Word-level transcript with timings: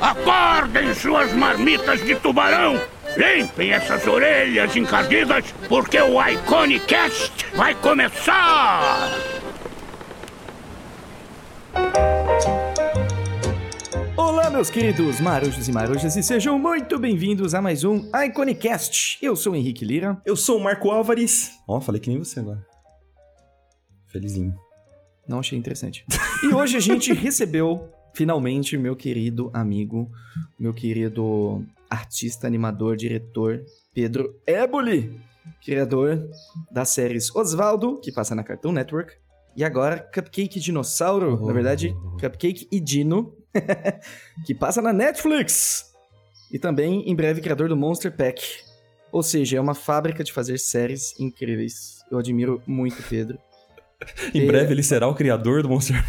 Acordem 0.00 0.94
suas 0.94 1.32
marmitas 1.32 2.00
de 2.04 2.14
tubarão! 2.14 2.80
Limpem 3.16 3.72
essas 3.72 4.06
orelhas 4.06 4.76
encardidas, 4.76 5.52
porque 5.68 6.00
o 6.00 6.22
Iconicast 6.24 7.32
vai 7.56 7.74
começar! 7.74 9.10
Olá, 14.16 14.48
meus 14.48 14.70
queridos 14.70 15.18
marujos 15.20 15.66
e 15.66 15.72
marujas, 15.72 16.14
e 16.14 16.22
sejam 16.22 16.56
muito 16.56 16.96
bem-vindos 16.96 17.52
a 17.52 17.60
mais 17.60 17.82
um 17.82 18.08
Iconicast. 18.14 19.18
Eu 19.20 19.34
sou 19.34 19.54
o 19.54 19.56
Henrique 19.56 19.84
Lira. 19.84 20.20
Eu 20.24 20.36
sou 20.36 20.58
o 20.58 20.62
Marco 20.62 20.88
Álvares. 20.88 21.50
Ó, 21.66 21.80
falei 21.80 22.00
que 22.00 22.08
nem 22.08 22.20
você 22.20 22.38
agora. 22.38 22.64
Felizinho. 24.06 24.54
Não 25.28 25.40
achei 25.40 25.58
interessante. 25.58 26.04
E 26.44 26.54
hoje 26.54 26.76
a 26.76 26.80
gente 26.80 27.10
recebeu, 27.14 27.88
finalmente, 28.14 28.76
meu 28.78 28.96
querido 28.96 29.50
amigo, 29.52 30.10
meu 30.58 30.72
querido 30.72 31.64
artista, 31.90 32.46
animador, 32.46 32.96
diretor, 32.96 33.62
Pedro 33.92 34.34
Éboli, 34.46 35.20
criador 35.64 36.28
das 36.70 36.88
séries 36.88 37.34
Osvaldo, 37.34 38.00
que 38.00 38.10
passa 38.10 38.34
na 38.34 38.42
Cartoon 38.42 38.72
Network, 38.72 39.12
e 39.56 39.62
agora 39.62 39.98
Cupcake 40.12 40.58
Dinossauro, 40.58 41.44
na 41.46 41.52
verdade, 41.52 41.94
Cupcake 42.20 42.66
e 42.72 42.80
Dino, 42.80 43.34
que 44.46 44.54
passa 44.54 44.82
na 44.82 44.92
Netflix. 44.92 45.92
E 46.50 46.58
também, 46.58 47.08
em 47.08 47.14
breve, 47.14 47.40
criador 47.40 47.68
do 47.68 47.76
Monster 47.76 48.16
Pack. 48.16 48.42
Ou 49.12 49.22
seja, 49.22 49.56
é 49.56 49.60
uma 49.60 49.74
fábrica 49.74 50.24
de 50.24 50.32
fazer 50.32 50.58
séries 50.58 51.14
incríveis. 51.20 52.04
Eu 52.10 52.18
admiro 52.18 52.60
muito 52.66 53.00
Pedro. 53.08 53.38
Em 54.34 54.42
E- 54.42 54.46
breve 54.46 54.72
ele 54.72 54.82
será 54.82 55.06
o 55.08 55.14
criador 55.14 55.62
do 55.62 55.68
Monster. 55.68 56.04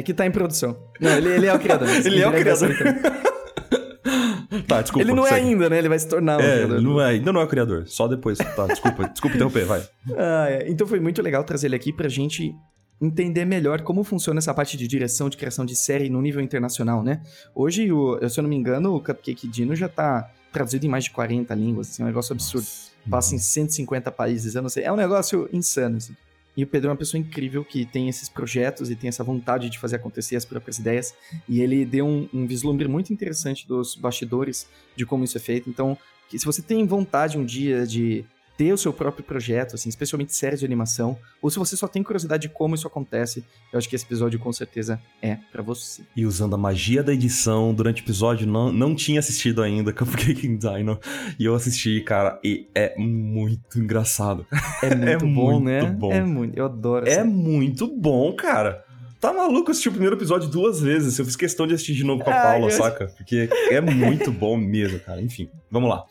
É 0.00 0.02
que 0.02 0.14
tá 0.14 0.24
em 0.24 0.30
produção. 0.30 0.74
Não, 0.98 1.10
ele, 1.10 1.28
ele 1.28 1.46
é 1.46 1.54
o 1.54 1.58
criador. 1.58 1.86
Ele 2.06 2.22
é 2.22 2.26
o 2.26 2.30
vai 2.32 2.40
criador. 2.40 2.70
tá, 4.66 4.80
desculpa. 4.80 5.04
Ele 5.06 5.12
não 5.14 5.26
é 5.26 5.30
segue. 5.30 5.46
ainda, 5.48 5.68
né? 5.68 5.78
Ele 5.78 5.88
vai 5.90 5.98
se 5.98 6.08
tornar 6.08 6.38
um 6.38 6.40
É, 6.40 6.54
criador. 6.56 6.80
não 6.80 7.00
é, 7.00 7.04
ainda 7.10 7.32
não 7.32 7.40
é 7.40 7.44
o 7.44 7.46
criador. 7.46 7.86
Só 7.86 8.08
depois. 8.08 8.38
Tá, 8.38 8.66
desculpa, 8.66 9.08
desculpa 9.12 9.36
interromper, 9.36 9.66
vai. 9.66 9.82
Ah, 10.16 10.46
é. 10.48 10.70
Então 10.70 10.86
foi 10.86 10.98
muito 11.00 11.20
legal 11.20 11.44
trazer 11.44 11.66
ele 11.66 11.76
aqui 11.76 11.92
pra 11.92 12.08
gente 12.08 12.54
entender 12.98 13.44
melhor 13.44 13.82
como 13.82 14.02
funciona 14.02 14.38
essa 14.38 14.54
parte 14.54 14.76
de 14.76 14.88
direção, 14.88 15.28
de 15.28 15.36
criação 15.36 15.66
de 15.66 15.76
série 15.76 16.08
no 16.08 16.20
nível 16.22 16.40
internacional, 16.40 17.02
né? 17.02 17.20
Hoje, 17.54 17.92
o, 17.92 18.18
se 18.28 18.40
eu 18.40 18.42
não 18.42 18.48
me 18.48 18.56
engano, 18.56 18.94
o 18.94 19.00
Cupcake 19.00 19.46
Dino 19.48 19.76
já 19.76 19.88
tá 19.88 20.30
traduzido 20.52 20.86
em 20.86 20.88
mais 20.88 21.04
de 21.04 21.10
40 21.10 21.54
línguas, 21.54 21.90
assim, 21.90 22.02
é 22.02 22.04
um 22.04 22.08
negócio 22.08 22.32
absurdo. 22.32 22.66
Passa 23.08 23.34
em 23.34 23.38
150 23.38 24.10
países, 24.12 24.54
eu 24.54 24.62
não 24.62 24.68
sei. 24.70 24.84
É 24.84 24.92
um 24.92 24.96
negócio 24.96 25.48
insano, 25.52 25.96
assim. 25.98 26.14
E 26.56 26.64
o 26.64 26.66
Pedro 26.66 26.88
é 26.88 26.90
uma 26.90 26.96
pessoa 26.96 27.20
incrível 27.20 27.64
que 27.64 27.84
tem 27.84 28.08
esses 28.08 28.28
projetos 28.28 28.90
e 28.90 28.96
tem 28.96 29.08
essa 29.08 29.22
vontade 29.22 29.70
de 29.70 29.78
fazer 29.78 29.96
acontecer 29.96 30.36
as 30.36 30.44
próprias 30.44 30.78
ideias. 30.78 31.14
E 31.48 31.60
ele 31.60 31.84
deu 31.84 32.06
um, 32.06 32.28
um 32.32 32.46
vislumbre 32.46 32.88
muito 32.88 33.12
interessante 33.12 33.66
dos 33.66 33.94
bastidores 33.94 34.68
de 34.96 35.06
como 35.06 35.24
isso 35.24 35.36
é 35.36 35.40
feito. 35.40 35.70
Então, 35.70 35.96
se 36.28 36.44
você 36.44 36.62
tem 36.62 36.86
vontade 36.86 37.38
um 37.38 37.44
dia 37.44 37.86
de 37.86 38.24
ter 38.60 38.74
o 38.74 38.76
seu 38.76 38.92
próprio 38.92 39.24
projeto, 39.24 39.74
assim, 39.74 39.88
especialmente 39.88 40.34
séries 40.36 40.60
de 40.60 40.66
animação, 40.66 41.16
ou 41.40 41.48
se 41.48 41.58
você 41.58 41.74
só 41.78 41.88
tem 41.88 42.02
curiosidade 42.02 42.42
de 42.42 42.50
como 42.50 42.74
isso 42.74 42.86
acontece, 42.86 43.42
eu 43.72 43.78
acho 43.78 43.88
que 43.88 43.96
esse 43.96 44.04
episódio 44.04 44.38
com 44.38 44.52
certeza 44.52 45.00
é 45.22 45.38
pra 45.50 45.62
você. 45.62 46.02
E 46.14 46.26
usando 46.26 46.54
a 46.54 46.58
magia 46.58 47.02
da 47.02 47.14
edição 47.14 47.72
durante 47.72 48.02
o 48.02 48.04
episódio, 48.04 48.46
não, 48.46 48.70
não 48.70 48.94
tinha 48.94 49.18
assistido 49.18 49.62
ainda 49.62 49.94
Cupcake 49.94 50.46
Dino. 50.58 51.00
E 51.38 51.44
eu 51.46 51.54
assisti, 51.54 52.02
cara, 52.02 52.38
e 52.44 52.68
é 52.74 52.94
muito 52.98 53.78
engraçado. 53.80 54.46
É 54.82 54.94
muito 55.16 55.26
bom, 55.34 55.52
muito 55.60 55.64
né? 55.64 55.82
bom. 55.90 56.12
É 56.12 56.22
muito, 56.22 56.58
eu 56.58 56.64
adoro 56.66 57.06
É 57.06 57.12
essa- 57.12 57.24
muito 57.24 57.86
bom, 57.86 58.34
cara. 58.34 58.84
Tá 59.20 59.32
maluco 59.34 59.68
eu 59.68 59.72
assisti 59.72 59.88
o 59.88 59.92
primeiro 59.92 60.16
episódio 60.16 60.48
duas 60.48 60.80
vezes. 60.80 61.18
Eu 61.18 61.24
fiz 61.26 61.36
questão 61.36 61.66
de 61.66 61.74
assistir 61.74 61.94
de 61.94 62.04
novo 62.04 62.24
com 62.24 62.30
a 62.30 62.34
Ai, 62.34 62.42
Paula, 62.42 62.66
eu- 62.66 62.70
saca? 62.76 63.06
Porque 63.18 63.50
é 63.70 63.80
muito 63.80 64.32
bom 64.32 64.56
mesmo, 64.56 64.98
cara. 65.00 65.20
Enfim, 65.20 65.48
vamos 65.70 65.90
lá. 65.90 66.04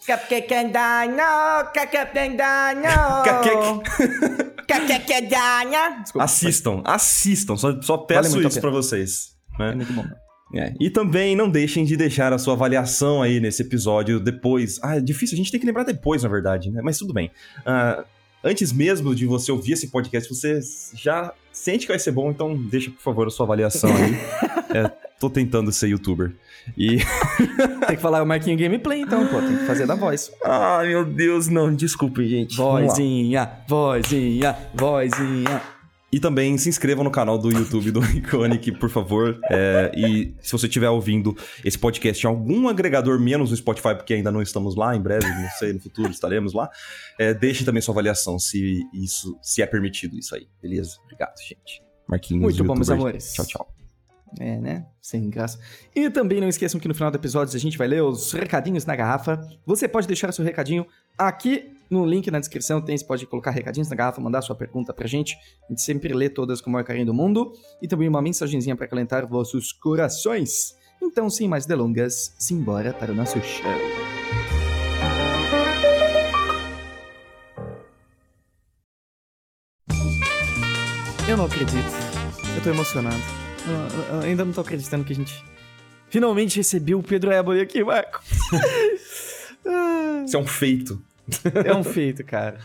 Desculpa, 6.04 6.24
Assistam, 6.26 6.82
assistam. 6.86 7.58
Só, 7.58 7.82
só 7.82 7.98
peço 7.98 8.38
a 8.38 8.42
isso 8.42 8.62
pra 8.62 8.70
vocês. 8.70 9.30
É 9.60 9.64
Né? 9.70 9.76
muito 9.76 9.92
bom. 9.94 10.06
É. 10.56 10.74
E 10.80 10.90
também 10.90 11.36
não 11.36 11.50
deixem 11.50 11.86
de 11.86 11.96
deixar 11.98 12.32
a 12.34 12.38
sua 12.40 12.54
avaliação 12.54 13.22
aí 13.22 13.40
nesse 13.40 13.62
episódio 13.62 14.20
depois. 14.20 14.80
Ah, 14.84 14.98
é 14.98 15.00
difícil, 15.02 15.36
a 15.36 15.38
gente 15.38 15.52
tem 15.52 15.60
que 15.60 15.66
lembrar 15.66 15.84
depois, 15.84 16.24
na 16.24 16.30
verdade, 16.30 16.72
né? 16.72 16.82
Mas 16.84 16.98
tudo 16.98 17.14
bem. 17.14 17.30
Ah, 17.66 18.04
antes 18.44 18.72
mesmo 18.72 19.14
de 19.14 19.26
você 19.26 19.52
ouvir 19.52 19.74
esse 19.74 19.88
podcast, 19.88 20.34
você 20.34 20.60
já 20.94 21.34
sente 21.52 21.86
que 21.86 21.92
vai 21.92 22.00
ser 22.00 22.12
bom, 22.12 22.32
então 22.32 22.56
deixa, 22.56 22.90
por 22.92 23.02
favor, 23.02 23.28
a 23.28 23.30
sua 23.30 23.46
avaliação 23.46 23.90
aí. 23.96 24.16
É, 24.72 24.88
tô 25.20 25.32
tentando 25.32 25.72
ser 25.72 25.88
youtuber. 25.88 26.32
E. 26.78 26.98
Tem 27.88 27.96
que 27.96 28.02
falar 28.04 28.22
o 28.22 28.26
Marquinho 28.28 28.56
Gameplay, 28.56 29.02
então, 29.02 29.26
pô. 29.26 29.40
Tem 29.42 29.58
que 29.58 29.66
fazer 29.66 29.88
da 29.88 29.96
voz. 29.96 30.32
Ai, 30.46 30.90
meu 30.90 31.04
Deus, 31.04 31.48
não, 31.48 31.74
desculpe, 31.74 32.28
gente. 32.28 32.56
Vozinha, 32.56 33.50
vozinha, 33.68 34.56
vozinha. 34.76 35.79
E 36.12 36.20
também 36.20 36.58
se 36.58 36.68
inscrevam 36.68 37.04
no 37.04 37.12
canal 37.12 37.38
do 37.38 37.52
YouTube 37.52 37.92
do 37.92 38.04
Iconic, 38.18 38.72
por 38.74 38.90
favor. 38.90 39.40
É, 39.50 39.92
e 39.96 40.34
se 40.42 40.52
você 40.52 40.66
estiver 40.66 40.90
ouvindo 40.90 41.38
esse 41.64 41.78
podcast 41.78 42.26
em 42.26 42.30
algum 42.30 42.68
agregador 42.68 43.20
menos 43.20 43.52
o 43.52 43.58
Spotify, 43.58 43.96
porque 43.96 44.16
ainda 44.16 44.32
não 44.32 44.42
estamos 44.42 44.76
lá, 44.76 44.96
em 44.96 45.02
breve, 45.02 45.28
não 45.28 45.50
sei, 45.60 45.74
no 45.74 45.80
futuro 45.80 46.10
estaremos 46.10 46.54
lá, 46.54 46.70
é, 47.18 47.34
deixe 47.34 47.64
também 47.64 47.82
sua 47.82 47.94
avaliação 47.94 48.40
se 48.40 48.82
isso 48.94 49.38
se 49.42 49.62
é 49.62 49.68
permitido 49.68 50.18
isso 50.18 50.34
aí. 50.36 50.48
Beleza? 50.62 50.98
Obrigado, 51.04 51.36
gente. 51.48 51.84
Marquinhos. 52.08 52.42
Muito 52.42 52.64
bom, 52.64 52.74
meus 52.74 52.90
amores. 52.90 53.34
Tchau, 53.34 53.46
tchau. 53.46 53.74
É, 54.40 54.60
né? 54.60 54.86
Sem 55.02 55.30
graça. 55.30 55.60
E 55.96 56.10
também 56.10 56.42
não 56.42 56.48
esqueçam 56.48 56.80
que 56.80 56.88
no 56.88 56.94
final 56.94 57.12
do 57.12 57.18
episódio 57.18 57.56
a 57.56 57.60
gente 57.60 57.78
vai 57.78 57.88
ler 57.88 58.02
os 58.04 58.32
recadinhos 58.32 58.86
na 58.86 58.96
garrafa. 58.96 59.40
Você 59.66 59.88
pode 59.88 60.08
deixar 60.08 60.32
seu 60.32 60.44
recadinho 60.44 60.86
aqui 61.18 61.72
no 61.90 62.06
link 62.06 62.30
na 62.30 62.40
descrição. 62.40 62.82
Tem, 62.82 62.98
você 62.98 63.06
pode 63.06 63.26
colocar 63.26 63.52
recadinhos 63.52 63.90
na 63.90 63.96
garrafa, 63.96 64.22
mandar 64.22 64.42
sua 64.42 64.56
pergunta 64.56 64.94
pra 64.94 65.08
gente. 65.08 65.36
A 65.66 65.72
gente 65.72 65.82
sempre 65.82 66.14
lê 66.14 66.30
todas 66.30 66.62
com 66.62 66.70
o 66.70 66.74
maior 66.74 66.86
carinho 66.86 67.06
do 67.08 67.14
mundo. 67.14 67.52
E 67.82 67.88
também 67.88 68.08
uma 68.08 68.22
mensagenzinha 68.22 68.76
pra 68.76 68.86
acalentar 68.86 69.28
vossos 69.28 69.72
corações. 69.72 70.76
Então, 71.02 71.30
sem 71.30 71.48
mais 71.48 71.66
delongas, 71.66 72.36
simbora 72.38 72.94
para 72.94 73.12
o 73.12 73.16
nosso 73.16 73.40
show. 73.42 73.72
Eu 81.28 81.38
não 81.38 81.46
acredito. 81.46 81.90
Eu 82.56 82.64
tô 82.64 82.70
emocionado. 82.70 83.16
Eu- 83.68 84.16
eu 84.16 84.20
ainda 84.22 84.44
não 84.46 84.52
tô 84.52 84.62
acreditando 84.62 85.04
que 85.04 85.14
a 85.14 85.16
gente 85.16 85.44
finalmente 86.10 86.58
recebeu 86.58 87.00
o 87.00 87.04
Pedro 87.04 87.32
Éboli 87.32 87.62
aqui, 87.62 87.84
Marco. 87.84 88.22
Isso 90.26 90.36
é 90.36 90.40
um 90.40 90.48
feito. 90.48 91.02
é 91.66 91.76
um 91.76 91.84
feito, 91.84 92.24
cara. 92.24 92.58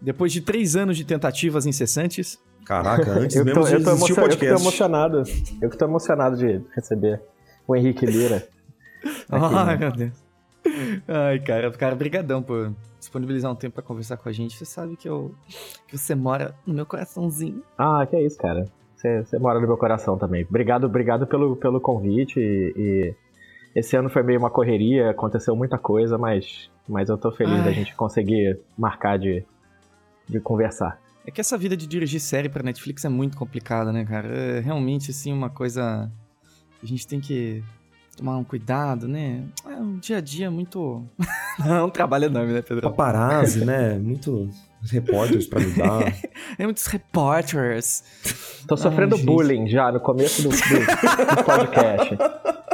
Depois 0.00 0.32
de 0.32 0.40
três 0.40 0.76
anos 0.76 0.96
de 0.96 1.04
tentativas 1.04 1.66
incessantes, 1.66 2.38
Caraca, 2.64 3.10
antes 3.12 3.36
Eu 3.36 3.44
mesmo 3.44 3.60
tô, 3.62 3.66
de 3.66 3.74
eu, 3.74 3.82
tô 3.82 3.90
existir 3.90 4.12
o 4.12 4.16
emocion- 4.16 4.22
eu 4.32 4.38
que 4.38 4.46
tô 4.48 4.54
emocionado. 4.60 5.22
Eu 5.60 5.70
que 5.70 5.76
tô 5.76 5.84
emocionado 5.86 6.36
de 6.36 6.60
receber 6.74 7.20
o 7.66 7.74
Henrique 7.74 8.06
Lira. 8.06 8.46
Aqui, 9.28 9.54
Ai, 9.54 9.66
né? 9.66 9.76
meu 9.76 9.92
Deus. 9.92 10.12
Ai, 11.08 11.38
cara, 11.40 11.70
cara, 11.72 11.94
brigadão 11.96 12.42
por 12.42 12.72
disponibilizar 12.98 13.50
um 13.50 13.54
tempo 13.54 13.74
pra 13.74 13.82
conversar 13.82 14.16
com 14.18 14.28
a 14.28 14.32
gente. 14.32 14.56
Você 14.56 14.64
sabe 14.64 14.96
que 14.96 15.08
eu 15.08 15.34
que 15.88 15.96
você 15.96 16.14
mora 16.14 16.54
no 16.66 16.74
meu 16.74 16.84
coraçãozinho. 16.86 17.62
Ah, 17.78 18.06
que 18.08 18.14
é 18.14 18.22
isso, 18.24 18.36
cara. 18.36 18.66
Você, 18.94 19.24
você 19.24 19.38
mora 19.38 19.58
no 19.58 19.66
meu 19.66 19.78
coração 19.78 20.18
também. 20.18 20.44
Obrigado, 20.48 20.84
obrigado 20.84 21.26
pelo, 21.26 21.56
pelo 21.56 21.80
convite. 21.80 22.38
E, 22.38 22.72
e 22.76 23.14
esse 23.74 23.96
ano 23.96 24.08
foi 24.10 24.22
meio 24.22 24.38
uma 24.38 24.50
correria, 24.50 25.10
aconteceu 25.10 25.54
muita 25.54 25.78
coisa, 25.78 26.18
mas, 26.18 26.70
mas 26.88 27.08
eu 27.08 27.16
tô 27.18 27.30
feliz 27.32 27.54
Ai. 27.58 27.64
da 27.64 27.72
gente 27.72 27.94
conseguir 27.94 28.58
marcar 28.76 29.18
de, 29.18 29.44
de 30.28 30.40
conversar. 30.40 30.98
É 31.26 31.30
que 31.30 31.40
essa 31.40 31.56
vida 31.58 31.76
de 31.76 31.86
dirigir 31.86 32.20
série 32.20 32.48
pra 32.48 32.62
Netflix 32.62 33.04
é 33.04 33.08
muito 33.08 33.36
complicada, 33.36 33.92
né, 33.92 34.04
cara? 34.04 34.28
É 34.28 34.60
realmente, 34.60 35.10
assim, 35.10 35.32
uma 35.32 35.50
coisa 35.50 36.10
que 36.80 36.86
a 36.86 36.88
gente 36.88 37.06
tem 37.06 37.20
que 37.20 37.62
tomar 38.16 38.36
um 38.38 38.44
cuidado, 38.44 39.06
né? 39.06 39.44
É 39.66 39.76
um 39.76 39.98
dia 39.98 40.16
a 40.16 40.20
dia 40.20 40.50
muito... 40.50 41.04
Não, 41.58 41.74
é 41.76 41.82
um 41.84 41.90
trabalho 41.90 42.24
enorme, 42.24 42.52
né, 42.54 42.62
Pedro? 42.62 42.82
Paparazzi, 42.90 43.64
né? 43.64 43.98
Muito 43.98 44.48
repórteres 44.90 45.46
pra 45.46 45.60
lidar. 45.60 46.12
É 46.58 46.64
muitos 46.64 46.86
repórteres. 46.86 48.02
Tô 48.66 48.76
sofrendo 48.76 49.16
gente. 49.16 49.26
bullying 49.26 49.68
já 49.68 49.92
no 49.92 50.00
começo 50.00 50.42
do, 50.42 50.48
do- 50.48 51.36
do 51.36 51.44
podcast. 51.44 52.16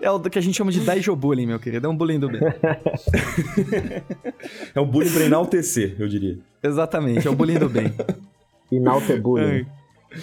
É 0.00 0.10
o 0.10 0.20
que 0.20 0.38
a 0.38 0.42
gente 0.42 0.56
chama 0.56 0.70
de 0.70 0.80
Daijobullying, 0.80 1.46
meu 1.46 1.58
querido. 1.58 1.86
É 1.86 1.90
um 1.90 1.96
bullying 1.96 2.18
do 2.18 2.28
bem. 2.28 2.40
É 4.74 4.80
o 4.80 4.86
bullying 4.86 5.12
pra 5.12 5.24
enaltecer, 5.24 5.96
eu 5.98 6.08
diria. 6.08 6.38
Exatamente, 6.62 7.26
é 7.26 7.30
o 7.30 7.34
bullying 7.34 7.58
do 7.58 7.68
bem. 7.68 7.92
Inalter 8.70 9.20
bullying. 9.20 9.66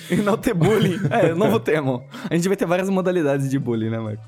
E 0.10 0.16
não 0.16 0.38
ter 0.38 0.54
bullying. 0.54 1.00
É, 1.10 1.34
novo 1.34 1.60
termo. 1.60 2.04
A 2.30 2.36
gente 2.36 2.48
vai 2.48 2.58
ter 2.58 2.66
várias 2.66 2.90
modalidades 2.90 3.50
de 3.50 3.60
bullying, 3.60 3.90
né, 3.90 4.00
Marco? 4.00 4.24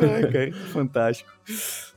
Ai, 0.00 0.30
cara, 0.30 0.52
fantástico. 0.72 1.30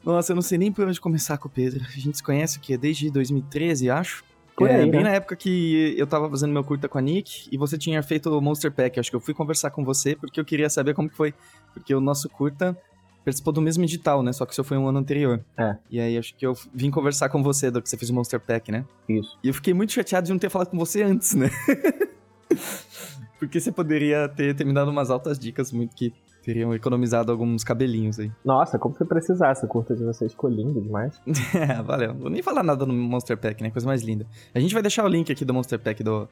Nossa, 0.03 0.31
eu 0.31 0.35
não 0.35 0.41
sei 0.41 0.57
nem 0.57 0.71
por 0.71 0.87
onde 0.87 0.99
começar 0.99 1.37
com 1.37 1.47
o 1.47 1.51
Pedro. 1.51 1.83
A 1.83 1.99
gente 1.99 2.17
se 2.17 2.23
conhece 2.23 2.57
o 2.57 2.61
quê? 2.61 2.77
Desde 2.77 3.09
2013, 3.09 3.89
acho. 3.89 4.23
Por 4.55 4.69
é, 4.69 4.75
aí, 4.75 4.89
bem 4.89 5.03
né? 5.03 5.09
na 5.09 5.15
época 5.15 5.35
que 5.35 5.93
eu 5.97 6.07
tava 6.07 6.29
fazendo 6.29 6.53
meu 6.53 6.63
curta 6.63 6.87
com 6.87 6.97
a 6.97 7.01
Nick 7.01 7.49
e 7.51 7.57
você 7.57 7.77
tinha 7.77 8.01
feito 8.01 8.29
o 8.29 8.41
Monster 8.41 8.71
Pack. 8.71 8.99
Acho 8.99 9.09
que 9.09 9.15
eu 9.15 9.19
fui 9.19 9.33
conversar 9.33 9.69
com 9.71 9.83
você 9.83 10.15
porque 10.15 10.39
eu 10.39 10.45
queria 10.45 10.69
saber 10.69 10.93
como 10.93 11.09
que 11.09 11.15
foi. 11.15 11.33
Porque 11.73 11.93
o 11.93 11.99
nosso 11.99 12.29
curta 12.29 12.77
participou 13.25 13.51
do 13.51 13.61
mesmo 13.61 13.83
edital, 13.83 14.23
né? 14.23 14.31
Só 14.31 14.45
que 14.45 14.53
isso 14.53 14.63
foi 14.63 14.77
um 14.77 14.87
ano 14.87 14.99
anterior. 14.99 15.43
É. 15.57 15.75
E 15.89 15.99
aí 15.99 16.17
acho 16.17 16.35
que 16.35 16.45
eu 16.45 16.53
vim 16.73 16.89
conversar 16.89 17.27
com 17.27 17.43
você 17.43 17.69
do 17.69 17.81
que 17.81 17.89
você 17.89 17.97
fez 17.97 18.09
o 18.09 18.13
Monster 18.13 18.39
Pack, 18.39 18.71
né? 18.71 18.85
Isso. 19.09 19.37
E 19.43 19.49
eu 19.49 19.53
fiquei 19.53 19.73
muito 19.73 19.91
chateado 19.91 20.27
de 20.27 20.31
não 20.31 20.39
ter 20.39 20.49
falado 20.49 20.69
com 20.69 20.77
você 20.77 21.03
antes, 21.03 21.33
né? 21.33 21.49
porque 23.37 23.59
você 23.59 23.71
poderia 23.71 24.29
ter, 24.29 24.55
ter 24.55 24.63
me 24.63 24.73
dado 24.73 24.89
umas 24.89 25.09
altas 25.09 25.37
dicas 25.37 25.71
muito 25.71 25.95
que 25.95 26.13
teriam 26.45 26.73
economizado 26.75 27.31
alguns 27.31 27.63
cabelinhos 27.63 28.19
aí. 28.19 28.31
Nossa, 28.45 28.77
como 28.77 28.95
você 28.95 29.03
precisasse, 29.03 29.65
o 29.65 29.67
curta 29.67 29.95
de 29.95 30.03
vocês 30.03 30.31
ficou 30.31 30.49
lindo 30.49 30.79
demais. 30.79 31.19
É, 31.55 31.81
valeu. 31.81 32.13
Vou 32.13 32.29
nem 32.29 32.41
falar 32.43 32.61
nada 32.63 32.85
no 32.85 32.93
Monster 32.93 33.35
Pack, 33.37 33.63
né? 33.63 33.71
Coisa 33.71 33.87
mais 33.87 34.03
linda. 34.03 34.25
A 34.53 34.59
gente 34.59 34.73
vai 34.73 34.83
deixar 34.83 35.03
o 35.03 35.07
link 35.07 35.31
aqui 35.31 35.43
do 35.43 35.53
Monster 35.53 35.79
Pack 35.79 36.03
do... 36.03 36.27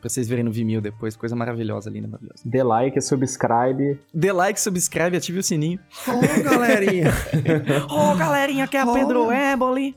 pra 0.00 0.08
vocês 0.08 0.26
verem 0.28 0.44
no 0.44 0.50
Vimeo 0.52 0.80
depois. 0.80 1.14
Coisa 1.16 1.36
maravilhosa, 1.36 1.90
linda, 1.90 2.08
maravilhosa. 2.08 2.42
Dê 2.44 2.62
like, 2.62 3.00
subscribe. 3.02 3.98
Dê 4.14 4.32
like, 4.32 4.60
subscribe, 4.60 5.16
ative 5.16 5.38
o 5.40 5.42
sininho. 5.42 5.78
Ô, 6.08 6.42
galerinha! 6.42 7.10
Ô, 7.90 8.16
galerinha, 8.16 8.66
que 8.66 8.76
é 8.76 8.80
a 8.80 8.86
Oh. 8.86 8.94
Pedro 8.94 9.30
Éboli. 9.30 9.94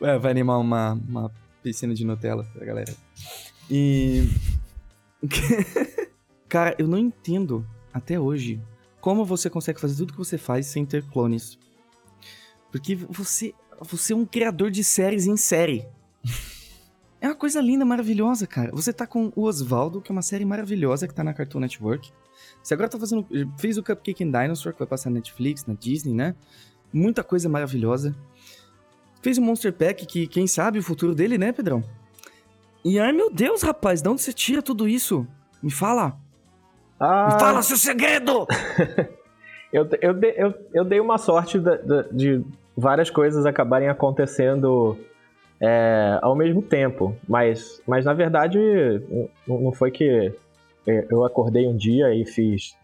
é, 0.00 0.18
vai 0.18 0.30
animar 0.30 0.58
uma, 0.58 0.98
uma 1.08 1.30
piscina 1.62 1.94
de 1.94 2.04
Nutella 2.04 2.44
pra 2.54 2.64
galera. 2.66 2.92
E... 3.70 4.28
Cara, 6.48 6.74
eu 6.78 6.86
não 6.86 6.98
entendo, 6.98 7.66
até 7.92 8.18
hoje, 8.18 8.60
como 9.00 9.24
você 9.24 9.48
consegue 9.48 9.80
fazer 9.80 9.96
tudo 9.96 10.12
que 10.12 10.18
você 10.18 10.36
faz 10.36 10.66
sem 10.66 10.84
ter 10.84 11.02
clones. 11.04 11.58
Porque 12.70 12.94
você, 12.94 13.54
você 13.80 14.12
é 14.12 14.16
um 14.16 14.24
criador 14.24 14.70
de 14.70 14.82
séries 14.82 15.26
em 15.26 15.36
série. 15.36 15.86
É 17.20 17.28
uma 17.28 17.36
coisa 17.36 17.60
linda, 17.60 17.84
maravilhosa, 17.84 18.46
cara. 18.46 18.72
Você 18.72 18.92
tá 18.92 19.06
com 19.06 19.32
o 19.36 19.44
Osvaldo, 19.44 20.00
que 20.00 20.10
é 20.10 20.14
uma 20.14 20.22
série 20.22 20.44
maravilhosa 20.44 21.06
que 21.06 21.14
tá 21.14 21.22
na 21.22 21.32
Cartoon 21.32 21.60
Network. 21.60 22.12
Você 22.62 22.74
agora 22.74 22.88
tá 22.88 22.98
fazendo. 22.98 23.26
Fez 23.58 23.78
o 23.78 23.82
Cupcake 23.82 24.24
and 24.24 24.30
Dinosaur, 24.30 24.72
que 24.72 24.80
vai 24.80 24.88
passar 24.88 25.10
na 25.10 25.14
Netflix, 25.14 25.64
na 25.64 25.74
Disney, 25.74 26.14
né? 26.14 26.34
Muita 26.92 27.22
coisa 27.22 27.48
maravilhosa. 27.48 28.14
Fez 29.22 29.38
o 29.38 29.42
Monster 29.42 29.72
Pack, 29.72 30.04
que 30.04 30.26
quem 30.26 30.48
sabe 30.48 30.80
o 30.80 30.82
futuro 30.82 31.14
dele, 31.14 31.38
né, 31.38 31.52
Pedrão? 31.52 31.84
E 32.84 32.98
ai 32.98 33.12
meu 33.12 33.30
Deus, 33.32 33.62
rapaz, 33.62 34.02
de 34.02 34.08
onde 34.08 34.22
você 34.22 34.32
tira 34.32 34.60
tudo 34.62 34.88
isso? 34.88 35.26
Me 35.62 35.70
fala! 35.70 36.16
Ah, 36.98 37.28
Me 37.32 37.40
fala 37.40 37.62
seu 37.62 37.76
segredo! 37.76 38.46
eu, 39.72 39.88
eu, 40.00 40.14
dei- 40.14 40.34
eu, 40.36 40.54
eu 40.74 40.84
dei 40.84 41.00
uma 41.00 41.18
sorte 41.18 41.58
da- 41.58 41.76
da- 41.76 42.02
de 42.10 42.42
várias 42.76 43.10
coisas 43.10 43.46
acabarem 43.46 43.88
acontecendo 43.88 44.98
é, 45.60 46.18
ao 46.22 46.34
mesmo 46.34 46.60
tempo. 46.62 47.14
Mas, 47.28 47.80
mas 47.86 48.04
na 48.04 48.14
verdade, 48.14 48.58
não, 49.46 49.72
foi 49.72 49.90
que 49.90 50.32
é, 50.86 51.06
eu 51.10 51.24
acordei 51.24 51.66
um 51.68 51.76
dia 51.76 52.12
e 52.14 52.24
fiz 52.24 52.76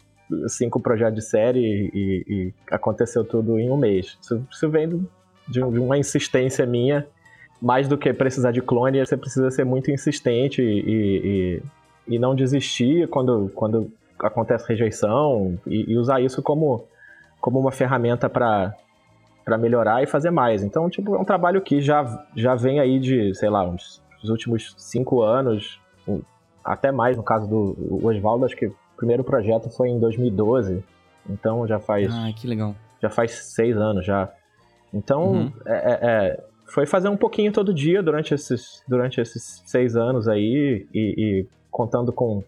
cinco 0.46 0.78
projetos 0.80 1.14
de 1.16 1.22
série 1.28 1.90
e, 1.92 2.24
e 2.28 2.54
aconteceu 2.70 3.24
tudo 3.24 3.58
em 3.58 3.70
um 3.70 3.76
mês. 3.76 4.16
Isso, 4.20 4.46
isso 4.50 4.68
vem 4.70 4.88
de, 4.88 5.00
de 5.48 5.60
uma 5.60 5.98
insistência 5.98 6.64
minha. 6.66 7.06
Mais 7.60 7.88
do 7.88 7.98
que 7.98 8.12
precisar 8.12 8.52
de 8.52 8.60
clone, 8.62 9.04
você 9.04 9.16
precisa 9.16 9.50
ser 9.50 9.64
muito 9.64 9.90
insistente 9.90 10.62
e, 10.62 11.60
e, 12.08 12.14
e 12.14 12.18
não 12.18 12.34
desistir 12.34 13.08
quando, 13.08 13.50
quando 13.54 13.90
acontece 14.20 14.68
rejeição 14.68 15.58
e, 15.66 15.92
e 15.92 15.96
usar 15.96 16.20
isso 16.20 16.40
como, 16.42 16.84
como 17.40 17.58
uma 17.58 17.72
ferramenta 17.72 18.28
para 18.28 18.74
para 19.44 19.56
melhorar 19.56 20.02
e 20.02 20.06
fazer 20.06 20.30
mais. 20.30 20.62
Então, 20.62 20.90
tipo, 20.90 21.16
é 21.16 21.18
um 21.18 21.24
trabalho 21.24 21.62
que 21.62 21.80
já, 21.80 22.04
já 22.36 22.54
vem 22.54 22.80
aí 22.80 23.00
de, 23.00 23.34
sei 23.34 23.48
lá, 23.48 23.64
uns 23.66 24.02
os 24.22 24.28
últimos 24.28 24.74
cinco 24.76 25.22
anos, 25.22 25.80
até 26.62 26.92
mais 26.92 27.16
no 27.16 27.22
caso 27.22 27.48
do 27.48 27.98
Oswaldo, 28.06 28.44
acho 28.44 28.54
que 28.54 28.66
o 28.66 28.74
primeiro 28.96 29.24
projeto 29.24 29.70
foi 29.70 29.88
em 29.88 29.98
2012, 29.98 30.84
então 31.30 31.66
já 31.66 31.78
faz 31.80 32.12
Ai, 32.12 32.34
que 32.34 32.46
legal. 32.46 32.74
já 33.00 33.08
faz 33.08 33.30
seis 33.54 33.74
anos 33.74 34.04
já. 34.04 34.28
Então, 34.92 35.22
Uhum. 35.24 35.52
é, 35.64 35.72
é- 35.92 35.98
é, 36.02 36.44
foi 36.68 36.86
fazer 36.86 37.08
um 37.08 37.16
pouquinho 37.16 37.52
todo 37.52 37.72
dia 37.74 38.02
durante 38.02 38.34
esses, 38.34 38.82
durante 38.86 39.20
esses 39.20 39.62
seis 39.66 39.96
anos 39.96 40.28
aí, 40.28 40.86
e, 40.94 41.14
e 41.18 41.46
contando 41.70 42.12
com, 42.12 42.42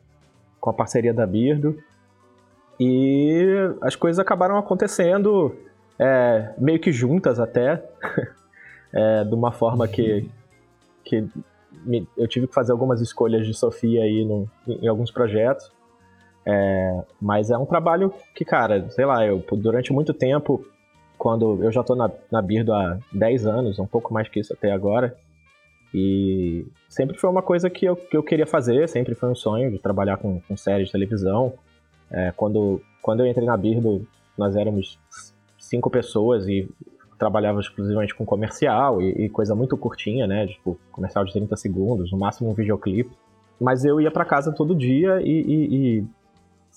com 0.61 0.71
a 0.71 0.73
parceria 0.73 1.13
da 1.15 1.27
Birdo. 1.27 1.77
E 2.79 3.45
as 3.83 3.95
coisas 3.95 4.19
acabaram 4.19 4.57
acontecendo 4.57 5.55
é, 5.99 6.55
meio 6.59 6.79
que 6.79 6.91
juntas 6.93 7.39
até, 7.39 7.83
é, 8.93 9.25
de 9.25 9.35
uma 9.35 9.53
forma 9.53 9.87
que, 9.87 10.29
que 11.05 11.27
me- 11.85 12.09
eu 12.17 12.27
tive 12.27 12.47
que 12.47 12.55
fazer 12.55 12.73
algumas 12.73 13.01
escolhas 13.01 13.47
de 13.47 13.53
Sofia 13.55 14.03
aí 14.03 14.25
no- 14.25 14.49
em, 14.67 14.85
em 14.85 14.89
alguns 14.89 15.11
projetos. 15.11 15.71
É, 16.47 17.03
mas 17.21 17.51
é 17.51 17.59
um 17.59 17.67
trabalho 17.67 18.15
que, 18.35 18.47
cara, 18.47 18.89
sei 18.91 19.05
lá, 19.05 19.27
eu 19.27 19.45
durante 19.53 19.93
muito 19.93 20.15
tempo, 20.15 20.65
quando 21.21 21.63
eu 21.63 21.71
já 21.71 21.83
tô 21.83 21.95
na, 21.95 22.11
na 22.33 22.41
Birdo 22.41 22.73
há 22.73 22.99
10 23.13 23.47
anos, 23.47 23.79
um 23.79 23.87
pouco 23.87 24.13
mais 24.15 24.27
que 24.27 24.41
isso 24.41 24.55
até 24.55 24.73
agora, 24.73 25.15
e 25.93 26.67
sempre 26.89 27.19
foi 27.19 27.29
uma 27.29 27.43
coisa 27.43 27.69
que 27.69 27.85
eu, 27.85 27.95
que 27.95 28.17
eu 28.17 28.23
queria 28.23 28.47
fazer, 28.47 28.89
sempre 28.89 29.15
foi 29.15 29.29
um 29.29 29.35
sonho 29.35 29.71
de 29.71 29.79
trabalhar 29.79 30.17
com, 30.17 30.41
com 30.41 30.57
séries 30.57 30.87
de 30.87 30.93
televisão. 30.93 31.53
É, 32.11 32.33
quando, 32.35 32.81
quando 33.03 33.21
eu 33.21 33.27
entrei 33.27 33.45
na 33.47 33.55
Birdo, 33.55 34.07
nós 34.39 34.57
éramos 34.57 34.99
cinco 35.59 35.91
pessoas 35.91 36.49
e 36.49 36.67
trabalhava 37.19 37.61
exclusivamente 37.61 38.15
com 38.15 38.25
comercial 38.25 39.03
e, 39.03 39.27
e 39.27 39.29
coisa 39.29 39.55
muito 39.55 39.77
curtinha, 39.77 40.27
né? 40.27 40.47
Tipo, 40.47 40.79
comercial 40.91 41.23
de 41.27 41.35
30 41.35 41.55
segundos, 41.55 42.11
no 42.11 42.19
máximo 42.19 42.49
um 42.51 42.55
videoclipe. 42.55 43.11
Mas 43.61 43.85
eu 43.85 44.01
ia 44.01 44.11
pra 44.11 44.25
casa 44.25 44.53
todo 44.53 44.75
dia 44.75 45.21
e, 45.21 45.29
e- 45.29 45.99
e 45.99 46.05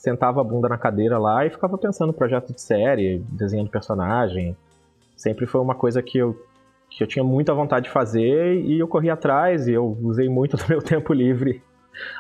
sentava 0.04 0.42
a 0.42 0.44
bunda 0.44 0.68
na 0.68 0.78
cadeira 0.78 1.18
lá 1.18 1.46
e 1.46 1.50
ficava 1.50 1.78
pensando 1.78 2.10
em 2.10 2.14
projeto 2.14 2.54
de 2.54 2.60
série, 2.60 3.24
desenhando 3.30 3.70
personagem. 3.70 4.54
Sempre 5.16 5.46
foi 5.46 5.62
uma 5.62 5.74
coisa 5.74 6.04
que 6.04 6.18
eu, 6.18 6.36
que 6.90 7.02
eu 7.02 7.08
tinha 7.08 7.24
muita 7.24 7.54
vontade 7.54 7.86
de 7.86 7.92
fazer 7.92 8.62
e 8.66 8.78
eu 8.78 8.88
corri 8.88 9.10
atrás 9.10 9.66
e 9.66 9.72
eu 9.72 9.98
usei 10.02 10.28
muito 10.28 10.58
do 10.60 10.66
meu 10.68 10.82
tempo 10.82 11.14
livre, 11.14 11.64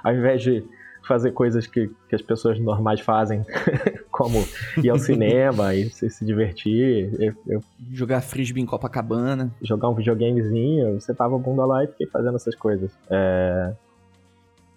ao 0.01 0.13
invés 0.13 0.41
de 0.41 0.65
fazer 1.05 1.33
coisas 1.33 1.67
que, 1.67 1.91
que 2.07 2.15
as 2.15 2.21
pessoas 2.21 2.57
normais 2.57 3.01
fazem, 3.01 3.43
como 4.09 4.41
ir 4.81 4.89
ao 4.89 4.97
cinema 4.97 5.75
e 5.75 5.89
se, 5.89 6.09
se 6.09 6.23
divertir. 6.23 7.13
Eu, 7.19 7.33
eu 7.45 7.63
Jogar 7.91 8.21
frisbee 8.21 8.61
em 8.61 8.65
Copacabana. 8.65 9.51
jogar 9.61 9.89
um 9.89 9.93
videogamezinho, 9.93 11.01
você 11.01 11.13
tava 11.13 11.35
a 11.35 11.37
bunda 11.37 11.65
lá 11.65 11.83
e 11.83 11.87
fiquei 11.87 12.07
fazendo 12.07 12.37
essas 12.37 12.55
coisas. 12.55 12.89
É, 13.09 13.73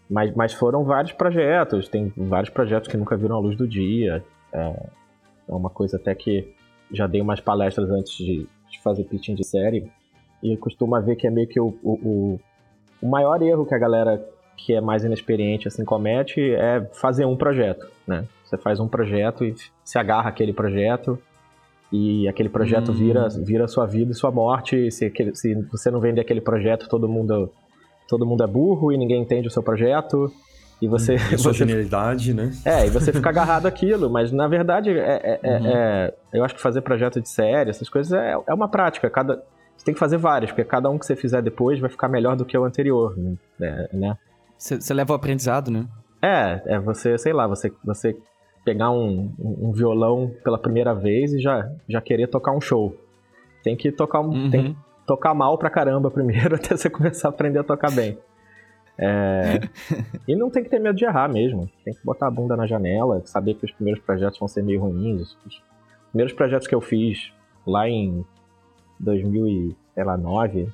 Mas, 0.09 0.35
mas 0.35 0.53
foram 0.53 0.85
vários 0.85 1.13
projetos, 1.13 1.89
tem 1.89 2.13
vários 2.17 2.51
projetos 2.51 2.89
que 2.89 2.97
nunca 2.97 3.17
viram 3.17 3.37
a 3.37 3.41
luz 3.41 3.57
do 3.57 3.67
dia. 3.67 4.25
É, 4.53 4.59
é 5.49 5.53
uma 5.55 5.71
coisa 5.71 5.97
até 5.97 6.15
que 6.15 6.55
já 6.93 7.07
dei 7.07 7.21
umas 7.21 7.41
palestras 7.41 7.91
antes 7.91 8.17
de, 8.17 8.47
de 8.71 8.81
fazer 8.83 9.05
pitching 9.05 9.35
de 9.35 9.45
série, 9.45 9.91
e 10.43 10.57
costuma 10.57 11.01
ver 11.01 11.17
que 11.17 11.27
é 11.27 11.31
meio 11.31 11.49
que 11.49 11.59
o, 11.61 11.77
o, 11.83 12.39
o- 13.03 13.07
maior 13.09 13.43
erro 13.43 13.67
que 13.67 13.75
a 13.75 13.79
galera 13.79 14.25
que 14.57 14.73
é 14.73 14.81
mais 14.81 15.05
inexperiente 15.05 15.67
assim 15.69 15.85
comete 15.85 16.41
é 16.55 16.81
fazer 16.93 17.25
um 17.25 17.37
projeto, 17.37 17.87
né? 18.07 18.25
Você 18.45 18.57
faz 18.57 18.79
um 18.81 18.87
projeto 18.89 19.45
e 19.45 19.55
se 19.85 19.99
agarra 19.99 20.29
àquele 20.31 20.53
projeto 20.53 21.19
e 21.93 22.27
aquele 22.29 22.49
projeto 22.49 22.91
Hum. 22.91 22.95
vira 22.95 23.29
vira 23.29 23.69
sua 23.69 23.87
vida 23.87 24.13
e 24.13 24.15
sua 24.15 24.31
morte. 24.31 24.77
E 24.87 24.91
se, 24.91 25.05
aquele- 25.07 25.35
se 25.35 25.55
você 25.71 25.91
não 25.91 26.01
vender 26.01 26.21
aquele 26.21 26.41
projeto, 26.41 26.89
todo 26.89 27.09
mundo 27.09 27.51
todo 28.09 28.27
mundo 28.27 28.43
é 28.45 28.47
burro 28.47 28.93
e 28.93 28.97
ninguém 28.99 29.21
entende 29.23 29.49
o 29.49 29.51
seu 29.51 29.63
projeto. 29.63 30.31
E 30.81 30.87
você, 30.89 31.15
E 31.15 31.17
a 31.17 31.19
sua 31.39 31.53
você 31.53 31.61
genialidade, 31.61 32.35
né? 32.35 32.51
é, 32.65 32.87
e 32.87 32.91
você 32.91 33.11
fica 33.13 33.31
agarrado 33.31 33.67
àquilo, 33.67 34.11
mas 34.11 34.31
na 34.31 34.47
verdade, 34.47 34.91
é, 34.91 34.95
é- 35.23 35.41
é- 35.43 35.59
Uhum. 35.59 35.67
é- 35.67 36.15
eu 36.35 36.45
acho 36.45 36.55
que 36.55 36.61
fazer 36.61 36.83
projeto 36.83 37.21
de 37.21 37.29
série, 37.29 37.71
essas 37.71 37.89
coisas, 37.89 38.13
é, 38.13 38.33
é 38.47 38.53
uma 38.55 38.69
prática. 38.69 39.09
Cada, 39.09 39.37
você 39.77 39.85
tem 39.85 39.95
que 39.95 40.01
fazer 40.01 40.19
vários, 40.19 40.51
porque 40.51 40.65
cada 40.65 40.91
um 40.91 40.99
que 40.99 41.07
você 41.07 41.17
fizer 41.17 41.41
depois 41.43 41.81
vai 41.81 41.89
ficar 41.89 42.09
melhor 42.09 42.37
do 42.37 42.45
que 42.45 42.57
o 42.59 42.65
anterior, 42.65 43.15
né? 43.17 43.89
né? 43.93 44.17
Você 44.59 44.93
leva 44.95 45.13
o 45.13 45.17
aprendizado, 45.17 45.71
né? 45.71 45.87
É, 46.23 46.63
é 46.75 46.79
você, 46.79 47.17
sei 47.19 47.33
lá, 47.33 47.47
você, 47.47 47.73
você 47.85 48.15
pegar 48.65 48.91
um, 48.91 49.33
um 49.39 49.73
violão 49.73 50.31
pela 50.43 50.59
primeira 50.59 50.93
vez 50.95 51.33
e 51.33 51.41
já, 51.41 51.67
já 51.89 52.01
querer 52.01 52.27
tocar 52.27 52.53
um 52.53 52.61
show. 52.61 52.95
Tem 53.63 53.77
que 53.77 53.91
tocar 53.93 54.21
um, 54.21 54.31
Uhum. 54.31 54.51
tem 54.51 54.77
tocar 55.07 55.35
mal 55.35 55.57
pra 55.59 55.71
caramba 55.71 56.11
primeiro 56.11 56.55
até 56.57 56.77
você 56.77 56.91
começar 56.91 57.29
a 57.29 57.31
aprender 57.31 57.59
a 57.61 57.65
tocar 57.65 57.91
bem. 57.93 58.19
É, 58.99 59.61
e 60.27 60.35
não 60.35 60.51
tem 60.51 60.63
que 60.65 60.71
ter 60.71 60.79
medo 60.79 60.97
de 60.97 61.05
errar 61.05 61.29
mesmo. 61.29 61.69
Tem 61.85 61.93
que 61.95 62.05
botar 62.05 62.27
a 62.29 62.31
bunda 62.31 62.57
na 62.57 62.67
janela, 62.67 63.21
saber 63.27 63.55
que 63.55 63.65
os 63.67 63.73
primeiros 63.73 64.03
projetos 64.03 64.39
vão 64.39 64.49
ser 64.49 64.63
meio 64.63 64.81
ruins. 64.81 65.37
Os 65.47 65.63
primeiros 66.11 66.33
projetos 66.33 66.67
que 66.67 66.75
eu 66.75 66.81
fiz 66.81 67.33
lá 67.67 67.89
em 67.89 68.25
2009 68.99 70.69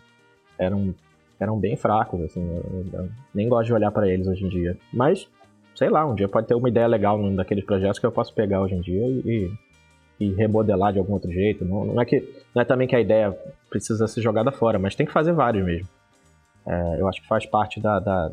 eram, 0.59 0.95
eram 1.41 1.59
bem 1.59 1.77
fracos, 1.77 2.21
assim. 2.23 2.41
eu- 2.49 2.85
eu 3.01 3.09
nem 3.35 3.49
gosto 3.49 3.67
de 3.67 3.75
olhar 3.75 3.91
pra 3.91 4.09
eles 4.09 4.27
hoje 4.27 4.45
em 4.45 4.49
dia. 4.49 4.77
Mas, 4.93 5.29
sei 5.75 5.89
lá, 5.91 6.07
um 6.07 6.15
dia 6.15 6.29
pode 6.29 6.47
ter 6.47 6.55
uma 6.55 6.69
ideia 6.69 6.87
legal 6.87 7.19
num 7.19 7.35
daqueles 7.35 7.65
projetos 7.65 7.99
que 7.99 8.07
eu 8.07 8.13
posso 8.13 8.35
pegar 8.35 8.61
hoje 8.61 8.75
em 8.75 8.81
dia 8.81 9.05
e, 9.07 9.21
e 9.27 9.51
remodelar 10.21 10.93
de 10.93 10.99
algum 10.99 11.15
outro 11.15 11.31
jeito. 11.33 11.65
Não, 11.65 11.85
não, 11.85 12.01
é 12.01 12.05
que 12.05 12.21
não 12.55 12.63
é 12.63 12.65
também 12.65 12.87
que 12.87 12.97
a 12.97 13.01
ideia 13.01 13.37
precisa 13.69 14.07
ser 14.07 14.21
jogada 14.21 14.53
fora, 14.53 14.79
mas 14.79 14.95
tem 14.95 15.07
que 15.07 15.13
fazer 15.13 15.33
vários 15.33 15.65
mesmo. 15.65 15.89
É, 16.67 17.01
eu 17.01 17.09
acho 17.09 17.21
que 17.21 17.29
faz 17.29 17.45
parte 17.47 17.81
da, 17.81 17.99
da, 17.99 18.31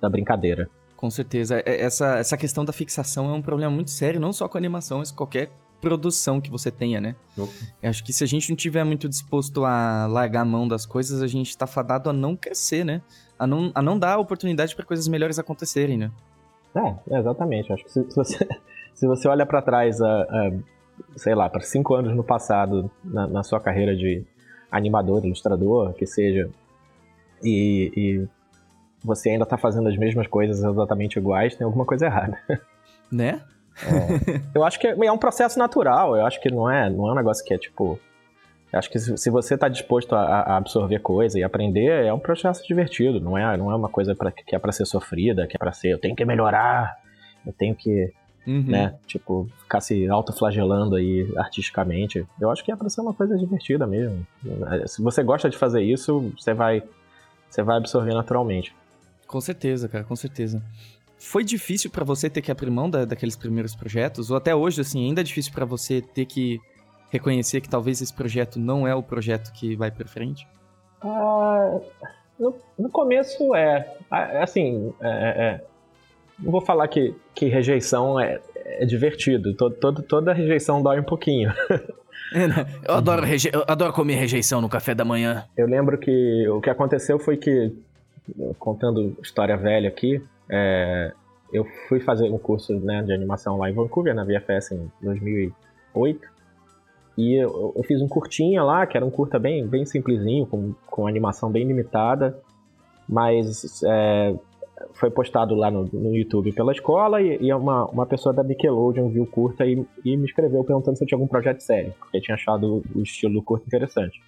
da 0.00 0.08
brincadeira. 0.08 0.68
Com 0.96 1.10
certeza. 1.10 1.62
É, 1.66 1.82
essa, 1.82 2.18
essa 2.18 2.36
questão 2.36 2.64
da 2.64 2.72
fixação 2.72 3.28
é 3.30 3.32
um 3.32 3.42
problema 3.42 3.72
muito 3.72 3.90
sério, 3.90 4.20
não 4.20 4.32
só 4.32 4.48
com 4.48 4.56
animação, 4.56 4.98
mas 4.98 5.10
qualquer 5.10 5.50
produção 5.80 6.40
que 6.40 6.50
você 6.50 6.70
tenha, 6.70 7.00
né? 7.00 7.14
Eu 7.36 7.90
acho 7.90 8.02
que 8.02 8.12
se 8.12 8.24
a 8.24 8.26
gente 8.26 8.48
não 8.48 8.56
tiver 8.56 8.82
muito 8.84 9.08
disposto 9.08 9.64
a 9.64 10.06
largar 10.06 10.40
a 10.40 10.44
mão 10.44 10.66
das 10.66 10.86
coisas, 10.86 11.22
a 11.22 11.26
gente 11.26 11.56
tá 11.56 11.66
fadado 11.66 12.08
a 12.08 12.12
não 12.12 12.34
crescer, 12.34 12.84
né? 12.84 13.02
A 13.38 13.46
não, 13.46 13.70
a 13.74 13.82
não 13.82 13.98
dar 13.98 14.18
oportunidade 14.18 14.74
para 14.74 14.84
coisas 14.84 15.06
melhores 15.06 15.38
acontecerem, 15.38 15.98
né? 15.98 16.10
É, 16.74 17.18
exatamente. 17.18 17.72
Acho 17.72 17.84
que 17.84 17.92
se, 17.92 18.10
se 18.10 18.16
você, 18.16 18.48
se 18.94 19.06
você 19.06 19.28
olha 19.28 19.44
para 19.44 19.62
trás, 19.62 20.00
a, 20.00 20.22
a, 20.22 20.52
sei 21.16 21.34
lá, 21.34 21.48
para 21.48 21.60
cinco 21.60 21.94
anos 21.94 22.14
no 22.14 22.24
passado, 22.24 22.90
na, 23.04 23.26
na, 23.26 23.42
sua 23.42 23.60
carreira 23.60 23.96
de 23.96 24.24
animador, 24.70 25.24
ilustrador, 25.24 25.92
que 25.94 26.06
seja, 26.06 26.50
e, 27.42 27.92
e 27.96 28.28
você 29.04 29.30
ainda 29.30 29.46
tá 29.46 29.56
fazendo 29.56 29.88
as 29.88 29.96
mesmas 29.96 30.26
coisas 30.26 30.58
exatamente 30.58 31.18
iguais, 31.18 31.54
tem 31.54 31.64
alguma 31.64 31.84
coisa 31.84 32.06
errada. 32.06 32.38
Né? 33.08 33.40
É, 33.84 34.40
eu 34.52 34.64
acho 34.64 34.80
que 34.80 34.86
é, 34.88 34.96
é 35.06 35.12
um 35.12 35.18
processo 35.18 35.58
natural, 35.60 36.16
eu 36.16 36.26
acho 36.26 36.40
que 36.40 36.50
não 36.50 36.68
é, 36.68 36.90
não 36.90 37.08
é 37.08 37.12
um 37.12 37.14
negócio 37.14 37.44
que 37.44 37.54
é 37.54 37.58
tipo. 37.58 38.00
Eu 38.72 38.78
acho 38.80 38.90
que 38.90 38.98
se, 38.98 39.16
se 39.16 39.30
você 39.30 39.54
está 39.54 39.68
disposto 39.68 40.14
a, 40.14 40.22
a, 40.22 40.56
absorver 40.56 40.98
coisa 40.98 41.38
e 41.38 41.44
aprender, 41.44 42.04
é 42.04 42.12
um 42.12 42.18
processo 42.18 42.66
divertido, 42.66 43.20
não 43.20 43.38
é, 43.38 43.56
não 43.56 43.70
é 43.70 43.76
uma 43.76 43.88
coisa 43.88 44.12
pra, 44.14 44.32
que 44.32 44.56
é 44.56 44.58
para 44.58 44.72
ser 44.72 44.86
sofrida, 44.86 45.46
que 45.46 45.56
é 45.56 45.58
para 45.58 45.70
ser, 45.70 45.92
eu 45.92 46.00
tenho 46.00 46.16
que 46.16 46.24
melhorar, 46.24 46.96
eu 47.46 47.52
tenho 47.52 47.76
que, 47.76 48.12
uhum. 48.46 48.62
né, 48.62 48.94
tipo, 49.06 49.48
ficar 49.62 49.80
se 49.80 50.06
autoflagelando 50.08 50.96
aí 50.96 51.30
artisticamente. 51.36 52.26
Eu 52.40 52.50
acho 52.50 52.64
que 52.64 52.70
é 52.70 52.76
para 52.76 52.88
ser 52.88 53.00
uma 53.00 53.14
coisa 53.14 53.36
divertida 53.36 53.86
mesmo. 53.86 54.26
Se 54.86 55.02
você 55.02 55.22
gosta 55.22 55.50
de 55.50 55.56
fazer 55.56 55.82
isso, 55.82 56.32
você 56.38 56.54
vai, 56.54 56.82
você 57.48 57.62
vai 57.62 57.76
absorver 57.76 58.14
naturalmente. 58.14 58.74
Com 59.26 59.40
certeza, 59.40 59.88
cara, 59.88 60.04
com 60.04 60.16
certeza. 60.16 60.62
Foi 61.18 61.42
difícil 61.42 61.90
para 61.90 62.04
você 62.04 62.28
ter 62.28 62.42
que 62.42 62.50
abrir 62.50 62.70
mão 62.70 62.88
da, 62.88 63.04
daqueles 63.04 63.36
primeiros 63.36 63.74
projetos? 63.74 64.30
Ou 64.30 64.36
até 64.36 64.54
hoje, 64.54 64.80
assim, 64.80 65.06
ainda 65.06 65.22
é 65.22 65.24
difícil 65.24 65.52
para 65.52 65.64
você 65.64 66.00
ter 66.00 66.26
que 66.26 66.60
reconhecer 67.10 67.60
que 67.60 67.68
talvez 67.68 68.00
esse 68.00 68.12
projeto 68.12 68.58
não 68.58 68.86
é 68.86 68.94
o 68.94 69.02
projeto 69.02 69.52
que 69.52 69.74
vai 69.74 69.90
para 69.90 70.06
frente? 70.06 70.46
Ah, 71.00 71.78
no, 72.38 72.54
no, 72.78 72.90
começo 72.90 73.54
é. 73.54 73.96
Ah, 74.10 74.42
assim, 74.42 74.92
é, 75.00 75.08
é, 75.08 75.44
é, 75.44 75.64
não 76.38 76.52
vou 76.52 76.60
falar 76.60 76.88
que, 76.88 77.14
que 77.34 77.46
rejeição 77.46 78.18
é, 78.18 78.40
é 78.54 78.84
divertido. 78.84 79.54
Todo, 79.54 79.74
todo, 79.76 80.02
toda 80.02 80.32
rejeição 80.32 80.82
dói 80.82 81.00
um 81.00 81.04
pouquinho. 81.04 81.52
É, 82.32 82.48
né? 82.48 82.66
eu, 82.88 82.94
adoro 82.94 83.24
reje... 83.24 83.48
eu 83.52 83.62
adoro 83.68 83.92
comer 83.92 84.14
rejeição 84.14 84.60
no 84.60 84.68
café 84.68 84.96
da 84.96 85.04
manhã. 85.04 85.44
Eu 85.56 85.66
lembro 85.66 85.96
que 85.96 86.48
o 86.48 86.60
que 86.60 86.68
aconteceu 86.68 87.20
foi 87.20 87.36
que, 87.36 87.72
contando 88.58 89.16
história 89.22 89.56
velha 89.56 89.88
aqui, 89.88 90.20
é, 90.50 91.12
eu 91.52 91.64
fui 91.88 92.00
fazer 92.00 92.30
um 92.30 92.38
curso 92.38 92.74
né, 92.80 93.02
de 93.02 93.12
animação 93.12 93.56
lá 93.56 93.70
em 93.70 93.74
Vancouver, 93.74 94.14
na 94.14 94.24
VFS, 94.24 94.72
em 94.72 94.90
2008. 95.02 96.28
E 97.16 97.34
eu, 97.34 97.72
eu, 97.76 97.82
fiz 97.84 98.02
um 98.02 98.08
curtinha 98.08 98.62
lá, 98.62 98.86
que 98.86 98.96
era 98.96 99.06
um 99.06 99.10
curta 99.10 99.38
bem, 99.38 99.66
bem 99.66 99.86
simplesinho, 99.86 100.46
com, 100.46 100.74
com 100.86 101.06
animação 101.06 101.50
bem 101.50 101.64
limitada. 101.64 102.38
Mas 103.08 103.82
é, 103.84 104.34
foi 104.92 105.10
postado 105.10 105.54
lá 105.54 105.70
no, 105.70 105.84
no, 105.92 106.14
YouTube 106.14 106.52
pela 106.52 106.72
escola 106.72 107.20
e, 107.20 107.38
e, 107.40 107.52
uma, 107.52 107.86
uma 107.86 108.06
pessoa 108.06 108.32
da 108.32 108.42
Nickelodeon 108.42 109.08
viu 109.08 109.22
o 109.22 109.26
curta 109.26 109.64
e, 109.64 109.84
e, 110.04 110.16
me 110.16 110.26
escreveu 110.26 110.62
perguntando 110.64 110.96
se 110.96 111.04
eu 111.04 111.08
tinha 111.08 111.16
algum 111.16 111.26
projeto 111.26 111.60
sério, 111.60 111.94
porque 111.98 112.20
tinha 112.20 112.34
achado 112.34 112.82
o 112.94 113.02
estilo 113.02 113.34
do 113.34 113.42
curta 113.42 113.66
interessante. 113.66 114.22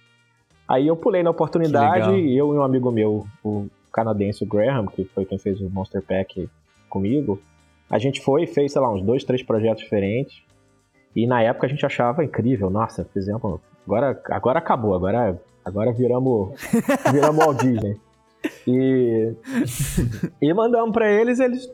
Aí 0.67 0.87
eu 0.87 0.95
pulei 0.95 1.23
na 1.23 1.29
oportunidade 1.29 2.15
e 2.15 2.37
eu 2.37 2.53
e 2.53 2.57
um 2.57 2.63
amigo 2.63 2.91
meu, 2.91 3.25
o 3.43 3.67
canadense, 3.91 4.43
o 4.43 4.47
Graham, 4.47 4.85
que 4.87 5.03
foi 5.05 5.25
quem 5.25 5.37
fez 5.37 5.59
o 5.61 5.69
Monster 5.69 6.01
Pack 6.01 6.49
comigo, 6.89 7.39
a 7.89 7.97
gente 7.97 8.21
foi 8.21 8.43
e 8.43 8.47
fez, 8.47 8.73
sei 8.73 8.81
lá, 8.81 8.91
uns 8.91 9.01
dois, 9.01 9.23
três 9.23 9.41
projetos 9.41 9.83
diferentes. 9.83 10.43
E 11.15 11.25
na 11.25 11.41
época 11.41 11.65
a 11.65 11.69
gente 11.69 11.83
achava 11.85 12.23
incrível, 12.23 12.69
nossa, 12.69 13.03
fizemos. 13.05 13.59
Agora, 13.85 14.21
agora 14.29 14.59
acabou, 14.59 14.93
agora, 14.93 15.41
agora 15.65 15.91
viramos, 15.91 16.53
viramos 17.11 17.43
Walt 17.43 17.61
Disney. 17.61 17.99
E, 18.67 19.33
e 20.41 20.53
mandamos 20.53 20.91
para 20.91 21.09
eles, 21.11 21.39
eles 21.39 21.69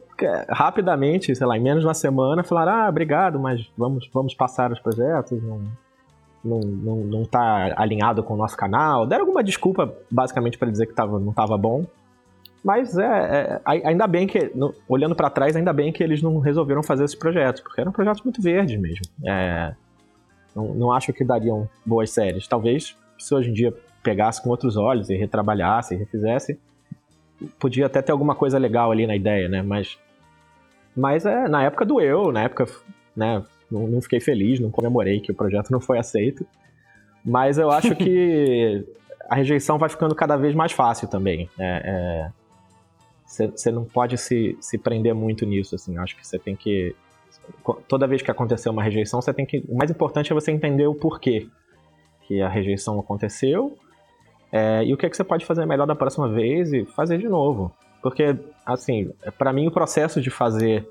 rapidamente, 0.50 1.36
sei 1.36 1.45
lá, 1.45 1.57
em 1.57 1.62
menos 1.62 1.81
de 1.81 1.88
uma 1.88 1.93
semana, 1.93 2.43
falaram: 2.43 2.72
ah, 2.72 2.89
obrigado, 2.89 3.39
mas 3.39 3.69
vamos, 3.77 4.10
vamos 4.13 4.34
passar 4.34 4.72
os 4.72 4.79
projetos, 4.79 5.41
não, 5.43 5.62
não, 6.43 6.60
não, 6.60 6.95
não 6.98 7.25
tá 7.25 7.74
alinhado 7.75 8.24
com 8.24 8.34
o 8.34 8.38
nosso 8.38 8.55
canal. 8.55 9.05
Deram 9.05 9.24
alguma 9.24 9.43
desculpa, 9.43 9.93
basicamente, 10.10 10.57
para 10.57 10.72
dizer 10.72 10.86
que 10.86 10.93
tava, 10.93 11.19
não 11.19 11.34
tava 11.34 11.57
bom. 11.57 11.86
Mas 12.63 12.98
é, 12.98 13.05
é 13.05 13.62
ainda 13.63 14.07
bem 14.07 14.25
que, 14.25 14.51
no, 14.55 14.74
olhando 14.89 15.15
para 15.15 15.29
trás, 15.29 15.55
ainda 15.55 15.72
bem 15.72 15.91
que 15.91 16.03
eles 16.03 16.22
não 16.22 16.39
resolveram 16.39 16.81
fazer 16.81 17.03
esse 17.03 17.17
projeto, 17.17 17.62
porque 17.62 17.79
eram 17.79 17.91
projetos 17.91 18.24
muito 18.24 18.41
verdes 18.41 18.79
mesmo. 18.79 19.05
É, 19.24 19.75
não, 20.55 20.74
não 20.74 20.91
acho 20.91 21.13
que 21.13 21.24
dariam 21.24 21.69
boas 21.86 22.10
séries. 22.10 22.48
Talvez, 22.48 22.98
se 23.19 23.36
hoje 23.36 23.51
em 23.51 23.53
dia 23.53 23.72
pegasse 24.05 24.41
com 24.41 24.50
outros 24.51 24.77
olhos 24.77 25.09
e 25.09 25.15
retrabalhasse 25.15 25.95
e 25.95 25.97
refizesse, 25.97 26.59
podia 27.59 27.88
até 27.88 28.01
ter 28.03 28.12
alguma 28.12 28.35
coisa 28.35 28.59
legal 28.59 28.91
ali 28.91 29.07
na 29.07 29.15
ideia, 29.15 29.50
né? 29.50 29.63
Mas, 29.63 29.97
mas 30.95 31.25
é, 31.25 31.47
na 31.47 31.63
época 31.63 31.83
doeu, 31.85 32.31
na 32.31 32.43
época, 32.43 32.67
né? 33.15 33.43
Não, 33.69 33.88
não 33.88 34.00
fiquei 34.00 34.19
feliz, 34.19 34.59
não 34.59 34.69
comemorei 34.69 35.19
que 35.19 35.31
o 35.31 35.35
projeto 35.35 35.71
não 35.71 35.81
foi 35.81 35.97
aceito. 35.97 36.45
Mas 37.25 37.57
eu 37.57 37.71
acho 37.71 37.95
que 37.95 38.85
a 39.27 39.35
rejeição 39.35 39.79
vai 39.79 39.89
ficando 39.89 40.13
cada 40.13 40.38
vez 40.38 40.53
mais 40.53 40.71
fácil 40.71 41.07
também. 41.07 41.50
É, 41.57 41.81
é 41.83 42.45
você 43.27 43.71
não 43.71 43.83
pode 43.83 44.17
se, 44.19 44.55
se 44.62 44.77
prender 44.77 45.15
muito 45.15 45.47
nisso, 45.47 45.74
assim. 45.74 45.95
Eu 45.95 46.03
acho 46.03 46.15
que 46.15 46.25
você 46.25 46.38
tem 46.38 46.55
que. 46.55 46.95
Toda 47.88 48.07
vez 48.07 48.21
que 48.21 48.29
acontecer 48.29 48.69
uma 48.69 48.83
rejeição, 48.83 49.19
você 49.19 49.33
tem 49.33 49.47
que. 49.47 49.65
O 49.67 49.75
mais 49.75 49.89
importante 49.89 50.31
é 50.31 50.35
você 50.35 50.51
entender 50.51 50.85
o 50.85 50.93
porquê 50.93 51.47
que 52.27 52.39
a 52.39 52.47
rejeição 52.47 53.00
aconteceu 53.00 53.75
é, 54.51 54.83
e 54.85 54.93
o 54.93 54.97
que, 54.97 55.05
é 55.05 55.09
que 55.09 55.17
você 55.17 55.23
pode 55.23 55.45
fazer 55.45 55.65
melhor 55.65 55.85
da 55.85 55.95
próxima 55.95 56.29
vez 56.29 56.71
e 56.71 56.85
fazer 56.85 57.17
de 57.17 57.27
novo. 57.27 57.71
Porque, 58.01 58.35
assim, 58.65 59.11
para 59.37 59.51
mim 59.51 59.67
o 59.67 59.71
processo 59.71 60.21
de 60.21 60.29
fazer 60.29 60.87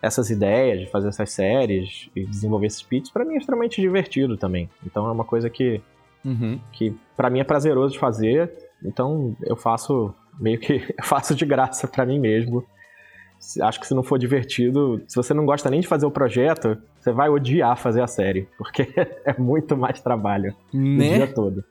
essas 0.00 0.30
ideias, 0.30 0.80
de 0.80 0.86
fazer 0.86 1.08
essas 1.08 1.30
séries 1.30 2.08
e 2.14 2.24
desenvolver 2.24 2.66
esses 2.66 2.82
pitches, 2.82 3.10
para 3.10 3.24
mim 3.24 3.34
é 3.34 3.38
extremamente 3.38 3.80
divertido 3.80 4.36
também. 4.36 4.68
Então 4.84 5.06
é 5.06 5.12
uma 5.12 5.24
coisa 5.24 5.50
que, 5.50 5.80
uhum. 6.24 6.58
que 6.72 6.94
para 7.16 7.30
mim 7.30 7.40
é 7.40 7.44
prazeroso 7.44 7.92
de 7.92 7.98
fazer. 7.98 8.50
Então 8.84 9.36
eu 9.42 9.56
faço 9.56 10.14
meio 10.38 10.58
que 10.58 10.82
faço 11.02 11.34
de 11.34 11.44
graça 11.44 11.86
para 11.88 12.06
mim 12.06 12.18
mesmo. 12.18 12.64
Acho 13.60 13.78
que 13.78 13.86
se 13.86 13.94
não 13.94 14.02
for 14.02 14.18
divertido, 14.18 15.02
se 15.06 15.14
você 15.14 15.34
não 15.34 15.44
gosta 15.44 15.70
nem 15.70 15.80
de 15.80 15.86
fazer 15.86 16.06
o 16.06 16.10
projeto, 16.10 16.78
você 16.98 17.12
vai 17.12 17.28
odiar 17.28 17.76
fazer 17.76 18.00
a 18.00 18.06
série, 18.06 18.48
porque 18.56 18.88
é 19.24 19.38
muito 19.38 19.76
mais 19.76 20.00
trabalho 20.00 20.54
né? 20.72 21.14
o 21.14 21.16
dia 21.16 21.26
todo. 21.26 21.62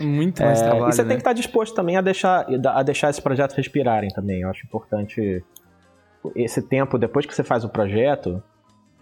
Muito 0.00 0.42
mais 0.42 0.60
é, 0.60 0.64
trabalho. 0.64 0.88
E 0.88 0.92
você 0.92 1.02
né? 1.02 1.08
tem 1.08 1.16
que 1.16 1.20
estar 1.20 1.32
disposto 1.32 1.74
também 1.74 1.96
a 1.96 2.00
deixar, 2.00 2.46
a 2.68 2.82
deixar 2.82 3.10
esse 3.10 3.20
projeto 3.20 3.54
respirarem 3.54 4.10
também. 4.10 4.40
Eu 4.40 4.50
acho 4.50 4.64
importante 4.64 5.44
esse 6.34 6.62
tempo 6.62 6.98
depois 6.98 7.26
que 7.26 7.34
você 7.34 7.42
faz 7.42 7.64
o 7.64 7.68
projeto. 7.68 8.42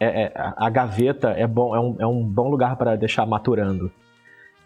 É, 0.01 0.25
é, 0.25 0.33
a 0.35 0.69
gaveta 0.69 1.31
é, 1.31 1.47
bom, 1.47 1.77
é, 1.77 1.81
um, 1.81 1.97
é 2.01 2.07
um 2.07 2.25
bom 2.25 2.49
lugar 2.49 2.77
para 2.77 2.97
deixar 2.97 3.25
maturando. 3.25 3.93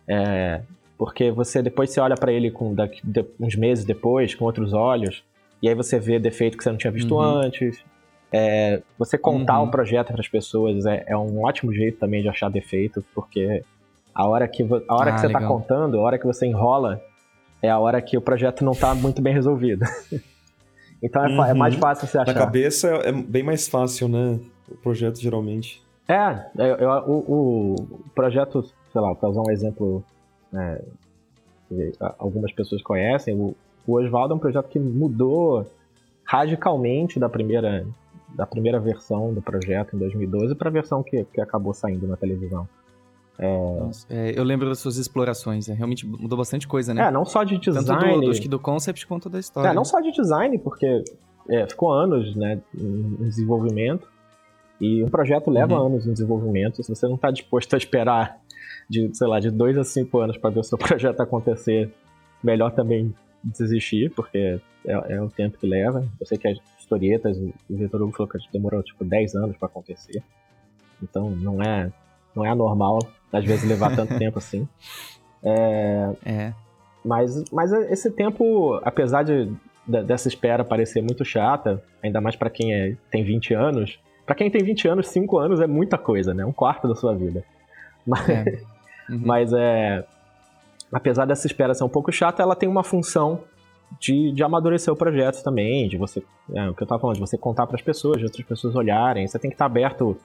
É, 0.08 0.62
porque 0.96 1.30
você 1.30 1.62
depois 1.62 1.90
você 1.90 2.00
olha 2.00 2.14
para 2.14 2.32
ele 2.32 2.50
com 2.50 2.74
daqui, 2.74 3.00
de, 3.04 3.24
uns 3.38 3.54
meses 3.54 3.84
depois, 3.84 4.34
com 4.34 4.44
outros 4.44 4.72
olhos, 4.72 5.22
e 5.62 5.68
aí 5.68 5.74
você 5.74 5.98
vê 5.98 6.18
defeito 6.18 6.56
que 6.56 6.64
você 6.64 6.70
não 6.70 6.78
tinha 6.78 6.90
visto 6.90 7.14
uhum. 7.14 7.20
antes. 7.20 7.84
É, 8.32 8.82
você 8.98 9.16
contar 9.16 9.60
uhum. 9.60 9.68
o 9.68 9.70
projeto 9.70 10.08
para 10.08 10.20
as 10.20 10.28
pessoas 10.28 10.84
é, 10.84 11.04
é, 11.06 11.16
um 11.16 11.44
ótimo 11.44 11.72
jeito 11.72 11.98
também 11.98 12.22
de 12.22 12.28
achar 12.28 12.50
defeito, 12.50 13.04
porque 13.14 13.62
a 14.16 14.26
hora 14.26 14.48
que, 14.48 14.62
a 14.62 14.94
hora 14.94 15.10
ah, 15.10 15.14
que 15.14 15.20
você 15.20 15.26
está 15.26 15.46
contando, 15.46 15.98
a 15.98 16.00
hora 16.00 16.18
que 16.18 16.24
você 16.24 16.46
enrola, 16.46 17.02
é 17.60 17.68
a 17.68 17.78
hora 17.78 18.00
que 18.00 18.16
o 18.16 18.20
projeto 18.20 18.64
não 18.64 18.72
está 18.72 18.94
muito 18.94 19.20
bem 19.20 19.34
resolvido. 19.34 19.84
então 21.02 21.22
é, 21.22 21.28
uhum. 21.28 21.44
é, 21.44 21.52
mais 21.54 21.74
fácil 21.74 22.08
você 22.08 22.16
achar. 22.16 22.32
Na 22.32 22.40
cabeça 22.40 22.88
é 23.04 23.12
bem 23.12 23.42
mais 23.42 23.68
fácil, 23.68 24.08
né? 24.08 24.40
O 24.70 24.76
projeto 24.76 25.20
geralmente. 25.20 25.84
É, 26.08 26.46
eu, 26.56 26.76
eu, 26.76 26.90
o, 27.06 27.74
o 27.74 28.04
projeto, 28.14 28.62
sei 28.90 29.00
lá, 29.02 29.14
para 29.14 29.28
usar 29.28 29.42
um 29.42 29.50
exemplo 29.50 30.02
né, 30.50 30.80
algumas 32.18 32.52
pessoas 32.52 32.80
conhecem, 32.80 33.34
o, 33.34 33.54
o 33.86 34.00
Oswaldo 34.00 34.32
é 34.32 34.36
um 34.36 34.40
projeto 34.40 34.68
que 34.68 34.78
mudou 34.78 35.66
radicalmente 36.24 37.20
da 37.20 37.28
primeira, 37.28 37.86
da 38.34 38.46
primeira 38.46 38.80
versão 38.80 39.34
do 39.34 39.42
projeto 39.42 39.94
em 39.94 39.98
2012 39.98 40.54
para 40.54 40.70
a 40.70 40.72
versão 40.72 41.02
que, 41.02 41.24
que 41.24 41.40
acabou 41.40 41.74
saindo 41.74 42.06
na 42.06 42.16
televisão. 42.16 42.66
É... 43.38 43.80
Nossa, 43.80 44.06
é, 44.08 44.38
eu 44.38 44.42
lembro 44.42 44.68
das 44.68 44.78
suas 44.78 44.96
explorações, 44.96 45.68
é, 45.68 45.74
realmente 45.74 46.06
mudou 46.06 46.38
bastante 46.38 46.66
coisa, 46.66 46.94
né? 46.94 47.08
É, 47.08 47.10
não 47.10 47.24
só 47.24 47.44
de 47.44 47.58
design. 47.58 47.86
Tanto 47.86 48.20
do, 48.20 48.30
acho 48.30 48.40
que 48.40 48.48
do 48.48 48.58
concept 48.58 49.06
quanto 49.06 49.28
da 49.28 49.38
história. 49.38 49.68
É, 49.68 49.74
não 49.74 49.84
só 49.84 50.00
de 50.00 50.10
design, 50.10 50.58
porque 50.58 51.04
é, 51.50 51.66
ficou 51.66 51.92
anos 51.92 52.34
né, 52.34 52.60
em 52.74 53.16
desenvolvimento, 53.24 54.08
E 54.80 55.02
um 55.02 55.08
projeto 55.08 55.50
leva 55.50 55.74
Uhum. 55.74 55.86
anos 55.86 56.06
no 56.06 56.12
desenvolvimento. 56.12 56.82
Se 56.82 56.94
você 56.94 57.06
não 57.06 57.14
está 57.14 57.30
disposto 57.30 57.72
a 57.72 57.78
esperar 57.78 58.38
de, 58.90 59.10
sei 59.14 59.26
lá, 59.26 59.40
de 59.40 59.50
dois 59.50 59.76
a 59.78 59.84
cinco 59.84 60.18
anos 60.20 60.36
para 60.36 60.50
ver 60.50 60.60
o 60.60 60.62
seu 60.64 60.76
projeto 60.78 61.18
acontecer, 61.20 61.90
melhor 62.42 62.70
também 62.72 63.14
desistir, 63.42 64.10
porque 64.14 64.60
é, 64.86 65.14
é 65.14 65.22
o 65.22 65.30
tempo 65.30 65.56
que 65.58 65.66
leva. 65.66 66.06
Eu 66.20 66.26
sei 66.26 66.36
que 66.36 66.46
as 66.46 66.58
historietas, 66.78 67.38
o 67.38 67.52
o 67.70 67.76
Vitor 67.76 68.02
Hugo 68.02 68.12
falou 68.12 68.28
que 68.28 68.38
demorou 68.52 68.82
tipo 68.82 69.02
10 69.04 69.34
anos 69.34 69.56
para 69.56 69.66
acontecer. 69.66 70.22
Então 71.02 71.30
não 71.30 71.62
é, 71.62 71.90
não 72.36 72.44
é 72.44 72.50
anormal, 72.50 72.98
às 73.32 73.44
vezes, 73.44 73.64
levar 73.68 73.96
tanto 73.96 74.16
tempo 74.18 74.38
assim. 74.38 74.68
É, 75.42 76.10
É. 76.24 76.52
mas, 77.04 77.44
mas 77.50 77.72
esse 77.72 78.10
tempo, 78.10 78.74
apesar 78.84 79.22
de, 79.22 79.46
de- 79.86 80.02
dessa 80.04 80.28
espera 80.28 80.64
parecer 80.64 81.00
muito 81.02 81.24
chata, 81.24 81.82
ainda 82.02 82.20
mais 82.20 82.36
pra 82.36 82.50
quem 82.50 82.72
é, 82.74 82.96
tem 83.10 83.24
20 83.24 83.54
anos, 83.54 83.98
Pra 84.24 84.34
quem 84.34 84.50
tem 84.50 84.60
20 84.60 84.88
anos, 84.88 85.06
5 85.06 85.38
anos 85.38 85.60
é 85.60 85.68
muita 85.68 85.96
coisa, 85.96 86.34
né? 86.34 86.44
Um 86.44 86.50
quarto 86.50 86.88
da 86.88 86.96
sua 86.96 87.14
vida. 87.14 87.44
Mas 88.04 88.28
É. 88.28 88.44
Uhum. 89.08 89.20
mas 89.24 89.52
é. 89.52 90.04
Apesar 90.92 91.26
dessa 91.26 91.46
espera 91.46 91.72
ser 91.74 91.84
um 91.84 91.88
pouco 91.88 92.10
chata, 92.10 92.42
ela 92.42 92.56
tem 92.56 92.68
uma 92.68 92.82
função 92.82 93.44
de, 94.00 94.32
de 94.32 94.42
amadurecer 94.42 94.92
o 94.92 94.96
projeto 94.96 95.44
também, 95.44 95.86
de 95.88 95.96
você. 95.96 96.24
É, 96.52 96.68
o 96.68 96.74
que 96.74 96.82
eu 96.82 96.86
tava 96.88 97.00
falando, 97.00 97.14
de 97.14 97.20
você 97.20 97.38
contar 97.38 97.68
para 97.68 97.76
as 97.76 97.82
pessoas, 97.82 98.18
de 98.18 98.24
outras 98.24 98.44
pessoas 98.44 98.74
olharem. 98.74 99.24
Você 99.28 99.38
tem 99.38 99.48
que 99.48 99.54
estar 99.54 99.66
aberto 99.66 100.16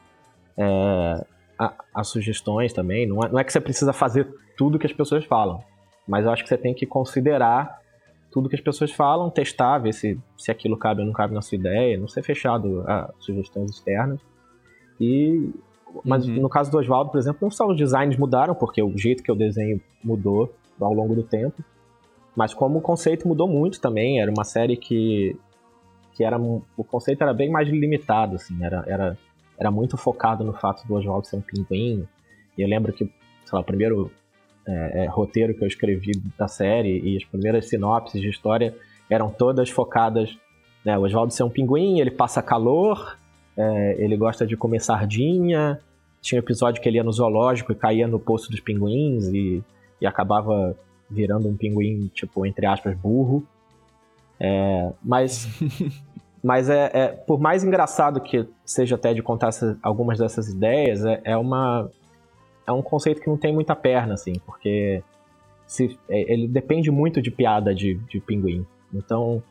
é, 0.57 1.23
a, 1.61 1.73
a 1.93 2.03
sugestões 2.03 2.73
também. 2.73 3.07
Não 3.07 3.23
é, 3.23 3.29
não 3.29 3.39
é 3.39 3.43
que 3.43 3.51
você 3.51 3.61
precisa 3.61 3.93
fazer 3.93 4.27
tudo 4.57 4.79
que 4.79 4.87
as 4.87 4.93
pessoas 4.93 5.25
falam, 5.25 5.63
mas 6.07 6.25
eu 6.25 6.31
acho 6.31 6.43
que 6.43 6.49
você 6.49 6.57
tem 6.57 6.73
que 6.73 6.85
considerar 6.85 7.79
tudo 8.31 8.47
que 8.49 8.55
as 8.55 8.61
pessoas 8.61 8.91
falam, 8.91 9.29
testar, 9.29 9.77
ver 9.77 9.93
se, 9.93 10.17
se 10.37 10.49
aquilo 10.49 10.77
cabe 10.77 11.01
ou 11.01 11.05
não 11.05 11.13
cabe 11.13 11.33
na 11.33 11.41
sua 11.41 11.57
ideia, 11.57 11.97
não 11.97 12.07
ser 12.07 12.23
fechado 12.23 12.81
a 12.87 13.13
sugestões 13.19 13.71
externas. 13.71 14.19
E 14.99 15.51
mas 16.05 16.25
Uhum. 16.25 16.35
no 16.35 16.49
caso 16.49 16.71
do 16.71 16.77
Oswaldo, 16.77 17.11
por 17.11 17.17
exemplo, 17.17 17.39
não 17.41 17.51
só 17.51 17.67
os 17.67 17.75
designs 17.75 18.15
mudaram, 18.15 18.55
porque 18.55 18.81
o 18.81 18.97
jeito 18.97 19.21
que 19.21 19.29
eu 19.29 19.35
desenho 19.35 19.81
mudou 20.01 20.53
ao 20.79 20.93
longo 20.93 21.13
do 21.13 21.23
tempo, 21.23 21.61
mas 22.33 22.53
como 22.53 22.79
o 22.79 22.81
conceito 22.81 23.27
mudou 23.27 23.45
muito 23.45 23.81
também. 23.81 24.21
Era 24.21 24.31
uma 24.31 24.45
série 24.45 24.77
que, 24.77 25.35
que 26.13 26.23
era 26.23 26.39
o 26.39 26.83
conceito 26.85 27.21
era 27.21 27.33
bem 27.33 27.49
mais 27.51 27.67
limitado, 27.67 28.35
assim, 28.35 28.63
era, 28.63 28.85
era, 28.87 29.17
era 29.61 29.69
muito 29.69 29.95
focado 29.95 30.43
no 30.43 30.53
fato 30.53 30.87
do 30.87 30.95
Oswaldo 30.95 31.27
ser 31.27 31.35
um 31.35 31.41
pinguim. 31.41 32.07
E 32.57 32.63
eu 32.63 32.67
lembro 32.67 32.91
que, 32.91 33.05
sei 33.05 33.53
lá, 33.53 33.59
o 33.59 33.63
primeiro 33.63 34.11
é, 34.67 35.03
é, 35.03 35.05
roteiro 35.05 35.53
que 35.53 35.63
eu 35.63 35.67
escrevi 35.67 36.13
da 36.35 36.47
série 36.47 36.99
e 36.99 37.15
as 37.15 37.23
primeiras 37.23 37.69
sinopses 37.69 38.19
de 38.19 38.27
história 38.27 38.75
eram 39.07 39.29
todas 39.29 39.69
focadas. 39.69 40.35
Né, 40.83 40.97
o 40.97 41.03
Oswaldo 41.03 41.31
ser 41.31 41.43
um 41.43 41.49
pinguim, 41.49 41.99
ele 41.99 42.09
passa 42.09 42.41
calor, 42.41 43.19
é, 43.55 43.97
ele 43.99 44.17
gosta 44.17 44.47
de 44.47 44.57
comer 44.57 44.81
sardinha. 44.81 45.79
Tinha 46.19 46.41
um 46.41 46.43
episódio 46.43 46.81
que 46.81 46.89
ele 46.89 46.97
ia 46.97 47.03
no 47.03 47.11
zoológico 47.11 47.71
e 47.71 47.75
caía 47.75 48.07
no 48.07 48.19
poço 48.19 48.49
dos 48.49 48.59
pinguins 48.59 49.27
e, 49.27 49.63
e 50.01 50.07
acabava 50.07 50.75
virando 51.07 51.47
um 51.47 51.55
pinguim, 51.55 52.09
tipo, 52.15 52.47
entre 52.47 52.65
aspas, 52.65 52.97
burro. 52.97 53.45
É, 54.39 54.91
mas 55.03 55.47
mas 56.43 56.69
é, 56.69 56.89
é- 56.93 57.07
por 57.09 57.39
mais 57.39 57.63
engraçado 57.63 58.19
que 58.21 58.47
seja 58.65 58.95
até 58.95 59.13
de 59.13 59.21
contar 59.21 59.49
essa- 59.49 59.77
algumas 59.81 60.17
dessas 60.19 60.47
ideias, 60.49 61.03
é, 61.05 61.21
é 61.23 61.37
uma 61.37 61.89
é 62.67 62.71
um 62.71 62.81
conceito 62.81 63.19
que 63.19 63.27
não 63.27 63.37
tem 63.37 63.51
muita 63.53 63.75
perna, 63.75 64.13
assim, 64.13 64.33
porque 64.45 65.03
se, 65.65 65.97
é- 66.09 66.31
ele 66.33 66.47
depende 66.47 66.91
muito 66.91 67.21
de 67.21 67.31
piada 67.31 67.73
de, 67.73 67.95
de 68.09 68.19
pinguim. 68.19 68.65
Então, 68.93 69.41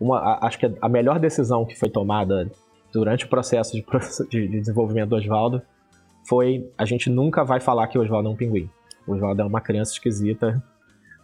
uma, 0.00 0.38
acho 0.42 0.58
que 0.58 0.70
a 0.80 0.88
melhor 0.88 1.18
decisão 1.18 1.64
que 1.64 1.74
foi 1.78 1.88
tomada 1.88 2.50
durante 2.92 3.24
o 3.24 3.28
processo 3.28 3.72
de, 3.72 3.84
de- 4.30 4.48
de 4.48 4.60
desenvolvimento 4.60 5.10
do 5.10 5.16
Oswaldo 5.16 5.62
foi 6.28 6.70
a 6.76 6.84
gente 6.84 7.08
nunca 7.08 7.44
vai 7.44 7.60
falar 7.60 7.86
que 7.88 7.98
o 7.98 8.02
Oswaldo 8.02 8.28
é 8.28 8.32
um 8.32 8.36
pinguim. 8.36 8.68
O 9.06 9.14
Oswaldo 9.14 9.40
é 9.42 9.44
uma 9.44 9.60
criança 9.60 9.92
esquisita 9.92 10.62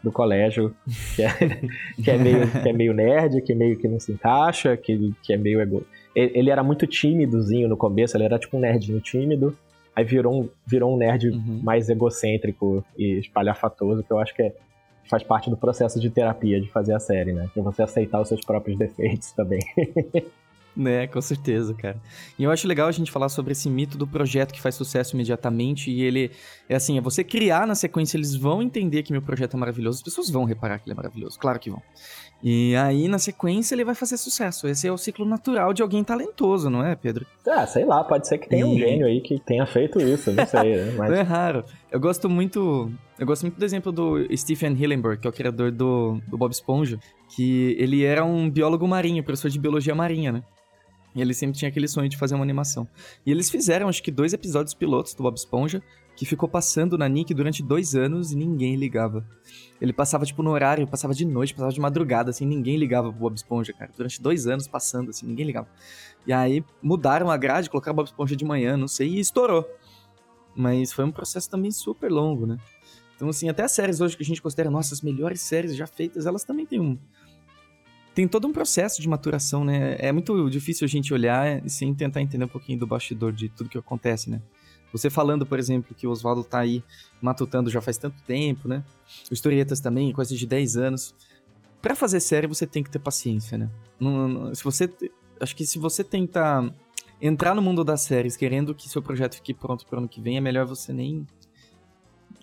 do 0.07 0.13
colégio, 0.13 0.73
que 1.17 1.23
é, 1.23 1.29
que 2.03 2.11
é, 2.11 2.17
meio, 2.17 2.51
que 2.63 2.69
é 2.69 2.73
meio 2.73 2.93
nerd, 2.95 3.43
que 3.43 3.55
meio 3.55 3.77
que 3.77 3.89
não 3.89 3.99
se 3.99 4.13
encaixa, 4.13 4.77
que, 4.77 5.13
que 5.23 5.33
é 5.33 5.37
meio 5.37 5.61
ego... 5.61 5.85
Ele, 6.15 6.31
ele 6.39 6.51
era 6.51 6.63
muito 6.63 6.87
tímidozinho 6.87 7.69
no 7.69 7.77
começo, 7.77 8.17
ele 8.17 8.25
era 8.25 8.39
tipo 8.39 8.57
um 8.57 8.61
nerdinho 8.61 9.01
tímido, 9.01 9.57
aí 9.95 10.05
virou 10.05 10.43
um, 10.43 10.49
virou 10.67 10.95
um 10.95 10.97
nerd 10.97 11.29
Uhum. 11.31 11.61
mais 11.63 11.89
egocêntrico 11.89 12.85
e 12.97 13.19
espalhafatoso, 13.19 14.03
que 14.05 14.13
eu 14.13 14.19
acho 14.19 14.35
que 14.35 14.43
é- 14.43 14.55
faz 15.11 15.23
parte 15.23 15.51
do 15.51 15.57
processo 15.57 15.99
de 16.01 16.09
terapia 16.11 16.61
de 16.61 16.69
fazer 16.71 16.95
a 16.95 16.99
série, 17.01 17.33
né? 17.33 17.49
Pra 17.53 17.63
você 17.63 17.83
aceitar 17.83 18.21
os 18.21 18.29
seus 18.29 18.45
próprios 18.45 18.79
defeitos 18.79 19.33
também. 19.33 19.61
Né, 20.77 21.07
com 21.07 21.21
certeza, 21.23 21.73
cara. 21.73 21.99
E 22.39 22.45
eu 22.45 22.51
acho 22.51 22.69
legal 22.69 22.87
a 22.87 22.93
gente 22.93 23.11
falar 23.11 23.31
sobre 23.31 23.53
esse 23.53 23.67
mito 23.71 23.97
do 23.97 24.07
projeto 24.07 24.53
que 24.53 24.61
faz 24.61 24.75
sucesso 24.75 25.17
imediatamente 25.17 25.91
e 25.91 26.03
ele 26.03 26.31
é 26.69 26.75
assim, 26.77 26.99
é 26.99 27.01
você 27.01 27.25
criar 27.25 27.67
na 27.67 27.75
sequência, 27.75 28.19
eles 28.19 28.35
vão 28.35 28.61
entender 28.61 29.03
que 29.03 29.11
meu 29.11 29.23
projeto 29.23 29.55
é 29.55 29.57
maravilhoso, 29.59 29.97
as 29.99 30.03
pessoas 30.03 30.29
vão 30.29 30.45
reparar 30.45 30.79
que 30.79 30.85
ele 30.87 30.93
é 30.93 30.97
maravilhoso, 30.97 31.39
claro 31.39 31.59
que 31.59 31.71
vão. 31.71 31.81
E 32.43 32.77
aí 32.77 33.09
na 33.09 33.19
sequência 33.19 33.75
ele 33.75 33.85
vai 33.87 33.95
fazer 33.95 34.19
sucesso. 34.19 34.69
Esse 34.69 34.87
é 34.87 34.93
o 34.93 34.99
ciclo 34.99 35.25
natural 35.25 35.73
de 35.73 35.81
alguém 35.81 36.05
talentoso, 36.05 36.69
não 36.69 36.85
é, 36.85 36.95
Pedro? 36.95 37.25
ah, 37.49 37.67
sei 37.67 37.87
lá, 37.87 38.05
pode 38.05 38.29
ser 38.29 38.37
que 38.37 38.47
tenha 38.49 38.67
um 38.67 38.75
E- 38.75 38.79
gênio 38.79 39.07
aí 39.07 39.23
que 39.23 39.41
tenha 39.41 39.65
feito 39.67 39.99
isso, 39.99 40.31
não 40.33 40.47
sei, 40.47 40.77
né? 40.77 40.95
Mas 40.99 41.11
Não 41.11 41.17
é 41.17 41.23
raro. 41.23 41.65
Eu 41.91 41.99
gosto 41.99 42.29
muito. 42.29 42.93
Eu 43.19 43.27
gosto 43.27 43.43
muito 43.45 43.59
do 43.59 43.65
exemplo 43.65 43.91
do 43.91 44.27
Stephen 44.37 44.75
Hillenburg, 44.75 45.19
que 45.23 45.27
é 45.27 45.31
o 45.31 45.33
criador 45.33 45.71
do, 45.71 46.21
do 46.29 46.37
Bob 46.37 46.53
Esponja, 46.53 46.99
que 47.35 47.75
ele 47.79 48.05
era 48.05 48.23
um 48.25 48.51
biólogo 48.51 48.87
marinho, 48.87 49.25
professor 49.25 49.49
de 49.51 49.59
biologia 49.59 49.95
marinha, 49.95 50.31
né? 50.33 50.43
E 51.17 51.23
ele 51.23 51.33
sempre 51.33 51.57
tinha 51.57 51.71
aquele 51.71 51.89
sonho 51.89 52.11
de 52.11 52.17
fazer 52.19 52.35
uma 52.35 52.45
animação. 52.45 52.87
E 53.25 53.31
eles 53.31 53.49
fizeram, 53.49 53.89
acho 53.89 54.03
que, 54.03 54.11
dois 54.11 54.35
episódios 54.35 54.75
pilotos 54.75 55.15
do 55.15 55.23
Bob 55.23 55.35
Esponja, 55.35 55.83
que 56.15 56.27
ficou 56.27 56.47
passando 56.47 56.99
na 56.99 57.09
Nick 57.09 57.33
durante 57.33 57.63
dois 57.63 57.95
anos 57.95 58.33
e 58.33 58.37
ninguém 58.37 58.77
ligava. 58.77 59.27
Ele 59.81 59.95
passava, 59.95 60.27
tipo, 60.27 60.43
no 60.43 60.51
horário, 60.51 60.87
passava 60.87 61.15
de 61.15 61.25
noite, 61.25 61.55
passava 61.55 61.73
de 61.73 61.81
madrugada, 61.81 62.31
assim, 62.31 62.45
ninguém 62.45 62.77
ligava 62.77 63.11
pro 63.11 63.19
Bob 63.19 63.35
Esponja, 63.35 63.73
cara. 63.73 63.91
Durante 63.97 64.21
dois 64.21 64.47
anos 64.47 64.69
passando, 64.69 65.09
assim, 65.09 65.27
ninguém 65.27 65.47
ligava. 65.47 65.69
E 66.27 66.35
aí 66.35 66.63
mudaram 66.83 67.31
a 67.31 67.37
grade, 67.39 67.71
colocaram 67.71 67.97
Bob 67.97 68.07
Esponja 68.07 68.37
de 68.37 68.45
manhã, 68.45 68.77
não 68.77 68.89
sei, 68.89 69.09
e 69.09 69.19
estourou. 69.19 69.67
Mas 70.55 70.93
foi 70.93 71.05
um 71.07 71.11
processo 71.13 71.49
também 71.49 71.71
super 71.71 72.13
longo, 72.13 72.47
né? 72.47 72.59
Então, 73.15 73.31
assim, 73.31 73.49
até 73.49 73.63
as 73.63 73.73
séries 73.73 74.03
hoje 74.03 74.15
que 74.19 74.23
a 74.23 74.27
gente 74.27 74.43
considera 74.43 74.71
nossas 74.71 75.01
melhores 75.01 75.41
séries 75.41 75.75
já 75.75 75.87
feitas, 75.87 76.27
elas 76.27 76.45
também 76.45 76.67
têm 76.67 76.79
um. 76.79 76.99
Tem 78.17 78.27
todo 78.27 78.49
um 78.49 78.53
processo 78.53 79.03
de 79.03 79.07
maturação, 79.07 79.63
né? 79.63 79.95
É 79.99 80.11
muito 80.11 80.49
difícil 80.49 80.87
a 80.87 80.89
gente 80.89 81.13
olhar 81.13 81.61
sem 81.69 81.95
tentar 81.95 82.23
entender 82.23 82.47
um 82.47 82.49
pouquinho 82.49 82.79
do 82.79 82.87
bastidor 82.87 83.31
de 83.31 83.51
tudo 83.51 83.69
que 83.69 83.77
acontece, 83.77 84.31
né? 84.31 84.41
Você 84.91 85.11
falando, 85.11 85.45
por 85.45 85.59
exemplo, 85.59 85.95
que 85.95 86.07
o 86.07 86.11
Oswaldo 86.11 86.43
tá 86.43 86.61
aí 86.61 86.83
matutando 87.21 87.69
já 87.69 87.83
faz 87.83 87.99
tanto 87.99 88.17
tempo, 88.23 88.67
né? 88.69 88.83
O 89.31 89.35
Historietas 89.35 89.81
também, 89.81 90.15
coisa 90.15 90.35
de 90.35 90.47
10 90.47 90.79
anos. 90.79 91.15
Pra 91.83 91.95
fazer 91.95 92.21
série, 92.21 92.47
você 92.47 92.67
tem 92.67 92.83
que 92.83 92.89
ter 92.89 92.99
paciência, 93.01 93.59
né? 93.59 93.69
Não- 94.01 94.27
não- 94.27 94.55
se 94.55 94.65
você. 94.65 94.91
Acho 95.39 95.55
que 95.55 95.67
se 95.67 95.79
você 95.79 96.03
tentar 96.03 96.73
entrar 97.21 97.55
no 97.55 97.61
mundo 97.61 97.85
das 97.85 98.01
séries 98.01 98.35
querendo 98.35 98.75
que 98.75 98.89
seu 98.89 99.03
projeto 99.03 99.35
fique 99.35 99.53
pronto 99.53 99.85
pro 99.87 99.99
ano 99.99 100.09
que 100.09 100.23
vem, 100.23 100.39
é 100.39 100.41
melhor 100.41 100.65
você 100.65 100.91
nem. 100.91 101.27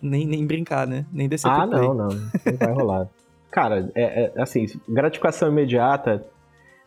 Nem, 0.00 0.24
nem 0.24 0.46
brincar, 0.46 0.86
né? 0.86 1.04
Nem 1.12 1.28
descer 1.28 1.50
Ah, 1.50 1.66
play. 1.66 1.80
não, 1.80 1.94
não. 1.94 2.08
Não 2.10 2.56
vai 2.60 2.72
rolar. 2.72 3.08
Cara, 3.54 3.88
é, 3.94 4.24
é, 4.24 4.42
assim, 4.42 4.66
gratificação 4.88 5.48
imediata, 5.48 6.26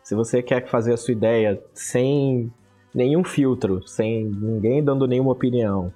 se 0.02 0.14
você 0.14 0.42
quer 0.42 0.68
fazer 0.68 0.92
a 0.92 0.98
sua 0.98 1.12
ideia 1.12 1.58
sem 1.72 2.52
nenhum 2.94 3.24
filtro, 3.24 3.88
sem 3.88 4.26
ninguém 4.26 4.84
dando 4.84 5.06
nenhuma 5.06 5.32
opinião, 5.32 5.90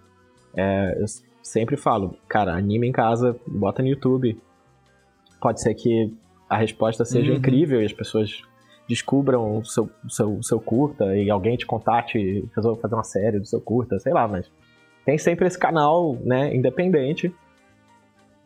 é, 0.57 0.97
eu 0.99 1.05
sempre 1.43 1.77
falo, 1.77 2.17
cara, 2.27 2.55
anime 2.55 2.89
em 2.89 2.93
casa, 2.93 3.37
bota 3.47 3.83
no 3.83 3.89
YouTube. 3.89 4.41
Pode 5.43 5.61
ser 5.61 5.75
que 5.75 6.11
a 6.49 6.57
resposta 6.57 7.05
seja 7.05 7.33
Uhum. 7.33 7.37
incrível 7.37 7.83
e 7.83 7.85
as 7.85 7.93
pessoas 7.93 8.41
descubram 8.89 9.59
o 9.59 9.65
seu, 9.67 9.91
seu, 10.09 10.43
seu 10.43 10.59
curta 10.59 11.15
e 11.15 11.29
alguém 11.31 11.55
te 11.55 11.67
contate 11.67 12.17
e 12.17 12.49
resolva 12.57 12.81
fazer 12.81 12.95
uma 12.95 13.05
série 13.05 13.39
do 13.39 13.47
seu 13.47 13.61
curta, 13.61 13.99
sei 13.99 14.15
lá, 14.15 14.27
mas 14.27 14.51
tem 15.05 15.19
sempre 15.19 15.47
esse 15.47 15.59
canal, 15.59 16.17
né, 16.25 16.57
independente, 16.57 17.31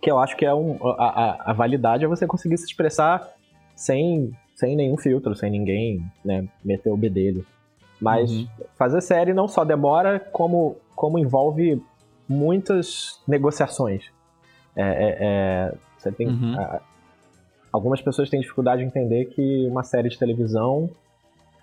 que 0.06 0.10
eu 0.12 0.20
acho 0.20 0.36
que 0.36 0.46
é 0.46 0.54
um, 0.54 0.78
a, 1.00 1.08
a, 1.08 1.50
a 1.50 1.52
validade 1.52 2.04
é 2.04 2.06
você 2.06 2.28
conseguir 2.28 2.56
se 2.58 2.64
expressar 2.66 3.28
sem, 3.74 4.30
sem 4.54 4.76
nenhum 4.76 4.96
filtro, 4.96 5.34
sem 5.34 5.50
ninguém 5.50 6.00
né, 6.24 6.46
meter 6.64 6.90
o 6.92 6.96
bedelho. 6.96 7.44
Mas 8.00 8.30
Uhum. 8.30 8.46
fazer 8.78 9.00
série 9.00 9.34
não 9.34 9.48
só 9.48 9.64
demora, 9.64 10.20
como, 10.20 10.76
como 10.94 11.18
envolve 11.18 11.82
muitas 12.28 13.20
negociações. 13.26 14.04
É, 14.76 14.82
é- 14.82 15.16
é, 15.20 15.74
você 15.98 16.12
tem, 16.12 16.28
Uhum. 16.28 16.54
algumas 17.72 18.00
pessoas 18.00 18.30
têm 18.30 18.38
dificuldade 18.40 18.82
de 18.82 18.86
entender 18.86 19.24
que 19.24 19.66
uma 19.68 19.82
série 19.82 20.08
de 20.08 20.16
televisão 20.16 20.88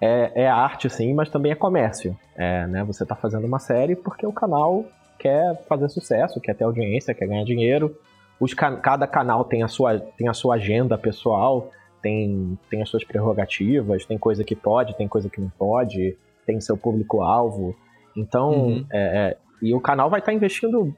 é, 0.02 0.44
é 0.44 0.48
arte, 0.50 0.90
sim, 0.90 1.14
mas 1.14 1.30
também 1.30 1.54
é 1.54 1.56
comércio. 1.56 2.14
É, 2.36 2.68
né, 2.68 2.84
você 2.84 3.04
está 3.04 3.16
fazendo 3.16 3.48
uma 3.48 3.60
série 3.60 3.96
porque 3.96 4.26
o 4.28 4.34
canal 4.34 4.84
quer 5.18 5.64
fazer 5.70 5.88
sucesso, 5.88 6.42
quer 6.42 6.54
ter 6.56 6.66
audiência, 6.66 7.14
quer 7.14 7.26
ganhar 7.26 7.46
dinheiro. 7.46 7.96
Os 8.44 8.54
can- 8.54 8.78
cada 8.82 9.08
canal 9.08 9.42
tem 9.46 9.62
a, 9.64 9.68
sua, 9.68 10.00
tem 10.18 10.28
a 10.28 10.34
sua 10.34 10.56
agenda 10.56 10.98
pessoal, 10.98 11.72
tem, 12.02 12.58
tem 12.70 12.82
as 12.82 12.90
suas 12.90 13.04
prerrogativas, 13.04 14.06
tem 14.06 14.18
coisa 14.18 14.44
que 14.44 14.56
pode, 14.56 14.98
tem 14.98 15.08
coisa 15.08 15.30
que 15.30 15.40
não 15.40 15.50
pode. 15.50 16.18
tem 16.46 16.60
seu 16.60 16.76
público-alvo. 16.78 17.74
Então, 18.18 18.52
Uhum. 18.52 18.86
é, 18.92 19.04
é, 19.32 19.38
e 19.62 19.74
o 19.74 19.80
canal 19.80 20.10
vai 20.10 20.20
estar 20.20 20.34
investindo 20.34 20.94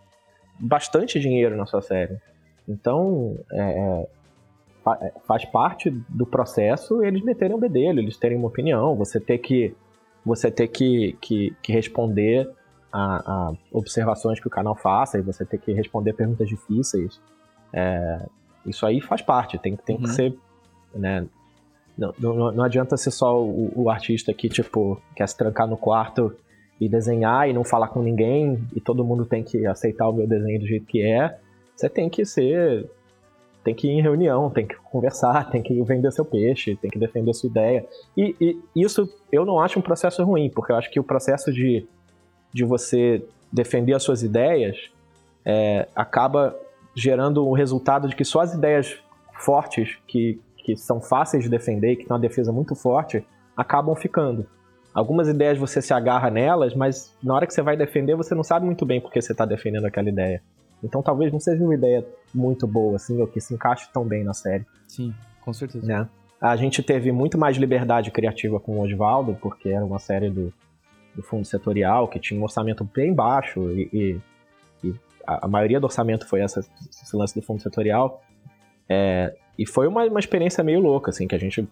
bastante 0.60 1.20
dinheiro 1.20 1.56
na 1.56 1.68
sua 1.68 1.82
série. 1.84 2.18
Então, 2.68 3.38
é, 3.52 3.62
é, 3.62 4.08
é, 5.06 5.14
faz 5.28 5.46
parte 5.46 5.92
do 6.10 6.26
processo 6.26 7.04
eles 7.04 7.22
meterem 7.24 7.56
o 7.56 7.60
bedelho, 7.60 8.00
eles 8.00 8.18
terem 8.18 8.38
uma 8.40 8.48
opinião, 8.48 8.96
você 8.96 9.20
ter 9.20 9.38
que, 9.38 9.76
você 10.26 10.50
ter 10.50 10.68
que, 10.68 11.16
que, 11.22 11.56
que 11.62 11.72
responder 11.72 12.50
a, 12.92 13.04
a 13.34 13.54
observações 13.72 14.40
que 14.40 14.48
o 14.48 14.52
canal 14.58 14.76
faça 14.76 15.20
e 15.20 15.22
você 15.22 15.46
ter 15.46 15.60
que 15.60 15.72
responder 15.74 16.14
perguntas 16.14 16.48
difíceis. 16.50 17.22
É, 17.78 18.26
isso 18.66 18.86
aí 18.86 19.02
faz 19.02 19.22
parte, 19.22 19.58
tem, 19.60 19.76
tem 19.76 19.98
Uhum. 19.98 20.04
que 20.04 20.10
ser. 20.10 20.34
Né, 20.96 21.28
não, 21.98 22.14
não, 22.18 22.52
não 22.54 22.64
adianta 22.64 22.96
ser 22.96 23.12
só 23.12 23.38
o, 23.42 23.72
o 23.76 23.90
artista 23.90 24.34
que, 24.34 24.48
tipo, 24.48 25.00
quer 25.16 25.28
se 25.28 25.38
trancar 25.38 25.68
no 25.68 25.76
quarto 25.78 26.34
e 26.80 26.88
desenhar 26.90 27.50
e 27.50 27.54
não 27.54 27.64
falar 27.64 27.90
com 27.90 28.02
ninguém 28.02 28.66
e 28.74 28.80
todo 28.80 29.04
mundo 29.04 29.26
tem 29.26 29.44
que 29.44 29.66
aceitar 29.66 30.08
o 30.08 30.14
meu 30.14 30.26
desenho 30.28 30.60
do 30.60 30.66
jeito 30.68 30.86
que 30.86 31.02
é. 31.02 31.38
Você 31.76 31.90
tem 31.90 32.10
que 32.10 32.26
ser. 32.26 32.90
Tem 33.64 33.74
que 33.74 33.88
ir 33.88 33.92
em 33.92 34.02
reunião, 34.02 34.50
tem 34.50 34.66
que 34.66 34.76
conversar, 34.76 35.50
tem 35.50 35.62
que 35.62 35.82
vender 35.82 36.12
seu 36.12 36.24
peixe, 36.24 36.76
tem 36.76 36.90
que 36.90 37.00
defender 37.00 37.34
sua 37.34 37.50
ideia. 37.50 37.86
E, 38.16 38.36
e 38.40 38.60
isso 38.76 39.10
eu 39.32 39.44
não 39.44 39.60
acho 39.60 39.80
um 39.80 39.82
processo 39.82 40.24
ruim, 40.24 40.50
porque 40.52 40.72
eu 40.72 40.76
acho 40.76 40.92
que 40.92 41.00
o 41.00 41.04
processo 41.04 41.52
de, 41.52 41.86
de 42.54 42.64
você 42.64 43.26
defender 43.52 43.94
as 43.94 44.04
suas 44.04 44.22
ideias 44.22 44.92
é, 45.44 45.88
acaba 45.96 46.56
gerando 46.96 47.48
um 47.48 47.54
resultado 47.54 48.08
de 48.08 48.16
que 48.16 48.24
só 48.24 48.42
as 48.42 48.54
ideias 48.54 48.98
fortes, 49.40 49.98
que, 50.08 50.40
que 50.58 50.76
são 50.78 51.02
fáceis 51.02 51.44
de 51.44 51.50
defender 51.50 51.96
que 51.98 52.06
têm 52.06 52.14
uma 52.14 52.20
defesa 52.20 52.52
muito 52.52 52.74
forte, 52.76 53.26
acabam 53.56 53.96
ficando. 53.96 54.46
Algumas 54.94 55.28
ideias 55.28 55.58
você 55.58 55.82
se 55.82 55.94
agarra 55.94 56.30
nelas, 56.30 56.74
mas 56.74 57.14
na 57.22 57.36
hora 57.36 57.46
que 57.46 57.54
você 57.54 57.62
vai 57.62 57.76
defender, 57.76 58.16
você 58.16 58.34
não 58.34 58.44
sabe 58.44 58.66
muito 58.66 58.86
bem 58.86 59.02
porque 59.02 59.22
você 59.22 59.34
está 59.34 59.46
defendendo 59.46 59.86
aquela 59.86 60.08
ideia. 60.10 60.42
Então 60.82 61.02
talvez 61.02 61.32
não 61.34 61.40
seja 61.40 61.62
uma 61.64 61.74
ideia 61.76 62.06
muito 62.34 62.66
boa, 62.66 62.96
assim, 62.96 63.20
ou 63.20 63.28
que 63.28 63.42
se 63.42 63.54
encaixe 63.54 63.90
tão 63.94 64.06
bem 64.06 64.24
na 64.24 64.34
série, 64.34 64.66
Sim, 64.88 65.14
com 65.42 65.52
certeza. 65.52 65.86
né? 65.86 66.08
A 66.40 66.56
gente 66.56 66.82
teve 66.84 67.12
muito 67.12 67.38
mais 67.38 67.58
liberdade 67.58 68.12
criativa 68.12 68.60
com 68.60 68.78
o 68.78 68.82
Oswaldo, 68.84 69.38
porque 69.42 69.70
era 69.70 69.84
uma 69.86 70.00
série 70.00 70.30
do, 70.30 70.54
do 71.16 71.24
fundo 71.24 71.46
setorial, 71.46 72.08
que 72.08 72.20
tinha 72.20 72.40
um 72.40 72.44
orçamento 72.44 72.84
bem 72.84 73.14
baixo, 73.14 73.72
e- 73.72 73.90
e 73.92 74.22
a, 75.26 75.46
a 75.46 75.48
maioria 75.48 75.80
do 75.80 75.86
orçamento 75.86 76.28
foi 76.28 76.42
essa, 76.42 76.60
esse 76.60 77.16
lance 77.16 77.34
do 77.36 77.42
fundo 77.42 77.62
setorial. 77.62 78.24
É, 78.88 79.34
e 79.58 79.66
foi 79.66 79.88
uma, 79.88 80.04
uma 80.06 80.20
experiência 80.20 80.64
meio 80.64 80.80
louca, 80.80 81.10
assim, 81.12 81.28
que 81.28 81.36
a 81.36 81.38
gente, 81.38 81.68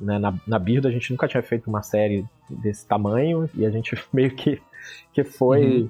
né, 0.00 0.18
na, 0.18 0.34
na 0.46 0.58
Birdo, 0.58 0.88
a 0.88 0.90
gente 0.90 1.10
nunca 1.10 1.28
tinha 1.28 1.42
feito 1.42 1.68
uma 1.68 1.82
série 1.82 2.24
desse 2.50 2.86
tamanho, 2.86 3.48
e 3.54 3.64
a 3.64 3.70
gente 3.70 3.96
meio 4.12 4.30
que, 4.32 4.60
que 5.12 5.24
foi 5.24 5.82
Uhum. 5.82 5.88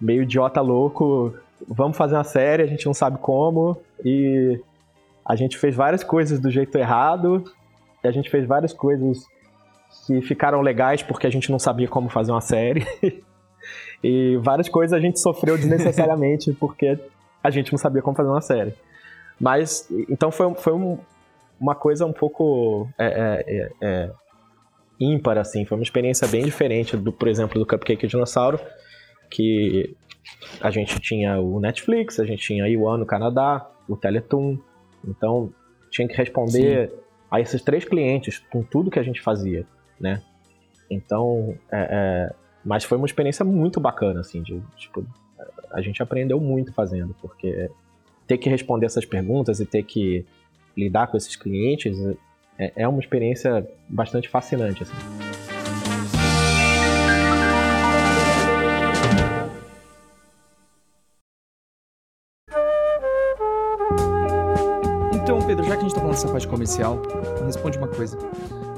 meio 0.00 0.22
idiota 0.22 0.60
louco, 0.60 1.34
vamos 1.66 1.96
fazer 1.96 2.14
uma 2.16 2.24
série, 2.24 2.62
a 2.62 2.66
gente 2.66 2.86
não 2.86 2.94
sabe 2.94 3.18
como, 3.18 3.76
e 4.04 4.60
a 5.24 5.36
gente 5.36 5.56
fez 5.58 5.74
várias 5.74 6.02
coisas 6.04 6.38
do 6.40 6.50
jeito 6.50 6.76
errado, 6.76 7.44
e 8.02 8.08
a 8.08 8.10
gente 8.10 8.30
fez 8.30 8.46
várias 8.46 8.72
coisas 8.72 9.26
que 10.06 10.20
ficaram 10.20 10.60
legais 10.60 11.02
porque 11.02 11.26
a 11.26 11.30
gente 11.30 11.50
não 11.50 11.58
sabia 11.58 11.88
como 11.88 12.08
fazer 12.08 12.32
uma 12.32 12.40
série. 12.40 12.86
e 14.02 14.36
várias 14.42 14.68
coisas 14.68 14.92
a 14.92 15.00
gente 15.00 15.20
sofreu 15.20 15.56
desnecessariamente 15.56 16.52
porque 16.58 16.98
a 17.42 17.50
gente 17.50 17.72
não 17.72 17.78
sabia 17.78 18.02
como 18.02 18.16
fazer 18.16 18.28
uma 18.28 18.40
série. 18.40 18.74
Mas, 19.40 19.88
então 20.08 20.30
foi, 20.30 20.54
foi 20.54 20.72
um- 20.72 20.98
uma 21.60 21.74
coisa 21.74 22.04
um 22.06 22.12
pouco 22.12 22.88
é, 22.98 23.06
é, 23.06 23.44
é, 23.46 23.70
é, 23.82 24.10
ímpar, 25.00 25.38
assim. 25.38 25.64
Foi 25.64 25.76
uma 25.78 25.82
experiência 25.84 26.26
bem 26.28 26.44
diferente, 26.44 26.96
do, 26.96 27.12
por 27.12 27.28
exemplo, 27.28 27.58
do 27.58 27.66
Cupcake 27.66 28.06
Dinossauro, 28.06 28.58
que 29.30 29.94
a 30.60 30.70
gente 30.70 30.98
tinha 31.00 31.38
o 31.40 31.60
Netflix, 31.60 32.18
a 32.20 32.24
gente 32.24 32.42
tinha 32.42 32.64
a 32.64 32.68
Iwan 32.68 32.98
no 32.98 33.06
Canadá, 33.06 33.68
o 33.88 33.96
Teletoon. 33.96 34.58
Então, 35.06 35.52
tinha 35.90 36.06
que 36.08 36.16
responder 36.16 36.92
a 37.30 37.40
esses 37.40 37.62
três 37.62 37.84
clientes 37.84 38.38
com 38.50 38.62
tudo 38.62 38.90
que 38.90 38.98
a 38.98 39.02
gente 39.02 39.20
fazia, 39.22 39.66
né? 40.00 40.22
Então, 40.90 41.56
é, 41.72 41.88
é, 42.30 42.34
mas 42.66 42.82
foi 42.82 42.98
uma 42.98 43.06
experiência 43.06 43.44
muito 43.44 43.78
bacana, 43.78 44.20
assim, 44.20 44.42
de, 44.42 44.60
tipo, 44.76 45.06
a 45.70 45.80
gente 45.80 46.02
aprendeu 46.02 46.40
muito 46.40 46.72
fazendo, 46.72 47.14
porque 47.20 47.70
ter 48.26 48.38
que 48.38 48.50
responder 48.50 48.86
essas 48.86 49.04
perguntas 49.04 49.60
e 49.60 49.64
ter 49.64 49.84
que 49.84 50.26
lidar 50.76 51.06
com 51.06 51.16
esses 51.16 51.36
clientes 51.36 51.96
é, 52.58 52.72
é 52.74 52.88
uma 52.88 52.98
experiência 52.98 53.64
bastante 53.88 54.28
fascinante, 54.28 54.82
assim. 54.82 54.94
Então, 65.22 65.38
Pedro, 65.46 65.64
já 65.64 65.76
que 65.76 65.78
a 65.78 65.82
gente 65.82 65.94
tá 65.94 66.00
falando 66.00 66.14
dessa 66.14 66.28
parte 66.28 66.48
comercial, 66.48 67.00
me 67.38 67.46
responde 67.46 67.78
uma 67.78 67.88
coisa. 67.88 68.18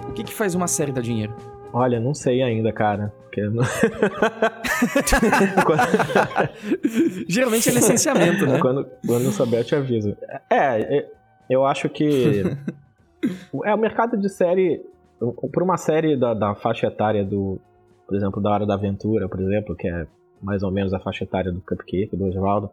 O 0.07 0.13
que 0.13 0.25
que 0.25 0.35
faz 0.35 0.55
uma 0.55 0.69
série 0.69 0.93
dar 0.93 1.01
dinheiro? 1.01 1.58
Olha, 1.73 2.01
não 2.01 2.15
sei 2.15 2.43
ainda, 2.43 2.73
cara. 2.73 3.13
porque 3.23 3.43
Geralmente 7.29 7.69
é 7.69 7.73
licenciamento, 7.73 8.47
né? 8.47 8.59
quando, 8.59 8.87
quando 9.07 9.25
eu 9.25 9.33
souber, 9.33 9.61
eu 9.61 9.65
te 9.65 9.75
aviso. 9.75 10.17
É, 10.51 10.99
é, 10.99 11.11
eu 11.49 11.67
acho 11.67 11.89
que. 11.89 12.43
é 13.65 13.75
o 13.75 13.79
mercado 13.79 14.17
de 14.17 14.29
série. 14.29 14.83
Por 15.19 15.63
uma 15.63 15.77
série 15.77 16.17
da, 16.17 16.35
da 16.35 16.55
faixa 16.55 16.87
etária 16.87 17.25
do. 17.25 17.61
Por 18.07 18.17
exemplo, 18.17 18.41
da 18.41 18.51
Hora 18.51 18.67
da 18.67 18.75
Aventura, 18.75 19.29
por 19.29 19.41
exemplo, 19.41 19.77
que 19.77 19.87
é 19.87 20.07
mais 20.41 20.63
ou 20.63 20.71
menos 20.71 20.95
a 20.95 20.99
faixa 20.99 21.25
etária 21.25 21.53
do 21.53 21.61
Cupcake, 21.61 22.17
do 22.17 22.27
Oswaldo. 22.27 22.71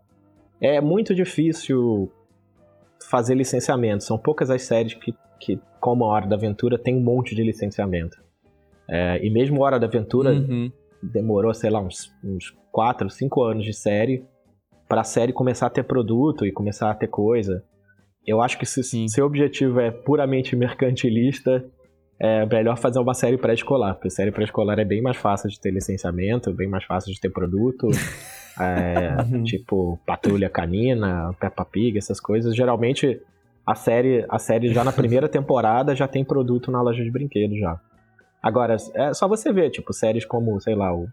É 0.61 0.79
muito 0.79 1.13
difícil 1.13 2.09
fazer 3.09 3.35
licenciamento. 3.35 4.03
São 4.03 4.17
poucas 4.17 4.49
as 4.49 4.61
séries 4.61 4.93
que, 4.93 5.13
que 5.39 5.59
como 5.79 6.05
a 6.05 6.07
Hora 6.07 6.27
da 6.27 6.35
Aventura, 6.35 6.77
tem 6.77 6.95
um 6.95 7.01
monte 7.01 7.35
de 7.35 7.43
licenciamento. 7.43 8.17
É, 8.89 9.25
e 9.25 9.29
mesmo 9.29 9.61
a 9.63 9.65
Hora 9.65 9.79
da 9.79 9.87
Aventura 9.87 10.31
Uhum. 10.31 10.71
demorou, 11.01 11.53
sei 11.53 11.69
lá, 11.69 11.79
uns, 11.79 12.11
uns 12.23 12.53
4, 12.71 13.09
5 13.09 13.43
anos 13.43 13.63
de 13.65 13.73
série 13.73 14.23
pra 14.87 15.03
série 15.03 15.33
começar 15.33 15.67
a 15.67 15.69
ter 15.69 15.83
produto 15.83 16.45
e 16.45 16.51
começar 16.51 16.91
a 16.91 16.95
ter 16.95 17.07
coisa. 17.07 17.63
Eu 18.25 18.41
acho 18.41 18.57
que 18.57 18.65
se 18.65 18.83
Sim. 18.83 19.07
seu 19.07 19.25
objetivo 19.25 19.79
é 19.79 19.91
puramente 19.91 20.55
mercantilista, 20.55 21.63
é 22.19 22.45
melhor 22.45 22.77
fazer 22.77 22.99
uma 22.99 23.13
série 23.13 23.37
pré-escolar, 23.37 23.95
porque 23.95 24.09
série 24.09 24.31
pré-escolar 24.31 24.79
é 24.79 24.85
bem 24.85 25.01
mais 25.01 25.17
fácil 25.17 25.49
de 25.49 25.59
ter 25.59 25.71
licenciamento, 25.71 26.53
bem 26.53 26.67
mais 26.67 26.83
fácil 26.85 27.13
de 27.13 27.19
ter 27.19 27.29
produto. 27.29 27.87
é, 28.59 29.21
Uhum. 29.21 29.43
tipo 29.43 29.99
Patrulha 30.05 30.49
Canina, 30.49 31.33
Peppa 31.39 31.65
Pig, 31.65 31.97
essas 31.97 32.19
coisas. 32.19 32.55
Geralmente 32.55 33.19
a 33.65 33.75
série, 33.75 34.25
a 34.29 34.37
série 34.39 34.71
já 34.73 34.83
na 34.83 34.91
primeira 34.93 35.27
temporada 35.27 35.95
já 35.95 36.07
tem 36.07 36.23
produto 36.23 36.71
na 36.71 36.81
loja 36.81 37.03
de 37.03 37.11
brinquedos 37.11 37.57
já. 37.59 37.79
Agora, 38.45 38.77
é 38.93 39.11
só 39.11 39.27
você 39.27 39.51
ver, 39.51 39.71
tipo, 39.71 39.91
séries 39.91 40.23
como, 40.23 40.61
sei 40.61 40.75
lá, 40.75 40.95
o, 40.95 41.07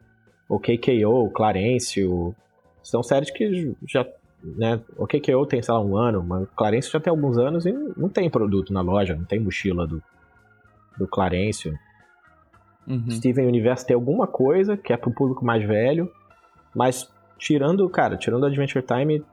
o 0.46 0.58
KKO, 0.60 1.24
o 1.24 1.30
Clarence, 1.30 2.04
o- 2.04 2.34
são 2.82 3.02
séries 3.02 3.30
que 3.30 3.74
já, 3.88 4.06
né, 4.42 4.78
o 4.98 5.06
KKO 5.06 5.46
tem, 5.46 5.62
sei 5.62 5.72
lá, 5.72 5.80
um 5.80 5.96
ano, 5.96 6.22
mas 6.22 6.42
o 6.42 6.46
Clarence 6.48 6.90
já 6.90 7.00
tem 7.00 7.10
alguns 7.10 7.38
anos 7.38 7.64
e 7.64 7.72
não 7.96 8.10
tem 8.10 8.28
produto 8.28 8.70
na 8.70 8.82
loja, 8.82 9.16
não 9.16 9.24
tem 9.24 9.40
mochila 9.40 9.86
do, 9.86 10.02
do 10.98 11.08
Clarence. 11.08 11.72
Uhum. 12.86 13.10
Steven 13.10 13.46
Universe 13.46 13.86
tem 13.86 13.94
alguma 13.94 14.26
coisa 14.26 14.76
que 14.76 14.92
é 14.92 14.96
pro 14.98 15.10
público 15.10 15.42
mais 15.42 15.64
velho, 15.66 16.12
mas 16.74 17.10
tirando, 17.38 17.88
cara, 17.88 18.18
tirando 18.18 18.44
Adventure 18.44 18.84
Time, 18.84 19.24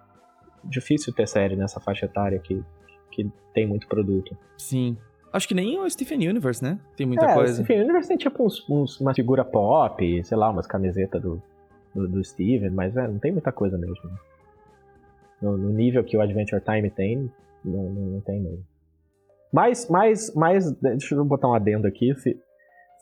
difícil 0.64 1.12
ter 1.14 1.28
série 1.28 1.58
nessa 1.58 1.82
faixa 1.82 2.06
etária 2.06 2.40
que, 2.40 2.64
que 3.12 3.30
tem 3.54 3.68
muito 3.68 3.88
produto. 3.90 4.38
Sim. 4.58 4.96
Acho 5.32 5.48
que 5.48 5.54
nem 5.54 5.80
o 5.80 5.90
Stephen 5.90 6.28
Universe, 6.28 6.64
né? 6.64 6.80
Tem 6.98 7.06
muita 7.06 7.26
é, 7.26 7.34
coisa. 7.34 7.62
o 7.62 7.64
Steven 7.64 7.84
Universe 7.84 8.08
tem 8.10 8.18
tipo 8.18 8.44
uns, 8.44 8.68
uns- 8.70 9.00
uma 9.00 9.14
figura 9.14 9.46
pop, 9.46 10.24
sei 10.24 10.38
lá, 10.38 10.50
umas 10.50 10.66
camisetas 10.66 11.22
do, 11.22 11.42
do, 11.94 12.08
do 12.08 12.24
Steven, 12.24 12.70
mas 12.72 12.96
é, 12.98 13.08
não 13.08 13.20
tem 13.20 13.32
muita 13.32 13.52
coisa 13.52 13.78
mesmo. 13.78 13.96
No, 15.42 15.56
no 15.58 15.70
nível 15.70 16.04
que 16.04 16.18
o 16.18 16.22
Adventure 16.22 16.62
Time 16.62 16.90
tem, 16.90 17.32
não, 17.64 17.84
não, 17.84 18.02
não 18.14 18.22
tem 18.22 18.40
mesmo. 18.42 18.66
Mas, 19.54 19.88
mas, 19.90 20.34
mas, 20.36 20.72
deixa 20.82 21.16
eu 21.16 21.24
botar 21.26 21.48
um 21.48 21.54
adendo 21.54 21.88
aqui. 21.88 22.14
Se, 22.16 22.38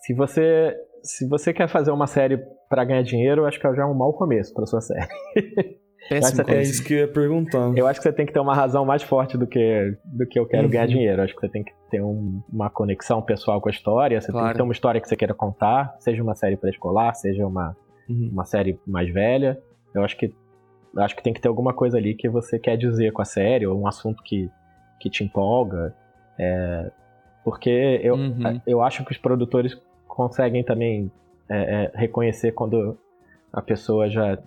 se, 0.01 0.13
você, 0.13 0.75
se 1.03 1.27
você 1.27 1.53
quer 1.53 1.67
fazer 1.67 1.91
uma 1.91 2.07
série 2.07 2.37
pra 2.69 2.85
ganhar 2.85 3.01
dinheiro, 3.03 3.41
eu 3.41 3.45
acho 3.45 3.59
que 3.59 3.73
já 3.75 3.83
é 3.83 3.85
um 3.85 3.93
mau 3.93 4.13
começo 4.13 4.53
pra 4.53 4.65
sua 4.65 4.79
série. 4.81 5.07
Péssimo 6.09 6.41
Essa 6.41 6.53
É 6.53 6.61
isso 6.61 6.83
que 6.83 6.93
eu 6.93 6.97
ia 6.99 7.07
perguntar. 7.07 7.73
Eu 7.75 7.85
acho 7.87 7.99
que 7.99 8.03
você 8.03 8.13
tem 8.13 8.25
que 8.25 8.31
ter 8.31 8.39
uma 8.39 8.55
razão 8.55 8.85
mais 8.85 9.03
forte 9.03 9.37
do 9.37 9.45
que, 9.45 9.95
do 10.05 10.25
que 10.25 10.39
eu 10.39 10.45
quero 10.45 10.63
Uhum. 10.63 10.69
ganhar 10.69 10.85
dinheiro. 10.87 11.19
Eu 11.21 11.25
acho 11.25 11.35
que 11.35 11.41
você 11.41 11.49
tem 11.49 11.63
que 11.63 11.73
ter 11.91 12.01
um- 12.01 12.41
uma 12.51 12.69
conexão 12.69 13.21
pessoal 13.21 13.59
com 13.59 13.67
a 13.67 13.71
história. 13.71 14.19
Você 14.21 14.27
tem 14.27 14.33
Claro. 14.35 14.49
que 14.49 14.55
ter 14.57 14.63
uma 14.63 14.71
história 14.73 15.01
que 15.01 15.07
você 15.07 15.15
queira 15.15 15.33
contar, 15.33 15.95
seja 15.99 16.23
uma 16.23 16.35
série 16.35 16.55
pré-escolar, 16.55 17.13
seja 17.15 17.45
uma, 17.45 17.75
Uhum. 18.09 18.29
uma 18.31 18.45
série 18.45 18.79
mais 18.87 19.11
velha. 19.13 19.59
Eu 19.93 20.03
acho 20.03 20.15
que 20.17 20.33
eu 20.95 21.03
acho 21.03 21.15
que 21.15 21.21
tem 21.21 21.33
que 21.33 21.39
ter 21.41 21.47
alguma 21.49 21.73
coisa 21.73 21.97
ali 21.97 22.15
que 22.15 22.27
você 22.27 22.57
quer 22.57 22.75
dizer 22.75 23.11
com 23.11 23.21
a 23.21 23.25
série, 23.25 23.67
ou 23.67 23.79
um 23.79 23.85
assunto 23.85 24.23
que, 24.23 24.49
que 24.99 25.09
te 25.11 25.23
empolga. 25.23 25.93
É, 26.39 26.89
porque 27.43 27.99
eu, 28.01 28.15
Uhum. 28.15 28.61
eu 28.65 28.81
acho 28.81 29.05
que 29.05 29.11
os 29.11 29.17
produtores 29.17 29.79
conseguem 30.07 30.63
também 30.63 31.11
é, 31.49 31.85
é, 31.85 31.91
reconhecer 31.93 32.51
quando 32.51 32.97
a 33.53 33.61
pessoa 33.61 34.09
já 34.09 34.37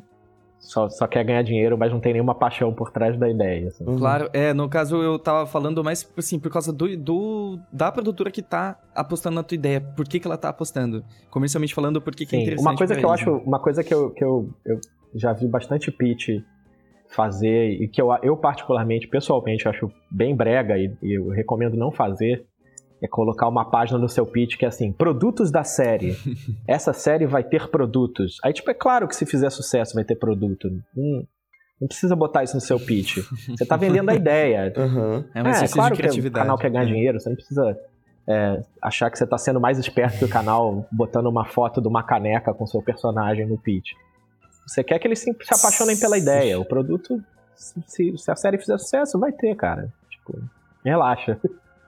só, 0.61 0.89
só 0.91 1.07
quer 1.07 1.25
ganhar 1.25 1.43
dinheiro, 1.43 1.77
mas 1.77 1.91
não 1.91 1.99
tem 1.99 2.13
nenhuma 2.13 2.35
paixão 2.35 2.73
por 2.73 2.93
trás 2.93 3.19
da 3.19 3.29
ideia. 3.29 3.69
Assim. 3.69 3.85
Uhum. 3.85 3.99
Claro, 3.99 4.29
é, 4.33 4.53
no 4.53 4.69
caso 4.69 5.03
eu 5.03 5.19
tava 5.19 5.47
falando 5.47 5.83
mais, 5.83 6.09
assim, 6.17 6.39
por 6.39 6.53
causa 6.53 6.73
do, 6.73 6.97
do 6.97 7.59
da 7.73 7.91
produtora 7.91 8.31
que 8.31 8.43
tá 8.43 8.79
apostando 8.95 9.37
na 9.37 9.43
tua 9.43 9.55
ideia. 9.55 9.81
Por 9.81 10.07
que, 10.07 10.21
que 10.21 10.27
ela 10.27 10.37
tá 10.37 10.51
apostando? 10.51 11.03
Comercialmente 11.31 11.75
falando, 11.75 12.01
por 12.01 12.15
que, 12.15 12.27
que 12.27 12.37
é 12.37 12.43
interessante 12.43 12.67
Uma 12.67 12.77
coisa 12.77 12.95
que 12.95 13.05
eu 13.05 13.09
eles, 13.09 13.21
acho, 13.21 13.37
uma 13.39 13.59
coisa 13.59 13.83
que 13.83 13.93
eu, 13.93 14.11
que 14.11 14.23
eu, 14.23 14.51
eu 14.65 14.81
já 15.15 15.33
vi 15.33 15.49
bastante 15.49 15.91
pitch 15.91 16.29
fazer 17.09 17.71
e 17.83 17.89
que 17.89 18.01
eu, 18.01 18.09
eu 18.23 18.37
particularmente, 18.37 19.09
pessoalmente, 19.09 19.67
acho 19.67 19.91
bem 20.11 20.37
brega 20.37 20.79
e, 20.79 20.95
e 21.03 21.19
eu 21.19 21.29
recomendo 21.31 21.77
não 21.77 21.91
fazer, 21.91 22.47
é 23.03 23.09
colocar 23.09 23.49
uma 23.49 23.65
página 23.65 23.99
no 23.99 24.09
seu 24.09 24.27
pitch 24.27 24.57
que 24.57 24.65
é 24.65 24.69
assim, 24.69 24.93
produtos 24.93 25.51
da 25.51 25.65
série. 25.65 26.17
Essa 26.69 26.93
série 26.93 27.27
vai 27.27 27.43
ter 27.43 27.69
produtos. 27.69 28.39
Aí, 28.45 28.53
tipo, 28.53 28.71
é 28.71 28.75
claro 28.75 29.09
que 29.09 29.17
se 29.17 29.25
fizer 29.25 29.51
sucesso 29.51 29.95
vai 29.95 30.05
ter 30.05 30.17
produto. 30.17 30.69
Hum, 30.97 31.25
não 31.81 31.89
precisa 31.89 32.15
botar 32.15 32.45
isso 32.45 32.55
no 32.55 32.61
seu 32.61 32.79
pitch. 32.79 33.19
Você 33.49 33.65
tá 33.65 33.77
vendendo 33.77 34.11
a 34.11 34.15
ideia. 34.15 34.73
Uhum. 34.81 35.25
É, 35.35 35.65
é 35.65 35.69
claro 35.69 35.97
que 35.97 36.07
o 36.07 36.33
canal 36.33 36.59
quer 36.59 36.71
ganhar 36.71 36.85
é. 36.85 36.87
dinheiro, 36.87 37.21
você 37.21 37.29
não 37.29 37.37
precisa 37.37 37.79
é, 38.27 38.63
achar 38.81 39.11
que 39.11 39.19
você 39.19 39.27
tá 39.27 39.39
sendo 39.39 39.61
mais 39.61 39.79
esperto 39.79 40.19
que 40.19 40.25
o 40.25 40.29
canal 40.29 40.87
botando 40.91 41.27
uma 41.27 41.45
foto 41.45 41.81
de 41.81 41.89
uma 41.89 42.03
caneca 42.03 42.53
com 42.53 42.67
seu 42.67 42.83
personagem 42.83 43.47
no 43.47 43.59
pitch. 43.59 43.93
Você 44.67 44.85
quer 44.85 44.99
que 44.99 45.09
eles 45.09 45.19
se, 45.19 45.33
se 45.33 45.55
apaixonem 45.55 45.99
pela 45.99 46.19
ideia. 46.19 46.59
O 46.59 46.65
produto, 46.65 47.23
se, 47.57 48.17
se 48.17 48.31
a 48.31 48.37
série 48.37 48.59
fizer 48.59 48.79
sucesso, 48.79 49.19
vai 49.19 49.33
ter, 49.33 49.55
cara. 49.57 49.93
Tipo, 50.11 50.43
relaxa 50.85 51.39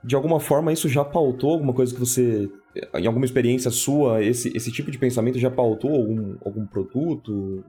de 0.03 0.15
alguma 0.15 0.39
forma 0.39 0.73
isso 0.73 0.89
já 0.89 1.03
pautou 1.03 1.51
alguma 1.51 1.73
coisa 1.73 1.93
que 1.93 1.99
você, 1.99 2.49
em 2.95 3.07
alguma 3.07 3.25
experiência 3.25 3.71
sua, 3.71 4.23
esse, 4.23 4.55
esse 4.55 4.71
tipo 4.71 4.91
de 4.91 4.97
pensamento 4.97 5.39
já 5.39 5.49
pautou 5.49 5.91
algum, 5.91 6.35
algum 6.43 6.65
produto, 6.65 7.63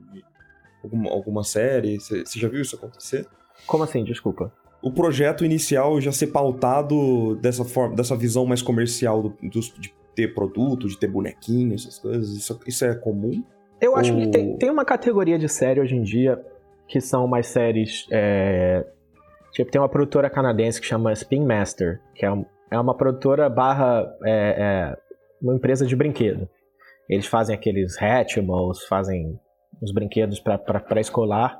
alguma, 0.83 1.09
alguma 1.09 1.43
série? 1.43 1.99
Você, 1.99 2.23
já 2.35 2.47
viu 2.47 2.61
isso 2.61 2.75
acontecer? 2.75 3.25
Como 3.65 3.83
assim? 3.83 4.03
Desculpa. 4.03 4.51
O 4.81 4.91
projeto 4.91 5.45
inicial 5.45 5.99
já 6.01 6.11
ser 6.11 6.27
pautado 6.27 7.35
dessa 7.37 7.63
forma, 7.63 7.95
dessa 7.95 8.15
visão 8.15 8.45
mais 8.45 8.61
comercial 8.61 9.23
do, 9.23 9.29
do 9.41 9.59
de 9.79 9.93
ter 10.13 10.33
produto, 10.33 10.87
de 10.87 10.97
ter 10.97 11.07
bonequinho, 11.07 11.73
essas 11.73 11.97
coisas. 11.99 12.29
Isso, 12.29 12.59
isso 12.67 12.85
é 12.85 12.95
comum? 12.95 13.43
Eu 13.81 13.95
acho 13.95 14.13
Ou... 14.13 14.19
que 14.19 14.27
tem, 14.27 14.57
tem 14.57 14.69
uma 14.69 14.85
categoria 14.85 15.39
de 15.39 15.49
série 15.49 15.79
hoje 15.79 15.95
em 15.95 16.03
dia 16.03 16.43
que 16.87 17.01
são 17.01 17.27
mais 17.27 17.47
séries 17.47 18.07
é, 18.11 18.85
Tipo, 19.55 19.71
tem 19.71 19.79
uma 19.79 19.87
produtora 19.87 20.29
canadense 20.29 20.81
que 20.81 20.85
chama 20.85 21.13
Spin 21.13 21.45
Master, 21.45 22.01
que 22.13 22.25
é, 22.25 22.45
é 22.71 22.77
uma 22.77 22.93
produtora 22.93 23.49
barra 23.49 24.05
é, 24.25 24.33
é, 24.33 24.97
uma 25.41 25.55
empresa 25.55 25.85
de 25.85 25.95
brinquedo. 25.95 26.49
Eles 27.07 27.25
fazem 27.25 27.55
aqueles 27.55 27.95
Hatchimals, 27.97 28.83
fazem 28.85 29.39
os 29.81 29.93
brinquedos 29.93 30.41
para 30.41 30.57
pré-escolar. 30.57 31.57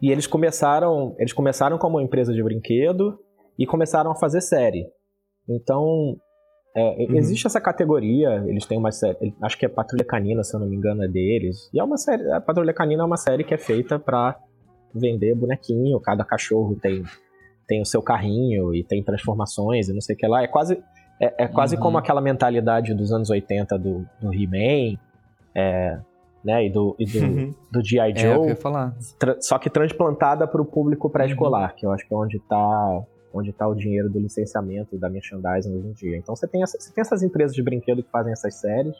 E 0.00 0.12
eles 0.12 0.24
começaram, 0.24 1.16
eles 1.18 1.32
começaram 1.32 1.78
como 1.78 1.96
uma 1.96 2.02
empresa 2.04 2.32
de 2.32 2.40
brinquedo 2.40 3.18
e 3.58 3.66
começaram 3.66 4.12
a 4.12 4.14
fazer 4.14 4.40
série. 4.40 4.86
Então, 5.48 6.16
é, 6.76 6.80
uhum. 6.82 7.16
existe 7.16 7.48
essa 7.48 7.60
categoria, 7.60 8.44
eles 8.46 8.66
têm 8.66 8.78
uma 8.78 8.92
série, 8.92 9.34
acho 9.42 9.58
que 9.58 9.66
é 9.66 9.68
Patrulha 9.68 10.04
Canina, 10.04 10.44
se 10.44 10.54
eu 10.54 10.60
não 10.60 10.68
me 10.68 10.76
engano, 10.76 11.02
é 11.02 11.08
deles. 11.08 11.68
E 11.74 11.80
é 11.80 11.82
uma 11.82 11.96
série, 11.96 12.30
a 12.30 12.40
Patrulha 12.40 12.72
Canina 12.72 13.02
é 13.02 13.06
uma 13.06 13.16
série 13.16 13.42
que 13.42 13.52
é 13.52 13.58
feita 13.58 13.98
para 13.98 14.38
vender 14.94 15.34
bonequinho, 15.34 15.98
cada 15.98 16.24
cachorro 16.24 16.76
tem 16.80 17.02
tem 17.72 17.80
o 17.80 17.86
seu 17.86 18.02
carrinho 18.02 18.74
e 18.74 18.84
tem 18.84 19.02
transformações 19.02 19.88
e 19.88 19.94
não 19.94 20.00
sei 20.02 20.14
o 20.14 20.18
que 20.18 20.26
lá. 20.26 20.42
É 20.42 20.46
quase, 20.46 20.74
é, 21.18 21.44
é 21.44 21.48
quase 21.48 21.74
uhum. 21.74 21.80
como 21.80 21.96
aquela 21.96 22.20
mentalidade 22.20 22.92
dos 22.92 23.10
anos 23.10 23.30
80 23.30 23.78
do, 23.78 24.04
do 24.20 24.34
He-Man, 24.34 24.98
é, 25.54 25.98
né, 26.44 26.66
e 26.66 26.70
do, 26.70 26.94
e 26.98 27.06
do, 27.06 27.18
uhum. 27.18 27.54
do 27.70 27.82
G.I. 27.82 28.10
É, 28.10 28.14
Joe. 28.14 28.50
É, 28.50 28.54
falar. 28.54 28.94
só 29.40 29.58
que 29.58 29.70
transplantada 29.70 30.46
para 30.46 30.60
o 30.60 30.66
público 30.66 31.08
pré-escolar, 31.08 31.70
uhum. 31.70 31.76
que 31.76 31.86
eu 31.86 31.92
acho 31.92 32.06
que 32.06 32.12
é 32.12 32.16
onde 32.16 32.36
está 32.36 33.02
onde 33.34 33.50
tá 33.50 33.66
o 33.66 33.74
dinheiro 33.74 34.10
do 34.10 34.18
licenciamento 34.18 34.98
da 34.98 35.08
merchandising 35.08 35.74
hoje 35.74 35.88
em 35.88 35.92
dia. 35.92 36.18
Então 36.18 36.36
você 36.36 36.46
tem, 36.46 36.62
essa, 36.62 36.78
você 36.78 36.92
tem 36.92 37.00
essas 37.00 37.22
empresas 37.22 37.56
de 37.56 37.62
brinquedo 37.62 38.02
que 38.02 38.10
fazem 38.10 38.30
essas 38.30 38.56
séries, 38.56 38.94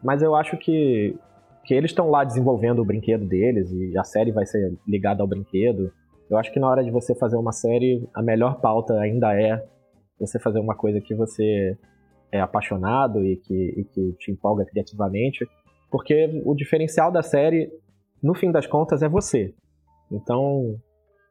mas 0.00 0.22
eu 0.22 0.36
acho 0.36 0.56
que, 0.56 1.18
que 1.64 1.74
eles 1.74 1.90
estão 1.90 2.08
lá 2.08 2.22
desenvolvendo 2.22 2.78
o 2.78 2.84
brinquedo 2.84 3.26
deles 3.26 3.72
e 3.72 3.98
a 3.98 4.04
série 4.04 4.30
vai 4.30 4.46
ser 4.46 4.78
ligada 4.86 5.24
ao 5.24 5.26
brinquedo. 5.26 5.90
Eu 6.28 6.38
acho 6.38 6.52
que 6.52 6.60
na 6.60 6.68
hora 6.68 6.82
de 6.82 6.90
você 6.90 7.14
fazer 7.14 7.36
uma 7.36 7.52
série, 7.52 8.08
a 8.14 8.22
melhor 8.22 8.60
pauta 8.60 8.98
ainda 9.00 9.32
é 9.40 9.64
você 10.18 10.38
fazer 10.38 10.58
uma 10.58 10.74
coisa 10.74 11.00
que 11.00 11.14
você 11.14 11.76
é 12.32 12.40
apaixonado 12.40 13.24
e 13.24 13.36
que, 13.36 13.54
e 13.54 13.84
que 13.84 14.12
te 14.18 14.30
empolga 14.30 14.64
criativamente, 14.64 15.46
porque 15.90 16.42
o 16.44 16.54
diferencial 16.54 17.12
da 17.12 17.22
série, 17.22 17.70
no 18.22 18.34
fim 18.34 18.50
das 18.50 18.66
contas, 18.66 19.02
é 19.02 19.08
você. 19.08 19.54
Então, 20.10 20.76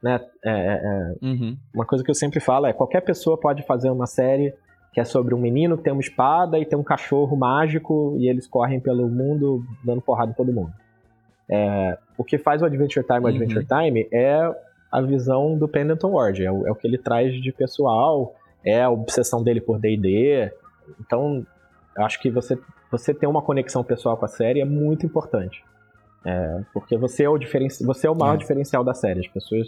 né, 0.02 0.20
é, 0.44 0.52
é, 0.52 0.82
é 0.84 1.26
uhum. 1.26 1.58
uma 1.74 1.86
coisa 1.86 2.04
que 2.04 2.10
eu 2.10 2.16
sempre 2.16 2.40
falo 2.40 2.66
é 2.66 2.74
qualquer 2.74 3.02
pessoa 3.02 3.40
pode 3.40 3.64
fazer 3.64 3.90
uma 3.90 4.06
série 4.06 4.54
que 4.94 5.00
é 5.02 5.04
sobre 5.04 5.36
um 5.36 5.38
menino 5.38 5.78
que 5.78 5.84
tem 5.84 5.92
uma 5.92 6.02
espada 6.02 6.58
e 6.58 6.66
tem 6.66 6.80
um 6.80 6.84
cachorro 6.84 7.36
mágico 7.36 8.16
e 8.18 8.30
eles 8.30 8.48
correm 8.48 8.80
pelo 8.80 9.10
mundo 9.10 9.62
dando 9.84 10.02
porrada 10.02 10.32
em 10.32 10.36
todo 10.36 10.54
mundo. 10.54 10.72
É, 11.50 11.98
o 12.18 12.24
que 12.24 12.38
faz 12.38 12.62
o 12.62 12.66
Adventure 12.66 13.06
Time 13.06 13.20
o 13.20 13.28
Adventure 13.28 13.60
uhum. 13.60 13.84
Time 13.84 14.08
é 14.12 14.56
a 14.96 15.02
visão 15.02 15.58
do 15.58 15.68
Pendleton 15.68 16.12
Ward. 16.12 16.44
É 16.44 16.52
o, 16.52 16.66
é 16.66 16.72
o 16.72 16.76
que 16.76 16.88
ele 16.88 16.98
traz 16.98 17.34
de 17.42 17.52
pessoal, 17.52 18.34
é 18.64 18.82
a 18.82 18.90
obsessão 18.90 19.44
dele 19.44 19.60
por 19.60 19.78
D&D. 19.78 20.52
Então, 21.02 21.46
acho 21.98 22.20
que 22.22 22.32
você, 22.32 22.58
você 22.90 23.14
ter 23.14 23.28
uma 23.28 23.42
conexão 23.42 23.84
pessoal 23.84 24.16
com 24.16 24.26
a 24.26 24.30
série 24.30 24.62
é 24.62 24.66
muito 24.66 25.06
importante. 25.06 25.64
É, 26.26 26.62
porque 26.74 26.98
você 26.98 27.24
é 27.24 27.30
o, 27.30 27.38
você 27.82 28.08
é 28.08 28.10
o 28.10 28.16
maior 28.16 28.36
é. 28.36 28.38
diferencial 28.38 28.84
da 28.84 28.94
série. 28.94 29.20
As 29.20 29.28
pessoas, 29.28 29.68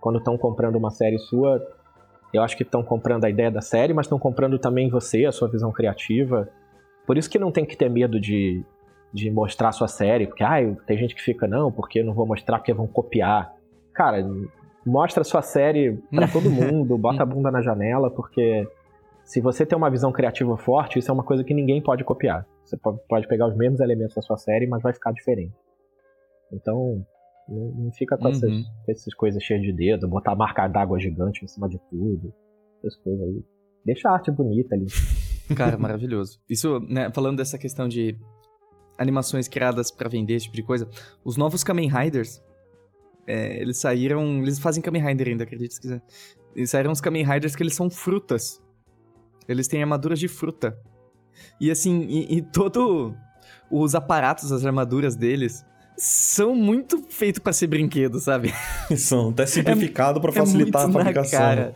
quando 0.00 0.18
estão 0.18 0.38
comprando 0.38 0.76
uma 0.76 0.90
série 0.90 1.18
sua, 1.18 1.60
eu 2.32 2.42
acho 2.42 2.56
que 2.56 2.62
estão 2.62 2.82
comprando 2.82 3.24
a 3.24 3.30
ideia 3.30 3.50
da 3.50 3.60
série, 3.60 3.92
mas 3.92 4.06
estão 4.06 4.18
comprando 4.18 4.58
também 4.60 4.88
você, 4.88 5.24
a 5.24 5.32
sua 5.32 5.48
visão 5.48 5.72
criativa. 5.72 6.48
Por 7.04 7.18
isso 7.18 7.28
que 7.28 7.38
não 7.38 7.50
tem 7.50 7.64
que 7.64 7.76
ter 7.76 7.90
medo 7.90 8.20
de, 8.20 8.64
de 9.12 9.28
mostrar 9.28 9.70
a 9.70 9.72
sua 9.72 9.88
série, 9.88 10.28
porque 10.28 10.44
ah, 10.44 10.58
tem 10.86 10.96
gente 10.96 11.16
que 11.16 11.22
fica, 11.22 11.48
não, 11.48 11.72
porque 11.72 12.00
não 12.02 12.14
vou 12.14 12.26
mostrar 12.26 12.58
porque 12.58 12.72
vão 12.72 12.86
copiar. 12.86 13.54
Cara, 13.92 14.24
mostra 14.88 15.22
sua 15.22 15.42
série 15.42 15.96
para 16.10 16.26
todo 16.32 16.50
mundo, 16.50 16.96
bota 16.98 17.22
a 17.22 17.26
bunda 17.26 17.50
na 17.50 17.60
janela, 17.60 18.10
porque 18.10 18.66
se 19.24 19.40
você 19.40 19.66
tem 19.66 19.76
uma 19.76 19.90
visão 19.90 20.10
criativa 20.10 20.56
forte, 20.56 20.98
isso 20.98 21.10
é 21.10 21.14
uma 21.14 21.22
coisa 21.22 21.44
que 21.44 21.52
ninguém 21.54 21.82
pode 21.82 22.02
copiar. 22.02 22.46
Você 22.64 22.76
pode 23.08 23.28
pegar 23.28 23.46
os 23.46 23.56
mesmos 23.56 23.80
elementos 23.80 24.14
da 24.14 24.22
sua 24.22 24.36
série, 24.36 24.66
mas 24.66 24.82
vai 24.82 24.92
ficar 24.92 25.12
diferente. 25.12 25.54
Então, 26.52 27.04
não, 27.48 27.90
fica 27.92 28.16
com, 28.16 28.24
uhum. 28.24 28.30
essas, 28.30 28.50
com 28.50 28.92
essas 28.92 29.14
coisas 29.14 29.42
cheias 29.42 29.62
de 29.62 29.72
dedo, 29.72 30.08
botar 30.08 30.34
marca 30.34 30.66
d'água 30.66 30.98
gigante 30.98 31.44
em 31.44 31.48
cima 31.48 31.68
de 31.68 31.78
tudo, 31.90 32.32
essas 32.78 32.96
coisas 33.02 33.22
aí. 33.22 33.44
Deixa 33.84 34.08
a 34.08 34.12
arte 34.12 34.30
bonita 34.30 34.74
ali. 34.74 34.86
Cara, 35.56 35.76
maravilhoso. 35.78 36.40
Isso, 36.48 36.80
né, 36.80 37.10
falando 37.12 37.38
dessa 37.38 37.58
questão 37.58 37.88
de 37.88 38.18
animações 38.98 39.48
criadas 39.48 39.90
para 39.90 40.08
vender, 40.08 40.34
esse 40.34 40.46
tipo 40.46 40.56
de 40.56 40.62
coisa, 40.62 40.88
os 41.24 41.36
novos 41.36 41.62
Kamen 41.62 41.88
Riders, 41.88 42.42
é, 43.28 43.60
eles 43.60 43.76
saíram. 43.76 44.40
Eles 44.42 44.58
fazem 44.58 44.82
Kamen 44.82 45.04
Rider 45.04 45.28
ainda, 45.28 45.44
acredite 45.44 45.74
se 45.74 45.80
quiser. 45.80 46.02
Eles 46.56 46.70
saíram 46.70 46.90
uns 46.90 47.00
Kamen 47.00 47.24
Riders 47.24 47.54
que 47.54 47.62
eles 47.62 47.74
são 47.74 47.90
frutas. 47.90 48.60
Eles 49.46 49.68
têm 49.68 49.82
armaduras 49.82 50.18
de 50.18 50.26
fruta. 50.26 50.76
E 51.60 51.70
assim, 51.70 52.00
e, 52.08 52.38
e 52.38 52.42
todo 52.42 53.14
os 53.70 53.94
aparatos, 53.94 54.50
as 54.50 54.64
armaduras 54.64 55.14
deles 55.14 55.64
são 55.96 56.54
muito 56.54 57.02
feitos 57.10 57.40
para 57.40 57.52
ser 57.52 57.66
brinquedo, 57.66 58.20
sabe? 58.20 58.54
São 58.96 59.30
até 59.30 59.46
simplificado 59.46 60.20
é, 60.20 60.22
para 60.22 60.32
facilitar 60.32 60.82
é 60.82 60.84
a 60.86 60.92
fabricação. 60.92 61.38
Cara. 61.40 61.74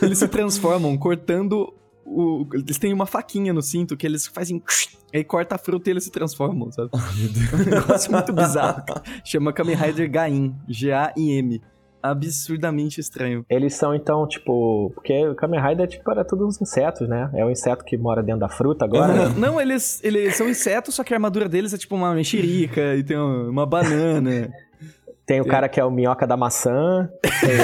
Eles 0.00 0.18
se 0.18 0.28
transformam 0.28 0.96
cortando 0.96 1.74
o, 2.06 2.46
eles 2.52 2.78
têm 2.78 2.92
uma 2.92 3.06
faquinha 3.06 3.52
no 3.52 3.60
cinto 3.60 3.96
que 3.96 4.06
eles 4.06 4.26
fazem. 4.26 4.62
Aí 5.12 5.24
corta 5.24 5.56
a 5.56 5.58
fruta 5.58 5.90
e 5.90 5.92
eles 5.92 6.04
se 6.04 6.10
transformam, 6.10 6.70
sabe? 6.70 6.90
Oh, 6.92 6.98
meu 6.98 7.28
Deus. 7.28 7.52
um 7.52 7.70
negócio 7.70 8.12
muito 8.12 8.32
bizarro. 8.32 8.82
Chama 9.24 9.52
Kamen 9.52 9.74
Rider 9.74 10.10
Gaim. 10.10 10.54
G-A-I-M. 10.68 11.60
Absurdamente 12.02 13.00
estranho. 13.00 13.44
Eles 13.50 13.74
são 13.74 13.92
então, 13.92 14.28
tipo. 14.28 14.92
Porque 14.94 15.26
o 15.26 15.34
Kamen 15.34 15.60
Rider 15.60 15.84
é 15.84 15.88
tipo, 15.88 16.08
era 16.08 16.24
tudo 16.24 16.46
uns 16.46 16.60
insetos, 16.60 17.08
né? 17.08 17.28
É 17.34 17.44
o 17.44 17.48
um 17.48 17.50
inseto 17.50 17.84
que 17.84 17.96
mora 17.96 18.22
dentro 18.22 18.40
da 18.40 18.48
fruta 18.48 18.84
agora. 18.84 19.30
Não, 19.30 19.52
não 19.52 19.60
eles, 19.60 20.00
eles 20.04 20.36
são 20.36 20.48
insetos, 20.48 20.94
só 20.94 21.02
que 21.02 21.12
a 21.12 21.16
armadura 21.16 21.48
deles 21.48 21.74
é 21.74 21.78
tipo 21.78 21.96
uma 21.96 22.14
mexerica 22.14 22.94
e 22.94 23.02
tem 23.02 23.16
uma 23.18 23.66
banana. 23.66 24.52
Tem 25.26 25.40
o 25.40 25.44
cara 25.44 25.68
que 25.68 25.80
é 25.80 25.84
o 25.84 25.90
minhoca 25.90 26.24
da 26.24 26.36
maçã. 26.36 27.10
Tem. 27.40 27.56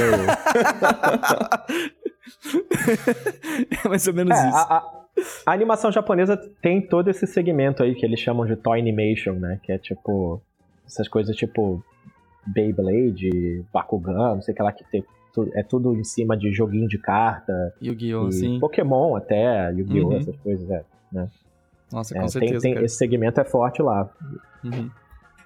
é 3.85 3.89
mais 3.89 4.07
ou 4.07 4.15
menos 4.15 4.37
é, 4.37 4.49
isso. 4.49 4.57
A, 4.57 4.77
a, 4.79 5.07
a, 5.47 5.53
animação 5.53 5.93
japonesa 5.93 6.37
tem 6.61 6.81
todo 6.81 7.09
esse 7.09 7.27
segmento 7.27 7.83
aí 7.83 7.95
que 7.95 8.05
eles 8.05 8.19
chamam 8.21 8.47
de 8.47 8.57
toy 8.57 8.79
animation, 8.81 9.35
né? 9.35 9.61
Que 9.63 9.73
é 9.73 9.79
tipo. 9.79 10.41
Essas 10.87 11.09
coisas 11.09 11.37
tipo. 11.37 11.83
Beyblade, 12.45 13.65
Bakugan, 13.73 14.35
não 14.35 14.43
sei 14.43 14.53
o 14.53 14.57
que 14.57 14.63
lá 14.63 14.73
que 14.73 14.85
tem. 14.91 15.05
É 15.55 15.63
tudo 15.63 15.95
em 15.95 16.05
cima 16.05 16.37
de 16.37 16.53
joguinho 16.53 16.89
de 16.89 16.99
carta. 16.99 17.73
Yu-Gi-Oh! 17.81 18.31
sim. 18.33 18.59
Pokémon 18.59 19.15
até, 19.17 19.71
Yu-Gi-Oh! 19.73 20.09
Uhum. 20.09 20.17
essas 20.17 20.37
coisas, 20.37 20.69
é, 20.69 20.85
né? 21.11 21.29
Nossa, 21.91 22.15
É, 22.15 22.21
com 22.21 22.27
tem- 22.27 22.29
certeza. 22.29 22.61
tem- 22.61 22.75
cara. 22.75 22.85
esse 22.85 22.97
segmento 22.97 23.41
é 23.41 23.45
forte 23.45 23.81
lá. 23.81 24.11
Uhum. 24.65 24.91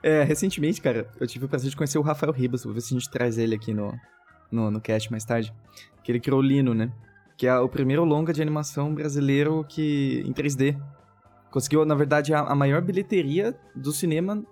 É, 0.02 0.22
recentemente, 0.24 0.80
cara, 0.80 1.06
eu 1.20 1.26
tive 1.26 1.44
o 1.44 1.48
prazer 1.48 1.68
de 1.70 1.76
conhecer 1.76 1.98
o 1.98 2.02
Rafael 2.02 2.32
Ribas. 2.32 2.64
Vou 2.64 2.72
ver 2.72 2.80
se 2.80 2.94
a 2.94 2.98
gente 2.98 3.10
traz 3.10 3.38
ele 3.38 3.54
aqui 3.54 3.74
no, 3.74 3.92
no, 4.50 4.70
no 4.70 4.80
cast 4.80 5.10
mais 5.10 5.24
tarde. 5.24 5.52
Que 6.02 6.12
ele 6.12 6.20
criou 6.20 6.40
o 6.40 6.42
Lino, 6.42 6.74
né? 6.74 6.92
Que 7.36 7.46
é 7.46 7.58
o 7.58 7.68
primeiro 7.68 8.04
longa 8.04 8.32
de 8.32 8.40
animação 8.40 8.94
brasileiro 8.94 9.64
que 9.68 10.22
em 10.26 10.32
3D. 10.32 10.80
Conseguiu, 11.50 11.84
na 11.84 11.94
verdade, 11.94 12.34
a, 12.34 12.40
a 12.40 12.54
maior 12.54 12.80
bilheteria 12.82 13.54
do 13.74 13.92
cinema 13.92 14.44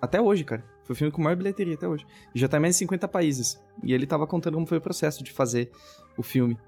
até 0.00 0.20
hoje, 0.20 0.44
cara. 0.44 0.64
Foi 0.84 0.94
o 0.94 0.96
filme 0.96 1.12
com 1.12 1.20
maior 1.20 1.36
bilheteria 1.36 1.74
até 1.74 1.86
hoje. 1.86 2.06
Já 2.34 2.48
tá 2.48 2.56
em 2.56 2.60
mais 2.60 2.74
de 2.74 2.78
50 2.78 3.06
países. 3.08 3.60
E 3.82 3.92
ele 3.92 4.06
tava 4.06 4.26
contando 4.26 4.54
como 4.54 4.66
foi 4.66 4.78
o 4.78 4.80
processo 4.80 5.22
de 5.22 5.30
fazer 5.30 5.70
o 6.16 6.22
filme. 6.22 6.58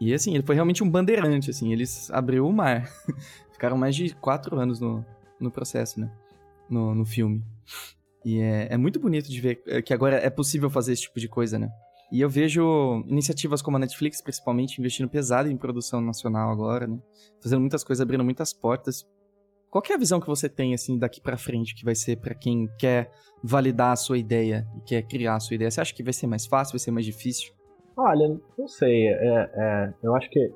E 0.00 0.12
assim, 0.12 0.34
ele 0.34 0.42
foi 0.42 0.56
realmente 0.56 0.82
um 0.82 0.90
bandeirante, 0.90 1.50
assim. 1.50 1.72
Eles 1.72 2.10
abriu 2.10 2.46
o 2.46 2.52
mar. 2.52 2.90
Ficaram 3.52 3.76
mais 3.76 3.94
de 3.94 4.12
quatro 4.16 4.58
anos 4.58 4.80
no, 4.80 5.04
no 5.38 5.50
processo, 5.50 6.00
né? 6.00 6.10
No, 6.68 6.92
no 6.92 7.04
filme. 7.04 7.44
E 8.24 8.40
é, 8.40 8.68
é 8.72 8.76
muito 8.76 8.98
bonito 8.98 9.30
de 9.30 9.40
ver 9.40 9.62
é, 9.66 9.80
que 9.80 9.94
agora 9.94 10.16
é 10.16 10.28
possível 10.30 10.68
fazer 10.68 10.92
esse 10.92 11.02
tipo 11.02 11.20
de 11.20 11.28
coisa, 11.28 11.56
né? 11.58 11.70
E 12.12 12.20
eu 12.20 12.28
vejo 12.28 13.02
iniciativas 13.08 13.62
como 13.62 13.78
a 13.78 13.80
Netflix, 13.80 14.20
principalmente, 14.20 14.78
investindo 14.78 15.08
pesado 15.08 15.48
em 15.48 15.56
produção 15.56 15.98
nacional 15.98 16.50
agora, 16.50 16.86
né? 16.86 16.98
Fazendo 17.42 17.60
muitas 17.60 17.82
coisas, 17.82 18.02
abrindo 18.02 18.22
muitas 18.22 18.52
portas. 18.52 19.08
Qual 19.70 19.82
é 19.88 19.94
a 19.94 19.96
visão 19.96 20.20
que 20.20 20.26
você 20.26 20.46
tem, 20.46 20.74
assim, 20.74 20.98
daqui 20.98 21.22
pra 21.22 21.38
frente, 21.38 21.74
que 21.74 21.86
vai 21.86 21.94
ser 21.94 22.16
pra 22.18 22.34
quem 22.34 22.68
quer 22.78 23.10
validar 23.42 23.92
a 23.92 23.96
sua 23.96 24.18
ideia 24.18 24.68
e 24.76 24.80
quer 24.82 25.02
criar 25.04 25.36
a 25.36 25.40
sua 25.40 25.54
ideia? 25.54 25.70
Você 25.70 25.80
acha 25.80 25.94
que 25.94 26.02
vai 26.02 26.12
ser 26.12 26.26
mais 26.26 26.44
fácil, 26.44 26.72
vai 26.72 26.80
ser 26.80 26.90
mais 26.90 27.06
difícil? 27.06 27.50
Olha, 27.96 28.38
não 28.58 28.68
sei. 28.68 29.08
é- 29.08 29.50
é, 29.54 29.94
eu 30.02 30.14
acho 30.14 30.28
que 30.28 30.52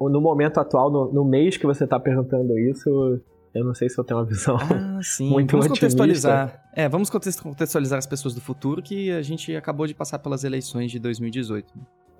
no 0.00 0.20
momento 0.20 0.60
atual, 0.60 0.88
no, 0.88 1.12
no 1.12 1.24
mês 1.24 1.56
que 1.56 1.66
você 1.66 1.84
tá 1.84 1.98
perguntando 1.98 2.56
isso, 2.58 3.20
eu 3.54 3.64
não 3.64 3.74
sei 3.74 3.88
se 3.88 3.98
eu 3.98 4.04
tenho 4.04 4.18
uma 4.20 4.26
visão. 4.26 4.56
Ah, 4.56 5.00
sim. 5.02 5.28
Muito 5.30 5.50
vamos 5.52 5.66
otimista. 5.66 5.86
contextualizar. 5.86 6.62
É, 6.74 6.88
vamos 6.88 7.10
context- 7.10 7.42
contextualizar 7.42 7.98
as 7.98 8.06
pessoas 8.06 8.34
do 8.34 8.40
futuro 8.40 8.82
que 8.82 9.10
a 9.10 9.22
gente 9.22 9.54
acabou 9.54 9.86
de 9.86 9.94
passar 9.94 10.18
pelas 10.18 10.44
eleições 10.44 10.90
de 10.90 10.98
2018. 10.98 11.72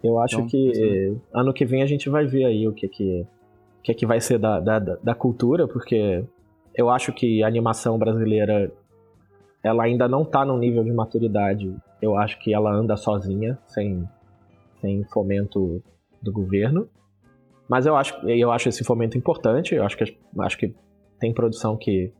Eu 0.04 0.18
acho 0.18 0.34
Então, 0.36 0.46
que 0.48 0.66
mas, 0.68 0.78
eh, 0.78 1.12
ano 1.32 1.52
que 1.54 1.64
vem 1.64 1.82
a 1.82 1.86
gente 1.86 2.08
vai 2.10 2.26
ver 2.26 2.44
aí 2.44 2.66
o 2.66 2.72
que 2.72 2.88
que, 2.88 3.20
o 3.78 3.82
que, 3.82 3.94
que 3.94 4.04
vai 4.06 4.20
ser 4.20 4.38
da, 4.38 4.58
da, 4.60 4.78
da- 4.78 4.96
da 5.02 5.14
cultura, 5.14 5.66
porque 5.68 6.24
eu 6.74 6.90
acho 6.90 7.12
que 7.12 7.42
a 7.42 7.46
animação 7.46 7.96
brasileira 7.98 8.72
ela 9.62 9.84
ainda 9.84 10.08
não 10.08 10.24
tá 10.24 10.44
num 10.44 10.58
nível 10.58 10.82
de 10.82 10.90
maturidade. 10.92 11.72
Eu 12.00 12.16
acho 12.16 12.38
que 12.40 12.52
ela 12.52 12.72
anda 12.74 12.96
sozinha, 12.96 13.56
sem, 13.66 14.08
sem 14.80 15.04
fomento 15.04 15.80
do 16.20 16.32
governo. 16.32 16.88
Mas 17.68 17.86
eu 17.86 17.94
acho, 17.94 18.14
eu 18.28 18.50
acho 18.50 18.68
esse 18.68 18.82
fomento 18.82 19.16
importante. 19.16 19.72
Eu 19.74 19.84
acho 19.84 19.96
que, 19.96 20.18
acho 20.40 20.58
que 20.58 20.74
tem 21.22 21.32
produção 21.32 21.76
que 21.76 22.12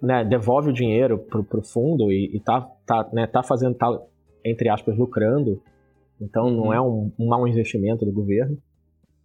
né, 0.00 0.24
devolve 0.24 0.70
o 0.70 0.72
dinheiro 0.72 1.18
pro, 1.18 1.44
pro 1.44 1.62
fundo 1.62 2.10
e, 2.10 2.34
e 2.34 2.40
tá, 2.40 2.62
tá, 2.86 3.06
né, 3.12 3.26
tá 3.26 3.42
fazendo, 3.42 3.74
tá, 3.74 3.94
entre 4.42 4.70
aspas, 4.70 4.96
lucrando. 4.96 5.62
Então 6.18 6.50
não 6.50 6.68
Uhum. 6.68 6.72
é 6.72 6.80
um, 6.80 7.12
um 7.18 7.28
mau 7.28 7.46
investimento 7.46 8.06
do 8.06 8.12
governo. 8.12 8.56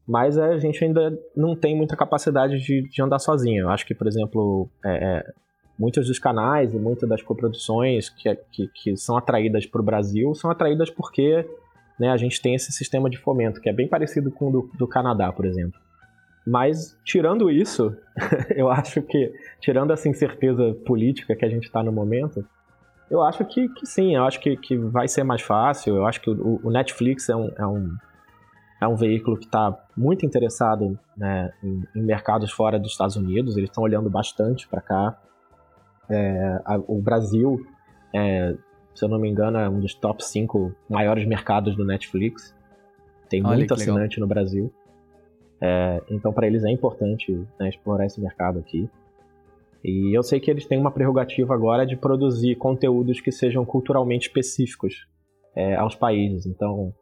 Mas 0.06 0.38
a 0.38 0.58
gente 0.58 0.84
ainda 0.84 1.18
não 1.34 1.56
tem 1.56 1.74
muita 1.74 1.96
capacidade 1.96 2.60
de, 2.60 2.82
de 2.82 3.02
andar 3.02 3.20
sozinho. 3.20 3.62
Eu 3.62 3.70
acho 3.70 3.86
que, 3.86 3.96
por 3.96 4.06
exemplo, 4.06 4.70
é, 4.84 4.92
é, 4.92 5.34
muitos 5.80 6.08
dos 6.08 6.20
canais 6.20 6.74
e 6.74 6.78
muitas 6.78 7.08
das 7.08 7.22
coproduções 7.22 8.10
que, 8.10 8.36
que, 8.52 8.68
que 8.68 8.98
são 8.98 9.16
atraídas 9.16 9.66
para 9.66 9.80
o 9.80 9.86
Brasil 9.86 10.36
são 10.36 10.52
atraídas 10.52 10.90
porque 10.90 11.48
né, 11.98 12.10
a 12.10 12.18
gente 12.18 12.42
tem 12.42 12.56
esse 12.56 12.74
sistema 12.74 13.10
de 13.10 13.18
fomento, 13.18 13.62
que 13.62 13.70
é 13.70 13.74
bem 13.74 13.88
parecido 13.88 14.30
com 14.30 14.50
o 14.50 14.52
do, 14.52 14.72
do 14.78 14.86
Canadá, 14.86 15.32
por 15.32 15.46
exemplo. 15.46 15.80
Mas, 16.46 16.98
tirando 17.06 17.50
isso, 17.50 17.96
eu 18.56 18.70
acho 18.70 19.02
que, 19.02 19.32
tirando 19.62 19.92
essa 19.92 20.10
incerteza 20.10 20.74
política 20.86 21.36
que 21.36 21.46
a 21.46 21.50
gente 21.50 21.66
está 21.66 21.82
no 21.82 21.92
momento, 21.92 22.46
eu 23.10 23.22
acho 23.22 23.46
que, 23.46 23.70
que 23.70 23.86
sim, 23.86 24.16
eu 24.16 24.24
acho 24.24 24.40
que, 24.40 24.58
que 24.58 24.76
vai 24.76 25.08
ser 25.08 25.24
mais 25.24 25.42
fácil. 25.42 25.96
Eu 25.96 26.06
acho 26.06 26.20
que 26.20 26.30
o, 26.30 26.60
o 26.64 26.70
Netflix 26.72 27.30
é 27.30 27.36
um, 27.36 27.50
é 27.58 27.66
um, 27.66 27.96
é 28.82 28.88
um 28.88 28.96
veículo 28.96 29.38
que 29.38 29.46
está 29.46 29.78
muito 29.96 30.26
interessado 30.26 31.00
né, 31.16 31.54
em, 31.64 31.84
em 31.96 32.02
mercados 32.04 32.52
fora 32.52 32.78
dos 32.78 32.92
Estados 32.92 33.16
Unidos, 33.16 33.56
eles 33.56 33.70
estão 33.70 33.84
olhando 33.84 34.10
bastante 34.10 34.68
para 34.68 34.82
cá. 34.82 35.18
É, 36.10 36.60
a- 36.66 36.82
o 36.88 37.02
Brasil, 37.02 37.66
é, 38.14 38.54
se 38.94 39.06
eu 39.06 39.10
não 39.10 39.18
me 39.20 39.30
engano, 39.30 39.58
é 39.58 39.70
um 39.70 39.80
dos 39.80 39.94
top 39.94 40.24
5 40.26 40.76
maiores 40.90 41.26
mercados 41.26 41.76
do 41.78 41.86
Netflix. 41.86 42.54
Tem 43.30 43.42
Olha 43.46 43.58
muito 43.58 43.74
que 43.74 43.80
legal. 43.80 43.96
assinante 43.96 44.20
no 44.20 44.28
Brasil. 44.28 44.74
É, 45.64 46.02
então, 46.10 46.34
para 46.34 46.46
eles 46.46 46.66
é 46.66 46.70
importante 46.70 47.32
né, 47.58 47.70
explorar 47.70 48.06
esse 48.06 48.20
mercado 48.20 48.60
aqui. 48.60 48.90
E 49.82 50.16
eu 50.16 50.22
sei 50.22 50.40
que 50.40 50.52
eles 50.52 50.66
têm 50.66 50.78
uma 50.78 50.92
prerrogativa 50.92 51.54
agora 51.54 51.86
de 51.86 51.96
produzir 51.96 52.56
conteúdos 52.56 53.22
que 53.22 53.32
sejam 53.32 53.64
culturalmente 53.64 54.28
específicos 54.28 55.08
é, 55.56 55.76
aos 55.76 55.96
países. 55.96 56.46
Então, 56.46 56.94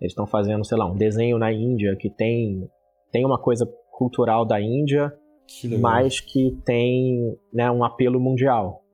eles 0.00 0.12
estão 0.12 0.26
fazendo, 0.28 0.64
sei 0.64 0.78
lá, 0.78 0.86
um 0.86 0.96
desenho 0.96 1.38
na 1.38 1.52
Índia 1.52 1.96
que 1.96 2.08
tem, 2.08 2.70
tem 3.10 3.24
uma 3.24 3.38
coisa 3.38 3.68
cultural 3.90 4.44
da 4.44 4.60
Índia, 4.60 5.12
Que 5.46 5.76
mas 5.76 6.20
que 6.20 6.56
tem 6.64 7.36
né, 7.52 7.68
um 7.68 7.82
apelo 7.82 8.20
mundial. 8.20 8.84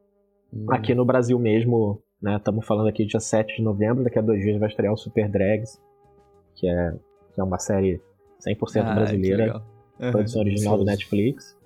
Hum. 0.53 0.67
Aqui 0.71 0.95
no 0.95 1.05
Brasil 1.05 1.39
mesmo, 1.39 2.03
né, 2.23 2.37
estamos 2.37 2.67
falando 2.67 2.89
aqui 2.89 3.05
dia 3.05 3.21
7 3.21 3.57
de 3.57 3.63
novembro, 3.63 4.03
daqui 4.03 4.19
a 4.19 4.23
dois 4.23 4.41
dias 4.41 4.59
vai 4.59 4.69
estrear 4.69 4.95
o 4.95 4.97
Super 4.97 5.29
Drags, 5.29 5.79
que 6.55 6.67
é, 6.67 6.93
que 7.35 7.41
é 7.41 7.45
uma 7.45 7.59
série 7.59 8.01
100% 8.47 8.83
Ah, 8.85 8.95
brasileira, 8.95 9.63
produção 10.11 10.41
original 10.43 10.79
do. 10.79 10.85
Netflix, 10.85 11.57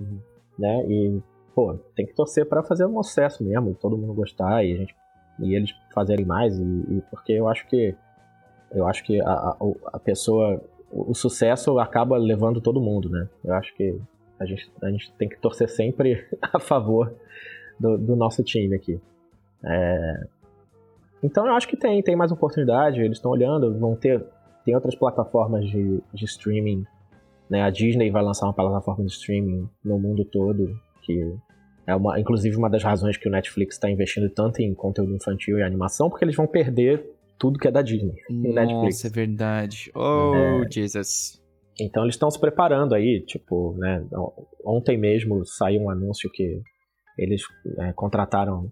Uhum. 0.00 0.18
né, 0.58 0.84
e, 0.88 1.20
pô, 1.54 1.74
tem 1.94 2.06
que 2.06 2.14
torcer 2.14 2.46
para 2.46 2.62
fazer 2.62 2.86
um 2.86 3.02
sucesso 3.02 3.44
mesmo, 3.44 3.74
todo 3.74 3.96
mundo 3.96 4.14
gostar, 4.14 4.64
e, 4.64 4.72
a 4.72 4.76
gente, 4.78 4.94
e 5.40 5.54
eles 5.54 5.70
fazerem 5.94 6.24
mais, 6.24 6.58
e, 6.58 6.62
e 6.62 7.02
porque 7.10 7.32
eu 7.32 7.48
acho 7.48 7.66
que 7.68 7.94
eu 8.74 8.86
acho 8.86 9.04
que 9.04 9.20
a, 9.20 9.30
a, 9.30 9.56
a 9.92 9.98
pessoa, 9.98 10.62
o, 10.90 11.10
o 11.10 11.14
sucesso 11.14 11.78
acaba 11.78 12.16
levando 12.16 12.60
todo 12.60 12.80
mundo, 12.80 13.08
né, 13.10 13.28
eu 13.44 13.54
acho 13.54 13.74
que 13.76 13.98
a 14.40 14.46
gente, 14.46 14.72
a 14.82 14.90
gente 14.90 15.12
tem 15.12 15.28
que 15.28 15.38
torcer 15.38 15.68
sempre 15.68 16.26
a 16.52 16.58
favor 16.58 17.14
do, 17.78 17.96
do 17.98 18.16
nosso 18.16 18.42
time 18.42 18.74
aqui. 18.74 18.98
É, 19.64 20.24
Então 21.22 21.46
eu 21.46 21.52
acho 21.54 21.68
que 21.68 21.76
tem, 21.76 22.02
tem 22.02 22.16
mais 22.16 22.32
oportunidade, 22.32 23.00
eles 23.00 23.18
estão 23.18 23.30
olhando, 23.30 23.78
vão 23.78 23.94
ter 23.94 24.24
tem 24.64 24.74
outras 24.74 24.94
plataformas 24.94 25.66
de, 25.66 26.02
de 26.12 26.24
streaming, 26.24 26.84
né? 27.48 27.62
A 27.62 27.70
Disney 27.70 28.10
vai 28.10 28.22
lançar 28.22 28.46
uma 28.46 28.52
plataforma 28.52 29.04
de 29.04 29.12
streaming 29.12 29.68
no 29.84 29.98
mundo 29.98 30.24
todo, 30.24 30.68
que 31.02 31.36
é 31.86 31.94
uma, 31.94 32.18
inclusive 32.18 32.56
uma 32.56 32.70
das 32.70 32.82
razões 32.82 33.16
que 33.16 33.28
o 33.28 33.30
Netflix 33.30 33.74
está 33.74 33.90
investindo 33.90 34.30
tanto 34.30 34.60
em 34.60 34.74
conteúdo 34.74 35.14
infantil 35.14 35.58
e 35.58 35.62
animação, 35.62 36.08
porque 36.08 36.24
eles 36.24 36.36
vão 36.36 36.46
perder 36.46 37.04
tudo 37.38 37.58
que 37.58 37.66
é 37.66 37.70
da 37.70 37.82
Disney 37.82 38.14
no 38.30 38.54
Netflix. 38.54 38.96
Nossa, 38.96 39.06
é 39.08 39.10
verdade. 39.10 39.90
Oh, 39.94 40.62
É. 40.64 40.70
Jesus. 40.70 41.42
Então 41.80 42.04
eles 42.04 42.14
estão 42.14 42.30
se 42.30 42.38
preparando 42.38 42.94
aí, 42.94 43.20
tipo, 43.26 43.74
né? 43.78 44.04
Ontem 44.64 44.96
mesmo 44.96 45.44
saiu 45.44 45.82
um 45.82 45.90
anúncio 45.90 46.30
que 46.32 46.60
eles 47.18 47.42
é, 47.78 47.92
contrataram. 47.92 48.70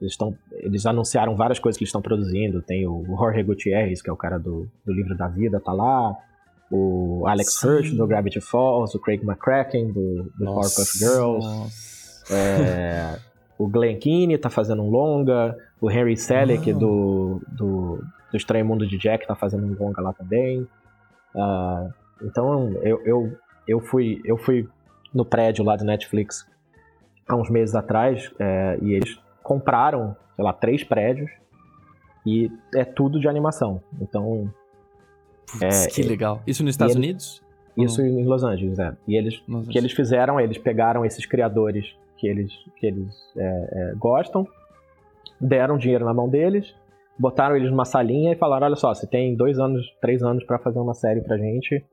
Eles, 0.00 0.12
estão, 0.12 0.36
eles 0.52 0.86
anunciaram 0.86 1.36
várias 1.36 1.58
coisas 1.58 1.78
que 1.78 1.84
eles 1.84 1.88
estão 1.88 2.02
produzindo. 2.02 2.60
Tem 2.62 2.86
o 2.86 3.04
Jorge 3.06 3.42
Gutierrez, 3.42 4.02
que 4.02 4.10
é 4.10 4.12
o 4.12 4.16
cara 4.16 4.38
do, 4.38 4.68
do 4.84 4.92
livro 4.92 5.16
da 5.16 5.28
vida, 5.28 5.60
tá 5.60 5.72
lá. 5.72 6.16
O 6.70 7.26
Alex 7.26 7.60
Sim. 7.60 7.68
Hirsch, 7.68 7.92
do 7.92 8.06
Gravity 8.06 8.40
Falls. 8.40 8.96
O 8.96 9.00
Craig 9.00 9.22
McCracken, 9.22 9.92
do, 9.92 10.30
do. 10.36 10.44
Powerpuff 10.44 10.98
Girls. 10.98 12.24
É, 12.30 13.18
o 13.58 13.68
Glenn 13.68 13.98
Keane 13.98 14.38
tá 14.38 14.50
fazendo 14.50 14.82
um 14.82 14.90
longa. 14.90 15.56
O 15.80 15.90
Henry 15.90 16.16
Selick, 16.16 16.72
do, 16.72 17.40
do, 17.48 18.02
do 18.30 18.36
Estranho 18.36 18.64
Mundo 18.64 18.86
de 18.86 18.98
Jack, 18.98 19.26
tá 19.26 19.34
fazendo 19.34 19.66
um 19.66 19.76
longa 19.78 20.00
lá 20.00 20.12
também. 20.12 20.66
Ah, 21.36 21.88
então, 22.22 22.72
eu, 22.82 23.00
eu, 23.04 23.32
eu, 23.68 23.80
fui, 23.80 24.20
eu 24.24 24.36
fui 24.36 24.66
no 25.12 25.24
prédio 25.24 25.64
lá 25.64 25.76
do 25.76 25.84
Netflix 25.84 26.46
há 27.26 27.36
uns 27.36 27.50
meses 27.50 27.74
atrás 27.74 28.30
é, 28.38 28.78
e 28.82 28.92
eles 28.92 29.18
compraram, 29.44 30.16
sei 30.34 30.44
lá, 30.44 30.52
três 30.52 30.82
prédios 30.82 31.30
e 32.26 32.50
é 32.74 32.84
tudo 32.84 33.20
de 33.20 33.28
animação. 33.28 33.80
Então, 34.00 34.50
Putz, 35.46 35.86
É, 35.86 35.88
que 35.90 36.00
e- 36.00 36.04
legal. 36.08 36.40
Isso 36.46 36.64
nos 36.64 36.72
Estados 36.72 36.96
Unidos? 36.96 37.40
isso 37.76 38.00
em 38.02 38.24
Los 38.24 38.42
Angeles, 38.42 38.78
é. 38.78 38.96
E 39.06 39.14
eles 39.16 39.40
Nossa. 39.46 39.66
o 39.68 39.68
que 39.70 39.78
eles 39.78 39.92
fizeram, 39.92 40.40
eles 40.40 40.58
pegaram 40.58 41.04
esses 41.04 41.26
criadores 41.26 41.84
que 42.16 42.26
eles, 42.26 42.50
que 42.76 42.86
eles 42.86 43.14
é, 43.36 43.42
é, 43.90 43.94
gostam, 43.96 44.46
deram 45.40 45.76
dinheiro 45.76 46.04
na 46.04 46.14
mão 46.14 46.28
deles, 46.28 46.74
botaram 47.18 47.56
eles 47.56 47.70
numa 47.70 47.84
salinha 47.84 48.32
e 48.32 48.36
falaram: 48.36 48.66
olha 48.66 48.76
só, 48.76 48.94
você 48.94 49.06
tem 49.06 49.36
dois 49.36 49.58
anos, 49.58 49.84
três 50.00 50.22
anos 50.22 50.42
pra 50.44 50.58
fazer 50.58 50.78
uma 50.78 50.94
série 50.94 51.20
pra 51.20 51.36
gente, 51.36 51.84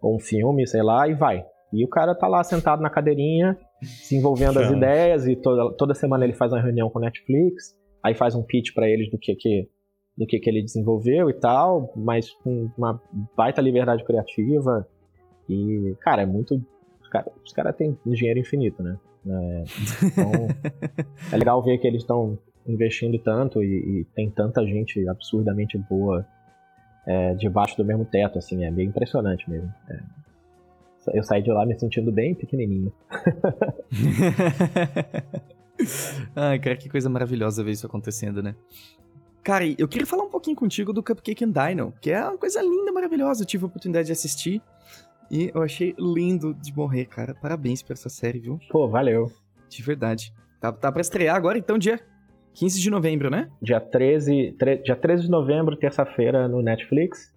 ou 0.00 0.16
um 0.16 0.18
filme, 0.20 0.66
sei 0.66 0.82
lá, 0.82 1.06
e 1.06 1.14
vai. 1.14 1.44
E 1.72 1.84
o 1.84 1.88
cara 1.88 2.14
tá 2.14 2.26
lá 2.26 2.42
sentado 2.42 2.80
na 2.80 2.88
cadeirinha, 2.88 3.56
desenvolvendo 3.80 4.58
as 4.58 4.70
ideias, 4.70 5.26
e 5.26 5.36
toda, 5.36 5.72
toda 5.76 5.94
semana 5.94 6.24
ele 6.24 6.34
faz 6.34 6.52
uma 6.52 6.60
reunião 6.60 6.90
com 6.90 6.98
Netflix, 6.98 7.76
aí 8.02 8.14
faz 8.14 8.34
um 8.34 8.42
pitch 8.42 8.74
pra 8.74 8.88
eles 8.88 9.10
do 9.10 9.18
que, 9.18 9.34
que 9.34 9.68
do 10.16 10.26
que, 10.26 10.40
que 10.40 10.50
ele 10.50 10.64
desenvolveu 10.64 11.30
e 11.30 11.34
tal, 11.34 11.92
mas 11.94 12.28
com 12.42 12.68
uma 12.76 13.00
baita 13.36 13.62
liberdade 13.62 14.02
criativa. 14.04 14.84
E, 15.48 15.94
cara, 16.00 16.22
é 16.22 16.26
muito 16.26 16.60
os 17.00 17.08
caras 17.08 17.32
cara 17.54 17.72
têm 17.72 17.96
dinheiro 18.04 18.40
infinito, 18.40 18.82
né? 18.82 18.98
É, 19.26 19.64
então, 20.04 20.32
é 21.32 21.36
legal 21.36 21.62
ver 21.62 21.78
que 21.78 21.86
eles 21.86 22.02
estão 22.02 22.38
investindo 22.66 23.18
tanto 23.18 23.62
e, 23.62 24.00
e, 24.00 24.04
tem 24.14 24.30
tanta 24.30 24.64
gente 24.66 25.08
absurdamente 25.08 25.78
boa 25.78 26.26
é, 27.06 27.34
debaixo 27.34 27.76
do 27.76 27.84
mesmo 27.84 28.04
teto, 28.04 28.38
assim, 28.38 28.64
é 28.64 28.70
meio 28.70 28.88
impressionante 28.88 29.48
mesmo. 29.48 29.72
É, 29.88 30.00
eu 31.14 31.22
saí 31.22 31.42
de 31.42 31.50
lá 31.50 31.64
me 31.64 31.78
sentindo 31.78 32.12
bem 32.12 32.34
pequenininho. 32.34 32.92
Ai, 36.34 36.58
cara, 36.58 36.76
que 36.76 36.88
coisa 36.88 37.08
maravilhosa 37.08 37.62
ver 37.62 37.70
isso 37.70 37.86
acontecendo, 37.86 38.42
né? 38.42 38.54
Cara, 39.42 39.64
eu 39.78 39.88
queria 39.88 40.06
falar 40.06 40.24
um 40.24 40.30
pouquinho 40.30 40.56
contigo 40.56 40.92
do 40.92 41.02
Cupcake 41.02 41.44
and 41.44 41.52
Dino, 41.52 41.94
que 42.00 42.10
é 42.10 42.22
uma 42.22 42.36
coisa 42.36 42.60
linda, 42.60 42.92
maravilhosa. 42.92 43.42
Eu 43.42 43.46
tive 43.46 43.64
a 43.64 43.66
oportunidade 43.66 44.06
de 44.06 44.12
assistir 44.12 44.60
e 45.30 45.50
eu 45.54 45.62
achei 45.62 45.94
lindo 45.98 46.52
de 46.54 46.76
morrer, 46.76 47.06
cara. 47.06 47.34
Parabéns 47.34 47.82
por 47.82 47.92
essa 47.92 48.08
série, 48.08 48.40
viu? 48.40 48.58
Pô, 48.70 48.88
valeu. 48.88 49.30
De 49.68 49.82
verdade. 49.82 50.32
Tá, 50.60 50.72
tá 50.72 50.90
pra 50.90 51.00
estrear 51.00 51.36
agora, 51.36 51.56
então, 51.56 51.78
dia 51.78 52.00
15 52.54 52.80
de 52.80 52.90
novembro, 52.90 53.30
né? 53.30 53.48
Dia 53.62 53.80
13, 53.80 54.56
tre, 54.58 54.78
dia 54.78 54.96
13 54.96 55.22
de 55.22 55.30
novembro, 55.30 55.76
terça-feira, 55.76 56.48
no 56.48 56.60
Netflix. 56.60 57.32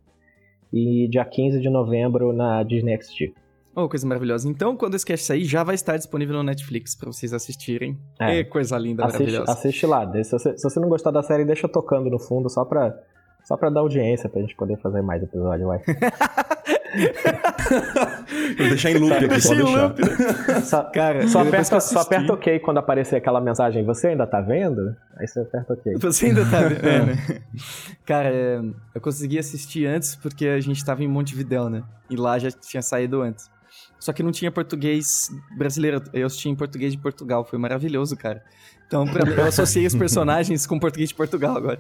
E 0.74 1.08
dia 1.10 1.24
15 1.24 1.60
de 1.60 1.70
novembro 1.70 2.34
na 2.34 2.64
Disney 2.64 3.00
XD. 3.00 3.34
Oh, 3.76 3.88
coisa 3.88 4.06
maravilhosa. 4.06 4.50
Então, 4.50 4.76
quando 4.76 4.96
esse 4.96 5.06
cast 5.06 5.26
sair, 5.26 5.46
já 5.46 5.64
vai 5.64 5.76
estar 5.76 5.96
disponível 5.96 6.36
no 6.36 6.44
Netflix 6.44 6.94
para 6.94 7.12
vocês 7.12 7.32
assistirem. 7.34 7.98
É. 8.20 8.44
Que 8.44 8.50
coisa 8.50 8.78
linda, 8.78 9.06
assiste, 9.06 9.20
maravilhosa. 9.20 9.52
Assiste 9.52 9.86
lá. 9.86 10.24
Se 10.24 10.32
você, 10.32 10.58
se 10.58 10.64
você 10.64 10.80
não 10.80 10.90
gostar 10.90 11.12
da 11.12 11.24
série, 11.24 11.46
deixa 11.46 11.70
tocando 11.70 12.10
no 12.10 12.20
fundo, 12.20 12.50
só 12.50 12.66
pra, 12.66 12.94
só 13.46 13.56
pra 13.56 13.70
dar 13.70 13.80
audiência, 13.80 14.28
pra 14.28 14.42
gente 14.42 14.56
poder 14.56 14.78
fazer 14.82 15.02
mais 15.02 15.24
episódio, 15.24 15.68
vai. 15.68 15.80
Vou 18.58 18.68
deixar 18.68 18.92
em 18.92 18.98
loop 18.98 19.14
aqui, 19.14 19.42
só 19.42 19.56
deixar. 19.56 19.84
Loop, 19.84 20.02
né? 20.02 20.62
só, 20.62 20.84
Cara, 20.92 21.28
só 21.28 21.42
aperta, 21.42 21.80
só 21.80 22.02
aperta 22.02 22.34
OK 22.34 22.60
quando 22.60 22.80
aparecer 22.80 23.16
aquela 23.16 23.40
mensagem, 23.40 23.86
você 23.86 24.10
ainda 24.10 24.28
tá 24.28 24.42
vendo? 24.42 24.94
Aí 25.18 25.26
você 25.26 25.40
aperta 25.40 25.74
OK. 25.74 25.94
Você 25.98 26.26
ainda 26.26 26.44
tá 26.46 26.60
vendo? 26.68 27.42
Cara, 28.06 28.30
é, 28.30 28.62
eu 28.94 29.00
consegui 29.00 29.40
assistir 29.40 29.86
antes 29.86 30.16
porque 30.16 30.48
a 30.48 30.60
gente 30.60 30.84
tava 30.84 31.02
em 31.04 31.08
Montevidéu, 31.08 31.70
né? 31.70 31.84
E 32.10 32.18
lá 32.18 32.38
já 32.38 32.52
tinha 32.52 32.82
saído 32.82 33.22
antes. 33.22 33.50
Só 34.02 34.12
que 34.12 34.24
não 34.24 34.32
tinha 34.32 34.52
português 34.52 35.30
brasileiro, 35.56 36.02
eu 36.12 36.26
assisti 36.26 36.50
em 36.50 36.56
português 36.56 36.92
de 36.92 36.98
Portugal, 36.98 37.46
foi 37.46 37.60
maravilhoso, 37.60 38.18
cara. 38.18 38.44
Então, 38.88 39.06
pra, 39.06 39.30
eu 39.30 39.46
associei 39.46 39.86
os 39.86 39.94
personagens 39.94 40.66
com 40.66 40.80
português 40.80 41.10
de 41.10 41.16
Portugal 41.16 41.56
agora. 41.56 41.80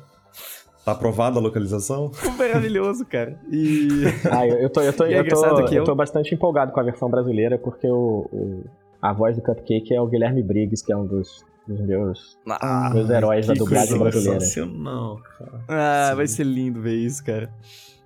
Tá 0.85 0.91
aprovada 0.91 1.39
a 1.39 1.41
localização? 1.41 2.11
Maravilhoso, 2.37 3.05
cara. 3.05 3.39
E. 3.51 4.03
Ah, 4.31 4.47
eu, 4.47 4.59
eu 4.59 4.69
tô, 4.69 4.81
eu 4.81 4.93
tô, 4.93 5.05
é 5.05 5.19
eu, 5.19 5.27
tô, 5.27 5.45
eu... 5.45 5.67
eu 5.71 5.83
tô 5.83 5.95
bastante 5.95 6.33
empolgado 6.33 6.71
com 6.71 6.79
a 6.79 6.83
versão 6.83 7.09
brasileira, 7.09 7.57
porque 7.57 7.87
o, 7.87 8.29
o, 8.31 8.63
a 9.01 9.11
voz 9.13 9.35
do 9.35 9.41
Cupcake 9.41 9.91
é 9.91 9.99
o 9.99 10.05
Guilherme 10.05 10.43
Briggs, 10.43 10.85
que 10.85 10.93
é 10.93 10.97
um 10.97 11.07
dos, 11.07 11.43
dos 11.67 11.81
meus, 11.81 12.37
ah, 12.47 12.91
meus 12.93 13.09
heróis 13.09 13.47
da 13.47 13.55
dublagem 13.55 13.97
brasileira. 13.97 14.39
Sensacional, 14.39 15.19
cara. 15.37 15.63
Ah, 15.67 16.09
Sim. 16.11 16.15
vai 16.17 16.27
ser 16.27 16.43
lindo 16.43 16.81
ver 16.81 16.95
isso, 16.95 17.23
cara. 17.23 17.51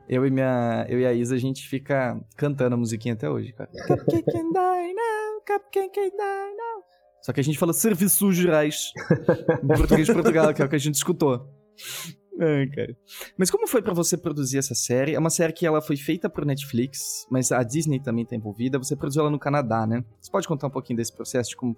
Eu 0.07 0.25
e, 0.25 0.29
minha, 0.29 0.85
eu 0.87 0.99
e 0.99 1.05
a 1.05 1.13
Isa, 1.13 1.35
a 1.35 1.37
gente 1.39 1.67
fica 1.67 2.19
cantando 2.37 2.75
a 2.75 2.77
musiquinha 2.77 3.15
até 3.15 3.29
hoje, 3.29 3.51
cara. 3.53 3.69
Cupcake 3.87 4.37
and 4.37 4.51
die 4.51 4.93
now, 4.93 5.41
cupcake 5.45 5.99
and 5.99 6.11
die 6.11 6.55
now. 6.55 6.83
Só 7.21 7.33
que 7.33 7.39
a 7.39 7.43
gente 7.43 7.57
fala 7.57 7.73
serviços 7.73 8.35
gerais 8.35 8.91
em 9.63 9.67
português 9.67 10.05
de 10.05 10.13
Portugal, 10.13 10.53
que 10.53 10.61
é 10.61 10.65
o 10.65 10.69
que 10.69 10.75
a 10.75 10.79
gente 10.79 10.95
escutou. 10.95 11.49
É, 12.39 12.67
cara. 12.67 12.95
Mas 13.35 13.49
como 13.49 13.67
foi 13.67 13.81
para 13.81 13.95
você 13.95 14.15
produzir 14.15 14.59
essa 14.59 14.75
série? 14.75 15.15
É 15.15 15.19
uma 15.19 15.31
série 15.31 15.53
que 15.53 15.65
ela 15.65 15.81
foi 15.81 15.97
feita 15.97 16.29
por 16.29 16.45
Netflix, 16.45 17.25
mas 17.31 17.51
a 17.51 17.63
Disney 17.63 17.99
também 17.99 18.25
tá 18.25 18.35
envolvida. 18.35 18.77
Você 18.77 18.95
produziu 18.95 19.21
ela 19.21 19.31
no 19.31 19.39
Canadá, 19.39 19.87
né? 19.87 20.03
Você 20.21 20.29
pode 20.29 20.47
contar 20.47 20.67
um 20.67 20.71
pouquinho 20.71 20.97
desse 20.97 21.15
processo, 21.15 21.49
de 21.49 21.55
como 21.55 21.75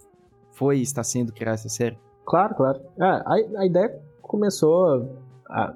foi 0.52 0.80
e 0.80 0.82
está 0.82 1.02
sendo 1.02 1.32
criar 1.32 1.54
essa 1.54 1.70
série? 1.70 1.98
Claro, 2.26 2.56
claro. 2.56 2.82
É, 3.00 3.06
a, 3.06 3.36
a 3.60 3.66
ideia 3.66 4.02
começou 4.22 5.18
há 5.50 5.74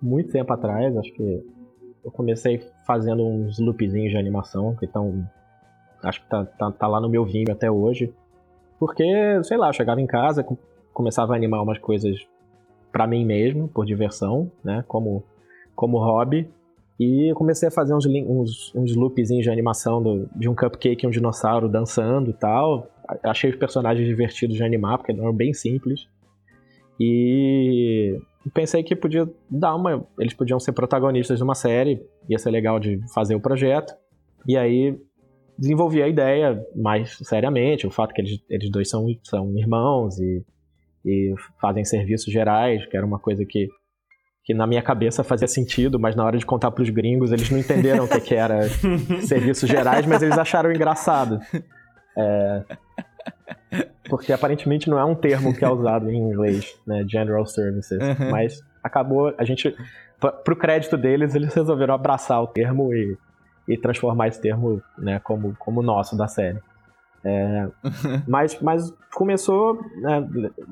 muito 0.00 0.30
tempo 0.30 0.52
atrás, 0.52 0.96
acho 0.96 1.12
que 1.14 1.44
eu 2.04 2.10
comecei 2.10 2.64
fazendo 2.86 3.26
uns 3.26 3.58
loopzinhos 3.58 4.10
de 4.10 4.16
animação 4.16 4.74
que 4.76 4.86
estão. 4.86 5.26
Acho 6.02 6.22
que 6.22 6.28
tá, 6.28 6.44
tá, 6.44 6.70
tá, 6.72 6.86
lá 6.86 7.00
no 7.00 7.08
meu 7.08 7.24
vinho 7.24 7.52
até 7.52 7.70
hoje. 7.70 8.12
Porque, 8.78 9.04
sei 9.44 9.58
lá, 9.58 9.68
eu 9.68 9.72
chegava 9.72 10.00
em 10.00 10.06
casa, 10.06 10.46
começava 10.94 11.34
a 11.34 11.36
animar 11.36 11.62
umas 11.62 11.78
coisas 11.78 12.26
para 12.90 13.06
mim 13.06 13.24
mesmo, 13.24 13.68
por 13.68 13.84
diversão, 13.84 14.50
né? 14.64 14.82
Como, 14.88 15.22
como 15.76 15.98
hobby. 15.98 16.48
E 16.98 17.32
comecei 17.34 17.68
a 17.68 17.70
fazer 17.72 17.94
uns, 17.94 18.06
uns, 18.06 18.74
uns 18.74 18.94
loopzinhos 18.94 19.44
de 19.44 19.50
animação 19.50 20.02
do, 20.02 20.28
de 20.34 20.48
um 20.48 20.54
cupcake 20.54 21.04
e 21.04 21.06
um 21.06 21.10
dinossauro 21.10 21.68
dançando 21.68 22.30
e 22.30 22.34
tal. 22.34 22.88
Achei 23.22 23.50
os 23.50 23.56
personagens 23.56 24.06
divertidos 24.06 24.56
de 24.56 24.62
animar, 24.62 24.98
porque 24.98 25.12
eram 25.12 25.32
bem 25.32 25.52
simples. 25.52 26.08
E 26.98 28.18
pensei 28.48 28.82
que 28.82 28.96
podia 28.96 29.28
dar 29.50 29.74
uma. 29.74 30.06
Eles 30.18 30.32
podiam 30.32 30.58
ser 30.58 30.72
protagonistas 30.72 31.38
de 31.38 31.44
uma 31.44 31.54
série, 31.54 32.00
ia 32.28 32.38
ser 32.38 32.50
legal 32.50 32.80
de 32.80 33.00
fazer 33.12 33.34
o 33.34 33.40
projeto. 33.40 33.94
E 34.46 34.56
aí 34.56 34.98
desenvolvi 35.58 36.02
a 36.02 36.08
ideia 36.08 36.64
mais 36.74 37.18
seriamente, 37.22 37.86
o 37.86 37.90
fato 37.90 38.14
que 38.14 38.22
eles, 38.22 38.42
eles 38.48 38.70
dois 38.70 38.88
são, 38.88 39.06
são 39.22 39.54
irmãos 39.58 40.18
e, 40.18 40.42
e 41.04 41.34
fazem 41.60 41.84
serviços 41.84 42.32
gerais, 42.32 42.86
que 42.86 42.96
era 42.96 43.04
uma 43.04 43.18
coisa 43.18 43.44
que, 43.44 43.68
que 44.42 44.54
na 44.54 44.66
minha 44.66 44.80
cabeça 44.80 45.22
fazia 45.22 45.46
sentido, 45.46 46.00
mas 46.00 46.16
na 46.16 46.24
hora 46.24 46.38
de 46.38 46.46
contar 46.46 46.70
para 46.70 46.82
os 46.82 46.88
gringos 46.88 47.30
eles 47.30 47.50
não 47.50 47.58
entenderam 47.58 48.06
o 48.06 48.08
que, 48.08 48.20
que 48.20 48.34
era 48.34 48.70
serviços 49.20 49.68
gerais, 49.68 50.06
mas 50.06 50.22
eles 50.22 50.38
acharam 50.38 50.72
engraçado. 50.72 51.38
É, 52.16 52.64
porque 54.10 54.32
aparentemente 54.32 54.90
não 54.90 54.98
é 54.98 55.04
um 55.04 55.14
termo 55.14 55.54
que 55.54 55.64
é 55.64 55.68
usado 55.68 56.10
em 56.10 56.18
inglês, 56.18 56.76
né? 56.86 57.04
General 57.08 57.46
Services. 57.46 57.98
Uhum. 58.00 58.30
Mas 58.30 58.62
acabou, 58.82 59.32
a 59.38 59.44
gente. 59.44 59.74
Pro 60.44 60.56
crédito 60.56 60.98
deles, 60.98 61.34
eles 61.34 61.54
resolveram 61.54 61.94
abraçar 61.94 62.42
o 62.42 62.46
termo 62.46 62.92
e, 62.92 63.16
e 63.66 63.78
transformar 63.78 64.28
esse 64.28 64.38
termo 64.38 64.82
né, 64.98 65.18
como, 65.20 65.56
como 65.58 65.80
nosso 65.80 66.14
da 66.14 66.28
série. 66.28 66.58
É, 67.24 67.68
mas, 68.28 68.60
mas 68.60 68.92
começou, 69.14 69.80
né, 69.96 70.28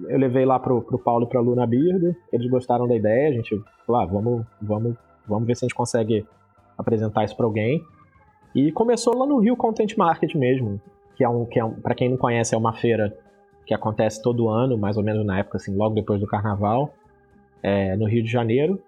eu 0.08 0.18
levei 0.18 0.44
lá 0.44 0.58
pro, 0.58 0.82
pro 0.82 0.98
Paulo 0.98 1.24
e 1.24 1.28
pra 1.28 1.40
Luna 1.40 1.66
Bird, 1.66 2.14
eles 2.30 2.50
gostaram 2.50 2.86
da 2.86 2.94
ideia, 2.94 3.30
a 3.30 3.32
gente 3.32 3.58
falou, 3.86 4.02
ah, 4.02 4.06
vamos, 4.06 4.46
vamos, 4.60 4.96
vamos 5.26 5.46
ver 5.46 5.56
se 5.56 5.64
a 5.64 5.66
gente 5.66 5.74
consegue 5.74 6.26
apresentar 6.76 7.24
isso 7.24 7.36
para 7.36 7.46
alguém. 7.46 7.82
E 8.54 8.70
começou 8.72 9.16
lá 9.16 9.26
no 9.26 9.38
Rio 9.38 9.56
Content 9.56 9.96
Market 9.96 10.34
mesmo 10.34 10.78
que 11.18 11.24
é 11.24 11.28
um, 11.28 11.44
que 11.44 11.58
é 11.58 11.64
um, 11.64 11.72
para 11.72 11.96
quem 11.96 12.08
não 12.08 12.16
conhece, 12.16 12.54
é 12.54 12.58
uma 12.58 12.72
feira 12.72 13.12
que 13.66 13.74
acontece 13.74 14.22
todo 14.22 14.48
ano, 14.48 14.78
mais 14.78 14.96
ou 14.96 15.02
menos 15.02 15.26
na 15.26 15.40
época, 15.40 15.56
assim, 15.56 15.74
logo 15.76 15.96
depois 15.96 16.20
do 16.20 16.28
carnaval, 16.28 16.94
é, 17.60 17.96
no 17.96 18.06
Rio 18.06 18.22
de 18.22 18.30
Janeiro, 18.30 18.80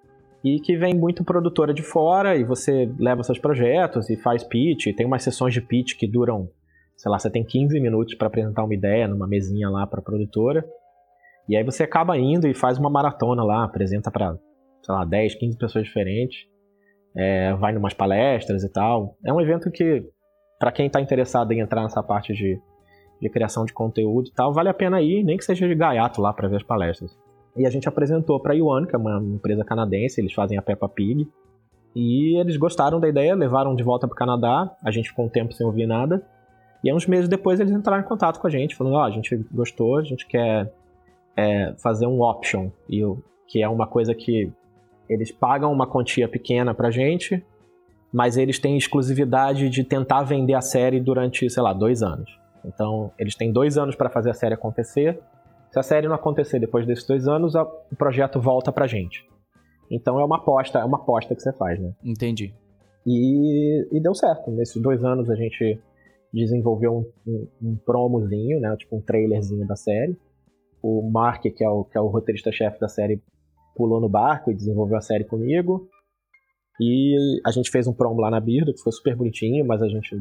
e 0.45 0.61
que 0.61 0.77
vem 0.77 0.95
muito 0.95 1.25
produtora 1.25 1.75
de 1.75 1.83
fora, 1.83 2.37
e 2.37 2.45
você 2.45 2.89
leva 3.01 3.25
seus 3.25 3.41
projetos 3.41 4.09
e 4.09 4.17
faz 4.17 4.45
pitch, 4.45 4.95
tem 4.97 5.05
umas 5.05 5.25
sessões 5.25 5.53
de 5.53 5.61
pitch 5.61 5.97
que 5.97 6.07
duram, 6.07 6.49
sei 6.97 7.11
lá, 7.11 7.19
você 7.19 7.29
tem 7.29 7.43
15 7.43 7.81
minutos 7.81 8.15
para 8.15 8.29
apresentar 8.29 8.63
uma 8.63 8.75
ideia 8.75 9.09
numa 9.09 9.27
mesinha 9.27 9.69
lá 9.69 9.85
para 9.85 10.01
produtora, 10.01 10.65
e 11.49 11.57
aí 11.57 11.65
você 11.65 11.83
acaba 11.83 12.17
indo 12.17 12.47
e 12.47 12.55
faz 12.55 12.79
uma 12.79 12.89
maratona 12.89 13.43
lá, 13.43 13.65
apresenta 13.65 14.09
para, 14.09 14.39
sei 14.85 14.95
lá, 14.95 15.05
10, 15.05 15.35
15 15.35 15.59
pessoas 15.59 15.85
diferentes, 15.85 16.47
é, 17.17 17.53
vai 17.55 17.73
numas 17.73 17.93
palestras 17.93 18.63
e 18.63 18.69
tal. 18.69 19.17
É 19.27 19.33
um 19.33 19.41
evento 19.41 19.69
que 19.69 20.05
para 20.61 20.71
quem 20.71 20.87
está 20.87 21.01
interessado 21.01 21.51
em 21.53 21.61
entrar 21.61 21.83
nessa 21.83 22.03
parte 22.03 22.35
de, 22.35 22.61
de 23.19 23.31
criação 23.31 23.65
de 23.65 23.73
conteúdo 23.73 24.29
e 24.29 24.33
tal, 24.33 24.53
vale 24.53 24.69
a 24.69 24.75
pena 24.75 25.01
ir, 25.01 25.25
nem 25.25 25.39
que 25.39 25.45
seja 25.45 25.67
de 25.67 25.75
gaiato 25.75 26.21
lá 26.21 26.35
para 26.35 26.49
ver 26.49 26.57
as 26.57 26.63
palestras. 26.63 27.19
E 27.57 27.67
a 27.67 27.71
gente 27.71 27.89
apresentou 27.89 28.39
para 28.39 28.53
a 28.53 28.57
Yuan, 28.57 28.85
que 28.85 28.95
é 28.95 28.99
uma 28.99 29.19
empresa 29.23 29.65
canadense, 29.65 30.21
eles 30.21 30.35
fazem 30.35 30.59
a 30.59 30.63
Peppa 30.63 30.87
Pig. 30.87 31.27
E 31.97 32.39
eles 32.39 32.59
gostaram 32.59 33.01
da 33.01 33.09
ideia, 33.09 33.35
levaram 33.35 33.75
de 33.75 33.83
volta 33.83 34.07
para 34.07 34.15
o 34.15 34.17
Canadá. 34.17 34.71
A 34.85 34.91
gente 34.91 35.09
ficou 35.09 35.25
um 35.25 35.29
tempo 35.29 35.53
sem 35.55 35.67
ouvir 35.67 35.87
nada. 35.87 36.23
E 36.85 36.93
uns 36.93 37.07
meses 37.07 37.29
depois 37.29 37.59
eles 37.59 37.73
entraram 37.73 38.05
em 38.05 38.07
contato 38.07 38.39
com 38.39 38.47
a 38.47 38.51
gente, 38.51 38.77
falando: 38.77 38.95
Ó, 38.95 39.01
oh, 39.01 39.05
a 39.05 39.11
gente 39.11 39.37
gostou, 39.51 39.97
a 39.97 40.05
gente 40.05 40.25
quer 40.27 40.73
é, 41.37 41.75
fazer 41.83 42.07
um 42.07 42.23
option, 42.23 42.71
e, 42.89 43.03
que 43.49 43.61
é 43.61 43.69
uma 43.69 43.89
coisa 43.89 44.15
que 44.15 44.53
eles 45.09 45.33
pagam 45.33 45.73
uma 45.73 45.87
quantia 45.87 46.29
pequena 46.29 46.73
para 46.73 46.91
gente 46.91 47.45
mas 48.13 48.37
eles 48.37 48.59
têm 48.59 48.77
exclusividade 48.77 49.69
de 49.69 49.85
tentar 49.85 50.23
vender 50.23 50.55
a 50.55 50.61
série 50.61 51.01
durante, 51.01 51.49
sei 51.49 51.63
lá, 51.63 51.73
dois 51.73 52.03
anos. 52.03 52.31
Então, 52.65 53.13
eles 53.19 53.35
têm 53.35 53.53
dois 53.53 53.79
anos 53.79 53.95
para 53.95 54.11
fazer 54.11 54.31
a 54.31 54.35
série 54.35 54.55
acontecer. 54.55 55.21
Se 55.71 55.79
a 55.79 55.83
série 55.83 56.09
não 56.09 56.15
acontecer 56.15 56.59
depois 56.59 56.87
desses 56.87 57.07
dois 57.07 57.29
anos, 57.29 57.55
o 57.55 57.97
projeto 57.97 58.41
volta 58.41 58.73
pra 58.73 58.87
gente. 58.87 59.25
Então 59.91 60.21
é 60.21 60.25
uma 60.25 60.37
aposta, 60.37 60.79
é 60.79 60.85
uma 60.85 60.99
aposta 60.99 61.35
que 61.35 61.43
você 61.43 61.53
faz, 61.53 61.81
né? 61.81 61.93
Entendi. 62.05 62.55
E, 63.07 63.89
e 63.91 64.01
deu 64.01 64.15
certo. 64.15 64.51
Nesses 64.51 64.81
dois 64.81 65.03
anos 65.05 65.29
a 65.29 65.35
gente 65.35 65.81
desenvolveu 66.33 66.93
um, 66.93 67.05
um, 67.27 67.49
um, 67.63 67.77
promozinho, 67.77 68.61
né? 68.61 68.75
Tipo 68.77 68.97
um 68.97 69.01
trailerzinho 69.01 69.67
da 69.67 69.75
série. 69.75 70.17
O 70.83 71.11
Mark, 71.11 71.43
que 71.43 71.65
é 71.65 71.69
o, 71.69 71.85
que 71.85 71.99
é 71.99 72.01
o 72.01 72.07
roteirista-chefe 72.07 72.79
da 72.79 72.89
série, 72.89 73.21
pulou 73.75 74.01
no 74.01 74.09
barco 74.09 74.51
e 74.51 74.55
desenvolveu 74.55 74.97
a 74.97 75.01
série 75.01 75.25
comigo. 75.25 75.89
E 76.79 77.41
a 77.47 77.51
gente 77.51 77.71
fez 77.71 77.87
um 77.87 77.93
promo 77.93 78.21
lá 78.21 78.31
na 78.31 78.41
Birdo, 78.41 78.73
que 78.75 78.81
foi 78.83 78.93
super 78.93 79.17
bonitinho, 79.17 79.65
mas 79.67 79.83
a 79.83 79.89
gente 79.89 80.19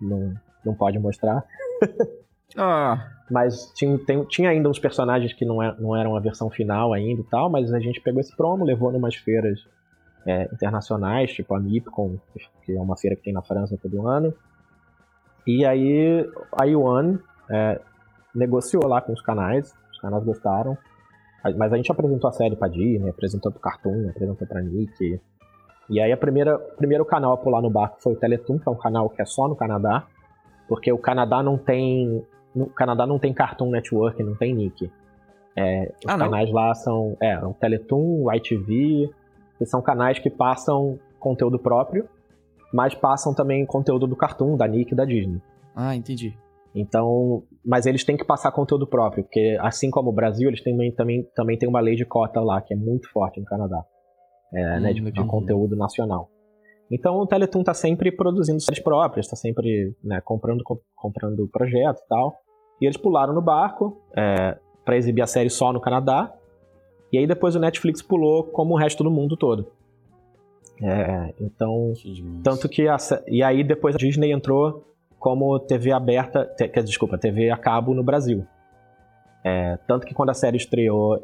não, 0.00 0.34
não, 0.64 0.74
pode 0.74 0.98
mostrar. 0.98 1.44
Ah, 2.56 3.10
Mas 3.30 3.70
tinha, 3.74 3.98
tem- 3.98 4.24
tinha 4.24 4.48
ainda 4.48 4.70
uns 4.70 4.78
personagens 4.78 5.34
que 5.34 5.44
não, 5.44 5.62
é- 5.62 5.76
não 5.78 5.94
eram 5.94 6.16
a 6.16 6.20
versão 6.20 6.48
final 6.48 6.94
ainda 6.94 7.20
e 7.20 7.24
tal, 7.24 7.50
mas 7.50 7.72
a 7.74 7.78
gente 7.78 8.00
pegou 8.00 8.20
esse 8.22 8.34
promo, 8.34 8.64
levou 8.64 8.90
numas 8.90 9.14
feiras 9.16 9.60
é, 10.26 10.44
internacionais, 10.52 11.30
tipo 11.30 11.54
a 11.54 11.60
MIPCOM, 11.60 12.18
que 12.64 12.74
é 12.74 12.80
uma 12.80 12.96
feira 12.96 13.14
que 13.14 13.22
tem 13.22 13.34
na 13.34 13.42
França 13.42 13.78
todo 13.80 14.08
ano. 14.08 14.32
E 15.46 15.64
aí 15.64 16.26
a 16.58 16.64
Yuan 16.64 17.18
é, 17.50 17.80
negociou 18.34 18.86
lá 18.88 19.02
com 19.02 19.12
os 19.12 19.20
canais, 19.20 19.74
os 19.92 20.00
canais 20.00 20.24
gostaram. 20.24 20.76
Mas 21.56 21.70
a 21.72 21.76
gente 21.76 21.92
apresentou 21.92 22.28
a 22.28 22.32
série 22.32 22.56
pra 22.56 22.66
Disney, 22.66 23.10
apresentou 23.10 23.52
pro 23.52 23.60
Cartoon, 23.60 24.08
apresentou 24.08 24.46
pra 24.48 24.62
Nick. 24.62 25.20
E 25.88 26.00
aí 26.00 26.12
a 26.12 26.16
primeira, 26.16 26.56
o 26.56 26.76
primeiro 26.76 27.04
canal 27.04 27.32
a 27.32 27.36
pular 27.36 27.62
no 27.62 27.70
barco 27.70 27.96
foi 28.00 28.12
o 28.12 28.16
Teletoon, 28.16 28.58
que 28.58 28.68
é 28.68 28.72
um 28.72 28.76
canal 28.76 29.08
que 29.08 29.22
é 29.22 29.24
só 29.24 29.48
no 29.48 29.56
Canadá, 29.56 30.06
porque 30.68 30.92
o 30.92 30.98
Canadá 30.98 31.42
não 31.42 31.56
tem 31.56 32.24
no 32.54 32.66
Canadá 32.66 33.06
não 33.06 33.18
tem 33.18 33.32
Cartoon 33.32 33.70
Network, 33.70 34.22
não 34.22 34.34
tem 34.34 34.54
Nick. 34.54 34.90
É, 35.56 35.92
os 36.04 36.12
Ah, 36.12 36.18
canais 36.18 36.50
lá 36.52 36.74
são 36.74 37.16
é, 37.20 37.38
o 37.44 37.52
Teletoon, 37.54 38.24
o 38.24 38.32
ITV, 38.32 39.10
que 39.58 39.66
são 39.66 39.82
canais 39.82 40.18
que 40.18 40.30
passam 40.30 40.98
conteúdo 41.18 41.58
próprio, 41.58 42.08
mas 42.72 42.94
passam 42.94 43.34
também 43.34 43.64
conteúdo 43.66 44.06
do 44.06 44.16
Cartoon, 44.16 44.56
da 44.56 44.66
Nick 44.66 44.92
e 44.92 44.96
da 44.96 45.04
Disney. 45.04 45.40
ah, 45.74 45.94
entendi. 45.94 46.36
Então, 46.74 47.42
mas 47.64 47.86
eles 47.86 48.04
têm 48.04 48.16
que 48.16 48.24
passar 48.24 48.52
conteúdo 48.52 48.86
próprio, 48.86 49.24
porque 49.24 49.56
assim 49.60 49.90
como 49.90 50.10
o 50.10 50.12
Brasil, 50.12 50.48
eles 50.48 50.62
têm, 50.62 50.92
também, 50.92 51.22
também 51.34 51.58
tem 51.58 51.68
uma 51.68 51.80
lei 51.80 51.96
de 51.96 52.04
cota 52.04 52.40
lá, 52.40 52.60
que 52.60 52.74
é 52.74 52.76
muito 52.76 53.10
forte 53.10 53.40
no 53.40 53.46
Canadá. 53.46 53.82
É, 54.54 54.76
Hum, 54.78 54.80
né, 54.80 54.92
de, 54.92 55.00
de 55.10 55.24
conteúdo 55.24 55.76
nacional. 55.76 56.30
Então 56.90 57.16
o 57.16 57.26
Teletoon 57.26 57.62
tá 57.62 57.74
sempre 57.74 58.10
produzindo 58.10 58.60
séries 58.60 58.82
próprias, 58.82 59.28
tá 59.28 59.36
sempre 59.36 59.94
né, 60.02 60.20
comprando, 60.22 60.64
co- 60.64 60.80
comprando 60.96 61.46
projeto 61.48 61.98
e 61.98 62.08
tal. 62.08 62.34
E 62.80 62.86
eles 62.86 62.96
pularam 62.96 63.34
no 63.34 63.42
barco 63.42 64.00
é, 64.16 64.56
para 64.86 64.96
exibir 64.96 65.20
a 65.20 65.26
série 65.26 65.50
só 65.50 65.70
no 65.72 65.80
Canadá. 65.80 66.32
E 67.12 67.18
aí 67.18 67.26
depois 67.26 67.54
o 67.54 67.58
Netflix 67.58 68.00
pulou 68.00 68.42
como 68.44 68.74
o 68.74 68.78
resto 68.78 69.04
do 69.04 69.10
mundo 69.10 69.36
todo. 69.36 69.66
É, 70.82 71.34
então, 71.40 71.92
Que 71.96 72.22
tanto 72.42 72.68
que 72.68 72.86
a, 72.88 72.96
e 73.26 73.42
aí 73.42 73.64
depois 73.64 73.94
a 73.94 73.98
Disney 73.98 74.30
entrou 74.32 74.84
como 75.18 75.58
TV 75.58 75.90
aberta, 75.92 76.46
te, 76.56 76.68
desculpa, 76.82 77.18
TV 77.18 77.50
a 77.50 77.56
cabo 77.56 77.92
no 77.92 78.02
Brasil. 78.04 78.46
É, 79.44 79.76
tanto 79.88 80.06
que 80.06 80.14
quando 80.14 80.30
a 80.30 80.34
série 80.34 80.56
estreou 80.56 81.20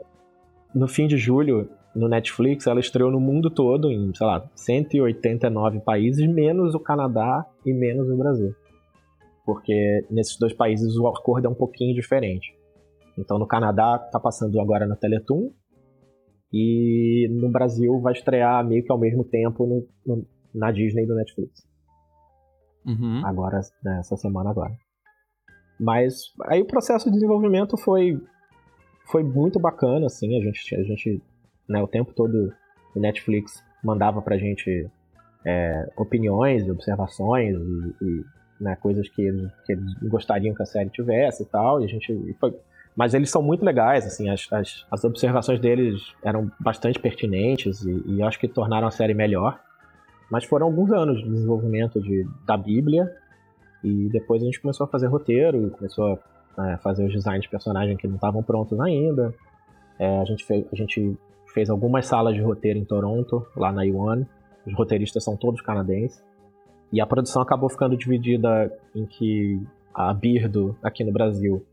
no 0.74 0.88
fim 0.88 1.06
de 1.06 1.16
julho 1.16 1.70
no 1.94 2.08
Netflix, 2.08 2.66
ela 2.66 2.80
estreou 2.80 3.10
no 3.10 3.20
mundo 3.20 3.50
todo 3.50 3.90
em, 3.90 4.12
sei 4.14 4.26
lá, 4.26 4.50
189 4.54 5.80
países, 5.80 6.26
menos 6.26 6.74
o 6.74 6.80
Canadá 6.80 7.46
e 7.64 7.72
menos 7.72 8.08
o 8.10 8.16
Brasil. 8.16 8.54
Porque 9.44 10.04
nesses 10.10 10.38
dois 10.38 10.52
países 10.52 10.96
o 10.96 11.06
acordo 11.06 11.46
é 11.46 11.50
um 11.50 11.54
pouquinho 11.54 11.94
diferente. 11.94 12.52
Então 13.16 13.38
no 13.38 13.46
Canadá 13.46 13.98
tá 13.98 14.18
passando 14.18 14.60
agora 14.60 14.86
na 14.86 14.96
Teletoon 14.96 15.50
e 16.52 17.28
no 17.30 17.48
Brasil 17.50 18.00
vai 18.00 18.12
estrear 18.12 18.66
meio 18.66 18.82
que 18.84 18.90
ao 18.90 18.98
mesmo 18.98 19.24
tempo 19.24 19.66
no- 19.66 19.86
no- 20.06 20.26
na 20.54 20.70
Disney 20.72 21.04
e 21.04 21.06
no 21.06 21.14
Netflix. 21.14 21.66
Uhum. 22.86 23.24
Agora, 23.24 23.60
né, 23.82 23.98
essa 24.00 24.16
semana 24.16 24.50
agora. 24.50 24.72
Mas 25.80 26.32
aí 26.46 26.60
o 26.62 26.66
processo 26.66 27.06
de 27.06 27.14
desenvolvimento 27.14 27.76
foi 27.76 28.20
foi 29.06 29.22
muito 29.22 29.60
bacana, 29.60 30.06
assim, 30.06 30.34
a 30.34 30.40
gente, 30.42 30.74
a 30.74 30.82
gente 30.82 31.22
né, 31.68 31.82
o 31.82 31.86
tempo 31.86 32.12
todo 32.12 32.52
o 32.94 33.00
Netflix 33.00 33.62
mandava 33.82 34.22
pra 34.22 34.38
gente 34.38 34.88
é, 35.44 35.90
opiniões 35.96 36.66
e 36.66 36.70
observações 36.70 37.54
e, 37.56 38.04
e, 38.04 38.24
né, 38.60 38.76
coisas 38.76 39.08
que 39.08 39.22
eles, 39.22 39.50
que 39.66 39.72
eles 39.72 39.92
gostariam 40.02 40.54
que 40.54 40.62
a 40.62 40.66
série 40.66 40.90
tivesse 40.90 41.42
e 41.42 41.46
tal, 41.46 41.80
e 41.80 41.84
a 41.84 41.88
gente 41.88 42.12
e 42.12 42.34
foi- 42.34 42.54
mas 42.96 43.12
eles 43.12 43.28
são 43.28 43.42
muito 43.42 43.64
legais, 43.64 44.06
assim, 44.06 44.30
as, 44.30 44.46
as, 44.52 44.86
as 44.90 45.04
observações 45.04 45.58
deles 45.58 46.00
eram 46.22 46.50
bastante 46.60 46.98
pertinentes 46.98 47.84
e, 47.84 48.02
e 48.06 48.22
acho 48.22 48.38
que 48.38 48.46
tornaram 48.46 48.86
a 48.86 48.90
série 48.90 49.14
melhor. 49.14 49.60
Mas 50.30 50.44
foram 50.44 50.66
alguns 50.66 50.92
anos 50.92 51.22
de 51.22 51.28
desenvolvimento 51.28 52.00
de, 52.00 52.26
da 52.46 52.56
Bíblia. 52.56 53.12
E 53.82 54.08
depois 54.08 54.42
a 54.42 54.46
gente 54.46 54.60
começou 54.60 54.84
a 54.84 54.88
fazer 54.88 55.08
roteiro, 55.08 55.70
começou 55.70 56.18
a 56.56 56.70
é, 56.70 56.76
fazer 56.78 57.04
os 57.04 57.12
designs 57.12 57.42
de 57.42 57.48
personagem 57.48 57.96
que 57.96 58.06
não 58.06 58.14
estavam 58.14 58.42
prontos 58.42 58.78
ainda. 58.80 59.34
É, 59.98 60.20
a, 60.20 60.24
gente 60.24 60.44
fez, 60.44 60.64
a 60.72 60.76
gente 60.76 61.16
fez 61.54 61.70
algumas 61.70 62.06
salas 62.06 62.34
de 62.34 62.42
roteiro 62.42 62.78
em 62.78 62.84
Toronto, 62.84 63.46
lá 63.56 63.72
na 63.72 63.84
Yuan. 63.84 64.26
Os 64.66 64.74
roteiristas 64.74 65.22
são 65.24 65.36
todos 65.36 65.62
canadenses. 65.62 66.22
E 66.92 67.00
a 67.00 67.06
produção 67.06 67.40
acabou 67.40 67.70
ficando 67.70 67.96
dividida 67.96 68.70
em 68.94 69.06
que 69.06 69.60
a 69.94 70.12
Birdo, 70.12 70.76
aqui 70.82 71.04
no 71.04 71.12
Brasil, 71.12 71.64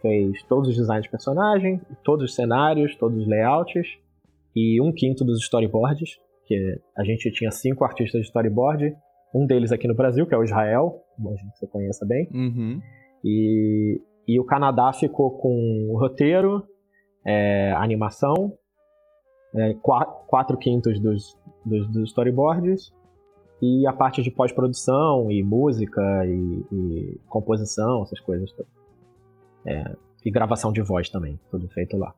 fez 0.00 0.42
todos 0.44 0.68
os 0.68 0.76
designs 0.76 1.02
de 1.02 1.10
personagem, 1.10 1.80
todos 2.04 2.24
os 2.24 2.34
cenários, 2.34 2.94
todos 2.96 3.18
os 3.18 3.26
layouts 3.26 3.98
e 4.54 4.80
um 4.80 4.92
quinto 4.92 5.24
dos 5.24 5.42
storyboards 5.42 6.18
que 6.46 6.78
a 6.96 7.04
gente 7.04 7.30
tinha 7.32 7.50
cinco 7.50 7.84
artistas 7.84 8.20
de 8.20 8.26
storyboard, 8.26 8.94
um 9.34 9.46
deles 9.46 9.72
aqui 9.72 9.88
no 9.88 9.94
Brasil, 9.94 10.26
que 10.26 10.34
é 10.34 10.38
o 10.38 10.44
Israel, 10.44 11.02
imagino 11.18 11.50
que 11.52 11.58
você 11.58 11.66
conheça 11.66 12.06
bem, 12.06 12.28
Uhum. 12.32 12.80
e, 13.24 14.00
e 14.28 14.38
o 14.38 14.44
Canadá 14.44 14.92
ficou 14.92 15.38
com 15.38 15.88
o 15.90 15.98
roteiro, 15.98 16.62
é, 17.26 17.72
animação, 17.72 18.52
é, 19.54 19.76
quintos 20.60 21.00
dos, 21.00 21.36
dos, 21.64 21.86
dos 21.88 22.10
storyboards, 22.10 22.92
e 23.62 23.86
a 23.86 23.92
parte 23.92 24.22
de 24.22 24.30
pós-produção, 24.30 25.30
e 25.30 25.42
música, 25.42 26.02
e, 26.26 26.64
e 26.72 27.20
composição, 27.28 28.02
essas 28.02 28.20
coisas. 28.20 28.54
É, 29.64 29.96
e 30.24 30.30
gravação 30.30 30.72
de 30.72 30.82
voz 30.82 31.08
também, 31.08 31.38
tudo 31.50 31.68
feito 31.68 31.96
lá. 31.96 32.14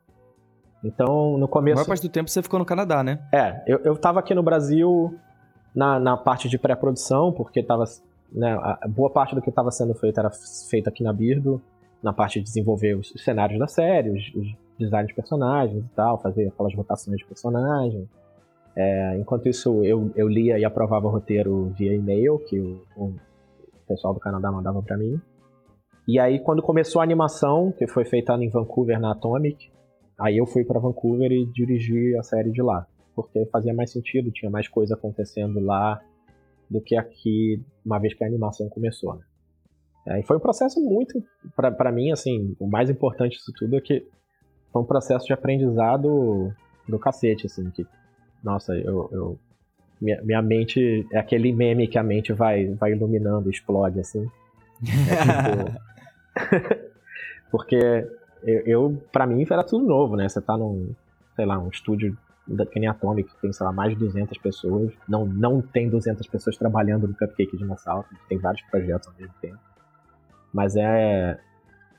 Então, 0.82 1.36
no 1.38 1.46
A 1.46 1.48
começo... 1.48 1.76
maior 1.76 1.86
parte 1.86 2.02
do 2.02 2.08
tempo 2.08 2.28
você 2.30 2.42
ficou 2.42 2.58
no 2.58 2.64
Canadá, 2.64 3.02
né? 3.02 3.26
É, 3.32 3.62
eu, 3.66 3.78
eu 3.84 3.96
tava 3.96 4.20
aqui 4.20 4.34
no 4.34 4.42
Brasil 4.42 5.14
na, 5.74 5.98
na 5.98 6.16
parte 6.16 6.48
de 6.48 6.58
pré-produção, 6.58 7.32
porque 7.32 7.62
tava, 7.62 7.84
né, 8.32 8.54
a 8.54 8.78
a 8.82 8.88
boa 8.88 9.10
parte 9.10 9.34
do 9.34 9.42
que 9.42 9.50
estava 9.50 9.70
sendo 9.70 9.94
feito 9.94 10.18
era 10.18 10.30
feito 10.70 10.88
aqui 10.88 11.02
na 11.02 11.12
Birdo, 11.12 11.60
na 12.02 12.12
parte 12.12 12.38
de 12.38 12.44
desenvolver 12.44 12.94
os 12.94 13.12
cenários 13.16 13.58
da 13.58 13.66
série, 13.66 14.10
os, 14.10 14.34
os 14.34 14.54
designs 14.78 15.08
de 15.08 15.14
personagens 15.14 15.84
e 15.84 15.88
tal, 15.94 16.20
fazer 16.20 16.48
aquelas 16.48 16.74
rotações 16.74 17.18
de 17.18 17.24
personagem. 17.24 18.08
É, 18.74 19.16
enquanto 19.18 19.48
isso, 19.48 19.82
eu, 19.84 20.10
eu 20.14 20.28
lia 20.28 20.58
e 20.58 20.64
aprovava 20.64 21.06
o 21.06 21.10
roteiro 21.10 21.72
via 21.76 21.94
e-mail, 21.94 22.38
que 22.38 22.58
o, 22.58 23.04
o 23.04 23.14
pessoal 23.88 24.12
do 24.12 24.20
Canadá 24.20 24.52
mandava 24.52 24.82
para 24.82 24.96
mim. 24.96 25.20
E 26.06 26.18
aí, 26.20 26.38
quando 26.38 26.62
começou 26.62 27.00
a 27.00 27.04
animação, 27.04 27.72
que 27.72 27.86
foi 27.86 28.04
feita 28.04 28.34
em 28.34 28.48
Vancouver, 28.48 29.00
na 29.00 29.12
Atomic, 29.12 29.70
aí 30.18 30.36
eu 30.36 30.46
fui 30.46 30.64
para 30.64 30.78
Vancouver 30.78 31.32
e 31.32 31.46
dirigi 31.46 32.16
a 32.16 32.22
série 32.22 32.50
de 32.50 32.62
lá 32.62 32.86
porque 33.16 33.46
fazia 33.46 33.72
mais 33.72 33.90
sentido, 33.90 34.30
tinha 34.30 34.50
mais 34.50 34.68
coisa 34.68 34.94
acontecendo 34.94 35.58
lá 35.58 36.00
do 36.70 36.82
que 36.82 36.94
aqui, 36.94 37.64
uma 37.84 37.98
vez 37.98 38.12
que 38.12 38.22
a 38.22 38.26
animação 38.26 38.68
começou, 38.68 39.14
né? 39.14 39.24
É, 40.08 40.20
e 40.20 40.22
foi 40.22 40.36
um 40.36 40.40
processo 40.40 40.78
muito, 40.80 41.20
pra 41.56 41.90
mim, 41.90 42.12
assim, 42.12 42.54
o 42.60 42.68
mais 42.68 42.90
importante 42.90 43.38
disso 43.38 43.52
tudo 43.56 43.74
é 43.74 43.80
que 43.80 44.06
foi 44.72 44.82
um 44.82 44.84
processo 44.84 45.26
de 45.26 45.32
aprendizado 45.32 46.52
do 46.88 46.98
cacete, 46.98 47.46
assim, 47.46 47.70
que, 47.70 47.86
nossa, 48.42 48.74
eu, 48.76 49.08
eu- 49.12 49.38
minha, 50.00 50.20
minha 50.22 50.42
mente, 50.42 51.06
é 51.10 51.18
aquele 51.18 51.52
meme 51.52 51.88
que 51.88 51.98
a 51.98 52.02
mente 52.02 52.32
vai, 52.32 52.66
vai 52.74 52.92
iluminando, 52.92 53.48
explode, 53.50 53.98
assim. 54.00 54.30
É 54.84 55.16
tipo- 55.64 55.86
porque 57.50 57.76
eu, 58.42 58.60
eu, 58.66 59.02
pra 59.12 59.26
mim, 59.26 59.44
era 59.54 59.64
tudo 59.64 59.86
novo, 59.86 60.16
né? 60.16 60.28
Você 60.28 60.40
tá 60.40 60.56
num, 60.56 60.94
sei 61.34 61.46
lá, 61.46 61.58
um 61.58 61.68
estúdio 61.68 62.16
da 62.46 62.64
nem 62.76 62.86
Atomic, 62.88 63.28
que 63.34 63.40
tem, 63.40 63.52
sei 63.52 63.66
lá, 63.66 63.72
mais 63.72 63.92
de 63.92 63.98
200 63.98 64.38
pessoas. 64.38 64.92
Não, 65.08 65.24
não 65.26 65.60
tem 65.60 65.88
200 65.88 66.26
pessoas 66.28 66.56
trabalhando 66.56 67.08
no 67.08 67.14
Cupcake 67.14 67.56
Dinossauro, 67.56 68.06
tem 68.28 68.38
vários 68.38 68.62
projetos 68.62 69.08
ao 69.08 69.14
mesmo 69.18 69.34
tempo. 69.40 69.58
Mas 70.52 70.76
é, 70.76 71.38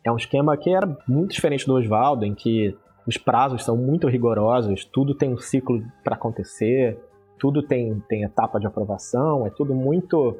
é 0.08 0.12
um 0.12 0.16
esquema 0.16 0.56
que 0.56 0.74
era 0.74 0.88
muito 1.08 1.34
diferente 1.34 1.66
do 1.66 1.76
Oswaldo, 1.76 2.26
em 2.26 2.34
que 2.34 2.76
os 3.06 3.18
prazos 3.18 3.64
são 3.64 3.76
muito 3.76 4.08
rigorosos, 4.08 4.86
tudo 4.86 5.14
tem 5.14 5.34
um 5.34 5.38
ciclo 5.38 5.84
para 6.04 6.16
acontecer, 6.16 6.98
tudo 7.38 7.62
tem, 7.62 8.00
tem 8.08 8.24
etapa 8.24 8.60
de 8.60 8.66
aprovação, 8.66 9.46
é 9.46 9.50
tudo 9.50 9.76
muito 9.76 10.38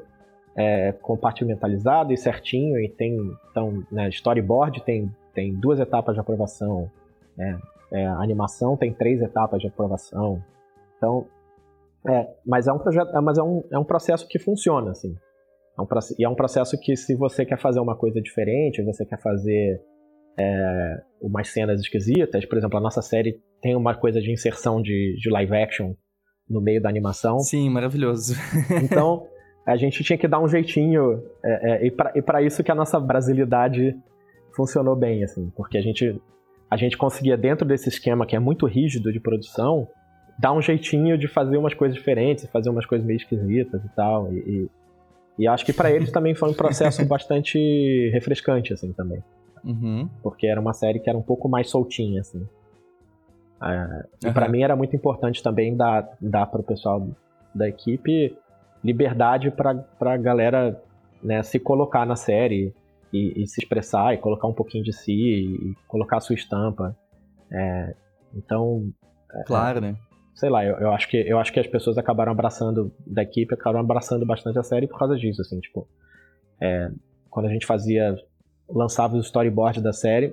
é, 0.56 0.92
compartimentalizado 0.92 2.12
e 2.12 2.16
certinho, 2.16 2.78
e 2.78 2.88
tem, 2.88 3.16
então, 3.50 3.82
né, 3.92 4.08
storyboard 4.08 4.82
tem, 4.82 5.14
tem 5.34 5.54
duas 5.54 5.78
etapas 5.78 6.14
de 6.14 6.20
aprovação, 6.20 6.90
né, 7.36 7.58
é, 7.92 8.06
animação 8.06 8.76
tem 8.76 8.92
três 8.92 9.22
etapas 9.22 9.60
de 9.60 9.66
aprovação. 9.66 10.42
Então, 10.96 11.26
é, 12.06 12.28
mas 12.44 12.66
é 12.66 12.72
um 12.72 12.78
projeto, 12.78 13.14
é, 13.16 13.20
mas 13.20 13.38
é 13.38 13.42
um, 13.42 13.64
é 13.70 13.78
um 13.78 13.84
processo 13.84 14.26
que 14.26 14.38
funciona, 14.38 14.90
assim. 14.90 15.14
É 15.78 15.82
um, 15.82 15.86
e 16.18 16.24
é 16.24 16.28
um 16.28 16.34
processo 16.34 16.78
que 16.78 16.96
se 16.96 17.14
você 17.14 17.46
quer 17.46 17.58
fazer 17.58 17.80
uma 17.80 17.96
coisa 17.96 18.20
diferente, 18.20 18.82
você 18.82 19.06
quer 19.06 19.20
fazer 19.20 19.80
é, 20.38 21.02
umas 21.20 21.48
cenas 21.48 21.80
esquisitas, 21.80 22.44
por 22.44 22.58
exemplo, 22.58 22.78
a 22.78 22.80
nossa 22.80 23.00
série 23.00 23.40
tem 23.60 23.76
uma 23.76 23.94
coisa 23.94 24.20
de 24.20 24.32
inserção 24.32 24.82
de, 24.82 25.16
de 25.20 25.30
live 25.30 25.54
action 25.54 25.94
no 26.48 26.60
meio 26.60 26.80
da 26.80 26.88
animação. 26.88 27.38
Sim, 27.40 27.70
maravilhoso. 27.70 28.34
Então, 28.82 29.26
a 29.66 29.76
gente 29.76 30.02
tinha 30.02 30.18
que 30.18 30.26
dar 30.26 30.40
um 30.40 30.48
jeitinho, 30.48 31.22
é, 31.44 31.86
é, 31.86 31.86
e 31.86 32.22
para 32.22 32.42
isso 32.42 32.64
que 32.64 32.72
a 32.72 32.74
nossa 32.74 32.98
brasilidade 32.98 33.94
funcionou 34.56 34.96
bem, 34.96 35.22
assim, 35.22 35.50
porque 35.54 35.76
a 35.76 35.82
gente, 35.82 36.20
a 36.70 36.76
gente 36.76 36.96
conseguia, 36.96 37.36
dentro 37.36 37.66
desse 37.66 37.88
esquema 37.88 38.26
que 38.26 38.34
é 38.34 38.38
muito 38.38 38.66
rígido 38.66 39.12
de 39.12 39.20
produção, 39.20 39.86
dar 40.38 40.52
um 40.52 40.62
jeitinho 40.62 41.18
de 41.18 41.28
fazer 41.28 41.56
umas 41.58 41.74
coisas 41.74 41.96
diferentes, 41.96 42.46
fazer 42.46 42.70
umas 42.70 42.86
coisas 42.86 43.06
meio 43.06 43.18
esquisitas 43.18 43.84
e 43.84 43.88
tal, 43.94 44.32
e, 44.32 44.38
e, 44.38 44.70
e 45.38 45.46
acho 45.46 45.64
que 45.64 45.72
para 45.72 45.90
eles 45.90 46.10
também 46.10 46.34
foi 46.34 46.50
um 46.50 46.54
processo 46.54 47.04
bastante 47.06 48.10
refrescante, 48.12 48.72
assim, 48.72 48.92
também. 48.92 49.22
Uhum. 49.64 50.08
Porque 50.22 50.46
era 50.46 50.60
uma 50.60 50.72
série 50.72 50.98
que 50.98 51.08
era 51.08 51.18
um 51.18 51.22
pouco 51.22 51.48
mais 51.48 51.70
soltinha, 51.70 52.20
assim. 52.20 52.46
É, 53.62 54.28
e 54.28 54.32
para 54.32 54.48
mim 54.48 54.62
era 54.62 54.76
muito 54.76 54.94
importante 54.94 55.42
também 55.42 55.76
dar, 55.76 56.08
dar 56.20 56.46
para 56.46 56.60
o 56.60 56.64
pessoal 56.64 57.08
da 57.54 57.68
equipe 57.68 58.36
liberdade 58.84 59.50
para 59.50 59.84
a 60.00 60.16
galera 60.16 60.80
né, 61.22 61.42
se 61.42 61.58
colocar 61.58 62.06
na 62.06 62.14
série 62.14 62.72
e, 63.12 63.42
e, 63.42 63.46
se 63.46 63.60
expressar 63.60 64.14
e 64.14 64.18
colocar 64.18 64.46
um 64.46 64.52
pouquinho 64.52 64.84
de 64.84 64.92
si 64.92 65.12
e 65.12 65.74
colocar 65.88 66.18
a 66.18 66.20
sua 66.20 66.34
estampa. 66.34 66.96
É, 67.50 67.94
então. 68.34 68.92
É, 69.34 69.42
claro, 69.44 69.80
né? 69.80 69.96
Sei 70.38 70.48
lá, 70.48 70.64
eu, 70.64 70.76
eu, 70.76 70.92
acho 70.92 71.08
que, 71.08 71.16
eu 71.16 71.36
acho 71.36 71.52
que 71.52 71.58
as 71.58 71.66
pessoas 71.66 71.98
acabaram 71.98 72.30
abraçando, 72.30 72.94
da 73.04 73.24
equipe, 73.24 73.52
acabaram 73.52 73.80
abraçando 73.80 74.24
bastante 74.24 74.56
a 74.56 74.62
série 74.62 74.86
por 74.86 74.96
causa 74.96 75.16
disso, 75.16 75.42
assim, 75.42 75.58
tipo. 75.58 75.88
É, 76.60 76.92
quando 77.28 77.46
a 77.46 77.52
gente 77.52 77.66
fazia. 77.66 78.16
lançava 78.68 79.16
os 79.16 79.26
storyboards 79.26 79.82
da 79.82 79.92
série, 79.92 80.32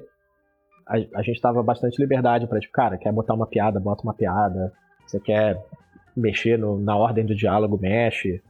a, 0.86 0.98
a 1.16 1.24
gente 1.24 1.42
dava 1.42 1.64
bastante 1.64 2.00
liberdade 2.00 2.46
para 2.46 2.60
tipo, 2.60 2.72
cara, 2.72 3.00
quer 3.00 3.12
botar 3.12 3.34
uma 3.34 3.48
piada, 3.48 3.80
bota 3.80 4.04
uma 4.04 4.14
piada. 4.14 4.72
Você 5.08 5.20
quer 5.20 5.60
mexer 6.16 6.56
no, 6.56 6.80
na 6.80 6.96
ordem 6.96 7.26
do 7.26 7.34
diálogo, 7.34 7.76
mexe. 7.82 8.44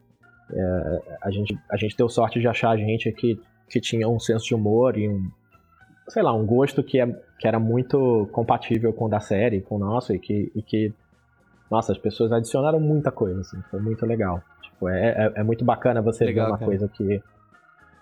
É, 0.51 1.01
a, 1.22 1.32
gente, 1.32 1.58
a 1.72 1.78
gente 1.78 1.95
deu 1.95 2.10
sorte 2.10 2.38
de 2.38 2.49
achar 2.49 2.76
gente 2.78 3.10
que, 3.14 3.39
que 3.70 3.80
tinha 3.80 4.10
um 4.10 4.20
senso 4.20 4.45
de 4.45 4.53
humor 4.53 4.97
e 4.97 5.08
um, 5.08 5.32
sei 6.10 6.22
lá, 6.22 6.34
um 6.34 6.45
gosto 6.45 6.84
que, 6.84 6.99
é, 6.99 7.08
que 7.39 7.47
era 7.47 7.62
muito 7.62 8.28
compatível 8.34 8.91
com 8.91 9.06
o 9.06 9.10
da 9.10 9.22
série, 9.22 9.62
com 9.62 9.78
o 9.78 9.80
nosso, 9.80 10.14
e 10.14 10.20
que, 10.20 10.51
e 10.53 10.62
que 10.62 10.93
nossa, 11.70 11.91
as 11.91 11.97
pessoas 11.97 12.32
adicionaram 12.32 12.80
muita 12.80 13.11
coisa, 13.11 13.41
assim, 13.41 13.61
foi 13.70 13.80
muito 13.80 14.05
legal. 14.05 14.41
Tipo, 14.61 14.89
é, 14.89 15.09
é, 15.09 15.34
é 15.38 15.43
muito 15.43 15.66
bacana 15.66 16.01
você 16.01 16.26
legal, 16.26 16.45
ver 16.45 16.51
uma 16.51 16.57
cara. 16.57 16.70
coisa 16.70 16.88
que, 16.88 17.24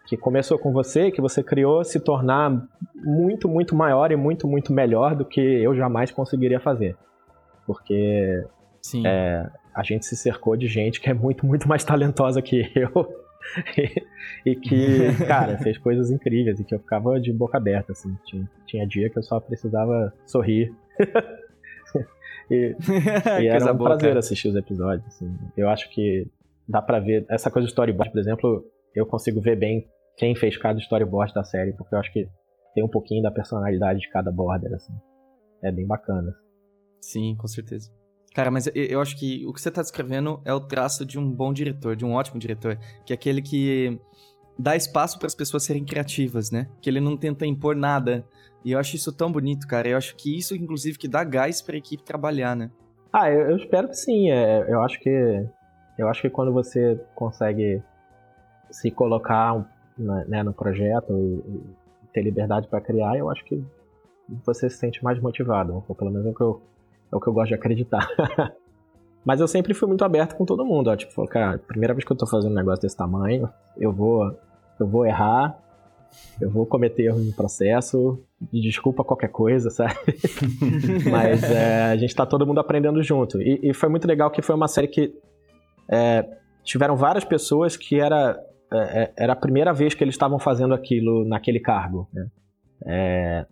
que 0.05 0.17
começou 0.17 0.57
com 0.57 0.71
você, 0.71 1.11
que 1.11 1.21
você 1.21 1.41
criou, 1.41 1.83
se 1.83 1.99
tornar 1.99 2.65
muito, 2.95 3.47
muito 3.47 3.75
maior 3.75 4.11
e 4.11 4.15
muito, 4.15 4.47
muito 4.47 4.73
melhor 4.73 5.15
do 5.15 5.25
que 5.25 5.39
eu 5.39 5.75
jamais 5.75 6.11
conseguiria 6.11 6.59
fazer. 6.59 6.95
Porque 7.65 8.45
Sim. 8.81 9.07
É, 9.07 9.49
a 9.73 9.81
gente 9.81 10.05
se 10.05 10.15
cercou 10.15 10.55
de 10.55 10.67
gente 10.67 10.99
que 10.99 11.09
é 11.09 11.13
muito, 11.13 11.45
muito 11.45 11.67
mais 11.67 11.83
talentosa 11.83 12.41
que 12.41 12.69
eu. 12.75 12.91
e, 13.77 14.03
e 14.51 14.55
que, 14.55 15.13
cara, 15.25 15.57
fez 15.57 15.77
coisas 15.77 16.11
incríveis 16.11 16.59
e 16.59 16.63
que 16.63 16.75
eu 16.75 16.79
ficava 16.79 17.19
de 17.19 17.31
boca 17.31 17.57
aberta, 17.57 17.93
assim. 17.93 18.15
Tinha, 18.25 18.49
tinha 18.65 18.87
dia 18.87 19.09
que 19.09 19.17
eu 19.17 19.23
só 19.23 19.39
precisava 19.39 20.13
sorrir. 20.25 20.73
e, 22.53 22.75
e 23.43 23.47
era 23.47 23.73
um 23.73 23.77
boa, 23.77 23.91
prazer 23.91 24.09
cara. 24.09 24.19
assistir 24.19 24.49
os 24.49 24.55
episódios, 24.55 25.05
assim. 25.07 25.33
Eu 25.57 25.69
acho 25.69 25.89
que 25.89 26.27
dá 26.67 26.81
pra 26.81 26.99
ver. 26.99 27.25
Essa 27.29 27.49
coisa 27.51 27.65
do 27.65 27.69
storyboard, 27.69 28.11
por 28.11 28.19
exemplo, 28.19 28.65
eu 28.95 29.05
consigo 29.05 29.41
ver 29.41 29.57
bem 29.57 29.87
quem 30.17 30.35
fez 30.35 30.57
cada 30.57 30.79
storyboard 30.79 31.33
da 31.33 31.43
série, 31.43 31.73
porque 31.73 31.95
eu 31.95 31.99
acho 31.99 32.11
que 32.11 32.27
tem 32.73 32.83
um 32.83 32.89
pouquinho 32.89 33.21
da 33.21 33.31
personalidade 33.31 33.99
de 33.99 34.09
cada 34.09 34.31
border, 34.31 34.73
assim. 34.73 34.93
É 35.63 35.71
bem 35.71 35.87
bacana. 35.87 36.33
Sim, 37.01 37.35
com 37.35 37.47
certeza. 37.47 37.91
Cara, 38.33 38.49
mas 38.49 38.67
eu 38.73 38.99
acho 38.99 39.17
que 39.17 39.45
o 39.45 39.53
que 39.53 39.61
você 39.61 39.69
tá 39.69 39.81
descrevendo 39.81 40.41
é 40.43 40.51
o 40.53 40.59
traço 40.59 41.05
de 41.05 41.19
um 41.19 41.31
bom 41.31 41.53
diretor, 41.53 41.95
de 41.95 42.03
um 42.03 42.13
ótimo 42.13 42.39
diretor, 42.39 42.79
que 43.05 43.13
é 43.13 43.15
aquele 43.15 43.41
que 43.41 43.99
dá 44.57 44.75
espaço 44.75 45.19
para 45.19 45.27
as 45.27 45.35
pessoas 45.35 45.63
serem 45.63 45.85
criativas, 45.85 46.49
né? 46.49 46.67
Que 46.81 46.89
ele 46.89 46.99
não 46.99 47.15
tenta 47.15 47.45
impor 47.45 47.75
nada. 47.75 48.25
E 48.63 48.71
eu 48.71 48.79
acho 48.79 48.95
isso 48.95 49.11
tão 49.11 49.31
bonito, 49.31 49.67
cara. 49.67 49.87
Eu 49.87 49.97
acho 49.97 50.15
que 50.15 50.37
isso, 50.37 50.55
inclusive, 50.55 50.97
que 50.97 51.07
dá 51.07 51.23
gás 51.23 51.61
para 51.61 51.75
a 51.75 51.77
equipe 51.77 52.03
trabalhar, 52.03 52.55
né? 52.55 52.71
Ah, 53.11 53.29
eu, 53.29 53.51
eu 53.51 53.57
espero 53.57 53.87
que 53.89 53.95
sim. 53.95 54.31
É, 54.31 54.65
eu 54.67 54.81
acho 54.81 54.99
que 54.99 55.45
eu 55.97 56.07
acho 56.07 56.21
que 56.21 56.29
quando 56.29 56.51
você 56.51 56.99
consegue 57.13 57.81
se 58.71 58.89
colocar 58.89 59.69
né, 59.97 60.41
no 60.41 60.53
projeto 60.53 61.13
e, 61.13 61.51
e 61.51 61.63
ter 62.11 62.23
liberdade 62.23 62.67
para 62.67 62.81
criar, 62.81 63.15
eu 63.17 63.29
acho 63.29 63.43
que 63.45 63.63
você 64.43 64.69
se 64.69 64.77
sente 64.77 65.03
mais 65.03 65.19
motivado. 65.19 65.83
Ou 65.87 65.95
pelo 65.95 66.09
menos 66.09 66.25
é 66.25 66.29
o 66.29 66.33
que 66.33 66.41
eu 66.41 66.61
é 67.11 67.15
o 67.15 67.19
que 67.19 67.27
eu 67.27 67.33
gosto 67.33 67.49
de 67.49 67.55
acreditar. 67.55 68.07
Mas 69.23 69.39
eu 69.39 69.47
sempre 69.47 69.73
fui 69.73 69.87
muito 69.87 70.03
aberto 70.03 70.35
com 70.35 70.45
todo 70.45 70.65
mundo, 70.65 70.89
ó. 70.89 70.95
Tipo, 70.95 71.25
cara, 71.27 71.57
primeira 71.59 71.93
vez 71.93 72.03
que 72.03 72.11
eu 72.11 72.17
tô 72.17 72.25
fazendo 72.25 72.51
um 72.51 72.55
negócio 72.55 72.81
desse 72.81 72.97
tamanho, 72.97 73.49
eu 73.77 73.91
vou, 73.93 74.35
eu 74.79 74.87
vou 74.87 75.05
errar, 75.05 75.57
eu 76.41 76.49
vou 76.49 76.65
cometer 76.65 77.03
erro 77.03 77.19
no 77.19 77.33
processo, 77.33 78.23
desculpa 78.51 79.03
qualquer 79.03 79.29
coisa, 79.29 79.69
sabe? 79.69 79.95
Mas 81.09 81.43
é, 81.43 81.91
a 81.91 81.95
gente 81.95 82.15
tá 82.15 82.25
todo 82.25 82.45
mundo 82.45 82.59
aprendendo 82.59 83.01
junto. 83.03 83.41
E, 83.41 83.59
e, 83.63 83.73
foi 83.73 83.89
muito 83.89 84.07
legal 84.07 84.31
que 84.31 84.41
foi 84.41 84.55
uma 84.55 84.67
série 84.67 84.87
que 84.87 85.13
é, 85.89 86.25
tiveram 86.63 86.95
várias 86.95 87.23
pessoas 87.23 87.77
que 87.77 87.99
era, 87.99 88.39
é, 88.71 89.03
é 89.03 89.13
era 89.15 89.33
a 89.33 89.37
primeira 89.37 89.73
vez 89.73 89.93
que 89.93 90.03
eles 90.03 90.15
estavam 90.15 90.39
fazendo 90.39 90.73
aquilo 90.73 91.25
naquele 91.25 91.59
cargo. 91.59 92.07
Né? 92.13 92.27
É, 92.85 93.45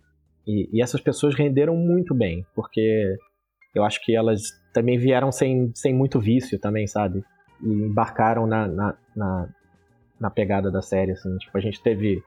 e, 0.46 0.68
e 0.72 0.82
essas 0.82 1.00
pessoas 1.00 1.34
renderam 1.34 1.76
muito 1.76 2.14
bem, 2.14 2.44
porque 2.54 3.16
eu 3.74 3.84
acho 3.84 4.04
que 4.04 4.14
elas 4.14 4.42
também 4.72 4.98
vieram 4.98 5.30
sem, 5.30 5.70
sem 5.74 5.94
muito 5.94 6.20
vício 6.20 6.58
também, 6.58 6.86
sabe? 6.86 7.24
E 7.62 7.68
embarcaram 7.68 8.46
na, 8.46 8.66
na, 8.66 8.94
na, 9.14 9.48
na 10.20 10.30
pegada 10.30 10.70
da 10.70 10.82
série, 10.82 11.12
assim. 11.12 11.36
Tipo, 11.38 11.56
a 11.56 11.60
gente 11.60 11.82
teve, 11.82 12.22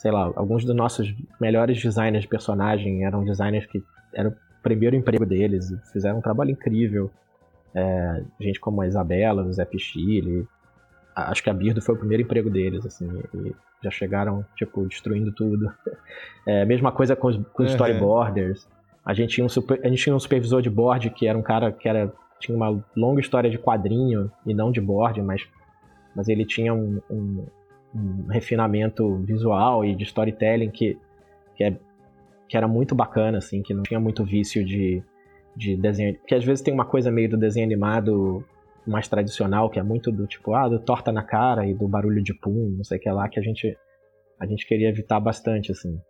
sei 0.00 0.10
lá, 0.10 0.32
alguns 0.34 0.64
dos 0.64 0.74
nossos 0.74 1.14
melhores 1.38 1.80
designers 1.80 2.22
de 2.22 2.28
personagem 2.28 3.04
eram 3.04 3.22
designers 3.22 3.66
que 3.66 3.84
era 4.14 4.30
o 4.30 4.36
primeiro 4.62 4.96
emprego 4.96 5.26
deles, 5.26 5.70
fizeram 5.92 6.18
um 6.18 6.22
trabalho 6.22 6.52
incrível. 6.52 7.10
É, 7.74 8.24
gente 8.40 8.58
como 8.58 8.80
a 8.80 8.86
Isabela, 8.86 9.42
o 9.42 9.52
Zé 9.52 9.66
Pichile, 9.66 10.48
acho 11.14 11.42
que 11.42 11.50
a 11.50 11.52
Birdo 11.52 11.82
foi 11.82 11.94
o 11.94 11.98
primeiro 11.98 12.22
emprego 12.22 12.48
deles, 12.48 12.84
assim, 12.86 13.06
e 13.34 13.54
já 13.82 13.90
chegaram, 13.90 14.42
tipo, 14.56 14.86
destruindo 14.86 15.32
tudo. 15.32 15.70
É, 16.46 16.64
mesma 16.64 16.90
coisa 16.90 17.14
com 17.14 17.28
os, 17.28 17.36
com 17.52 17.62
os 17.62 17.70
storyboarders. 17.70 18.66
A 19.04 19.12
gente, 19.12 19.34
tinha 19.34 19.44
um 19.44 19.48
super, 19.48 19.78
a 19.84 19.88
gente 19.88 20.02
tinha 20.02 20.16
um 20.16 20.18
supervisor 20.18 20.62
de 20.62 20.70
board 20.70 21.10
que 21.10 21.28
era 21.28 21.36
um 21.36 21.42
cara 21.42 21.70
que 21.70 21.86
era, 21.86 22.10
tinha 22.38 22.56
uma 22.56 22.82
longa 22.96 23.20
história 23.20 23.50
de 23.50 23.58
quadrinho 23.58 24.32
e 24.46 24.54
não 24.54 24.72
de 24.72 24.80
board, 24.80 25.20
mas, 25.20 25.46
mas 26.16 26.30
ele 26.30 26.46
tinha 26.46 26.72
um, 26.72 26.98
um, 27.10 27.46
um 27.94 28.26
refinamento 28.28 29.16
visual 29.18 29.84
e 29.84 29.94
de 29.94 30.04
storytelling 30.04 30.70
que, 30.70 30.98
que, 31.56 31.64
é, 31.64 31.76
que 32.48 32.56
era 32.56 32.68
muito 32.68 32.94
bacana, 32.94 33.38
assim, 33.38 33.62
que 33.62 33.74
não 33.74 33.82
tinha 33.82 34.00
muito 34.00 34.24
vício 34.24 34.64
de, 34.64 35.02
de 35.56 35.76
desenho. 35.76 36.16
Porque 36.18 36.34
às 36.34 36.44
vezes 36.44 36.62
tem 36.62 36.72
uma 36.72 36.84
coisa 36.84 37.10
meio 37.10 37.30
do 37.30 37.36
desenho 37.36 37.66
animado 37.66 38.44
mais 38.86 39.08
tradicional, 39.08 39.68
que 39.68 39.78
é 39.78 39.82
muito 39.82 40.10
do 40.10 40.26
tipo, 40.26 40.54
ah, 40.54 40.68
do 40.68 40.78
torta 40.78 41.12
na 41.12 41.22
cara 41.22 41.66
e 41.66 41.74
do 41.74 41.86
barulho 41.86 42.22
de 42.22 42.34
pum, 42.34 42.74
não 42.76 42.84
sei 42.84 42.98
o 42.98 43.00
que 43.00 43.10
lá, 43.10 43.28
que 43.28 43.38
a 43.38 43.42
gente, 43.42 43.76
a 44.38 44.46
gente 44.46 44.66
queria 44.66 44.88
evitar 44.88 45.20
bastante, 45.20 45.70
assim. 45.72 46.00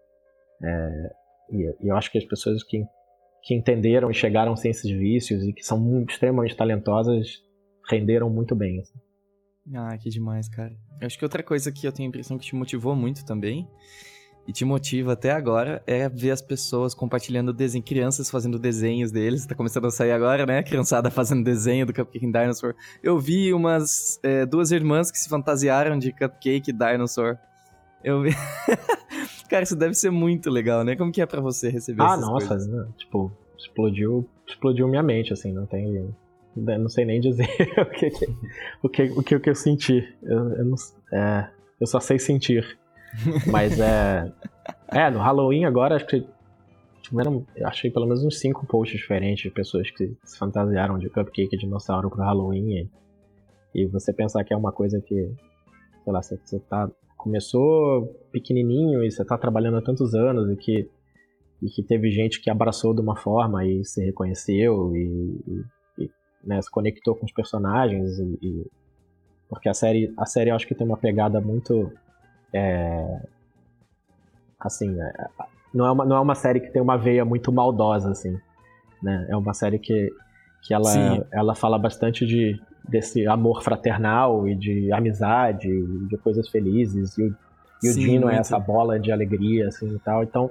É, 0.62 1.10
e, 1.50 1.76
e 1.84 1.88
eu 1.88 1.96
acho 1.96 2.10
que 2.10 2.18
as 2.18 2.24
pessoas 2.24 2.62
que, 2.62 2.84
que 3.42 3.54
entenderam 3.54 4.10
e 4.10 4.14
chegaram 4.14 4.54
sem 4.54 4.70
esses 4.70 4.90
vícios 4.90 5.42
e 5.42 5.52
que 5.52 5.64
são 5.64 5.78
muito, 5.78 6.10
extremamente 6.10 6.56
talentosas 6.56 7.42
renderam 7.88 8.30
muito 8.30 8.54
bem. 8.54 8.80
Assim. 8.80 8.98
Ah, 9.74 9.96
que 9.98 10.10
demais, 10.10 10.48
cara. 10.48 10.76
Eu 11.00 11.06
acho 11.06 11.18
que 11.18 11.24
outra 11.24 11.42
coisa 11.42 11.70
que 11.70 11.86
eu 11.86 11.92
tenho 11.92 12.08
a 12.08 12.10
impressão 12.10 12.38
que 12.38 12.46
te 12.46 12.54
motivou 12.54 12.94
muito 12.94 13.24
também, 13.24 13.68
e 14.46 14.52
te 14.52 14.64
motiva 14.64 15.12
até 15.12 15.30
agora, 15.30 15.82
é 15.86 16.08
ver 16.08 16.32
as 16.32 16.42
pessoas 16.42 16.94
compartilhando 16.94 17.52
desenho, 17.52 17.84
crianças 17.84 18.30
fazendo 18.30 18.58
desenhos 18.58 19.12
deles. 19.12 19.46
Tá 19.46 19.54
começando 19.54 19.86
a 19.86 19.90
sair 19.90 20.12
agora, 20.12 20.44
né? 20.44 20.62
Criançada 20.62 21.08
fazendo 21.12 21.44
desenho 21.44 21.86
do 21.86 21.92
Cupcake 21.92 22.26
Dinosaur. 22.26 22.74
Eu 23.02 23.18
vi 23.18 23.52
umas 23.52 24.18
é, 24.22 24.44
duas 24.44 24.72
irmãs 24.72 25.10
que 25.10 25.18
se 25.18 25.28
fantasiaram 25.28 25.98
de 25.98 26.12
Cupcake 26.12 26.72
Dinosaur. 26.72 27.36
Eu 28.02 28.22
vi. 28.22 28.30
Cara, 29.48 29.62
isso 29.62 29.76
deve 29.76 29.94
ser 29.94 30.10
muito 30.10 30.50
legal, 30.50 30.84
né? 30.84 30.96
Como 30.96 31.12
que 31.12 31.20
é 31.20 31.26
para 31.26 31.40
você 31.40 31.68
receber 31.68 32.02
Ah, 32.02 32.16
nossa, 32.16 32.56
né? 32.56 32.88
tipo, 32.96 33.30
explodiu, 33.58 34.28
explodiu 34.48 34.88
minha 34.88 35.02
mente, 35.02 35.32
assim, 35.32 35.52
não 35.52 35.66
tem... 35.66 36.12
Não 36.56 36.88
sei 36.88 37.04
nem 37.04 37.20
dizer 37.20 37.46
o 37.78 37.86
que, 37.86 38.06
o 38.82 38.88
que, 38.88 39.02
o 39.02 39.22
que, 39.22 39.34
o 39.36 39.40
que 39.40 39.50
eu 39.50 39.54
senti. 39.54 40.06
Eu, 40.22 40.54
eu, 40.54 40.64
não, 40.64 40.76
é, 41.12 41.48
eu 41.80 41.86
só 41.86 42.00
sei 42.00 42.18
sentir. 42.18 42.78
Mas 43.46 43.78
é... 43.78 44.32
É, 44.92 45.10
no 45.10 45.20
Halloween 45.20 45.64
agora, 45.64 45.96
acho 45.96 46.06
que 46.06 46.26
tiveram, 47.00 47.44
eu 47.56 47.66
achei 47.66 47.90
pelo 47.90 48.06
menos 48.06 48.24
uns 48.24 48.38
cinco 48.38 48.66
posts 48.66 48.98
diferentes 48.98 49.42
de 49.42 49.50
pessoas 49.50 49.90
que 49.90 50.16
se 50.24 50.38
fantasiaram 50.38 50.98
de 50.98 51.08
cupcake 51.08 51.56
de 51.56 51.58
dinossauro 51.58 52.10
pro 52.10 52.22
Halloween. 52.22 52.88
E, 53.74 53.82
e 53.82 53.86
você 53.86 54.12
pensar 54.12 54.44
que 54.44 54.52
é 54.52 54.56
uma 54.56 54.72
coisa 54.72 55.00
que, 55.00 55.14
sei 56.04 56.12
lá, 56.12 56.22
você, 56.22 56.36
você 56.36 56.58
tá 56.60 56.90
começou 57.20 58.06
pequenininho 58.32 59.04
e 59.04 59.10
você 59.10 59.20
está 59.20 59.36
trabalhando 59.36 59.76
há 59.76 59.82
tantos 59.82 60.14
anos 60.14 60.50
e 60.50 60.56
que, 60.56 60.88
e 61.62 61.68
que 61.68 61.82
teve 61.82 62.10
gente 62.10 62.40
que 62.40 62.48
abraçou 62.48 62.94
de 62.94 63.02
uma 63.02 63.14
forma 63.14 63.66
e 63.66 63.84
se 63.84 64.02
reconheceu 64.02 64.96
e, 64.96 65.38
e 65.46 65.64
né, 66.44 66.60
se 66.60 66.70
conectou 66.70 67.14
com 67.14 67.26
os 67.26 67.32
personagens 67.32 68.18
e, 68.18 68.66
Porque 69.48 69.68
a 69.68 69.74
série, 69.74 70.12
a 70.16 70.26
série 70.26 70.50
eu 70.50 70.56
acho 70.56 70.66
que 70.66 70.74
tem 70.74 70.86
uma 70.86 70.96
pegada 70.96 71.40
muito. 71.40 71.92
É, 72.52 73.20
assim, 74.58 75.00
é, 75.00 75.28
não, 75.72 75.86
é 75.86 75.92
uma, 75.92 76.04
não 76.04 76.16
é 76.16 76.20
uma 76.20 76.34
série 76.34 76.60
que 76.60 76.70
tem 76.70 76.82
uma 76.82 76.96
veia 76.96 77.24
muito 77.24 77.52
maldosa, 77.52 78.10
assim. 78.10 78.38
Né? 79.02 79.26
É 79.28 79.36
uma 79.36 79.54
série 79.54 79.78
que, 79.78 80.10
que 80.62 80.74
ela, 80.74 81.26
ela 81.32 81.54
fala 81.54 81.78
bastante 81.78 82.26
de, 82.26 82.60
desse 82.88 83.26
amor 83.26 83.62
fraternal 83.62 84.48
e 84.48 84.54
de 84.54 84.92
amizade, 84.92 85.68
e 85.68 86.06
de 86.06 86.16
coisas 86.18 86.48
felizes. 86.48 87.16
E 87.18 87.22
o, 87.22 87.36
e 87.82 87.88
o 87.88 87.92
Sim, 87.92 88.00
Dino 88.00 88.14
é 88.14 88.18
muito. 88.18 88.36
é 88.36 88.38
essa 88.38 88.58
bola 88.58 88.98
de 88.98 89.12
alegria, 89.12 89.68
assim 89.68 89.94
e 89.94 89.98
tal. 90.00 90.22
Então, 90.22 90.50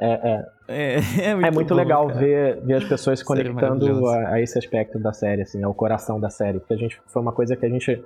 é, 0.00 0.06
é, 0.06 0.48
é, 0.68 0.94
é 1.30 1.34
muito, 1.34 1.46
é 1.46 1.50
muito 1.50 1.68
bom, 1.70 1.74
legal 1.74 2.08
ver, 2.08 2.60
ver 2.60 2.74
as 2.74 2.84
pessoas 2.84 3.18
se 3.18 3.24
conectando 3.24 4.06
a, 4.06 4.34
a, 4.34 4.40
esse 4.40 4.58
aspecto 4.58 4.98
da 4.98 5.12
série, 5.12 5.42
assim, 5.42 5.62
ao 5.62 5.74
coração 5.74 6.20
da 6.20 6.30
série. 6.30 6.60
Porque 6.60 6.74
a 6.74 6.78
gente 6.78 7.00
foi 7.06 7.20
uma 7.20 7.32
coisa 7.32 7.56
que 7.56 7.66
a 7.66 7.68
gente, 7.68 8.04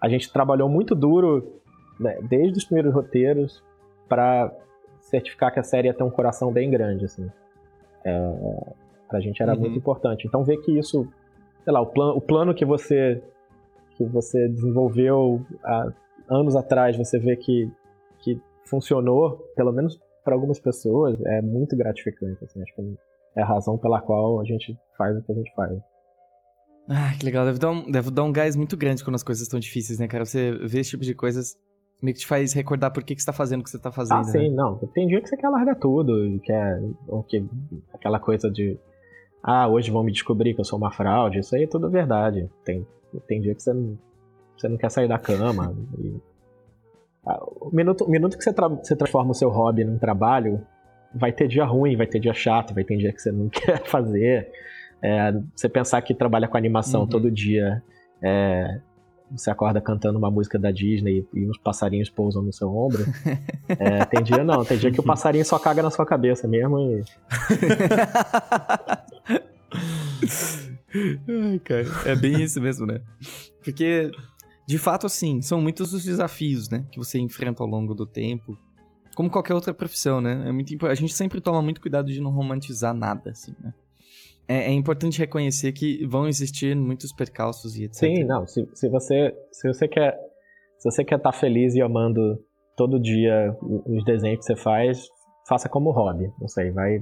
a 0.00 0.08
gente 0.08 0.32
trabalhou 0.32 0.68
muito 0.68 0.94
duro 0.94 1.60
né, 1.98 2.18
desde 2.22 2.58
os 2.58 2.64
primeiros 2.64 2.92
roteiros 2.92 3.62
para 4.08 4.52
certificar 5.00 5.52
que 5.52 5.60
a 5.60 5.62
série 5.62 5.88
ia 5.88 5.94
ter 5.94 6.02
um 6.02 6.10
coração 6.10 6.52
bem 6.52 6.70
grande, 6.70 7.06
assim. 7.06 7.30
É, 8.04 8.32
pra 9.08 9.20
gente 9.20 9.42
era 9.42 9.54
uhum. 9.54 9.60
muito 9.60 9.78
importante. 9.78 10.26
Então 10.26 10.44
ver 10.44 10.58
que 10.58 10.78
isso, 10.78 11.08
sei 11.64 11.72
lá, 11.72 11.80
o, 11.80 11.86
plan, 11.86 12.12
o 12.12 12.20
plano 12.20 12.54
que 12.54 12.64
você 12.64 13.22
que 13.96 14.04
você 14.04 14.48
desenvolveu 14.48 15.44
há 15.62 15.92
anos 16.26 16.56
atrás, 16.56 16.96
você 16.96 17.18
vê 17.18 17.36
que, 17.36 17.70
que 18.20 18.40
funcionou, 18.64 19.44
pelo 19.54 19.72
menos 19.72 20.00
para 20.24 20.34
algumas 20.34 20.58
pessoas, 20.58 21.18
é 21.26 21.42
muito 21.42 21.76
gratificante. 21.76 22.44
Assim, 22.44 22.62
acho 22.62 22.74
que 22.74 22.96
é 23.36 23.42
a 23.42 23.46
razão 23.46 23.78
pela 23.78 24.00
qual 24.00 24.40
a 24.40 24.44
gente 24.44 24.76
faz 24.96 25.16
o 25.16 25.22
que 25.22 25.32
a 25.32 25.34
gente 25.34 25.54
faz. 25.54 25.78
Ah, 26.88 27.12
que 27.18 27.24
legal. 27.24 27.44
Deve 27.44 27.58
dar 27.58 27.70
um, 27.70 27.90
deve 27.90 28.10
dar 28.10 28.24
um 28.24 28.32
gás 28.32 28.56
muito 28.56 28.76
grande 28.76 29.04
quando 29.04 29.14
as 29.14 29.22
coisas 29.22 29.42
estão 29.42 29.60
difíceis, 29.60 29.98
né, 29.98 30.08
cara? 30.08 30.24
Você 30.24 30.52
vê 30.66 30.80
esse 30.80 30.90
tipo 30.90 31.04
de 31.04 31.14
coisas 31.14 31.56
meio 32.02 32.14
que 32.14 32.20
te 32.20 32.26
faz 32.26 32.52
recordar 32.52 32.90
por 32.90 33.04
que, 33.04 33.14
que 33.14 33.20
você 33.20 33.26
tá 33.26 33.32
fazendo 33.32 33.60
o 33.60 33.64
que 33.64 33.70
você 33.70 33.78
tá 33.78 33.92
fazendo. 33.92 34.20
Ah, 34.20 34.24
sim, 34.24 34.48
né? 34.48 34.56
não. 34.56 34.76
Tem 34.94 35.06
dia 35.06 35.20
que 35.20 35.28
você 35.28 35.36
quer 35.36 35.48
largar 35.48 35.76
tudo, 35.76 36.26
e 36.26 36.40
quer. 36.40 36.80
Ou 37.06 37.22
que, 37.22 37.44
aquela 37.92 38.18
coisa 38.18 38.50
de. 38.50 38.78
Ah, 39.42 39.68
hoje 39.68 39.90
vão 39.90 40.02
me 40.02 40.12
descobrir 40.12 40.54
que 40.54 40.60
eu 40.60 40.64
sou 40.64 40.78
uma 40.78 40.90
fraude. 40.90 41.38
Isso 41.38 41.54
aí 41.54 41.64
é 41.64 41.66
tudo 41.66 41.88
verdade. 41.90 42.50
Tem, 42.64 42.86
tem 43.26 43.40
dia 43.40 43.54
que 43.54 43.62
você 43.62 43.72
não, 43.72 43.98
você 44.56 44.68
não 44.68 44.76
quer 44.76 44.90
sair 44.90 45.08
da 45.08 45.18
cama. 45.18 45.74
E, 45.98 46.29
o 47.24 47.70
minuto, 47.72 48.04
o 48.04 48.10
minuto 48.10 48.36
que 48.36 48.44
você, 48.44 48.52
tra 48.52 48.68
você 48.68 48.96
transforma 48.96 49.30
o 49.30 49.34
seu 49.34 49.50
hobby 49.50 49.84
num 49.84 49.98
trabalho, 49.98 50.64
vai 51.14 51.32
ter 51.32 51.48
dia 51.48 51.64
ruim, 51.64 51.96
vai 51.96 52.06
ter 52.06 52.18
dia 52.18 52.32
chato, 52.32 52.74
vai 52.74 52.84
ter 52.84 52.96
dia 52.96 53.12
que 53.12 53.20
você 53.20 53.30
não 53.32 53.48
quer 53.50 53.84
fazer. 53.84 54.50
É, 55.02 55.32
você 55.54 55.68
pensar 55.68 56.00
que 56.02 56.14
trabalha 56.14 56.46
com 56.48 56.56
animação 56.56 57.02
uhum. 57.02 57.06
todo 57.08 57.30
dia, 57.30 57.82
é, 58.22 58.80
você 59.30 59.50
acorda 59.50 59.80
cantando 59.80 60.18
uma 60.18 60.30
música 60.30 60.58
da 60.58 60.70
Disney 60.70 61.26
e, 61.32 61.46
os 61.46 61.56
passarinhos 61.58 62.10
pousam 62.10 62.42
no 62.42 62.52
seu 62.52 62.68
ombro. 62.68 63.04
é, 63.68 64.04
tem 64.04 64.22
dia 64.22 64.44
não, 64.44 64.64
tem 64.64 64.76
dia 64.76 64.90
que 64.90 65.00
o 65.00 65.04
passarinho 65.04 65.44
só 65.44 65.58
caga 65.58 65.82
na 65.82 65.90
sua 65.90 66.04
cabeça 66.04 66.46
mesmo 66.48 66.78
e. 66.80 67.02
Ai, 70.92 71.60
cara, 71.60 71.84
é 72.04 72.16
bem 72.16 72.42
isso 72.42 72.60
mesmo, 72.60 72.84
né? 72.84 73.00
Porque 73.62 74.10
de 74.70 74.78
fato, 74.78 75.04
assim, 75.04 75.42
são 75.42 75.60
muitos 75.60 75.92
os 75.92 76.04
desafios, 76.04 76.70
né, 76.70 76.86
que 76.92 76.98
você 76.98 77.18
enfrenta 77.18 77.60
ao 77.60 77.68
longo 77.68 77.92
do 77.92 78.06
tempo. 78.06 78.56
Como 79.16 79.28
qualquer 79.28 79.52
outra 79.52 79.74
profissão, 79.74 80.20
né? 80.20 80.44
É 80.46 80.52
muito 80.52 80.86
A 80.86 80.94
gente 80.94 81.12
sempre 81.12 81.40
toma 81.40 81.60
muito 81.60 81.80
cuidado 81.80 82.06
de 82.06 82.20
não 82.20 82.30
romantizar 82.30 82.94
nada, 82.94 83.30
assim, 83.30 83.52
né? 83.60 83.74
É, 84.46 84.66
é 84.66 84.72
importante 84.72 85.18
reconhecer 85.18 85.72
que 85.72 86.06
vão 86.06 86.28
existir 86.28 86.76
muitos 86.76 87.12
percalços 87.12 87.76
e 87.76 87.84
etc. 87.84 87.98
Sim, 87.98 88.22
não. 88.22 88.46
Se, 88.46 88.68
se 88.72 88.88
você 88.88 89.34
se 89.50 89.66
você 89.66 89.88
quer 89.88 90.16
se 90.78 90.88
você 90.88 91.04
quer 91.04 91.16
estar 91.16 91.32
tá 91.32 91.36
feliz 91.36 91.74
e 91.74 91.82
amando 91.82 92.38
todo 92.76 93.00
dia 93.00 93.56
os 93.60 94.04
desenhos 94.04 94.38
que 94.38 94.44
você 94.44 94.56
faz, 94.56 95.08
faça 95.48 95.68
como 95.68 95.90
hobby. 95.90 96.30
Não 96.40 96.46
sei, 96.46 96.70
vai 96.70 97.00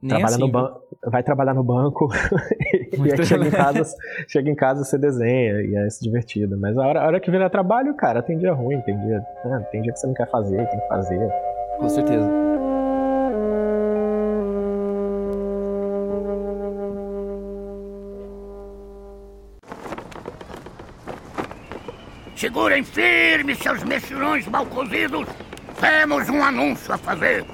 trabalha 0.00 0.26
assim, 0.26 0.40
no 0.40 0.48
ban 0.48 0.70
vai 1.06 1.22
trabalhar 1.22 1.54
no 1.54 1.62
banco 1.62 2.08
e 2.92 3.12
aí 3.12 3.24
chega 3.26 3.46
em, 3.46 3.50
casa, 3.50 3.84
chega 4.26 4.50
em 4.50 4.54
casa 4.54 4.84
você 4.84 4.98
desenha 4.98 5.60
e 5.62 5.76
é 5.76 5.86
divertido. 6.00 6.58
Mas 6.58 6.76
a 6.76 6.86
hora, 6.86 7.00
a 7.02 7.06
hora 7.06 7.20
que 7.20 7.30
virar 7.30 7.50
trabalho, 7.50 7.94
cara, 7.94 8.22
tem 8.22 8.38
dia 8.38 8.52
ruim, 8.52 8.80
tem 8.82 8.98
dia, 8.98 9.22
né, 9.44 9.66
tem 9.70 9.82
dia 9.82 9.92
que 9.92 9.98
você 9.98 10.06
não 10.06 10.14
quer 10.14 10.30
fazer, 10.30 10.66
tem 10.68 10.80
que 10.80 10.88
fazer. 10.88 11.30
Com 11.78 11.88
certeza. 11.88 12.44
Segurem 22.36 22.82
firme, 22.82 23.54
seus 23.54 23.82
mexilhões 23.84 24.46
mal 24.48 24.66
cozidos. 24.66 25.26
Temos 25.80 26.28
um 26.28 26.42
anúncio 26.42 26.92
a 26.92 26.98
fazer. 26.98 27.44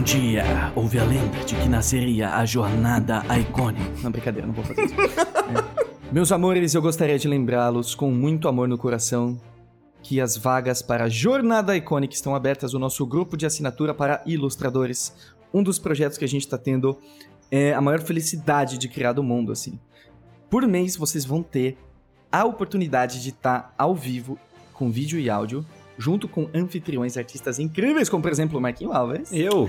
Um 0.00 0.02
dia 0.02 0.72
houve 0.74 0.98
a 0.98 1.04
lenda 1.04 1.44
de 1.44 1.54
que 1.54 1.68
nasceria 1.68 2.30
a 2.30 2.46
jornada 2.46 3.22
Iconic. 3.38 4.02
Não, 4.02 4.10
brincadeira, 4.10 4.46
não 4.46 4.54
vou 4.54 4.64
fazer 4.64 4.86
isso. 4.86 4.94
é. 4.98 6.10
Meus 6.10 6.32
amores, 6.32 6.74
eu 6.74 6.80
gostaria 6.80 7.18
de 7.18 7.28
lembrá-los 7.28 7.94
com 7.94 8.10
muito 8.10 8.48
amor 8.48 8.66
no 8.66 8.78
coração 8.78 9.38
que 10.02 10.18
as 10.18 10.38
vagas 10.38 10.80
para 10.80 11.04
a 11.04 11.08
Jornada 11.10 11.76
Iconic 11.76 12.14
estão 12.14 12.34
abertas 12.34 12.72
no 12.72 12.78
nosso 12.78 13.04
grupo 13.04 13.36
de 13.36 13.44
assinatura 13.44 13.92
para 13.92 14.22
ilustradores. 14.24 15.14
Um 15.52 15.62
dos 15.62 15.78
projetos 15.78 16.16
que 16.16 16.24
a 16.24 16.28
gente 16.28 16.46
está 16.46 16.56
tendo 16.56 16.96
é 17.50 17.74
a 17.74 17.80
maior 17.82 18.00
felicidade 18.00 18.78
de 18.78 18.88
criar 18.88 19.12
do 19.12 19.22
mundo, 19.22 19.52
assim. 19.52 19.78
Por 20.48 20.66
mês 20.66 20.96
vocês 20.96 21.26
vão 21.26 21.42
ter 21.42 21.76
a 22.32 22.46
oportunidade 22.46 23.22
de 23.22 23.28
estar 23.28 23.60
tá 23.60 23.74
ao 23.76 23.94
vivo 23.94 24.38
com 24.72 24.90
vídeo 24.90 25.20
e 25.20 25.28
áudio 25.28 25.62
junto 26.00 26.26
com 26.26 26.48
anfitriões 26.54 27.18
artistas 27.18 27.58
incríveis, 27.58 28.08
como 28.08 28.22
por 28.22 28.32
exemplo 28.32 28.58
o 28.58 28.60
Marquinhos 28.60 28.94
Alves. 28.94 29.30
Eu! 29.30 29.68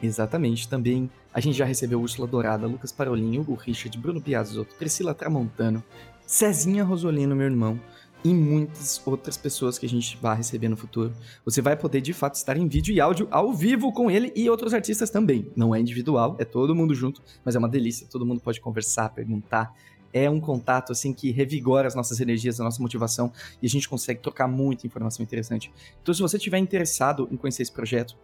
Exatamente, 0.00 0.68
também 0.68 1.10
a 1.34 1.40
gente 1.40 1.58
já 1.58 1.64
recebeu 1.64 2.00
Úrsula 2.00 2.28
Dourada, 2.28 2.68
Lucas 2.68 2.92
Parolinho, 2.92 3.44
o 3.48 3.54
Richard, 3.54 3.98
Bruno 3.98 4.22
Piazotto, 4.22 4.76
Priscila 4.76 5.12
Tramontano, 5.12 5.82
Cezinha 6.24 6.84
Rosolino, 6.84 7.34
meu 7.34 7.46
irmão, 7.46 7.80
e 8.24 8.32
muitas 8.32 9.02
outras 9.04 9.36
pessoas 9.36 9.78
que 9.78 9.86
a 9.86 9.88
gente 9.88 10.16
vai 10.22 10.36
receber 10.36 10.68
no 10.68 10.76
futuro. 10.76 11.12
Você 11.44 11.60
vai 11.60 11.76
poder 11.76 12.00
de 12.00 12.12
fato 12.12 12.36
estar 12.36 12.56
em 12.56 12.68
vídeo 12.68 12.94
e 12.94 13.00
áudio 13.00 13.26
ao 13.28 13.52
vivo 13.52 13.92
com 13.92 14.08
ele 14.08 14.32
e 14.36 14.48
outros 14.48 14.72
artistas 14.72 15.10
também. 15.10 15.50
Não 15.56 15.74
é 15.74 15.80
individual, 15.80 16.36
é 16.38 16.44
todo 16.44 16.74
mundo 16.74 16.94
junto, 16.94 17.20
mas 17.44 17.56
é 17.56 17.58
uma 17.58 17.68
delícia. 17.68 18.06
Todo 18.08 18.24
mundo 18.24 18.40
pode 18.40 18.60
conversar, 18.60 19.08
perguntar, 19.08 19.74
é 20.12 20.28
um 20.28 20.40
contato 20.40 20.92
assim 20.92 21.12
que 21.12 21.30
revigora 21.30 21.86
as 21.86 21.94
nossas 21.94 22.20
energias, 22.20 22.60
a 22.60 22.64
nossa 22.64 22.80
motivação 22.80 23.32
e 23.62 23.66
a 23.66 23.70
gente 23.70 23.88
consegue 23.88 24.20
trocar 24.20 24.48
muita 24.48 24.86
informação 24.86 25.22
interessante. 25.22 25.70
Então, 26.02 26.14
se 26.14 26.20
você 26.20 26.36
estiver 26.36 26.58
interessado 26.58 27.28
em 27.30 27.36
conhecer 27.36 27.62
esse 27.62 27.72
projeto, 27.72 28.16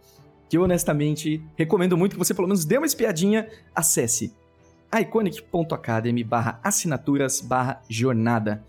que 0.49 0.57
eu 0.57 0.63
honestamente 0.63 1.41
recomendo 1.55 1.97
muito 1.97 2.13
que 2.13 2.19
você 2.19 2.33
pelo 2.33 2.47
menos 2.47 2.65
dê 2.65 2.77
uma 2.77 2.85
espiadinha, 2.85 3.47
acesse 3.73 4.33
iconic.academy 4.93 6.23
barra 6.23 6.59
assinaturas 6.63 7.41
barra 7.41 7.81
jornada. 7.89 8.63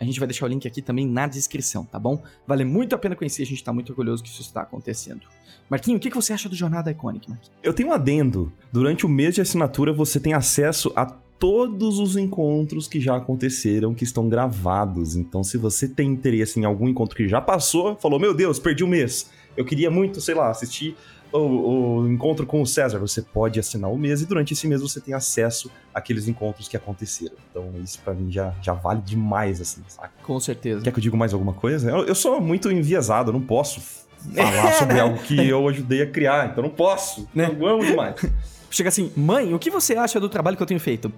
A 0.00 0.04
gente 0.04 0.18
vai 0.18 0.26
deixar 0.26 0.46
o 0.46 0.48
link 0.48 0.66
aqui 0.66 0.82
também 0.82 1.06
na 1.06 1.28
descrição, 1.28 1.84
tá 1.84 1.96
bom? 1.96 2.20
Vale 2.44 2.64
muito 2.64 2.92
a 2.92 2.98
pena 2.98 3.14
conhecer, 3.14 3.42
a 3.42 3.46
gente 3.46 3.62
tá 3.62 3.72
muito 3.72 3.90
orgulhoso 3.90 4.22
que 4.22 4.28
isso 4.28 4.42
está 4.42 4.62
acontecendo. 4.62 5.22
Marquinho, 5.70 5.96
o 5.96 6.00
que 6.00 6.10
você 6.10 6.32
acha 6.32 6.48
do 6.48 6.56
Jornada 6.56 6.90
Iconic? 6.90 7.32
Eu 7.62 7.72
tenho 7.72 7.90
um 7.90 7.92
adendo. 7.92 8.52
Durante 8.72 9.06
o 9.06 9.08
mês 9.08 9.36
de 9.36 9.40
assinatura, 9.40 9.92
você 9.92 10.18
tem 10.18 10.34
acesso 10.34 10.92
a 10.96 11.06
todos 11.42 11.98
os 11.98 12.16
encontros 12.16 12.86
que 12.86 13.00
já 13.00 13.16
aconteceram, 13.16 13.92
que 13.92 14.04
estão 14.04 14.28
gravados. 14.28 15.16
Então, 15.16 15.42
se 15.42 15.58
você 15.58 15.88
tem 15.88 16.08
interesse 16.08 16.60
em 16.60 16.64
algum 16.64 16.88
encontro 16.88 17.16
que 17.16 17.26
já 17.26 17.40
passou, 17.40 17.96
falou: 17.96 18.20
Meu 18.20 18.32
Deus, 18.32 18.60
perdi 18.60 18.84
um 18.84 18.86
mês. 18.86 19.28
Eu 19.56 19.64
queria 19.64 19.90
muito, 19.90 20.20
sei 20.20 20.36
lá, 20.36 20.50
assistir 20.50 20.96
o, 21.32 21.38
o, 21.38 22.08
encontro 22.12 22.46
com 22.46 22.62
o 22.62 22.66
César. 22.66 23.00
Você 23.00 23.20
pode 23.22 23.58
assinar 23.58 23.90
o 23.90 23.98
mês 23.98 24.22
e 24.22 24.26
durante 24.26 24.52
esse 24.52 24.68
mês 24.68 24.80
você 24.80 25.00
tem 25.00 25.14
acesso 25.14 25.68
àqueles 25.92 26.28
encontros 26.28 26.68
que 26.68 26.76
aconteceram. 26.76 27.34
Então, 27.50 27.72
isso 27.82 27.98
para 28.04 28.14
mim 28.14 28.30
já, 28.30 28.54
já 28.62 28.72
vale 28.72 29.00
demais, 29.00 29.60
assim, 29.60 29.82
saca? 29.88 30.12
Com 30.22 30.38
certeza. 30.38 30.80
Quer 30.82 30.92
que 30.92 30.98
eu 31.00 31.02
diga 31.02 31.16
mais 31.16 31.34
alguma 31.34 31.54
coisa? 31.54 31.90
Eu, 31.90 32.04
eu 32.04 32.14
sou 32.14 32.40
muito 32.40 32.70
enviesado, 32.70 33.30
eu 33.30 33.32
não 33.32 33.42
posso 33.42 33.80
falar 33.80 34.74
sobre 34.78 35.00
algo 35.00 35.18
que 35.18 35.34
eu 35.48 35.68
ajudei 35.68 36.02
a 36.02 36.06
criar, 36.06 36.50
então 36.52 36.62
não 36.62 36.70
posso. 36.70 37.28
Né? 37.34 37.50
Eu 37.58 37.66
amo 37.66 37.84
demais. 37.84 38.14
Chega 38.70 38.88
assim, 38.88 39.12
mãe, 39.16 39.52
o 39.52 39.58
que 39.58 39.70
você 39.70 39.96
acha 39.96 40.20
do 40.20 40.28
trabalho 40.28 40.56
que 40.56 40.62
eu 40.62 40.66
tenho 40.66 40.80
feito? 40.80 41.12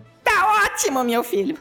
Ótimo, 0.75 1.05
meu 1.05 1.23
filho. 1.23 1.57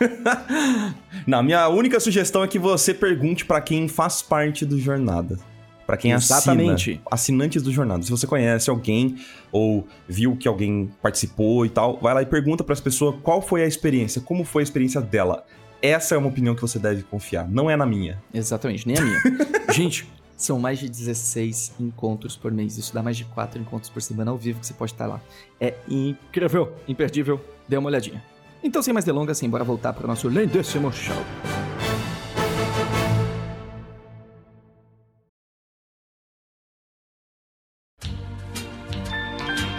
Não, 1.26 1.42
minha 1.42 1.66
única 1.68 1.98
sugestão 1.98 2.44
é 2.44 2.48
que 2.48 2.58
você 2.58 2.92
pergunte 2.92 3.44
para 3.44 3.58
quem 3.60 3.88
faz 3.88 4.20
parte 4.20 4.66
do 4.66 4.78
Jornada. 4.78 5.38
Para 5.86 5.96
quem 5.96 6.12
Exatamente. 6.12 6.90
assina. 6.90 7.02
Assinantes 7.10 7.62
do 7.62 7.72
Jornada. 7.72 8.02
Se 8.02 8.10
você 8.10 8.26
conhece 8.26 8.68
alguém 8.68 9.16
ou 9.50 9.88
viu 10.06 10.36
que 10.36 10.46
alguém 10.46 10.90
participou 11.02 11.64
e 11.64 11.70
tal, 11.70 11.98
vai 12.00 12.12
lá 12.12 12.20
e 12.20 12.26
pergunta 12.26 12.62
para 12.62 12.74
as 12.74 12.80
pessoas 12.80 13.16
qual 13.22 13.40
foi 13.40 13.62
a 13.62 13.66
experiência, 13.66 14.20
como 14.20 14.44
foi 14.44 14.62
a 14.62 14.64
experiência 14.64 15.00
dela. 15.00 15.44
Essa 15.80 16.14
é 16.14 16.18
uma 16.18 16.28
opinião 16.28 16.54
que 16.54 16.60
você 16.60 16.78
deve 16.78 17.02
confiar, 17.02 17.48
não 17.48 17.70
é 17.70 17.76
na 17.76 17.86
minha. 17.86 18.22
Exatamente, 18.32 18.86
nem 18.86 18.98
a 18.98 19.00
minha. 19.00 19.20
Gente, 19.72 20.06
são 20.36 20.58
mais 20.60 20.78
de 20.78 20.88
16 20.88 21.76
encontros 21.80 22.36
por 22.36 22.52
mês. 22.52 22.76
Isso 22.76 22.92
dá 22.92 23.02
mais 23.02 23.16
de 23.16 23.24
4 23.24 23.58
encontros 23.58 23.88
por 23.90 24.02
semana 24.02 24.30
ao 24.30 24.36
vivo 24.36 24.60
que 24.60 24.66
você 24.66 24.74
pode 24.74 24.92
estar 24.92 25.06
lá. 25.06 25.20
É 25.58 25.74
incrível, 25.88 26.74
imperdível. 26.86 27.40
Dê 27.66 27.78
uma 27.78 27.88
olhadinha. 27.88 28.22
Então, 28.62 28.82
sem 28.82 28.92
mais 28.92 29.04
delongas, 29.04 29.38
sim, 29.38 29.48
bora 29.48 29.64
voltar 29.64 29.92
para 29.92 30.04
o 30.04 30.06
nosso 30.06 30.28
lindíssimo 30.28 30.92
show. 30.92 31.16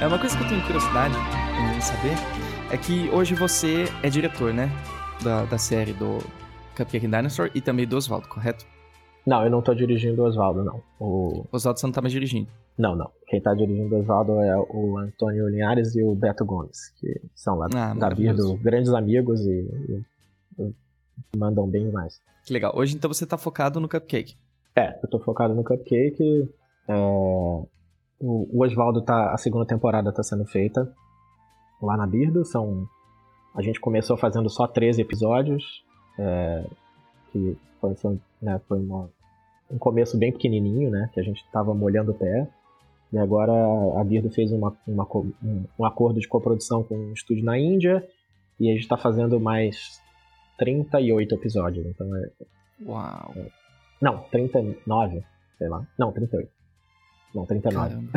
É 0.02 0.08
uma 0.08 0.18
coisa 0.18 0.36
que 0.36 0.44
eu 0.44 0.50
tenho 0.50 0.62
curiosidade 0.64 1.14
em 1.78 1.82
saber 1.82 2.16
é 2.72 2.78
que 2.78 3.08
hoje 3.10 3.36
você 3.36 3.86
é 4.02 4.10
diretor, 4.10 4.52
né? 4.52 4.68
Da, 5.22 5.46
da 5.46 5.60
série 5.60 5.94
do 5.94 6.18
Cupcake 6.76 7.06
Dinosaur 7.06 7.52
e 7.54 7.62
também 7.62 7.86
do 7.86 7.96
Oswaldo, 7.96 8.28
correto? 8.28 8.66
Não, 9.26 9.44
eu 9.44 9.50
não 9.52 9.62
tô 9.62 9.74
dirigindo 9.74 10.22
o 10.22 10.26
Oswaldo, 10.26 10.64
não. 10.64 10.82
O... 11.00 11.46
Oswaldo 11.52 11.80
você 11.80 11.86
não 11.86 11.94
tá 11.94 12.02
mais 12.02 12.12
dirigindo. 12.12 12.50
Não, 12.78 12.96
não. 12.96 13.12
Quem 13.28 13.40
tá 13.42 13.54
dirigindo 13.54 13.96
o 13.96 14.00
Oswaldo 14.00 14.40
é 14.42 14.58
o 14.58 14.98
Antônio 14.98 15.48
Linhares 15.50 15.96
e 15.96 16.02
o 16.04 16.16
Beto 16.16 16.44
Gomes, 16.44 16.90
que 17.00 17.22
são 17.36 17.56
lá 17.56 17.68
Ah, 17.76 17.94
da. 17.94 18.10
Birdo, 18.10 18.58
grandes 18.58 18.92
amigos 18.94 19.42
e, 19.46 19.52
e- 19.52 20.04
e 20.60 21.38
mandam 21.38 21.68
bem 21.68 21.92
mais. 21.92 22.20
Que 22.46 22.54
legal. 22.54 22.74
Hoje 22.76 22.96
então 22.96 23.12
você 23.12 23.26
tá 23.26 23.38
focado 23.38 23.80
no 23.80 23.88
Cupcake. 23.88 24.36
É, 24.76 24.98
eu 25.04 25.10
tô 25.10 25.20
focado 25.20 25.54
no 25.54 25.64
Cupcake. 25.64 26.50
é, 26.88 26.96
o, 26.96 27.68
o 28.20 28.64
Oswaldo 28.64 29.02
tá. 29.04 29.32
A 29.34 29.38
segunda 29.38 29.66
temporada 29.66 30.12
tá 30.12 30.24
sendo 30.24 30.46
feita 30.46 30.92
lá 31.82 31.96
na 31.96 32.08
Birdo. 32.08 32.44
São. 32.44 32.88
A 33.56 33.62
gente 33.62 33.80
começou 33.80 34.18
fazendo 34.18 34.50
só 34.50 34.66
13 34.68 35.02
episódios. 35.02 35.84
é, 36.18 36.66
que 37.32 37.58
foi, 37.80 37.96
né, 38.42 38.60
foi 38.68 38.80
uma- 38.80 39.10
um 39.70 39.78
começo 39.78 40.18
bem 40.18 40.32
pequenininho, 40.32 40.90
né? 40.90 41.10
Que 41.14 41.20
a 41.20 41.24
gente 41.24 41.44
tava 41.52 41.74
molhando 41.74 42.12
o 42.12 42.16
pé. 42.16 42.48
E 43.14 43.18
agora 43.18 43.52
a 44.00 44.04
Birdo 44.04 44.30
fez 44.30 44.52
uma, 44.52 44.76
uma 44.88 45.08
um, 45.44 45.66
um 45.80 45.86
acordo 45.86 46.20
de 46.20 46.28
coprodução 46.28 46.84
com 46.84 46.96
um 46.96 47.14
estúdio 47.14 47.44
na 47.44 47.58
Índia. 47.58 48.06
E 48.60 48.70
a 48.70 48.74
gente 48.74 48.88
tá 48.88 48.98
fazendo 48.98 49.40
mais 49.40 50.00
38 50.58 51.36
episódios. 51.36 51.86
Então 51.86 52.16
é, 52.16 52.30
Uau. 52.86 53.34
não, 54.02 54.20
39, 54.32 55.24
sei 55.58 55.70
lá. 55.70 55.86
Não, 55.98 56.12
38. 56.12 56.50
Não, 57.34 57.46
39. 57.46 57.90
Caramba. 57.90 58.12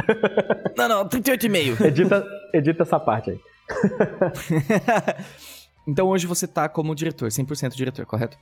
não, 0.77 0.89
não, 0.89 1.09
38,5. 1.09 1.81
Edita, 1.87 2.27
edita 2.53 2.83
essa 2.83 2.99
parte 3.01 3.31
aí. 3.31 3.41
então 5.87 6.09
hoje 6.09 6.27
você 6.27 6.47
tá 6.47 6.69
como 6.69 6.95
diretor, 6.95 7.29
100% 7.29 7.75
diretor, 7.75 8.07
correto? 8.07 8.37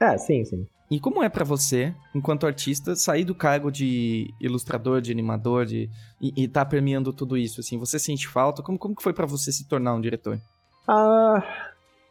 É, 0.00 0.16
sim, 0.18 0.44
sim. 0.44 0.66
E 0.90 0.98
como 0.98 1.22
é 1.22 1.28
pra 1.28 1.44
você, 1.44 1.94
enquanto 2.14 2.46
artista, 2.46 2.96
sair 2.96 3.24
do 3.24 3.34
cargo 3.34 3.70
de 3.70 4.32
ilustrador, 4.40 5.02
de 5.02 5.12
animador, 5.12 5.66
de 5.66 5.90
e, 6.20 6.32
e 6.44 6.48
tá 6.48 6.64
permeando 6.64 7.12
tudo 7.12 7.36
isso, 7.36 7.60
assim? 7.60 7.78
Você 7.78 7.98
sente 7.98 8.26
falta? 8.26 8.62
Como, 8.62 8.78
como 8.78 8.96
que 8.96 9.02
foi 9.02 9.12
pra 9.12 9.26
você 9.26 9.52
se 9.52 9.68
tornar 9.68 9.94
um 9.94 10.00
diretor? 10.00 10.38
Ah, 10.86 11.42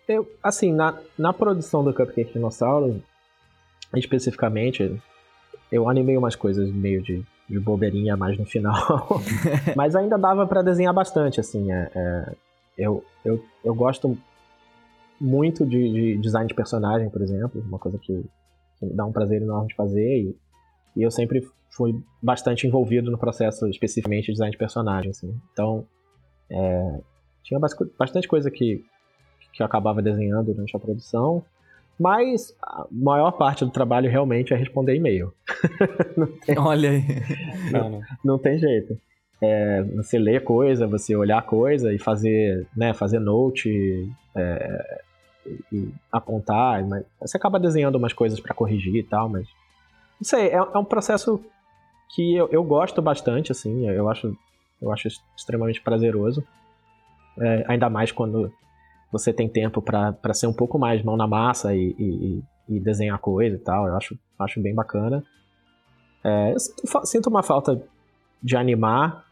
eu, 0.08 0.30
assim, 0.44 0.72
na, 0.72 0.96
na 1.18 1.34
produção 1.34 1.84
do 1.84 1.92
Cupcake 1.92 2.34
Dinossauro, 2.34 3.02
especificamente, 3.96 5.02
eu 5.72 5.90
animei 5.90 6.16
umas 6.18 6.36
coisas 6.36 6.70
meio 6.72 7.02
de, 7.02 7.24
de 7.50 7.60
bobeirinha 7.60 8.16
mais 8.16 8.38
no 8.38 8.46
final. 8.46 8.76
Mas 9.76 9.96
ainda 9.96 10.18
dava 10.18 10.46
pra 10.46 10.62
desenhar 10.62 10.94
bastante, 10.94 11.40
assim. 11.40 11.72
é- 11.72 11.92
é, 11.96 12.36
eu, 12.78 13.04
eu, 13.26 13.44
eu 13.64 13.74
gosto 13.74 14.16
muito 15.20 15.66
de, 15.66 15.92
de 15.92 16.18
design 16.18 16.48
de 16.48 16.54
personagem, 16.54 17.10
por 17.10 17.22
exemplo, 17.22 17.62
uma 17.62 17.80
coisa 17.80 17.98
que, 17.98 18.24
que 18.80 18.86
me 18.86 18.94
dá 18.94 19.06
um 19.06 19.12
prazer 19.12 19.42
enorme 19.42 19.68
de 19.68 19.76
fazer. 19.76 20.20
E, 20.20 20.36
e 20.96 21.04
eu 21.04 21.12
sempre 21.12 21.48
fui 21.70 22.00
bastante 22.22 22.66
envolvido 22.66 23.12
no 23.12 23.18
processo, 23.18 23.68
especificamente 23.68 24.28
de 24.28 24.34
design 24.34 24.52
de 24.52 24.58
personagem, 24.58 25.12
assim. 25.12 25.36
Então, 25.52 25.86
é, 26.50 27.00
tinha 27.44 27.60
bas- 27.60 27.76
bastante 27.98 28.28
coisa 28.28 28.50
que, 28.50 28.84
que 29.54 29.62
eu 29.62 29.66
acabava 29.66 30.02
desenhando 30.02 30.54
durante 30.54 30.76
a 30.76 30.80
produção, 30.80 31.44
mas 32.00 32.56
a 32.62 32.86
maior 32.92 33.32
parte 33.32 33.66
do 33.66 33.72
trabalho 33.72 34.10
realmente 34.10 34.54
é 34.54 34.58
responder 34.58 34.96
e-mail. 34.96 35.34
Olha 36.58 36.92
aí. 36.92 37.04
Não, 37.72 37.90
não. 37.90 38.02
não 38.24 38.38
tem 38.40 38.58
jeito. 38.60 38.98
É, 39.42 39.84
você 39.96 40.18
lê 40.18 40.40
coisa, 40.40 40.88
você 40.88 41.16
olhar 41.16 41.44
coisa 41.44 41.94
e 41.94 42.00
fazer, 42.00 42.68
né, 42.76 42.94
fazer 42.94 43.20
note, 43.20 44.10
é, 44.36 45.02
e- 45.72 45.92
apontar, 46.12 46.86
mas 46.88 47.06
você 47.20 47.38
acaba 47.38 47.60
desenhando 47.60 47.96
umas 47.96 48.14
coisas 48.14 48.40
pra 48.40 48.54
corrigir 48.56 48.96
e 48.96 49.04
tal, 49.04 49.30
mas 49.30 49.48
não 50.20 50.24
sei, 50.24 50.48
é, 50.48 50.56
é 50.56 50.78
um 50.78 50.86
processo 50.86 51.44
que 52.16 52.36
eu, 52.36 52.48
eu 52.52 52.64
gosto 52.64 53.02
bastante, 53.02 53.52
assim, 53.52 53.88
eu 53.90 54.10
acho, 54.10 54.36
eu 54.82 54.92
acho 54.92 55.08
extremamente 55.36 55.82
prazeroso, 55.82 56.44
É, 57.40 57.64
ainda 57.68 57.88
mais 57.90 58.12
quando 58.12 58.52
você 59.12 59.32
tem 59.32 59.48
tempo 59.48 59.80
pra 59.82 60.34
ser 60.34 60.48
um 60.48 60.54
pouco 60.54 60.80
mais 60.80 61.04
mão 61.04 61.16
na 61.16 61.28
massa 61.28 61.76
e, 61.76 61.96
e- 62.00 62.44
e- 62.68 62.80
desenhar 62.80 63.20
coisa 63.20 63.56
e 63.56 63.60
tal, 63.60 63.88
eu 63.88 63.96
acho, 63.96 64.18
acho 64.40 64.60
bem 64.62 64.74
bacana. 64.74 65.24
É, 66.24 66.54
eu 66.54 66.60
sinto, 66.60 67.06
sinto 67.06 67.30
uma 67.30 67.44
falta 67.44 67.82
de 68.42 68.58
animar. 68.58 69.24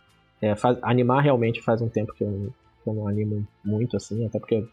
É, 0.41 0.55
faz- 0.55 0.78
animar 0.84 1.22
realmente 1.22 1.61
faz 1.61 1.82
um 1.82 1.89
tempo 1.89 2.13
que 2.13 2.24
eu, 2.24 2.53
que 2.84 2.89
eu 2.89 2.93
não 2.93 3.07
animo 3.07 3.45
muito, 3.63 3.97
assim, 3.97 4.26
até 4.26 4.38
porque 4.39 4.63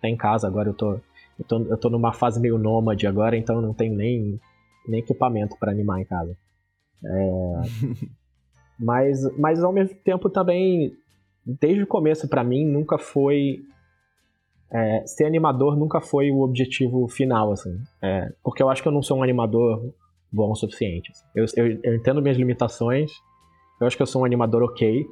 tá 0.00 0.08
em 0.08 0.16
casa 0.16 0.46
agora, 0.46 0.68
eu 0.68 0.74
tô, 0.74 0.92
eu 0.92 1.44
tô, 1.46 1.58
eu 1.62 1.76
tô 1.76 1.90
numa 1.90 2.12
fase 2.12 2.40
meio 2.40 2.58
nômade 2.58 3.06
agora, 3.06 3.36
então 3.36 3.60
não 3.60 3.74
tenho 3.74 3.94
nem, 3.94 4.40
nem 4.86 5.00
equipamento 5.00 5.56
pra 5.58 5.70
animar 5.70 6.00
em 6.00 6.04
casa. 6.04 6.36
É, 7.04 7.52
mas, 8.78 9.38
mas 9.38 9.62
ao 9.62 9.72
mesmo 9.72 9.96
tempo 10.04 10.28
também, 10.28 10.92
desde 11.44 11.82
o 11.82 11.86
começo 11.86 12.28
pra 12.28 12.44
mim, 12.44 12.64
nunca 12.64 12.98
foi. 12.98 13.64
é, 14.72 15.06
ser 15.06 15.24
animador 15.24 15.76
nunca 15.76 16.00
foi 16.00 16.30
o 16.30 16.40
objetivo 16.40 17.08
final, 17.08 17.52
assim. 17.52 17.76
É, 18.02 18.32
porque 18.42 18.62
eu 18.62 18.68
acho 18.68 18.82
que 18.82 18.88
eu 18.88 18.92
não 18.92 19.02
sou 19.02 19.18
um 19.18 19.22
animador 19.22 19.92
bom 20.32 20.50
o 20.52 20.54
suficiente. 20.54 21.12
Eu, 21.34 21.44
eu, 21.56 21.80
eu 21.82 21.94
entendo 21.96 22.22
minhas 22.22 22.36
limitações. 22.36 23.10
Eu 23.80 23.86
acho 23.86 23.96
que 23.96 24.02
eu 24.02 24.06
sou 24.06 24.22
um 24.22 24.24
animador 24.24 24.62
ok. 24.62 25.06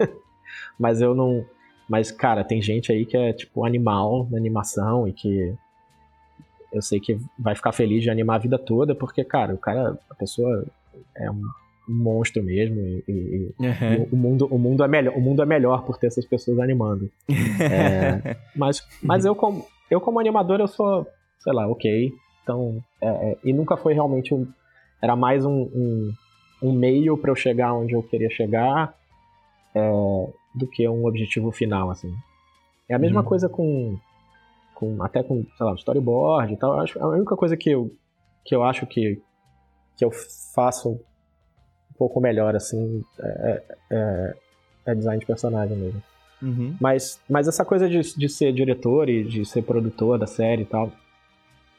mas 0.78 1.00
eu 1.00 1.14
não. 1.14 1.44
Mas, 1.88 2.10
cara, 2.10 2.44
tem 2.44 2.60
gente 2.60 2.92
aí 2.92 3.06
que 3.06 3.16
é 3.16 3.32
tipo 3.32 3.64
animal 3.64 4.28
na 4.30 4.36
animação 4.36 5.08
e 5.08 5.12
que 5.12 5.54
eu 6.72 6.82
sei 6.82 7.00
que 7.00 7.18
vai 7.38 7.54
ficar 7.54 7.72
feliz 7.72 8.02
de 8.02 8.10
animar 8.10 8.36
a 8.36 8.38
vida 8.42 8.58
toda, 8.58 8.94
porque, 8.94 9.24
cara, 9.24 9.54
o 9.54 9.58
cara, 9.58 9.98
a 10.10 10.14
pessoa 10.14 10.66
é 11.16 11.30
um, 11.30 11.42
monstro 11.88 12.42
mesmo 12.42 12.78
e, 12.78 13.02
e- 13.08 13.54
e 13.58 13.66
Uhum. 13.66 14.02
o, 14.02 14.14
o 14.14 14.16
mundo, 14.16 14.46
o, 14.50 14.58
mundo 14.58 14.84
é 14.84 14.88
melhor, 14.88 15.16
o 15.16 15.20
mundo 15.22 15.42
é 15.42 15.46
melhor 15.46 15.82
por 15.86 15.96
ter 15.96 16.08
essas 16.08 16.26
pessoas 16.26 16.58
animando. 16.58 17.10
É, 17.70 18.20
mas 18.54 18.82
mas 19.02 19.24
eu, 19.24 19.34
como, 19.34 19.64
eu, 19.90 19.98
como 19.98 20.20
animador, 20.20 20.60
eu 20.60 20.68
sou, 20.68 21.06
sei 21.38 21.52
lá, 21.54 21.66
ok. 21.66 22.12
Então, 22.42 22.82
é, 23.00 23.08
é, 23.08 23.38
e 23.42 23.52
nunca 23.54 23.76
foi 23.78 23.94
realmente 23.94 24.34
um. 24.34 24.46
Era 25.00 25.16
mais 25.16 25.46
um, 25.46 25.62
um, 25.62 26.12
um 26.62 26.72
meio 26.72 27.16
para 27.16 27.30
eu 27.30 27.36
chegar 27.36 27.72
onde 27.72 27.94
eu 27.94 28.02
queria 28.02 28.28
chegar 28.28 28.94
é, 29.74 29.90
do 30.54 30.66
que 30.66 30.88
um 30.88 31.06
objetivo 31.06 31.50
final, 31.52 31.90
assim. 31.90 32.14
É 32.88 32.94
a 32.94 32.98
mesma 32.98 33.20
Uhum. 33.20 33.26
coisa 33.26 33.48
com, 33.48 33.96
com. 34.74 35.02
Até 35.02 35.22
com, 35.22 35.44
sei 35.56 35.66
lá, 35.66 35.74
storyboard 35.74 36.52
e 36.52 36.56
tal. 36.56 36.80
Acho, 36.80 36.98
a 37.02 37.08
única 37.08 37.36
coisa 37.36 37.56
que 37.56 37.70
eu, 37.70 37.90
que 38.44 38.54
eu 38.54 38.62
acho 38.64 38.86
que, 38.86 39.20
que 39.96 40.04
eu 40.04 40.10
faço 40.54 40.90
um 40.92 41.94
pouco 41.98 42.20
melhor, 42.20 42.54
assim, 42.56 43.04
é, 43.20 43.62
é, 43.90 44.34
é 44.86 44.94
design 44.94 45.20
de 45.20 45.26
personagem 45.26 45.76
mesmo. 45.76 46.02
Uhum. 46.40 46.76
Mas, 46.80 47.20
mas 47.28 47.48
essa 47.48 47.64
coisa 47.64 47.88
de, 47.88 48.00
de 48.16 48.28
ser 48.28 48.52
diretor 48.52 49.08
e 49.08 49.24
de 49.24 49.44
ser 49.44 49.62
produtor 49.62 50.18
da 50.18 50.26
série 50.26 50.62
e 50.62 50.66
tal, 50.66 50.92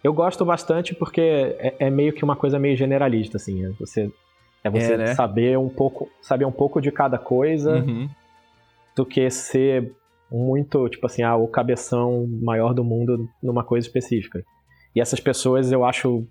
eu 0.03 0.13
gosto 0.13 0.43
bastante 0.45 0.93
porque 0.93 1.21
é, 1.21 1.75
é 1.79 1.89
meio 1.89 2.13
que 2.13 2.23
uma 2.23 2.35
coisa 2.35 2.59
meio 2.59 2.75
generalista, 2.77 3.37
assim. 3.37 3.65
É 3.65 3.69
você, 3.79 4.11
é 4.63 4.69
você 4.69 4.93
É, 4.93 4.97
né? 4.97 5.15
saber 5.15 5.57
um 5.57 5.69
pouco 5.69 6.09
saber 6.21 6.43
um 6.45 6.51
pouco 6.51 6.81
de 6.81 6.91
cada 6.91 7.17
coisa 7.17 7.77
Uhum. 7.77 8.09
Do 8.95 9.05
que 9.05 9.29
ser 9.29 9.93
muito, 10.31 10.87
tipo 10.89 11.05
assim, 11.05 11.23
ah, 11.23 11.35
o 11.35 11.47
cabeção 11.47 12.27
maior 12.41 12.73
do 12.73 12.83
mundo 12.83 13.27
numa 13.41 13.63
coisa 13.63 13.87
específica. 13.87 14.43
E 14.95 15.01
essas 15.01 15.19
pessoas 15.19 15.71
eu 15.71 15.83
acho 15.83 16.27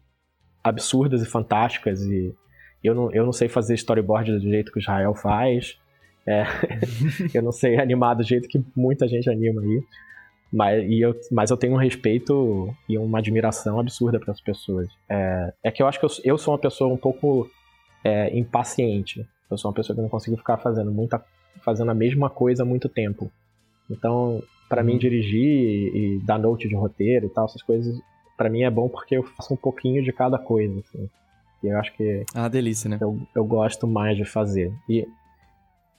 absurdas 0.63 1.23
e 1.23 1.27
fantásticas 1.27 2.03
e 2.03 2.35
eu 2.83 2.95
não, 2.95 3.13
eu 3.13 3.25
não 3.25 3.33
sei 3.33 3.49
fazer 3.49 3.75
storyboard 3.75 4.33
do 4.33 4.41
jeito 4.41 4.71
que 4.71 4.79
o 4.79 4.81
Israel 4.81 5.15
faz. 5.15 5.79
É, 6.27 6.45
eu 7.35 7.43
não 7.43 7.53
sei 7.53 7.79
animar 7.79 8.15
do 8.15 8.23
jeito 8.23 8.49
que 8.49 8.63
muita 8.77 9.09
gente 9.09 9.29
anima 9.29 9.61
aí. 9.63 9.83
Mas, 10.53 10.85
e 10.89 11.01
eu, 11.01 11.15
mas 11.31 11.51
eu 11.51 11.57
tenho 11.57 11.75
um 11.75 11.79
respeito 11.79 12.75
e 12.89 12.97
uma 12.97 13.19
admiração 13.19 13.79
absurda 13.79 14.19
para 14.19 14.33
as 14.33 14.41
pessoas. 14.41 14.89
É, 15.09 15.53
é 15.65 15.71
que 15.71 15.83
eu 15.83 15.87
acho 15.87 15.99
que 15.99 16.07
eu, 16.07 16.11
eu 16.25 16.39
sou 16.39 16.53
uma 16.55 16.61
pessoa 16.61 16.93
um 16.93 16.97
pouco 16.97 17.51
é, 18.03 18.37
impaciente. 18.37 19.27
Eu 19.51 19.59
sou 19.59 19.71
uma 19.71 19.75
pessoa 19.75 19.95
que 19.95 20.03
não 20.03 20.09
consigo 20.09 20.37
ficar 20.37 20.59
fazendo 20.59 20.91
muita, 20.91 21.23
fazendo 21.65 21.91
a 21.91 21.95
mesma 21.95 22.29
coisa 22.31 22.63
há 22.63 22.67
muito 22.67 22.89
tempo. 22.89 23.31
Então, 23.91 24.43
para 24.69 24.83
mim 24.83 24.93
Uhum. 24.93 24.99
dirigir 24.99 25.43
e, 25.43 26.17
e 26.17 26.27
dar 26.27 26.39
note 26.39 26.69
de 26.69 26.75
roteiro 26.75 27.27
e 27.27 27.29
tal, 27.31 27.47
essas 27.47 27.63
coisas, 27.63 27.99
para 28.37 28.51
mim 28.51 28.63
é 28.63 28.71
bom 28.71 28.89
porque 28.89 29.17
eu 29.17 29.23
faço 29.23 29.55
um 29.55 29.57
pouquinho 29.57 30.03
de 30.03 30.13
cada 30.13 30.39
coisa. 30.39 30.79
Assim. 30.81 31.09
E 31.63 31.67
eu 31.69 31.79
acho 31.79 31.93
que 31.97 32.25
Ah, 32.35 32.49
delícia, 32.49 32.89
né? 32.89 32.99
eu, 33.01 33.19
eu 33.35 33.45
gosto 33.45 33.87
mais 33.87 34.17
de 34.17 34.25
fazer. 34.25 34.73
E, 34.89 35.07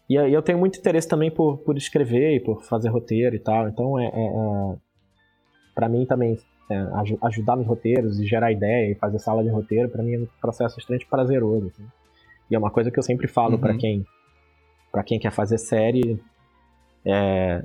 e 0.09 0.17
aí 0.17 0.33
eu 0.33 0.41
tenho 0.41 0.57
muito 0.57 0.79
interesse 0.79 1.07
também 1.07 1.29
por, 1.31 1.57
por 1.59 1.77
escrever 1.77 2.35
e 2.35 2.39
por 2.39 2.63
fazer 2.63 2.89
roteiro 2.89 3.35
e 3.35 3.39
tal. 3.39 3.67
Então 3.67 3.99
é, 3.99 4.05
é- 4.05 4.09
é- 4.27 4.75
para 5.75 5.89
mim 5.89 6.05
também 6.05 6.37
é, 6.69 6.75
aj 6.93 7.17
ajudar 7.23 7.55
nos 7.55 7.65
roteiros 7.65 8.19
e 8.19 8.25
gerar 8.27 8.51
ideia 8.51 8.91
e 8.91 8.95
fazer 8.95 9.17
sala 9.19 9.43
de 9.43 9.49
roteiro, 9.49 9.89
para 9.89 10.03
mim 10.03 10.13
é 10.13 10.19
um 10.19 10.27
processo 10.39 10.77
extremamente 10.79 11.09
prazeroso. 11.09 11.67
Assim. 11.67 11.85
E 12.51 12.55
é 12.55 12.59
uma 12.59 12.69
coisa 12.69 12.91
que 12.91 12.99
eu 12.99 13.03
sempre 13.03 13.27
falo 13.27 13.55
Uhum. 13.55 13.59
para 13.61 13.73
quem 13.75 14.05
para 14.91 15.03
quem 15.03 15.19
quer 15.19 15.31
fazer 15.31 15.57
série. 15.57 16.19
é, 17.05 17.63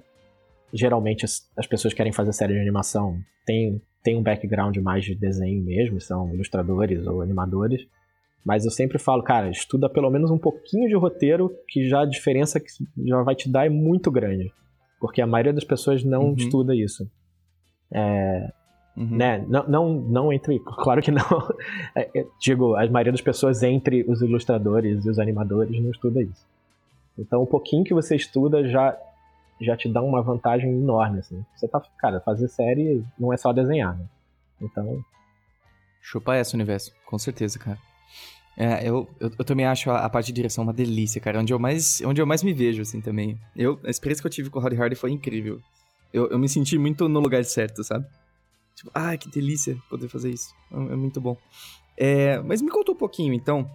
geralmente 0.73 1.25
as, 1.25 1.49
as 1.57 1.67
pessoas 1.67 1.95
querem 1.95 2.13
fazer 2.13 2.33
série 2.33 2.55
de 2.55 2.61
animação 2.61 3.17
tem, 3.47 3.81
tem 4.03 4.17
um 4.17 4.23
background 4.23 4.77
mais 4.79 5.05
de 5.05 5.15
desenho 5.15 5.63
mesmo, 5.63 6.01
são 6.01 6.33
ilustradores 6.35 7.07
ou 7.07 7.23
animadores. 7.23 7.87
Mas 8.45 8.65
eu 8.65 8.71
sempre 8.71 8.99
falo, 8.99 9.23
cara, 9.23 9.49
estuda 9.51 9.89
pelo 9.89 10.11
menos 10.11 10.31
um 10.31 10.39
pouquinho 10.39 10.89
de 10.89 10.95
roteiro, 10.95 11.51
que 11.69 11.89
já 11.89 12.03
a 12.03 12.07
diferença 12.07 12.59
que 12.61 12.67
já 13.07 13.23
vai 13.23 13.35
te 13.35 13.49
dar 13.51 13.67
é 13.67 13.71
muito 13.71 14.11
grande. 14.11 14.53
Porque 15.01 15.23
a 15.23 15.27
maioria 15.27 15.53
das 15.53 15.65
pessoas 15.65 16.03
não 16.05 16.25
Uhum. 16.29 16.35
estuda 16.35 16.75
isso. 16.75 17.09
É, 17.93 18.53
Uhum. 18.97 19.17
né? 19.17 19.45
Não, 19.49 19.67
não, 19.69 19.95
não 20.01 20.33
entre. 20.33 20.59
Claro 20.83 21.01
que 21.03 21.11
não. 21.11 21.23
É, 21.95 22.09
é, 22.21 22.27
digo, 22.41 22.75
a 22.77 22.87
maioria 22.91 23.13
das 23.13 23.21
pessoas 23.23 23.63
entre 23.63 24.05
os 24.09 24.21
ilustradores 24.23 25.05
e 25.05 25.11
os 25.11 25.19
animadores 25.19 25.81
não 25.81 25.91
estuda 25.91 26.23
isso. 26.23 26.47
Então, 27.19 27.43
um 27.43 27.47
pouquinho 27.47 27.85
que 27.85 27.95
você 27.95 28.17
estuda 28.17 28.69
já, 28.69 28.97
já 29.61 29.77
te 29.77 29.89
dá 29.89 30.03
uma 30.03 30.23
vantagem 30.23 30.71
enorme. 30.71 31.21
Assim. 31.21 31.45
Você 31.55 31.69
tá. 31.69 31.81
Cara, 31.99 32.21
fazer 32.21 32.49
série 32.49 33.05
não 33.19 33.33
é 33.33 33.37
só 33.37 33.53
desenhar, 33.53 33.97
né? 33.97 34.07
Então. 34.61 35.03
Chupa 36.01 36.35
essa, 36.35 36.57
universo. 36.57 36.93
Com 37.07 37.19
certeza, 37.19 37.59
cara. 37.59 37.79
É, 38.57 38.89
eu, 38.89 39.09
eu, 39.19 39.31
eu 39.39 39.45
também 39.45 39.67
acho 39.67 39.91
a, 39.91 40.05
a 40.05 40.09
parte 40.09 40.27
de 40.27 40.33
direção 40.33 40.65
uma 40.65 40.73
delícia, 40.73 41.21
cara. 41.21 41.41
Onde 41.41 41.53
eu 41.53 41.59
mais, 41.59 42.01
onde 42.05 42.21
eu 42.21 42.27
mais 42.27 42.43
me 42.43 42.53
vejo, 42.53 42.83
assim, 42.83 43.01
também. 43.01 43.39
Eu, 43.57 43.81
a 43.85 43.91
experiência 43.91 44.23
que 44.23 44.27
eu 44.27 44.31
tive 44.31 44.51
com 44.51 44.59
o 44.59 44.63
Howdy 44.63 44.77
Hardy 44.77 44.95
foi 44.95 45.11
incrível. 45.11 45.61
Eu, 46.13 46.29
eu 46.29 46.39
me 46.39 46.49
senti 46.49 46.79
muito 46.79 47.09
no 47.09 47.21
lugar 47.21 47.45
certo, 47.45 47.83
sabe? 47.83 48.07
Tipo, 48.77 48.91
ai, 48.95 49.19
que 49.19 49.29
delícia 49.29 49.77
poder 49.89 50.09
fazer 50.09 50.31
isso. 50.31 50.55
É, 50.71 50.77
é 50.77 50.97
muito 50.97 51.21
bom. 51.21 51.37
É, 51.97 52.41
mas 52.41 52.61
me 52.61 52.71
conta 52.71 52.93
um 52.93 52.97
pouquinho, 52.97 53.33
então, 53.33 53.71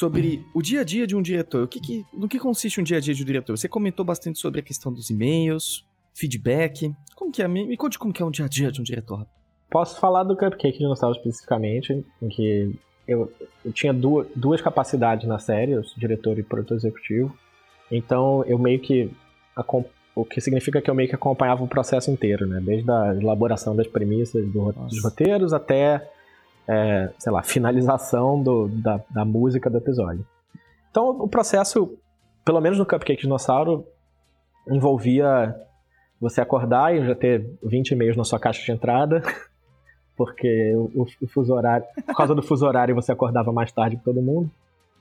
sobre 0.00 0.46
o 0.54 0.62
dia 0.62 0.80
a 0.80 0.84
dia 0.84 1.06
de 1.06 1.14
um 1.14 1.20
diretor. 1.20 1.64
O 1.64 1.68
que 1.68 1.78
que, 1.78 2.06
no 2.10 2.26
que 2.26 2.38
consiste 2.38 2.80
um 2.80 2.82
dia 2.82 2.96
a 2.96 3.00
dia 3.00 3.12
de 3.12 3.22
um 3.22 3.26
diretor? 3.26 3.54
Você 3.54 3.68
comentou 3.68 4.02
bastante 4.02 4.38
sobre 4.38 4.60
a 4.60 4.62
questão 4.62 4.90
dos 4.90 5.10
e-mails, 5.10 5.84
feedback. 6.14 6.90
Como 7.14 7.30
que 7.30 7.42
é? 7.42 7.46
Me, 7.46 7.66
me 7.66 7.76
conte 7.76 7.98
como 7.98 8.10
que 8.10 8.22
é 8.22 8.24
um 8.24 8.30
dia 8.30 8.46
a 8.46 8.48
dia 8.48 8.72
de 8.72 8.80
um 8.80 8.84
diretor. 8.84 9.26
Posso 9.70 10.00
falar 10.00 10.24
do 10.24 10.34
Cupcake 10.34 10.78
Dinossauro 10.78 11.14
especificamente, 11.18 12.02
em 12.22 12.28
que 12.28 12.74
eu, 13.06 13.30
eu 13.62 13.72
tinha 13.72 13.92
duas, 13.92 14.26
duas 14.34 14.62
capacidades 14.62 15.28
na 15.28 15.38
série, 15.38 15.72
eu 15.72 15.84
sou 15.84 15.98
diretor 15.98 16.38
e 16.38 16.42
produtor 16.42 16.78
executivo. 16.78 17.36
Então 17.90 18.42
eu 18.46 18.58
meio 18.58 18.80
que. 18.80 19.10
O 20.14 20.24
que 20.24 20.40
significa 20.40 20.80
que 20.80 20.90
eu 20.90 20.94
meio 20.94 21.10
que 21.10 21.14
acompanhava 21.14 21.62
o 21.62 21.68
processo 21.68 22.10
inteiro, 22.10 22.46
né? 22.46 22.58
Desde 22.60 22.90
a 22.90 23.14
elaboração 23.14 23.76
das 23.76 23.86
premissas 23.86 24.46
do 24.50 24.72
dos 24.72 25.02
roteiros 25.04 25.52
até, 25.52 26.10
é, 26.68 27.10
sei 27.18 27.32
lá, 27.32 27.42
finalização 27.42 28.42
do- 28.42 28.68
da, 28.68 29.00
da 29.10 29.24
música 29.24 29.68
do 29.70 29.78
episódio. 29.78 30.24
Então 30.90 31.10
o 31.10 31.28
processo, 31.28 31.96
pelo 32.44 32.60
menos 32.60 32.78
no 32.78 32.86
Cupcake 32.86 33.22
Dinossauro, 33.22 33.84
envolvia 34.68 35.54
você 36.20 36.40
acordar 36.40 36.94
e 36.94 37.04
já 37.06 37.14
ter 37.14 37.46
20 37.62 37.90
e-mails 37.92 38.16
na 38.16 38.24
sua 38.24 38.38
caixa 38.38 38.62
de 38.64 38.70
entrada, 38.72 39.22
porque 40.16 40.72
o, 40.94 41.06
o 41.22 41.26
fuso 41.28 41.54
horário, 41.54 41.86
por 42.06 42.14
causa 42.14 42.34
do 42.34 42.42
fuso 42.42 42.66
horário 42.66 42.94
você 42.94 43.10
acordava 43.12 43.52
mais 43.52 43.72
tarde 43.72 43.96
que 43.96 44.04
todo 44.04 44.20
mundo. 44.20 44.50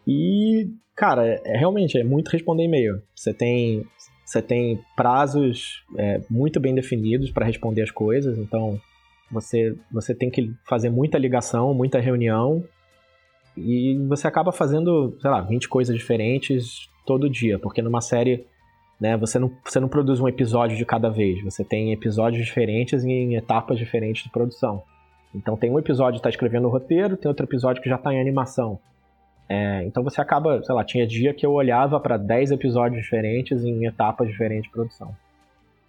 E, 0.07 0.69
cara, 0.95 1.27
é, 1.27 1.41
é 1.45 1.57
realmente 1.57 1.97
é 1.97 2.03
muito 2.03 2.29
responder 2.29 2.63
e-mail. 2.63 3.01
Você 3.13 3.33
tem, 3.33 3.85
você 4.25 4.41
tem 4.41 4.81
prazos 4.95 5.83
é, 5.97 6.21
muito 6.29 6.59
bem 6.59 6.73
definidos 6.73 7.31
para 7.31 7.45
responder 7.45 7.81
as 7.83 7.91
coisas, 7.91 8.37
então 8.37 8.79
você, 9.31 9.75
você 9.91 10.13
tem 10.13 10.29
que 10.29 10.53
fazer 10.67 10.89
muita 10.89 11.17
ligação, 11.17 11.73
muita 11.73 11.99
reunião, 11.99 12.63
e 13.55 13.97
você 14.07 14.27
acaba 14.27 14.51
fazendo, 14.51 15.17
sei 15.21 15.29
lá, 15.29 15.41
20 15.41 15.67
coisas 15.67 15.95
diferentes 15.95 16.89
todo 17.05 17.29
dia, 17.29 17.59
porque 17.59 17.81
numa 17.81 18.01
série 18.01 18.45
né, 18.99 19.15
você, 19.17 19.39
não, 19.39 19.51
você 19.63 19.79
não 19.79 19.87
produz 19.87 20.19
um 20.19 20.27
episódio 20.27 20.75
de 20.75 20.85
cada 20.85 21.09
vez, 21.09 21.41
você 21.43 21.63
tem 21.63 21.93
episódios 21.93 22.45
diferentes 22.45 23.03
em 23.03 23.35
etapas 23.35 23.77
diferentes 23.77 24.23
de 24.23 24.29
produção. 24.29 24.83
Então 25.33 25.55
tem 25.55 25.69
um 25.69 25.79
episódio 25.79 26.13
que 26.13 26.19
está 26.19 26.29
escrevendo 26.29 26.67
o 26.67 26.71
roteiro, 26.71 27.15
tem 27.15 27.29
outro 27.29 27.45
episódio 27.45 27.81
que 27.81 27.89
já 27.89 27.95
está 27.95 28.13
em 28.13 28.19
animação. 28.19 28.79
É, 29.47 29.83
então 29.83 30.03
você 30.03 30.21
acaba, 30.21 30.61
sei 30.63 30.75
lá, 30.75 30.83
tinha 30.83 31.07
dia 31.07 31.33
que 31.33 31.45
eu 31.45 31.51
olhava 31.53 31.99
para 31.99 32.17
10 32.17 32.51
episódios 32.51 33.01
diferentes 33.01 33.63
em 33.63 33.85
etapas 33.85 34.27
diferentes 34.27 34.63
de 34.63 34.71
produção. 34.71 35.15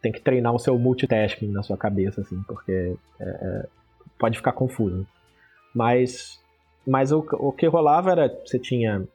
Tem 0.01 0.13
que 0.13 0.21
treinar 0.21 0.55
o 0.55 0.59
seu 0.59 0.79
multitasking 0.79 1.49
na 1.49 1.63
sua 1.63 1.77
cabeça, 1.77 2.21
assim, 2.21 2.41
porque 2.47 2.97
é, 3.21 3.25
é, 3.25 3.67
pode 4.19 4.37
ficar 4.37 4.53
confuso. 4.53 5.07
Mas, 5.75 6.41
mas 6.87 7.13
o, 7.13 7.25
o 7.33 7.53
que 7.53 7.67
rolava 7.67 8.13
era, 8.13 8.29
você 8.45 8.59
tinha 8.59 9.07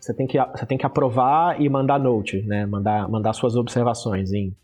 você 0.00 0.14
tem 0.14 0.26
que, 0.26 0.38
você 0.38 0.64
tem 0.64 0.78
que 0.78 0.86
aprovar 0.86 1.60
e 1.60 1.68
mandar 1.68 1.98
note, 2.00 2.40
né? 2.42 2.64
Mandar, 2.64 3.06
mandar 3.08 3.34
suas 3.34 3.54
observações 3.54 4.32
em 4.32 4.56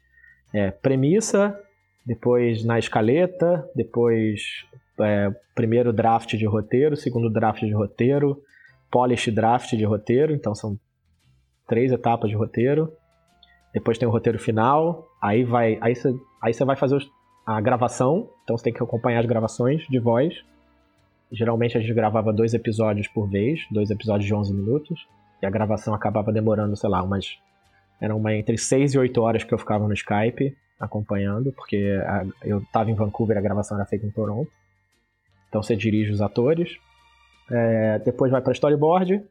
é, 0.52 0.70
premissa, 0.70 1.58
depois 2.04 2.64
na 2.64 2.78
escaleta, 2.78 3.68
depois 3.74 4.64
é, 4.98 5.30
primeiro 5.54 5.92
draft 5.92 6.34
de 6.34 6.46
roteiro, 6.46 6.96
segundo 6.96 7.28
draft 7.28 7.60
de 7.60 7.72
roteiro, 7.72 8.42
polish 8.90 9.30
draft 9.30 9.74
de 9.74 9.84
roteiro, 9.84 10.32
então 10.32 10.54
são 10.54 10.78
três 11.68 11.92
etapas 11.92 12.30
de 12.30 12.36
roteiro. 12.36 12.90
Depois 13.76 13.98
tem 13.98 14.08
o 14.08 14.10
roteiro 14.10 14.38
final, 14.38 15.06
aí 15.20 15.44
vai, 15.44 15.76
aí 15.82 15.94
você, 15.94 16.18
aí 16.42 16.54
você 16.54 16.64
vai 16.64 16.76
fazer 16.76 16.96
os- 16.96 17.10
a 17.44 17.60
gravação, 17.60 18.26
então 18.42 18.56
você 18.56 18.64
tem 18.64 18.72
que 18.72 18.82
acompanhar 18.82 19.20
as 19.20 19.26
gravações 19.26 19.82
de 19.86 19.98
voz. 19.98 20.34
Geralmente 21.30 21.76
a 21.76 21.80
gente 21.82 21.92
gravava 21.92 22.32
dois 22.32 22.54
episódios 22.54 23.06
por 23.08 23.28
vez, 23.28 23.60
dois 23.70 23.90
episódios 23.90 24.24
de 24.26 24.34
11 24.34 24.54
minutos, 24.54 25.06
e 25.42 25.46
a 25.46 25.50
gravação 25.50 25.92
acabava 25.92 26.32
demorando, 26.32 26.74
sei 26.74 26.88
lá, 26.88 27.02
umas. 27.02 27.36
Eram 28.00 28.16
uma, 28.16 28.34
entre 28.34 28.56
6 28.56 28.94
e 28.94 28.98
8 28.98 29.20
horas 29.20 29.44
que 29.44 29.52
eu 29.52 29.58
ficava 29.58 29.86
no 29.86 29.92
Skype 29.92 30.56
acompanhando, 30.80 31.52
porque 31.52 32.00
a- 32.06 32.24
eu 32.42 32.60
estava 32.60 32.90
em 32.90 32.94
Vancouver, 32.94 33.36
a 33.36 33.42
gravação 33.42 33.76
era 33.76 33.84
feita 33.86 34.06
em 34.06 34.10
Toronto. 34.10 34.50
Então 35.50 35.62
você 35.62 35.76
dirige 35.76 36.10
os 36.12 36.22
atores. 36.22 36.78
É, 37.50 37.98
depois 37.98 38.32
vai 38.32 38.40
para 38.40 38.52
storyboard. 38.52 39.22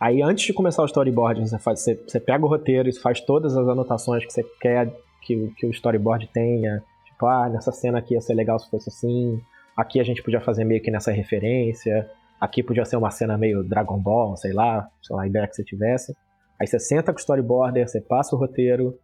Aí 0.00 0.22
antes 0.22 0.44
de 0.46 0.52
começar 0.52 0.82
o 0.82 0.86
storyboard, 0.86 1.40
você, 1.48 1.58
faz, 1.58 1.80
você, 1.80 1.94
você 1.94 2.20
pega 2.20 2.44
o 2.44 2.48
roteiro 2.48 2.88
e 2.88 2.92
faz 2.98 3.20
todas 3.20 3.56
as 3.56 3.66
anotações 3.68 4.24
que 4.24 4.32
você 4.32 4.44
quer 4.60 4.92
que, 5.22 5.36
o- 5.36 5.52
que 5.54 5.66
o 5.66 5.70
storyboard 5.70 6.28
tenha. 6.32 6.82
Tipo, 7.06 7.26
ah, 7.26 7.48
nessa 7.48 7.72
cena 7.72 7.98
aqui 7.98 8.14
ia 8.14 8.20
ser 8.20 8.34
legal 8.34 8.58
se 8.58 8.70
fosse 8.70 8.88
assim. 8.88 9.40
Aqui 9.76 9.98
a 10.00 10.04
gente 10.04 10.22
podia 10.22 10.40
fazer 10.40 10.64
meio 10.64 10.80
que 10.82 10.90
nessa 10.90 11.10
referência. 11.10 12.08
Aqui 12.40 12.62
podia 12.62 12.84
ser 12.84 12.96
uma 12.96 13.10
cena 13.10 13.36
meio 13.36 13.64
Dragon 13.64 13.98
Ball, 13.98 14.36
sei 14.36 14.52
lá, 14.52 14.88
sei 15.02 15.16
lá, 15.16 15.22
a 15.22 15.26
ideia 15.26 15.46
que 15.48 15.56
você 15.56 15.64
tivesse. 15.64 16.16
Aí 16.60 16.66
você 16.66 16.78
senta 16.78 17.12
com 17.12 17.18
o 17.18 17.20
storyboarder, 17.20 17.88
você 17.88 18.00
passa 18.00 18.34
o 18.36 18.38
roteiro, 18.38 18.96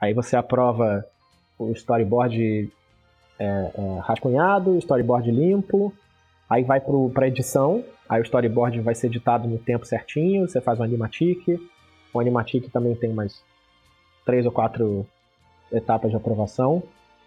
aí 0.00 0.12
você 0.12 0.36
aprova 0.36 1.04
o 1.58 1.70
storyboard 1.72 2.70
é, 3.38 3.44
é, 3.44 3.98
rascunhado, 4.02 4.76
storyboard 4.78 5.30
limpo, 5.30 5.92
aí 6.50 6.64
vai 6.64 6.82
para 7.14 7.28
edição, 7.28 7.84
aí 8.08 8.20
o 8.20 8.24
storyboard 8.24 8.80
vai 8.80 8.94
ser 8.94 9.06
editado 9.06 9.48
no 9.48 9.56
tempo 9.56 9.86
certinho, 9.86 10.48
você 10.48 10.60
faz 10.60 10.80
um 10.80 10.82
animatic, 10.82 11.46
o 12.12 12.18
animatic 12.18 12.68
também 12.72 12.96
tem 12.96 13.10
umas 13.10 13.40
três 14.26 14.44
ou 14.44 14.50
quatro 14.50 15.06
etapas 15.72 16.10
de 16.10 16.16
aprovação, 16.16 16.82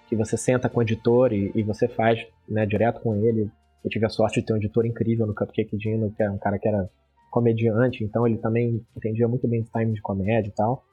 que 0.10 0.16
você 0.16 0.36
senta 0.36 0.68
com 0.68 0.80
o 0.80 0.84
editor 0.84 1.32
e, 1.32 1.52
e 1.56 1.64
você 1.64 1.88
faz 1.88 2.28
né, 2.48 2.66
direto 2.66 3.00
com 3.00 3.16
ele. 3.16 3.50
Eu 3.84 3.90
tive 3.90 4.06
a 4.06 4.10
sorte 4.10 4.42
de 4.42 4.46
ter 4.46 4.54
um 4.54 4.58
editor 4.58 4.86
incrível 4.86 5.26
no 5.26 5.34
Cupcake 5.34 5.78
Dino, 5.78 6.12
que 6.12 6.22
é 6.22 6.30
um 6.30 6.38
cara 6.38 6.60
que 6.60 6.68
era 6.68 6.90
comediante, 7.32 8.04
então 8.04 8.28
ele 8.28 8.38
também 8.38 8.86
entendia 8.96 9.28
muito 9.28 9.48
bem 9.48 9.64
de 9.64 9.72
time 9.72 9.94
de 9.94 10.02
comédia 10.02 10.50
e 10.50 10.52
tal. 10.52 10.84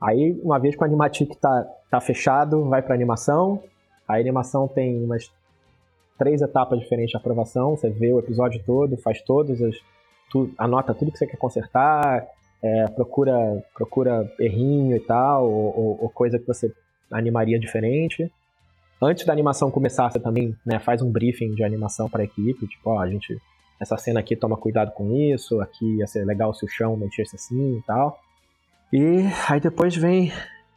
Aí, 0.00 0.38
uma 0.42 0.58
vez 0.58 0.76
que 0.76 0.82
o 0.82 0.84
Animatic 0.84 1.34
tá, 1.40 1.66
tá 1.90 2.00
fechado, 2.00 2.64
vai 2.64 2.80
pra 2.80 2.94
animação. 2.94 3.62
A 4.06 4.16
animação 4.16 4.68
tem 4.68 5.02
umas 5.02 5.30
três 6.20 6.42
etapas 6.42 6.78
diferentes 6.78 7.12
de 7.12 7.16
aprovação. 7.16 7.74
Você 7.76 7.88
vê 7.88 8.12
o 8.12 8.18
episódio 8.18 8.62
todo, 8.66 8.96
faz 8.98 9.22
todas 9.22 9.60
as. 9.62 9.74
Tu, 10.30 10.52
anota 10.58 10.94
tudo 10.94 11.10
que 11.10 11.18
você 11.18 11.26
quer 11.26 11.38
consertar, 11.38 12.24
é, 12.62 12.86
procura, 12.88 13.64
procura 13.74 14.30
errinho 14.38 14.94
e 14.94 15.00
tal, 15.00 15.50
ou, 15.50 15.78
ou- 15.78 15.98
ou 16.02 16.10
coisa 16.10 16.38
que 16.38 16.46
você 16.46 16.70
animaria 17.10 17.58
diferente. 17.58 18.30
Antes 19.02 19.24
da 19.24 19.32
animação 19.32 19.70
começar, 19.70 20.10
você 20.10 20.20
também 20.20 20.54
né, 20.64 20.78
faz 20.78 21.00
um 21.00 21.10
briefing 21.10 21.54
de 21.54 21.64
animação 21.64 22.08
para 22.08 22.20
a 22.20 22.24
equipe, 22.24 22.66
tipo, 22.68 22.90
ó, 22.90 23.00
a 23.00 23.08
gente, 23.08 23.36
essa 23.80 23.96
cena 23.96 24.20
aqui 24.20 24.36
toma 24.36 24.58
cuidado 24.58 24.92
com 24.92 25.10
isso, 25.16 25.58
aqui 25.62 25.96
ia 25.96 26.06
ser 26.06 26.24
legal 26.26 26.52
se 26.52 26.64
o 26.66 26.68
chão 26.68 26.96
mexesse 26.98 27.34
assim 27.34 27.78
e 27.78 27.82
tal. 27.86 28.18
E 28.92 29.22
aí 29.48 29.58
depois 29.58 29.96
vem 29.96 30.30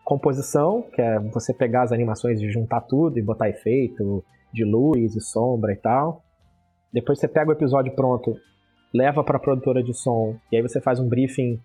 composição, 0.06 0.84
que 0.94 1.02
é 1.02 1.20
você 1.20 1.54
pegar 1.54 1.84
as 1.84 1.92
animações 1.92 2.42
e 2.42 2.50
juntar 2.50 2.82
tudo 2.82 3.20
e 3.20 3.22
botar 3.22 3.50
efeito 3.50 4.24
de 4.54 4.64
luz 4.64 5.16
e 5.16 5.22
sombra 5.22 5.74
e 5.74 5.76
tal. 5.76 6.24
Depois 6.94 7.20
você 7.20 7.28
pega 7.28 7.50
o 7.50 7.54
episódio 7.54 7.92
pronto, 7.96 8.36
leva 8.94 9.24
para 9.24 9.38
a 9.38 9.40
produtora 9.40 9.82
de 9.82 9.94
som 9.94 10.36
e 10.52 10.56
aí 10.58 10.62
você 10.62 10.80
faz 10.80 11.00
um 11.00 11.08
briefing 11.10 11.60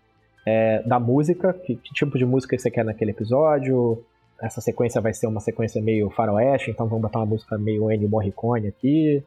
é, 0.46 0.82
da 0.84 0.98
música, 0.98 1.52
que, 1.52 1.76
que 1.76 1.92
tipo 1.92 2.16
de 2.16 2.24
música 2.24 2.56
você 2.58 2.70
quer 2.70 2.84
naquele 2.84 3.10
episódio, 3.10 4.02
essa 4.40 4.60
sequência 4.60 5.00
vai 5.00 5.12
ser 5.12 5.26
uma 5.26 5.40
sequência 5.40 5.82
meio 5.82 6.08
faroeste, 6.10 6.70
então 6.70 6.86
vamos 6.86 7.02
botar 7.02 7.18
uma 7.18 7.26
música 7.26 7.58
meio 7.58 7.90
Ennio 7.90 8.08
Morricone 8.08 8.68
aqui, 8.68 9.22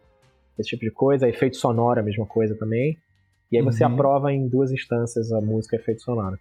esse 0.57 0.69
tipo 0.69 0.83
de 0.83 0.91
coisa. 0.91 1.27
Efeito 1.27 1.57
sonoro, 1.57 1.99
a 1.99 2.03
mesma 2.03 2.25
coisa 2.25 2.55
também. 2.57 2.97
E 3.51 3.57
aí 3.57 3.63
você 3.63 3.83
Uhum. 3.85 3.93
aprova 3.93 4.31
em 4.31 4.47
duas 4.47 4.71
instâncias 4.71 5.31
a 5.31 5.41
música 5.41 5.75
efeito 5.75 6.01
sonoro. 6.01 6.37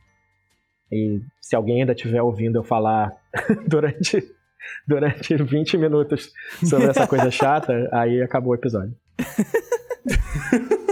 E 0.92 1.20
se 1.40 1.56
alguém 1.56 1.80
ainda 1.80 1.92
estiver 1.92 2.22
ouvindo 2.22 2.56
eu 2.56 2.64
falar 2.64 3.12
durante, 3.68 4.22
durante 4.86 5.34
20 5.36 5.76
minutos 5.78 6.30
sobre 6.64 6.86
essa 6.88 7.06
coisa 7.06 7.30
chata, 7.30 7.88
aí 7.92 8.20
acabou 8.22 8.52
o 8.52 8.54
episódio. 8.54 8.94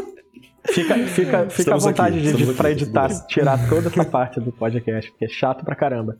Fica, 0.71 0.95
fica, 1.07 1.49
fica 1.51 1.75
à 1.75 1.79
vontade 1.79 2.19
aqui, 2.19 2.45
de, 2.45 2.53
pra 2.53 2.71
editar, 2.71 3.09
bem. 3.09 3.27
tirar 3.27 3.69
toda 3.71 3.89
essa 3.89 4.05
parte 4.11 4.39
do 4.39 4.53
podcast, 4.53 5.11
porque 5.11 5.25
é 5.25 5.29
chato 5.29 5.65
pra 5.65 5.75
caramba. 5.75 6.19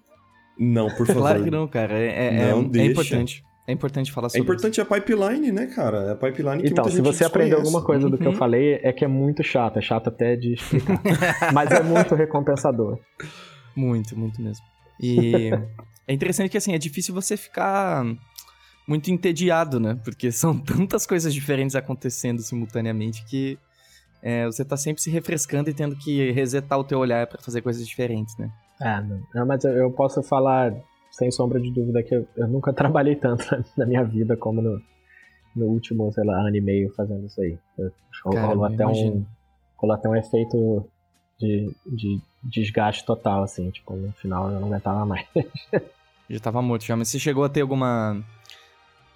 Não, 0.59 0.89
por 0.89 1.07
favor. 1.07 1.21
Claro 1.21 1.45
que 1.45 1.51
não, 1.51 1.69
cara. 1.69 1.93
É, 1.93 2.49
é- 2.49 2.51
Não 2.53 2.61
é 2.63 2.65
deixa. 2.65 2.91
importante. 2.91 3.45
É 3.67 3.73
importante 3.73 4.11
falar 4.11 4.29
É 4.29 4.31
sobre 4.31 4.43
importante 4.45 4.81
a 4.81 4.87
pipiline, 4.87 5.53
né, 5.53 5.67
cara? 5.67 5.99
É 6.05 6.11
a 6.13 6.15
pipeline 6.17 6.63
que 6.63 6.69
Então, 6.71 6.85
muita 6.85 6.97
se 6.97 7.03
você 7.03 7.25
aprender 7.27 7.55
alguma 7.57 7.85
coisa 7.85 8.09
do 8.09 8.17
que 8.17 8.25
eu 8.27 8.31
Uhum. 8.31 8.37
falei, 8.39 8.81
é 8.83 8.91
que 8.91 9.05
é 9.05 9.09
muito 9.09 9.43
chato. 9.43 9.79
É 9.79 9.83
chato 9.83 10.09
até 10.09 10.35
de 10.35 10.55
explicar. 10.55 10.99
Mas 11.53 11.71
é 11.71 11.83
muito 11.83 12.15
recompensador. 12.15 12.99
isso. 13.23 13.31
Muito, 13.77 14.19
muito 14.19 14.41
mesmo. 14.41 14.65
E 14.99 15.51
é 16.09 16.15
interessante 16.15 16.51
que, 16.51 16.57
assim, 16.57 16.75
é 16.75 16.79
difícil 16.79 17.15
você 17.15 17.37
ficar 17.37 18.03
muito 18.89 19.11
entediado, 19.11 19.79
né? 19.79 20.01
Porque 20.03 20.33
são 20.33 20.59
tantas 20.59 21.07
coisas 21.07 21.33
diferentes 21.33 21.77
acontecendo 21.77 22.41
simultaneamente 22.41 23.25
que 23.27 23.59
é, 24.23 24.47
você 24.47 24.65
tá 24.65 24.77
sempre 24.77 25.03
se 25.03 25.11
refrescando 25.11 25.69
e 25.69 25.75
tendo 25.75 25.95
que 25.95 26.33
resetar 26.33 26.79
o 26.79 26.85
teu 26.85 26.99
olhar 26.99 27.27
pra 27.27 27.41
fazer 27.41 27.61
coisas 27.61 27.87
diferentes, 27.87 28.37
né? 28.39 28.51
Ah, 28.81 29.03
não. 29.03 29.23
Não, 29.35 29.47
mas 29.47 29.63
eu, 29.65 29.93
posso 29.93 30.23
falar, 30.23 30.75
sem 31.11 31.31
sombra 31.31 31.61
de 31.61 31.71
dúvida, 31.71 32.03
que 32.03 32.15
eu, 32.15 32.27
eu 32.37 32.49
nunca 32.49 32.73
trabalhei 32.75 33.15
tanto 33.15 33.45
na 33.77 33.85
minha 33.85 34.03
vida 34.03 34.35
como 34.35 34.63
no, 34.63 34.81
no 35.55 35.67
último, 35.67 36.11
sei 36.11 36.25
lá, 36.25 36.41
ano 36.41 36.57
e 36.57 36.61
meio 36.61 36.93
fazendo 36.95 37.27
isso 37.27 37.41
aí. 37.41 37.59
Rolou, 38.25 38.65
até 38.65 38.87
um, 38.87 39.25
rolou 39.77 39.95
até 39.95 40.09
um 40.09 40.17
efeito 40.17 40.85
de, 41.39 41.71
de 41.87 42.21
desgaste 42.43 43.05
total, 43.05 43.43
assim. 43.43 43.71
Tipo, 43.71 43.95
no 43.95 44.13
final 44.13 44.51
eu 44.51 44.59
não 44.59 44.69
aguentava 44.69 45.05
mais. 45.05 45.27
Já 46.29 46.41
tava 46.41 46.61
morto 46.61 46.85
já, 46.85 46.97
mas 46.97 47.09
você 47.09 47.19
chegou 47.19 47.45
a 47.45 47.49
ter 47.49 47.63
alguma. 47.63 48.23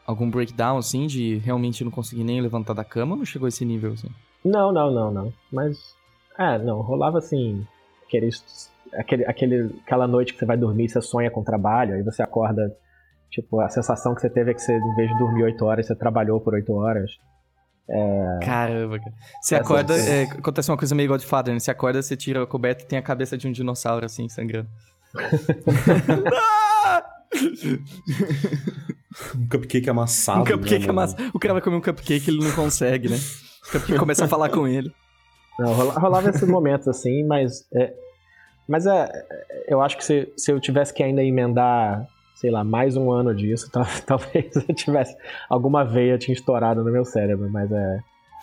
algum 0.07 0.31
breakdown, 0.31 0.79
assim, 0.79 1.07
de 1.07 1.37
realmente 1.39 1.85
não 1.85 1.91
conseguir 1.91 2.25
nem 2.25 2.41
levantar 2.41 2.73
da 2.73 2.85
cama 2.85 3.13
ou 3.13 3.19
não 3.19 3.25
chegou 3.25 3.47
a 3.47 3.49
esse 3.49 3.65
nível, 3.65 3.93
assim? 3.93 4.09
Não, 4.45 4.73
não, 4.73 4.91
não, 4.91 5.11
não. 5.11 5.33
Mas. 5.53 5.95
É, 6.39 6.59
não, 6.59 6.81
rolava 6.81 7.19
assim. 7.19 7.67
Aqueles, 8.07 8.71
aquele, 8.95 9.25
aquele, 9.27 9.81
aquela 9.85 10.07
noite 10.07 10.33
que 10.33 10.39
você 10.39 10.47
vai 10.47 10.57
dormir 10.57 10.87
e 10.87 10.89
você 10.89 11.03
sonha 11.03 11.31
com 11.31 11.45
trabalho, 11.45 11.95
aí 11.95 12.03
você 12.03 12.23
acorda. 12.23 12.75
Tipo, 13.31 13.61
a 13.61 13.69
sensação 13.69 14.15
que 14.15 14.21
você 14.21 14.29
teve 14.29 14.51
é 14.51 14.55
que 14.55 14.61
você, 14.61 14.77
em 14.77 14.95
vez 14.95 15.11
de 15.11 15.19
dormir 15.19 15.45
8 15.45 15.65
horas, 15.65 15.87
você 15.87 15.95
trabalhou 15.95 16.39
por 16.41 16.53
8 16.53 16.71
horas. 16.73 17.19
Caramba, 18.43 18.99
cara. 18.99 19.13
Você 19.41 19.55
acorda. 19.55 19.97
é, 19.97 20.25
acontece 20.25 20.71
uma 20.71 20.77
coisa 20.77 20.95
meio 20.95 21.09
Godfather, 21.09 21.53
né? 21.53 21.61
Você 21.61 21.71
acorda, 21.71 22.03
você 22.03 22.17
tira 22.17 22.43
a 22.43 22.47
coberta 22.47 22.85
e 22.85 22.87
tem 22.87 22.99
a 22.99 23.03
cabeça 23.03 23.37
de 23.37 23.49
um 23.49 23.53
dinossauro, 23.53 24.05
assim, 24.05 24.29
sangrando. 24.29 24.69
Um 29.37 29.47
cupcake 29.49 29.89
amassado. 29.91 30.41
um 30.41 30.45
cupcake 30.45 30.85
né, 30.85 30.91
amassa. 30.91 31.17
O 31.35 31.39
cara 31.39 31.55
vai 31.55 31.63
comer 31.63 31.77
um 31.77 31.81
cupcake 31.81 32.31
e 32.31 32.35
ele 32.35 32.45
não 32.45 32.53
consegue, 32.53 33.09
né? 33.09 33.17
O 33.69 33.73
cupcake 33.73 33.99
começa 33.99 34.25
a 34.25 34.29
falar 34.29 34.49
com 34.49 34.67
ele. 34.67 34.93
Não, 35.59 35.73
rola- 35.73 35.95
rolava 35.99 36.31
esses 36.31 36.49
momentos 36.49 36.89
assim, 36.89 37.25
mas. 37.25 37.67
É, 37.75 37.93
mas 38.69 38.87
é. 38.87 39.11
Eu 39.69 39.81
acho 39.83 39.97
que 39.99 40.05
se, 40.05 40.33
se 40.37 40.51
eu 40.51 40.59
tivesse 40.61 40.95
que 40.95 41.03
ainda 41.03 41.23
emendar, 41.23 42.07
sei 42.37 42.51
lá, 42.51 42.65
mais 42.65 42.97
um 42.97 43.11
ano 43.11 43.35
disso, 43.35 43.71
tal- 43.71 43.85
talvez 44.07 44.47
eu 44.69 44.75
tivesse. 44.75 45.15
Alguma 45.49 45.85
veia 45.85 46.17
tinha 46.19 46.35
estourado 46.35 46.83
no 46.83 46.91
meu 46.91 47.05
cérebro, 47.05 47.51
mas 47.51 47.71
é. 47.71 47.99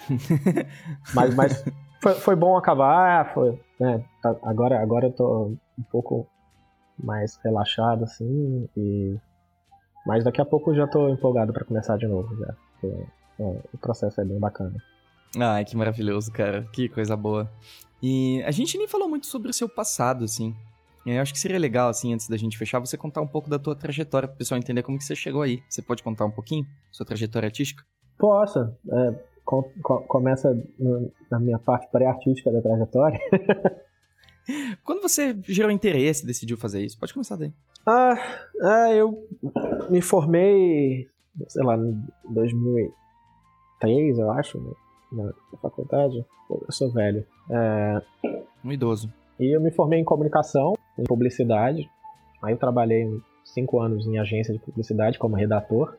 mas 1.16 1.34
mas 1.36 1.66
foi, 2.02 2.14
foi 2.14 2.36
bom 2.36 2.56
acabar, 2.58 3.34
foi. 3.34 3.60
Né, 3.80 4.04
tá- 4.22 4.36
agora, 4.44 4.80
agora 4.82 5.08
eu 5.08 5.12
tô 5.12 5.46
um 5.78 5.84
pouco 5.92 6.28
mais 7.04 7.38
relaxado, 7.44 8.04
assim, 8.04 8.68
e. 8.76 9.16
Mas 10.06 10.24
daqui 10.24 10.42
a 10.42 10.46
pouco 10.46 10.72
eu 10.72 10.76
já 10.76 10.88
tô 10.88 11.10
empolgado 11.10 11.52
pra 11.54 11.66
começar 11.66 11.98
de 11.98 12.08
novo, 12.08 12.36
já. 12.38 12.54
porque, 12.80 12.96
é, 13.40 13.60
o 13.74 13.78
processo 13.78 14.20
é 14.22 14.26
bem 14.26 14.40
bacana. 14.40 14.76
Ai, 15.38 15.64
que 15.66 15.76
maravilhoso, 15.78 16.32
cara. 16.32 16.66
Que 16.74 16.90
coisa 16.90 17.16
boa. 17.16 17.50
E 18.02 18.42
a 18.44 18.52
gente 18.52 18.78
nem 18.78 18.88
falou 18.88 19.08
muito 19.10 19.28
sobre 19.28 19.50
o 19.50 19.54
seu 19.54 19.68
passado, 19.70 20.24
assim. 20.24 20.56
Eu 21.06 21.22
acho 21.22 21.34
que 21.34 21.40
seria 21.40 21.58
legal, 21.60 21.90
assim, 21.90 22.14
antes 22.14 22.28
da 22.28 22.38
gente 22.38 22.58
fechar, 22.58 22.80
você 22.80 22.98
contar 22.98 23.22
um 23.22 23.28
pouco 23.28 23.50
da 23.50 23.58
tua 23.60 23.76
trajetória, 23.76 24.28
pro 24.28 24.38
pessoal 24.38 24.58
entender 24.58 24.84
como 24.84 24.98
que 24.98 25.04
você 25.04 25.16
chegou 25.16 25.42
aí. 25.42 25.62
Você 25.70 25.82
pode 25.82 26.02
contar 26.04 26.26
um 26.26 26.32
pouquinho? 26.32 26.66
Sua 26.92 27.06
trajetória 27.06 27.48
artística? 27.48 27.84
Posso. 28.18 28.60
É, 28.92 29.12
com- 29.46 29.64
co- 29.82 30.02
começa 30.02 30.54
no- 30.78 31.12
na 31.32 31.40
minha 31.40 31.60
parte 31.60 31.88
pré-artística 31.92 32.52
da 32.52 32.62
trajetória. 32.62 33.20
Quando 34.84 35.02
você 35.02 35.36
gerou 35.48 35.72
interesse 35.72 36.24
e 36.24 36.28
decidiu 36.28 36.58
fazer 36.58 36.84
isso? 36.84 36.98
Pode 37.00 37.14
começar 37.14 37.36
daí. 37.36 37.54
Ah, 37.86 38.16
ah, 38.62 38.92
eu 38.94 39.28
me 39.90 40.02
formei, 40.02 41.08
sei 41.48 41.64
lá, 41.64 41.76
em 41.78 42.04
2003, 42.30 44.18
eu 44.20 44.32
acho, 44.32 44.60
na, 45.12 45.26
na 45.26 45.34
faculdade. 45.62 46.26
Eu 46.50 46.72
sou 46.72 46.90
velho. 46.92 47.26
É, 47.50 48.02
Um 48.64 48.72
idoso. 48.72 49.12
e 49.40 49.56
eu 49.56 49.62
me 49.62 49.72
formei 49.72 50.00
em 50.00 50.04
comunicação, 50.04 50.76
em 50.98 51.04
publicidade. 51.04 51.90
Aí 52.42 52.54
eu 52.54 52.58
trabalhei 52.58 53.08
cinco 53.46 53.80
anos 53.80 54.06
em 54.08 54.18
agência 54.20 54.54
de 54.54 54.60
publicidade 54.60 55.18
como 55.20 55.36
redator. 55.36 55.96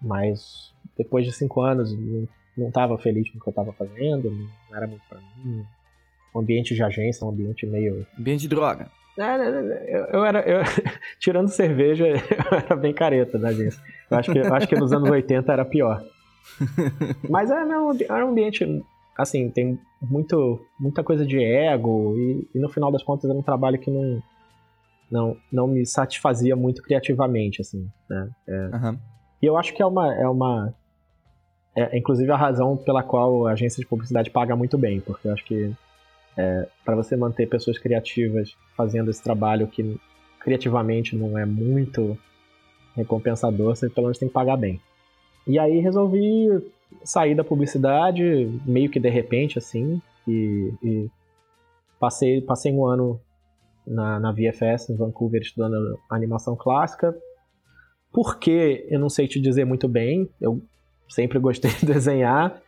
Mas 0.00 0.72
depois 0.98 1.24
de 1.24 1.32
cinco 1.32 1.60
anos 1.60 1.92
não- 2.56 2.68
estava 2.68 2.98
feliz 2.98 3.30
com 3.30 3.38
o 3.38 3.40
que 3.40 3.48
eu 3.48 3.50
estava 3.52 3.72
fazendo, 3.72 4.30
não 4.30 4.76
era 4.76 4.86
muito 4.86 5.02
pra 5.08 5.18
mim. 5.20 5.64
O 6.34 6.40
ambiente 6.40 6.74
de 6.74 6.82
agência 6.82 7.24
é 7.24 7.26
um 7.26 7.30
ambiente 7.30 7.66
meio 7.66 8.06
Ambiente 8.18 8.42
de 8.42 8.48
droga. 8.48 8.90
É, 9.18 9.36
Eu, 9.94 10.04
eu 10.12 10.24
era. 10.24 10.40
eu- 10.48 10.62
tirando 11.20 11.48
cerveja, 11.48 12.06
eu 12.08 12.58
era 12.58 12.76
bem 12.76 12.94
careta 12.94 13.38
na 13.38 13.48
agência. 13.48 13.80
Eu 14.10 14.18
acho 14.18 14.32
que, 14.32 14.38
eu 14.38 14.54
acho 14.54 14.68
que 14.68 14.76
nos 14.76 14.92
anos 14.92 15.10
80 15.10 15.52
era 15.52 15.64
pior. 15.64 16.02
Mas 17.28 17.50
é, 17.50 17.64
não, 17.64 17.92
era 18.08 18.24
um 18.26 18.30
ambiente. 18.30 18.64
Assim, 19.16 19.50
tem 19.50 19.78
muito, 20.00 20.58
muita 20.80 21.04
coisa 21.04 21.26
de 21.26 21.38
ego, 21.42 22.14
e, 22.16 22.48
e 22.54 22.58
no 22.58 22.70
final 22.70 22.90
das 22.90 23.02
contas 23.02 23.28
era 23.28 23.38
um 23.38 23.42
trabalho 23.42 23.78
que 23.78 23.90
não, 23.90 24.22
não, 25.10 25.36
não 25.52 25.66
me 25.68 25.84
satisfazia 25.84 26.56
muito 26.56 26.82
criativamente, 26.82 27.60
assim. 27.60 27.86
Né? 28.08 28.28
Aham. 28.72 28.98
E 29.42 29.46
eu 29.46 29.56
acho 29.58 29.74
que 29.74 29.82
é 29.82 29.86
uma. 29.86 30.14
É 30.14 30.26
uma 30.26 30.74
é, 31.76 31.96
inclusive 31.98 32.30
a 32.30 32.36
razão 32.36 32.76
pela 32.76 33.02
qual 33.02 33.46
a 33.46 33.52
agência 33.52 33.80
de 33.80 33.86
publicidade 33.88 34.30
paga 34.30 34.54
muito 34.56 34.78
bem, 34.78 35.00
porque 35.00 35.28
eu 35.28 35.32
acho 35.32 35.44
que 35.44 35.72
para 36.84 36.96
você 36.96 37.16
manter 37.16 37.48
pessoas 37.48 37.78
criativas 37.78 38.56
fazendo 38.76 39.10
esse 39.10 39.22
trabalho 39.22 39.66
que 39.66 39.98
criativamente 40.40 41.16
não 41.16 41.38
é 41.38 41.44
muito 41.44 42.18
recompensador, 42.94 43.76
você 43.76 43.88
pelo 43.88 44.06
menos 44.06 44.18
tem 44.18 44.28
que 44.28 44.34
pagar 44.34 44.56
bem. 44.56 44.80
E 45.46 45.58
aí 45.58 45.78
resolvi 45.80 46.48
sair 47.04 47.34
da 47.34 47.44
publicidade 47.44 48.22
meio 48.66 48.90
que 48.90 49.00
de 49.00 49.08
repente, 49.08 49.58
assim, 49.58 50.00
e, 50.26 50.72
e 50.82 51.10
passei, 51.98 52.40
passei 52.40 52.72
um 52.72 52.84
ano 52.84 53.20
na, 53.86 54.20
na 54.20 54.32
VFS 54.32 54.90
em 54.90 54.96
Vancouver 54.96 55.40
estudando 55.40 55.98
animação 56.10 56.54
clássica. 56.56 57.16
Por 58.12 58.38
que 58.38 58.86
eu 58.88 59.00
não 59.00 59.08
sei 59.08 59.26
te 59.26 59.40
dizer 59.40 59.64
muito 59.64 59.88
bem, 59.88 60.28
eu 60.40 60.62
sempre 61.08 61.38
gostei 61.38 61.70
de 61.72 61.86
desenhar. 61.86 62.60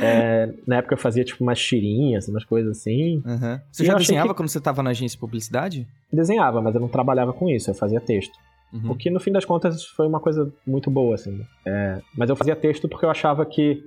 É, 0.00 0.52
na 0.66 0.76
época 0.76 0.94
eu 0.94 0.98
fazia 0.98 1.24
tipo 1.24 1.42
umas 1.42 1.58
tirinhas, 1.60 2.28
umas 2.28 2.44
coisas 2.44 2.78
assim. 2.78 3.22
aham. 3.26 3.60
Você 3.72 3.82
E 3.82 3.86
já 3.86 3.94
desenhava 3.94 4.28
que- 4.28 4.34
quando 4.34 4.48
você 4.48 4.60
tava 4.60 4.82
na 4.82 4.90
agência 4.90 5.16
de 5.16 5.20
publicidade? 5.20 5.86
Desenhava, 6.12 6.60
mas 6.60 6.74
eu 6.74 6.80
não 6.80 6.88
trabalhava 6.88 7.32
com 7.32 7.48
isso, 7.48 7.70
eu 7.70 7.74
fazia 7.74 8.00
texto. 8.00 8.34
Uhum. 8.72 8.90
O 8.90 8.94
que 8.96 9.08
no 9.10 9.20
fim 9.20 9.32
das 9.32 9.44
contas 9.44 9.84
foi 9.84 10.06
uma 10.06 10.20
coisa 10.20 10.52
muito 10.66 10.90
boa, 10.90 11.14
assim. 11.14 11.40
É, 11.64 12.00
mas 12.16 12.28
eu 12.28 12.36
fazia 12.36 12.54
texto 12.56 12.88
porque 12.88 13.06
eu 13.06 13.10
achava 13.10 13.46
que 13.46 13.82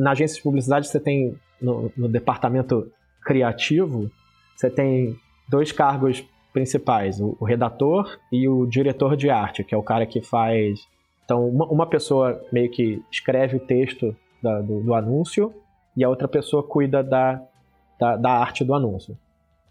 na 0.00 0.12
agência 0.12 0.36
de 0.36 0.42
publicidade 0.42 0.86
você 0.86 1.00
tem, 1.00 1.34
no, 1.60 1.90
no 1.96 2.08
departamento 2.08 2.90
criativo, 3.24 4.10
você 4.54 4.68
tem 4.70 5.16
dois 5.48 5.72
cargos 5.72 6.22
principais, 6.52 7.18
o, 7.18 7.36
o 7.40 7.44
redator 7.44 8.18
e 8.30 8.46
o 8.46 8.66
diretor 8.66 9.16
de 9.16 9.30
arte, 9.30 9.64
que 9.64 9.74
é 9.74 9.78
o 9.78 9.82
cara 9.82 10.04
que 10.06 10.20
faz. 10.20 10.78
Então, 11.24 11.48
uma, 11.48 11.64
uma 11.66 11.86
pessoa 11.86 12.40
meio 12.52 12.70
que 12.70 13.02
escreve 13.10 13.56
o 13.56 13.60
texto 13.60 14.14
da- 14.42 14.60
do, 14.60 14.80
do 14.80 14.94
anúncio 14.94 15.54
e 15.96 16.02
a 16.04 16.08
outra 16.08 16.26
pessoa 16.28 16.62
cuida 16.62 17.02
da, 17.02 17.42
da, 17.98 18.16
da 18.16 18.30
arte 18.30 18.64
do 18.64 18.74
anúncio 18.74 19.16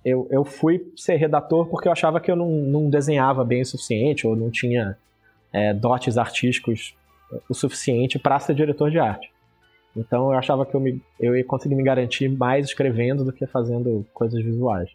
eu, 0.03 0.27
eu 0.31 0.43
fui 0.43 0.91
ser 0.95 1.15
redator 1.15 1.67
porque 1.67 1.87
eu 1.87 1.91
achava 1.91 2.19
que 2.19 2.31
eu 2.31 2.35
não, 2.35 2.49
não 2.49 2.89
desenhava 2.89 3.43
bem 3.45 3.61
o 3.61 3.65
suficiente 3.65 4.25
ou 4.25 4.35
não 4.35 4.49
tinha 4.49 4.97
é, 5.53 5.73
dotes 5.73 6.17
artísticos 6.17 6.95
o 7.49 7.53
suficiente 7.53 8.19
para 8.19 8.39
ser 8.39 8.53
diretor 8.53 8.89
de 8.91 8.99
arte. 8.99 9.31
Então 9.95 10.31
eu 10.31 10.37
achava 10.37 10.65
que 10.65 10.75
eu, 10.75 10.79
me, 10.79 11.01
eu 11.19 11.35
ia 11.35 11.45
conseguir 11.45 11.75
me 11.75 11.83
garantir 11.83 12.27
mais 12.29 12.65
escrevendo 12.65 13.23
do 13.23 13.31
que 13.31 13.45
fazendo 13.45 14.05
coisas 14.13 14.43
visuais. 14.43 14.89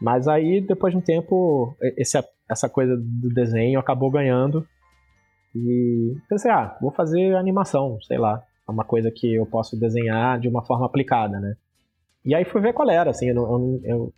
Mas 0.00 0.26
aí, 0.28 0.60
depois 0.60 0.92
de 0.92 0.98
um 0.98 1.02
tempo, 1.02 1.76
esse, 1.96 2.18
essa 2.48 2.68
coisa 2.68 2.96
do 2.96 3.28
desenho 3.28 3.78
acabou 3.78 4.10
ganhando. 4.10 4.66
E 5.54 6.16
pensei, 6.28 6.50
ah, 6.50 6.76
vou 6.80 6.90
fazer 6.90 7.36
animação, 7.36 7.98
sei 8.02 8.18
lá. 8.18 8.42
É 8.68 8.70
uma 8.70 8.84
coisa 8.84 9.10
que 9.10 9.34
eu 9.34 9.46
posso 9.46 9.78
desenhar 9.78 10.38
de 10.38 10.48
uma 10.48 10.64
forma 10.64 10.86
aplicada, 10.86 11.40
né? 11.40 11.54
E 12.24 12.34
aí 12.34 12.44
fui 12.44 12.60
ver 12.60 12.72
qual 12.72 12.88
era, 12.88 13.10
assim, 13.10 13.28
eu, 13.28 13.34
eu, 13.34 13.80
eu 13.84 14.14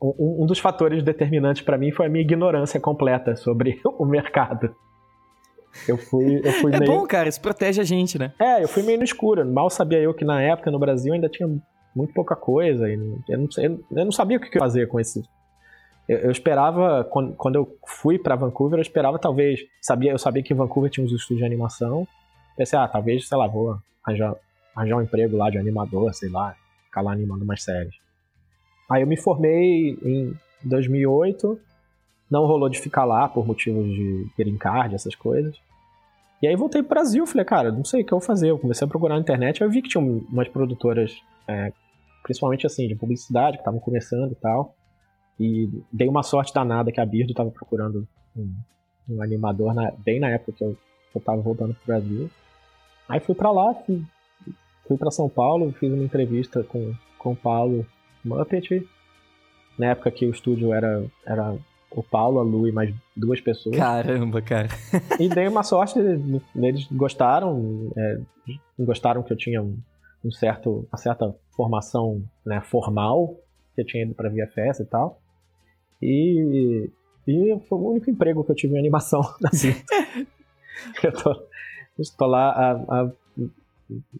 um, 0.00 0.42
um 0.42 0.46
dos 0.46 0.58
fatores 0.58 1.02
determinantes 1.02 1.62
para 1.62 1.78
mim 1.78 1.90
foi 1.90 2.06
a 2.06 2.08
minha 2.08 2.22
ignorância 2.22 2.78
completa 2.78 3.34
sobre 3.36 3.80
o 3.98 4.04
mercado. 4.04 4.74
Eu 5.86 5.98
fui, 5.98 6.40
eu 6.42 6.52
fui 6.52 6.74
é 6.74 6.78
meio... 6.78 6.90
bom, 6.90 7.06
cara, 7.06 7.28
isso 7.28 7.40
protege 7.40 7.80
a 7.80 7.84
gente, 7.84 8.18
né? 8.18 8.32
É, 8.40 8.62
eu 8.62 8.68
fui 8.68 8.82
meio 8.82 8.98
no 8.98 9.04
escuro. 9.04 9.44
Mal 9.44 9.68
sabia 9.68 9.98
eu 9.98 10.14
que 10.14 10.24
na 10.24 10.40
época 10.40 10.70
no 10.70 10.78
Brasil 10.78 11.12
ainda 11.12 11.28
tinha 11.28 11.48
muito 11.94 12.14
pouca 12.14 12.34
coisa. 12.34 12.88
E 12.88 12.94
eu, 13.28 13.38
não, 13.38 13.48
eu 13.58 14.04
não 14.04 14.12
sabia 14.12 14.38
o 14.38 14.40
que 14.40 14.58
fazer 14.58 14.86
com 14.88 14.98
esse. 14.98 15.22
Eu, 16.08 16.18
eu 16.18 16.30
esperava, 16.30 17.04
quando, 17.04 17.34
quando 17.34 17.56
eu 17.56 17.78
fui 17.86 18.18
para 18.18 18.36
Vancouver, 18.36 18.78
eu 18.78 18.82
esperava 18.82 19.18
talvez. 19.18 19.60
Sabia, 19.82 20.12
eu 20.12 20.18
sabia 20.18 20.42
que 20.42 20.52
em 20.52 20.56
Vancouver 20.56 20.90
tinha 20.90 21.04
uns 21.04 21.12
estúdios 21.12 21.40
de 21.40 21.44
animação. 21.44 22.06
Pensei, 22.56 22.78
ah, 22.78 22.88
talvez, 22.88 23.28
sei 23.28 23.36
lá, 23.36 23.46
vou 23.46 23.78
arranjar, 24.04 24.34
arranjar 24.74 24.96
um 24.96 25.02
emprego 25.02 25.36
lá 25.36 25.50
de 25.50 25.58
animador, 25.58 26.12
sei 26.14 26.28
lá, 26.28 26.56
ficar 26.86 27.02
lá 27.02 27.12
animando 27.12 27.44
umas 27.44 27.62
séries. 27.62 27.94
Aí 28.90 29.02
eu 29.02 29.06
me 29.06 29.16
formei 29.16 29.98
em 30.02 30.34
2008. 30.64 31.60
Não 32.30 32.46
rolou 32.46 32.68
de 32.68 32.80
ficar 32.80 33.04
lá 33.04 33.28
por 33.28 33.46
motivos 33.46 33.86
de 33.86 34.26
green 34.36 34.56
card, 34.56 34.94
essas 34.94 35.14
coisas. 35.14 35.56
E 36.42 36.46
aí 36.46 36.56
voltei 36.56 36.82
pro 36.82 36.90
Brasil, 36.90 37.26
falei, 37.26 37.44
cara, 37.44 37.72
não 37.72 37.84
sei 37.84 38.02
o 38.02 38.04
que 38.04 38.12
eu 38.12 38.18
vou 38.18 38.26
fazer. 38.26 38.50
Eu 38.50 38.58
comecei 38.58 38.84
a 38.84 38.88
procurar 38.88 39.14
na 39.14 39.20
internet, 39.20 39.60
eu 39.60 39.70
vi 39.70 39.82
que 39.82 39.88
tinha 39.88 40.02
umas 40.02 40.48
produtoras, 40.48 41.16
é, 41.48 41.72
principalmente 42.22 42.66
assim, 42.66 42.86
de 42.86 42.94
publicidade, 42.94 43.56
que 43.56 43.62
estavam 43.62 43.80
começando 43.80 44.32
e 44.32 44.36
tal. 44.36 44.74
E 45.38 45.68
dei 45.92 46.08
uma 46.08 46.22
sorte 46.22 46.52
danada 46.52 46.90
que 46.90 47.00
a 47.00 47.06
Birdo 47.06 47.32
estava 47.32 47.50
procurando 47.50 48.06
um, 48.36 48.54
um 49.08 49.22
animador 49.22 49.74
na, 49.74 49.90
bem 49.92 50.18
na 50.18 50.30
época 50.30 50.52
que 50.52 50.64
eu, 50.64 50.76
que 51.12 51.18
eu 51.18 51.22
tava 51.22 51.40
voltando 51.40 51.74
pro 51.74 51.86
Brasil. 51.86 52.30
Aí 53.08 53.20
fui 53.20 53.34
para 53.34 53.50
lá, 53.50 53.74
fui, 53.74 54.02
fui 54.86 54.96
para 54.96 55.10
São 55.10 55.28
Paulo, 55.28 55.72
fiz 55.72 55.92
uma 55.92 56.04
entrevista 56.04 56.62
com, 56.64 56.94
com 57.18 57.32
o 57.32 57.36
Paulo 57.36 57.86
Muppet. 58.24 58.86
Na 59.78 59.86
época 59.88 60.10
que 60.10 60.26
o 60.26 60.30
estúdio 60.30 60.72
era, 60.72 61.04
era 61.24 61.56
o 61.90 62.02
Paulo, 62.02 62.40
a 62.40 62.42
Lu 62.42 62.66
e 62.66 62.72
mais 62.72 62.94
duas 63.16 63.40
pessoas. 63.40 63.76
Caramba, 63.76 64.42
cara. 64.42 64.68
e 65.18 65.28
dei 65.28 65.48
uma 65.48 65.62
sorte, 65.62 65.98
eles 65.98 66.86
gostaram, 66.92 67.92
é, 67.96 68.18
gostaram 68.78 69.22
que 69.22 69.32
eu 69.32 69.36
tinha 69.36 69.62
um, 69.62 69.78
certo, 70.30 70.86
uma 70.90 70.98
certa 70.98 71.34
formação 71.56 72.22
né, 72.44 72.60
formal, 72.60 73.36
que 73.74 73.82
eu 73.82 73.86
tinha 73.86 74.02
ido 74.02 74.14
pra 74.14 74.28
VFS 74.28 74.80
e 74.80 74.84
tal. 74.86 75.20
E, 76.02 76.90
e 77.26 77.60
foi 77.68 77.78
o 77.78 77.90
único 77.90 78.10
emprego 78.10 78.44
que 78.44 78.50
eu 78.50 78.56
tive 78.56 78.74
em 78.74 78.78
animação 78.78 79.20
assim. 79.44 79.72
eu 81.02 81.12
tô, 81.12 81.46
estou 81.98 82.28
lá 82.28 82.50
há, 82.50 82.72
há 82.72 83.10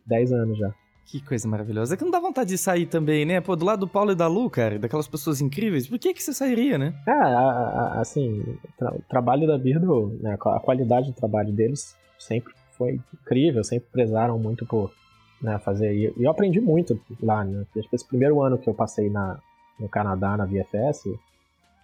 10 0.07 0.33
anos 0.33 0.59
já. 0.59 0.73
Que 1.07 1.21
coisa 1.21 1.47
maravilhosa. 1.47 1.95
É 1.95 1.97
que 1.97 2.03
não 2.03 2.11
dá 2.11 2.19
vontade 2.19 2.51
de 2.51 2.59
sair 2.59 2.87
também, 2.87 3.25
né? 3.25 3.41
Pô, 3.41 3.55
do 3.55 3.65
lado 3.65 3.81
do 3.81 3.89
Paulo 3.89 4.11
e 4.11 4.15
da 4.17 4.27
Lu, 4.27 4.51
cara, 4.51 4.77
daquelas 4.77 5.07
pessoas 5.07 5.41
incríveis, 5.41 5.87
por 5.87 5.99
que 6.01 6.13
que 6.13 6.23
você 6.23 6.33
sairia, 6.33 6.77
né? 6.77 6.95
Ah, 7.07 8.01
assim, 8.01 8.43
tra 8.77 8.93
o 8.93 9.01
trabalho 9.09 9.47
da 9.47 9.57
Birdo, 9.57 10.19
né, 10.21 10.35
a 10.35 10.61
qualidade 10.61 11.13
do 11.13 11.17
trabalho 11.17 11.53
deles 11.53 11.97
sempre 12.19 12.53
foi 12.73 13.01
incrível, 13.15 13.63
sempre 13.63 13.89
prezaram 13.93 14.37
muito 14.37 14.67
por 14.67 14.93
né, 15.41 15.59
fazer. 15.61 15.95
E 15.95 16.13
eu 16.19 16.29
aprendi 16.29 16.61
muito 16.61 17.01
lá, 17.23 17.45
né? 17.45 17.65
Esse 17.93 18.07
primeiro 18.07 18.43
ano 18.43 18.59
que 18.59 18.69
eu 18.69 18.75
passei 18.75 19.09
na, 19.09 19.39
no 19.79 19.89
Canadá, 19.89 20.37
na 20.37 20.45
VFS, 20.45 21.09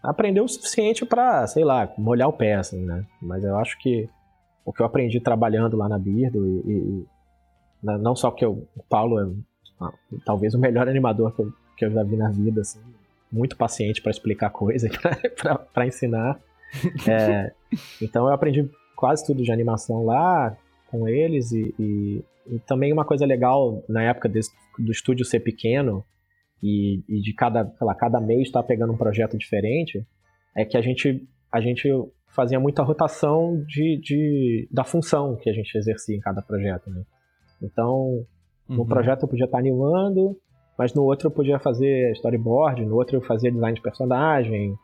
aprendeu 0.02 0.44
o 0.44 0.48
suficiente 0.48 1.06
para, 1.06 1.46
sei 1.46 1.64
lá, 1.64 1.88
molhar 1.96 2.28
o 2.28 2.32
pé, 2.32 2.56
assim, 2.56 2.84
né? 2.84 3.06
Mas 3.20 3.44
eu 3.44 3.56
acho 3.56 3.78
que 3.78 4.08
o 4.64 4.72
que 4.72 4.80
eu 4.80 4.86
aprendi 4.86 5.20
trabalhando 5.20 5.76
lá 5.76 5.88
na 5.88 5.98
Birdo 5.98 6.46
e, 6.46 6.72
e 6.72 7.06
não 7.82 8.14
só 8.14 8.30
porque 8.30 8.46
o 8.46 8.66
Paulo 8.88 9.18
é 9.18 9.28
ah, 9.80 9.92
talvez 10.24 10.54
o 10.54 10.58
melhor 10.58 10.88
animador 10.88 11.34
que 11.34 11.42
eu, 11.42 11.52
que 11.76 11.84
eu 11.84 11.90
já 11.90 12.02
vi 12.04 12.16
na 12.16 12.30
vida, 12.30 12.60
assim, 12.60 12.80
muito 13.30 13.56
paciente 13.56 14.00
para 14.00 14.10
explicar 14.10 14.50
coisas, 14.50 14.90
para 15.72 15.86
ensinar. 15.86 16.40
É, 17.08 17.52
então 18.00 18.26
eu 18.26 18.32
aprendi 18.32 18.70
quase 18.96 19.26
tudo 19.26 19.42
de 19.42 19.50
animação 19.50 20.04
lá 20.04 20.56
com 20.90 21.08
eles 21.08 21.52
e, 21.52 21.74
e, 21.78 22.24
e 22.46 22.58
também 22.60 22.92
uma 22.92 23.04
coisa 23.04 23.26
legal 23.26 23.82
na 23.88 24.02
época 24.02 24.28
desse, 24.28 24.52
do 24.78 24.92
estúdio 24.92 25.24
ser 25.24 25.40
pequeno 25.40 26.04
e, 26.62 27.02
e 27.08 27.20
de 27.20 27.34
cada, 27.34 27.74
lá, 27.80 27.94
cada 27.94 28.20
mês 28.20 28.42
estar 28.42 28.62
tá 28.62 28.68
pegando 28.68 28.92
um 28.92 28.96
projeto 28.96 29.36
diferente, 29.36 30.06
é 30.56 30.64
que 30.64 30.76
a 30.76 30.82
gente, 30.82 31.26
a 31.50 31.60
gente 31.60 31.88
fazia 32.32 32.58
muita 32.58 32.82
rotação 32.82 33.62
de, 33.66 33.98
de, 33.98 34.68
da 34.70 34.84
função 34.84 35.36
que 35.36 35.48
a 35.48 35.52
gente 35.52 35.76
exercia 35.76 36.16
em 36.16 36.20
cada 36.20 36.42
projeto, 36.42 36.90
né? 36.90 37.02
Então, 37.62 38.26
no 38.68 38.80
uhum. 38.80 38.86
projeto 38.86 39.22
eu 39.22 39.28
podia 39.28 39.44
estar 39.44 39.58
animando, 39.58 40.36
mas 40.78 40.94
no 40.94 41.04
outro 41.04 41.28
eu 41.28 41.30
podia 41.30 41.58
fazer 41.58 42.10
storyboard, 42.12 42.84
no 42.84 42.96
outro 42.96 43.16
eu 43.16 43.20
fazia 43.20 43.52
design 43.52 43.74
de 43.74 43.82
personagem. 43.82 44.74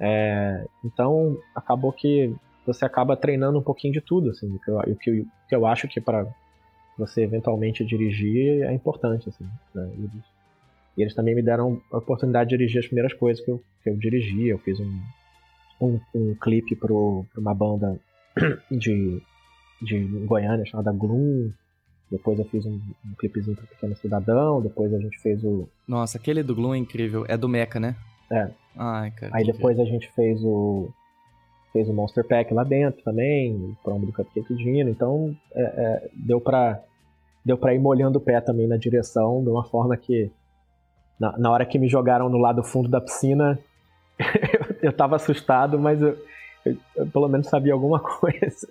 É, 0.00 0.64
então, 0.84 1.36
acabou 1.54 1.92
que 1.92 2.32
você 2.66 2.84
acaba 2.84 3.16
treinando 3.16 3.58
um 3.58 3.62
pouquinho 3.62 3.94
de 3.94 4.00
tudo, 4.00 4.30
assim, 4.30 4.46
o 4.54 4.58
que 4.58 4.70
eu, 4.70 4.96
que, 4.96 5.26
que 5.48 5.56
eu 5.56 5.66
acho 5.66 5.88
que 5.88 6.00
para 6.00 6.26
você 6.98 7.22
eventualmente 7.22 7.84
dirigir 7.84 8.62
é 8.62 8.72
importante, 8.72 9.28
assim, 9.28 9.44
né? 9.74 9.90
eles, 9.94 10.24
e 10.96 11.02
eles 11.02 11.14
também 11.14 11.34
me 11.34 11.42
deram 11.42 11.80
a 11.90 11.96
oportunidade 11.96 12.50
de 12.50 12.56
dirigir 12.58 12.80
as 12.80 12.86
primeiras 12.86 13.14
coisas 13.14 13.42
que 13.42 13.50
eu, 13.50 13.62
que 13.82 13.88
eu 13.88 13.96
dirigi, 13.96 14.48
eu 14.48 14.58
fiz 14.58 14.78
um, 14.78 15.00
um, 15.80 16.00
um 16.14 16.34
clipe 16.34 16.76
para 16.76 16.92
uma 16.92 17.54
banda 17.54 17.98
de, 18.70 19.22
de 19.80 20.04
Goiânia 20.26 20.64
chamada 20.66 20.92
Gloom, 20.92 21.50
depois 22.10 22.38
eu 22.38 22.44
fiz 22.46 22.64
um, 22.64 22.80
um 23.04 23.14
clipezinho 23.18 23.56
pro 23.56 23.66
Pequeno 23.66 23.96
Cidadão, 23.96 24.62
depois 24.62 24.92
a 24.94 24.98
gente 24.98 25.18
fez 25.20 25.44
o. 25.44 25.68
Nossa, 25.86 26.16
aquele 26.16 26.42
do 26.42 26.54
Gloom 26.54 26.74
é 26.74 26.78
incrível. 26.78 27.24
É 27.28 27.36
do 27.36 27.48
Mecha, 27.48 27.78
né? 27.78 27.96
É. 28.30 28.48
Ai, 28.76 29.10
cara. 29.10 29.32
Aí 29.34 29.44
depois 29.44 29.78
a 29.78 29.84
gente 29.84 30.10
fez 30.12 30.42
o. 30.42 30.88
Fez 31.72 31.86
o 31.86 31.92
Monster 31.92 32.26
Pack 32.26 32.52
lá 32.54 32.64
dentro 32.64 33.02
também, 33.02 33.54
o 33.54 33.76
promo 33.84 34.06
do 34.06 34.12
Cupcake 34.12 34.54
Dino. 34.56 34.88
Então 34.88 35.36
é, 35.54 35.62
é, 35.62 36.10
deu 36.14 36.40
pra. 36.40 36.82
Deu 37.44 37.58
pra 37.58 37.74
ir 37.74 37.78
molhando 37.78 38.18
o 38.18 38.20
pé 38.20 38.40
também 38.40 38.66
na 38.66 38.76
direção, 38.76 39.42
de 39.42 39.50
uma 39.50 39.64
forma 39.64 39.96
que. 39.96 40.30
Na, 41.20 41.36
na 41.36 41.50
hora 41.50 41.66
que 41.66 41.78
me 41.78 41.88
jogaram 41.88 42.28
no 42.28 42.38
lado 42.38 42.62
fundo 42.62 42.88
da 42.88 43.00
piscina, 43.00 43.58
eu, 44.82 44.92
tava 44.92 45.16
assustado, 45.16 45.78
mas 45.78 46.00
eu, 46.00 46.16
eu, 46.64 46.76
eu 46.96 47.06
pelo 47.06 47.28
menos 47.28 47.48
sabia 47.48 47.72
alguma 47.72 48.00
coisa. 48.00 48.68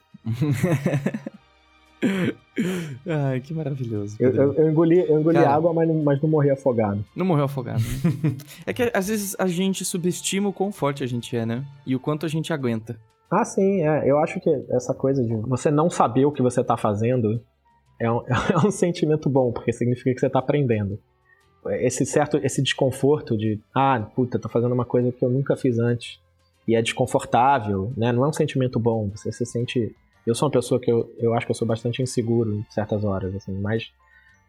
Ai, 3.06 3.40
que 3.42 3.54
maravilhoso. 3.54 4.18
Eu, 4.20 4.34
eu, 4.34 4.54
eu, 4.54 4.70
engoli, 4.70 5.00
eu 5.00 5.20
engoli 5.20 5.38
Cara, 5.38 5.56
água, 5.56 5.74
mas 5.74 5.88
não, 5.88 6.04
mas 6.04 6.22
não 6.22 6.30
morri 6.30 6.50
afogado. 6.50 7.04
Não 7.16 7.26
morreu 7.26 7.46
afogado. 7.46 7.80
Né? 7.80 8.36
é 8.66 8.74
que 8.74 8.92
às 8.94 9.08
vezes 9.08 9.36
a 9.38 9.48
gente 9.48 9.86
subestima 9.86 10.50
o 10.50 10.54
quão 10.54 10.72
forte 10.72 11.04
a 11.04 11.08
gente 11.08 11.36
é, 11.36 11.46
né? 11.46 11.66
E 11.86 11.96
o 11.96 12.00
quanto 12.00 12.26
a 12.26 12.30
gente 12.30 12.52
aguenta. 12.52 13.00
Ah, 13.30 13.44
sim, 13.44 13.86
é. 13.86 14.10
Eu 14.10 14.18
acho 14.20 14.40
que 14.40 14.50
essa 14.70 14.94
coisa 14.94 15.24
de 15.24 15.36
você 15.36 15.70
não 15.70 15.90
saber 15.90 16.26
o 16.26 16.32
que 16.32 16.42
você 16.42 16.64
tá 16.64 16.78
fazendo 16.78 17.42
é 18.00 18.10
um, 18.12 18.22
é 18.28 18.58
um 18.66 18.72
sentimento 18.72 19.30
bom, 19.30 19.52
porque 19.52 19.74
significa 19.74 20.14
que 20.14 20.20
você 20.20 20.30
tá 20.30 20.40
aprendendo. 20.40 21.00
Esse 21.70 22.06
certo, 22.06 22.38
esse 22.38 22.62
desconforto 22.62 23.38
de, 23.38 23.60
ah, 23.74 24.00
puta, 24.16 24.40
tô 24.40 24.50
fazendo 24.50 24.74
uma 24.74 24.86
coisa 24.86 25.12
que 25.12 25.24
eu 25.24 25.30
nunca 25.30 25.56
fiz 25.56 25.80
antes. 25.80 26.20
E 26.68 26.76
é 26.76 26.82
desconfortável, 26.82 27.94
né? 27.96 28.12
Não 28.12 28.26
é 28.26 28.28
um 28.28 28.34
sentimento 28.34 28.80
bom. 28.80 29.10
Você 29.16 29.32
se 29.32 29.46
sente 29.46 29.96
eu 30.28 30.36
sou 30.36 30.48
uma 30.48 30.52
pessoa 30.52 30.78
que 30.78 30.92
eu, 30.92 31.10
eu 31.18 31.34
acho 31.34 31.46
que 31.46 31.52
eu 31.52 31.56
sou 31.56 31.66
bastante 31.66 32.02
inseguro 32.02 32.54
em 32.54 32.66
certas 32.70 33.06
horas, 33.06 33.34
assim, 33.34 33.54
mas, 33.54 33.90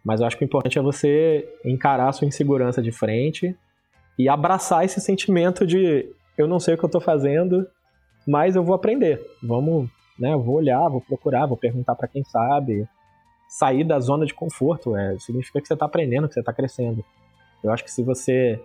mas 0.04 0.20
eu 0.20 0.26
acho 0.26 0.36
que 0.36 0.42
o 0.42 0.44
importante 0.44 0.76
é 0.76 0.82
você 0.82 1.48
encarar 1.64 2.08
a 2.08 2.12
sua 2.12 2.26
insegurança 2.26 2.82
de 2.82 2.90
frente 2.90 3.56
e 4.18 4.28
abraçar 4.28 4.84
esse 4.84 5.00
sentimento 5.00 5.64
de 5.64 6.12
eu 6.36 6.48
não 6.48 6.58
sei 6.58 6.74
o 6.74 6.78
que 6.78 6.84
eu 6.84 6.88
tô 6.88 7.00
fazendo, 7.00 7.64
mas 8.26 8.56
eu 8.56 8.64
vou 8.64 8.74
aprender. 8.74 9.24
Vamos, 9.40 9.88
né, 10.18 10.34
vou 10.34 10.56
olhar, 10.56 10.88
vou 10.88 11.00
procurar, 11.00 11.46
vou 11.46 11.56
perguntar 11.56 11.94
para 11.94 12.08
quem 12.08 12.24
sabe. 12.24 12.84
Sair 13.48 13.82
da 13.82 13.98
zona 13.98 14.26
de 14.26 14.34
conforto, 14.34 14.96
é, 14.96 15.18
significa 15.18 15.60
que 15.60 15.66
você 15.66 15.76
tá 15.76 15.86
aprendendo, 15.86 16.28
que 16.28 16.34
você 16.34 16.42
tá 16.42 16.52
crescendo. 16.52 17.04
Eu 17.64 17.72
acho 17.72 17.82
que 17.82 17.90
se 17.90 18.02
você 18.02 18.60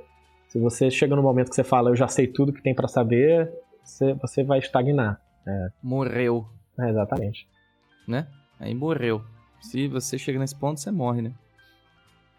se 0.53 0.59
você 0.59 0.91
chega 0.91 1.15
no 1.15 1.23
momento 1.23 1.49
que 1.49 1.55
você 1.55 1.63
fala, 1.63 1.89
eu 1.89 1.95
já 1.95 2.07
sei 2.07 2.27
tudo 2.27 2.53
que 2.53 2.61
tem 2.61 2.75
para 2.75 2.87
saber, 2.87 3.51
você, 3.83 4.13
você 4.13 4.43
vai 4.43 4.59
estagnar. 4.59 5.19
É. 5.47 5.67
Morreu. 5.81 6.45
É, 6.79 6.89
exatamente. 6.89 7.47
Né? 8.07 8.27
Aí 8.59 8.75
morreu. 8.75 9.23
Se 9.59 9.87
você 9.87 10.15
chega 10.15 10.37
nesse 10.37 10.55
ponto, 10.55 10.79
você 10.79 10.91
morre, 10.91 11.23
né? 11.23 11.31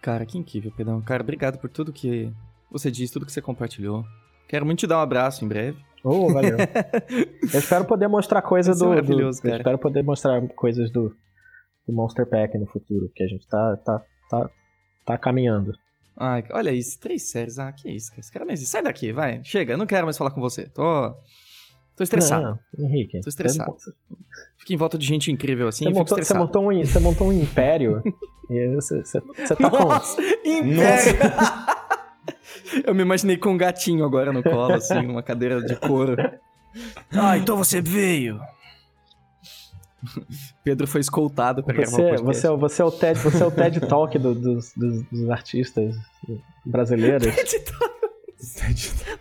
Cara, 0.00 0.24
que 0.24 0.38
incrível, 0.38 0.70
Pedrão. 0.76 1.00
Cara, 1.00 1.24
obrigado 1.24 1.58
por 1.58 1.68
tudo 1.68 1.92
que 1.92 2.32
você 2.70 2.88
disse, 2.88 3.12
tudo 3.12 3.26
que 3.26 3.32
você 3.32 3.42
compartilhou. 3.42 4.04
Quero 4.46 4.64
muito 4.64 4.78
te 4.78 4.86
dar 4.86 4.98
um 4.98 5.02
abraço 5.02 5.44
em 5.44 5.48
breve. 5.48 5.82
Oh, 6.04 6.32
valeu. 6.32 6.56
eu 7.52 7.58
espero 7.58 7.84
poder 7.84 8.06
mostrar 8.06 8.42
coisas 8.42 8.78
do, 8.78 8.90
maravilhoso, 8.90 9.40
do 9.40 9.42
cara. 9.42 9.54
Eu 9.54 9.58
espero 9.58 9.78
poder 9.78 10.04
mostrar 10.04 10.46
coisas 10.50 10.88
do, 10.88 11.16
do 11.86 11.92
Monster 11.92 12.26
Pack 12.26 12.56
no 12.58 12.66
futuro, 12.66 13.10
que 13.14 13.22
a 13.22 13.26
gente 13.26 13.46
tá, 13.46 13.76
tá, 13.78 14.02
tá, 14.30 14.50
tá 15.04 15.18
caminhando. 15.18 15.72
Ai, 16.16 16.44
olha 16.52 16.70
isso, 16.70 16.98
três 17.00 17.30
séries. 17.30 17.58
Ah, 17.58 17.72
que 17.72 17.90
isso, 17.90 18.10
cara. 18.10 18.20
Esse 18.20 18.32
cara 18.32 18.44
não 18.44 18.52
existe. 18.52 18.70
Sai 18.70 18.82
daqui, 18.82 19.12
vai. 19.12 19.42
Chega, 19.42 19.72
eu 19.72 19.78
não 19.78 19.86
quero 19.86 20.06
mais 20.06 20.16
falar 20.16 20.30
com 20.30 20.40
você. 20.40 20.68
Tô 20.68 21.14
Tô 21.96 22.02
estressado. 22.02 22.58
Não, 22.76 22.86
Henrique. 22.88 23.20
Tô 23.20 23.28
estressado. 23.28 23.72
Você, 23.72 23.92
Fica 24.58 24.74
em 24.74 24.76
volta 24.76 24.98
de 24.98 25.06
gente 25.06 25.30
incrível 25.30 25.68
assim, 25.68 25.84
você 25.84 25.90
montou, 25.90 26.18
você, 26.18 26.34
montou 26.34 26.70
um, 26.70 26.80
você 26.80 26.98
montou 26.98 27.28
um 27.28 27.32
império 27.32 28.02
e 28.50 28.74
você, 28.74 28.98
você, 28.98 29.20
você 29.20 29.54
tá 29.54 29.70
com... 29.70 29.78
Nossa, 29.78 30.20
império! 30.44 31.20
eu 32.84 32.94
me 32.94 33.02
imaginei 33.02 33.36
com 33.36 33.50
um 33.50 33.56
gatinho 33.56 34.04
agora 34.04 34.32
no 34.32 34.42
colo, 34.42 34.74
assim, 34.74 35.02
numa 35.02 35.22
cadeira 35.22 35.62
de 35.62 35.76
couro. 35.76 36.16
Ah, 37.12 37.38
então 37.38 37.56
você 37.56 37.80
veio. 37.80 38.40
Pedro 40.62 40.86
foi 40.86 41.00
escoltado 41.00 41.62
pra 41.62 41.74
gravar 41.74 41.90
Você, 41.90 42.02
podcast. 42.02 42.24
você, 42.24 42.46
é 42.46 42.50
o- 42.50 42.58
você, 42.58 42.82
é 42.82 42.84
o 42.84 42.90
TED, 42.90 43.18
você 43.20 43.42
é 43.42 43.46
o 43.46 43.50
TED 43.50 43.80
Talk 43.80 44.18
do- 44.18 44.34
dos, 44.34 44.72
dos, 44.76 45.02
dos 45.10 45.30
artistas 45.30 45.94
brasileiros. 46.64 47.26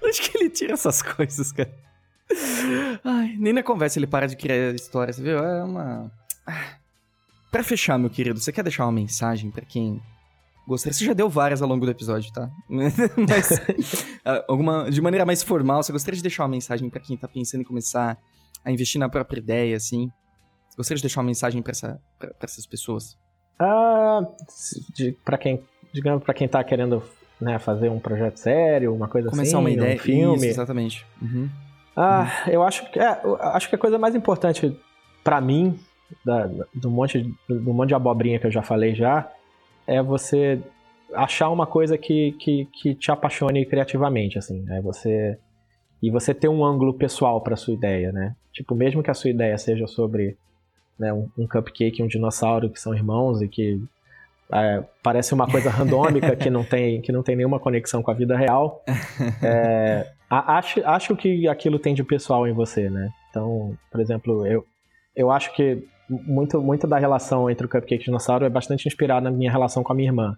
Onde 0.03 0.21
que 0.21 0.37
ele 0.37 0.49
tira 0.49 0.73
essas 0.73 1.01
coisas, 1.01 1.51
cara? 1.51 1.73
Ai, 3.03 3.35
nem 3.37 3.53
na 3.53 3.63
conversa 3.63 3.99
ele 3.99 4.07
para 4.07 4.27
de 4.27 4.35
criar 4.35 4.73
histórias, 4.73 5.17
viu? 5.19 5.37
É 5.39 5.63
uma. 5.63 6.11
Ah. 6.47 6.75
Pra 7.51 7.63
fechar, 7.63 7.97
meu 7.99 8.09
querido, 8.09 8.39
você 8.39 8.51
quer 8.51 8.63
deixar 8.63 8.85
uma 8.85 8.91
mensagem 8.91 9.51
pra 9.51 9.63
quem 9.63 10.01
gostaria? 10.67 10.93
Você 10.97 11.05
já 11.05 11.13
deu 11.13 11.29
várias 11.29 11.61
ao 11.61 11.67
longo 11.69 11.85
do 11.85 11.91
episódio, 11.91 12.31
tá? 12.33 12.49
Mas, 12.67 13.49
ah, 14.25 14.43
alguma, 14.47 14.89
de 14.89 15.01
maneira 15.01 15.25
mais 15.25 15.43
formal, 15.43 15.83
você 15.83 15.91
gostaria 15.91 16.15
de 16.17 16.23
deixar 16.23 16.43
uma 16.43 16.49
mensagem 16.49 16.89
pra 16.89 16.99
quem 16.99 17.15
tá 17.15 17.27
pensando 17.27 17.61
em 17.61 17.65
começar 17.65 18.17
a 18.65 18.71
investir 18.71 18.99
na 18.99 19.07
própria 19.07 19.39
ideia, 19.39 19.77
assim? 19.77 20.09
Gostaria 20.75 20.97
de 20.97 21.03
deixar 21.03 21.21
uma 21.21 21.27
mensagem 21.27 21.61
pra, 21.61 21.71
essa, 21.71 21.99
pra, 22.17 22.29
pra 22.29 22.45
essas 22.45 22.65
pessoas? 22.65 23.17
Ah, 23.59 24.21
pra 25.23 25.37
quem, 25.37 25.61
digamos, 25.93 26.23
pra 26.23 26.33
quem 26.33 26.47
tá 26.47 26.63
querendo 26.63 27.03
né, 27.39 27.59
fazer 27.59 27.89
um 27.89 27.99
projeto 27.99 28.37
sério, 28.37 28.93
uma 28.93 29.07
coisa 29.07 29.29
Começar 29.29 29.57
assim, 29.57 29.63
uma 29.65 29.69
ideia. 29.71 29.95
um 29.95 29.99
filme. 29.99 30.35
Isso, 30.37 30.45
exatamente. 30.47 31.05
Uhum. 31.21 31.49
Ah, 31.95 32.27
eu 32.47 32.63
acho 32.63 32.89
que 32.91 32.99
é, 32.99 33.21
acho 33.53 33.69
que 33.69 33.75
a 33.75 33.77
coisa 33.77 33.99
mais 33.99 34.15
importante 34.15 34.75
pra 35.23 35.39
mim 35.39 35.79
da, 36.25 36.49
do 36.73 36.89
monte 36.89 37.21
de- 37.21 37.33
do 37.47 37.73
monte 37.73 37.89
de 37.89 37.95
abobrinha 37.95 38.39
que 38.39 38.47
eu 38.47 38.51
já 38.51 38.63
falei 38.63 38.95
já 38.95 39.31
é 39.85 40.01
você 40.01 40.59
achar 41.13 41.49
uma 41.49 41.67
coisa 41.67 41.95
que, 41.97 42.31
que, 42.39 42.65
que 42.73 42.95
te 42.95 43.11
apaixone 43.11 43.65
criativamente, 43.65 44.37
assim, 44.39 44.65
é 44.71 44.81
você 44.81 45.37
e 46.01 46.09
você 46.09 46.33
ter 46.33 46.47
um 46.47 46.65
ângulo 46.65 46.95
pessoal 46.95 47.39
pra 47.41 47.55
sua 47.55 47.73
ideia, 47.75 48.11
né? 48.11 48.35
Tipo, 48.51 48.73
mesmo 48.75 49.03
que 49.03 49.11
a 49.11 49.13
sua 49.13 49.29
ideia 49.29 49.57
seja 49.57 49.85
sobre 49.87 50.35
né, 51.03 51.13
um, 51.13 51.29
um 51.37 51.47
cupcake 51.47 51.99
e 52.01 52.03
um 52.03 52.07
dinossauro 52.07 52.69
que 52.69 52.79
são 52.79 52.95
irmãos 52.95 53.41
e 53.41 53.47
que 53.47 53.79
é, 54.51 54.83
parece 55.03 55.33
uma 55.33 55.45
coisa 55.47 55.69
randômica 55.71 56.35
que 56.35 56.49
não 56.49 56.63
tem 56.63 57.01
que 57.01 57.11
não 57.11 57.21
tem 57.23 57.35
nenhuma 57.35 57.59
conexão 57.59 58.01
com 58.01 58.11
a 58.11 58.13
vida 58.13 58.35
real. 58.37 58.81
É, 59.45 60.07
a- 60.29 60.57
acho, 60.57 60.79
acho 60.85 61.15
que 61.15 61.47
aquilo 61.47 61.77
tem 61.77 61.93
de 61.93 62.03
pessoal 62.03 62.47
em 62.47 62.53
você, 62.53 62.89
né? 62.89 63.09
Então, 63.29 63.77
por 63.91 63.99
exemplo, 63.99 64.47
eu, 64.47 64.65
eu 65.15 65.29
acho 65.29 65.53
que 65.53 65.85
muito, 66.09 66.61
muito 66.61 66.87
da 66.87 66.97
relação 66.97 67.49
entre 67.49 67.65
o 67.65 67.69
Cupcake 67.69 67.95
e 67.95 67.97
o 68.03 68.05
Dinossauro 68.05 68.45
é 68.45 68.49
bastante 68.49 68.87
inspirada 68.87 69.29
na 69.29 69.35
minha 69.35 69.51
relação 69.51 69.83
com 69.83 69.91
a 69.91 69.95
minha 69.95 70.09
irmã. 70.09 70.35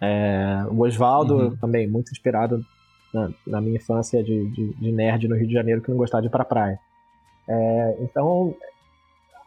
É, 0.00 0.64
o 0.70 0.80
Oswaldo 0.84 1.34
Uhum. 1.36 1.56
também, 1.56 1.86
muito 1.86 2.10
inspirado 2.12 2.64
na, 3.12 3.30
na 3.46 3.60
minha 3.60 3.76
infância 3.76 4.22
de, 4.22 4.48
de, 4.50 4.74
de 4.74 4.92
nerd 4.92 5.28
no 5.28 5.36
Rio 5.36 5.46
de 5.46 5.52
Janeiro 5.52 5.82
que 5.82 5.90
não 5.90 5.98
gostava 5.98 6.22
de 6.22 6.28
ir 6.28 6.30
pra 6.30 6.44
praia. 6.44 6.78
É, 7.48 7.96
então, 8.00 8.54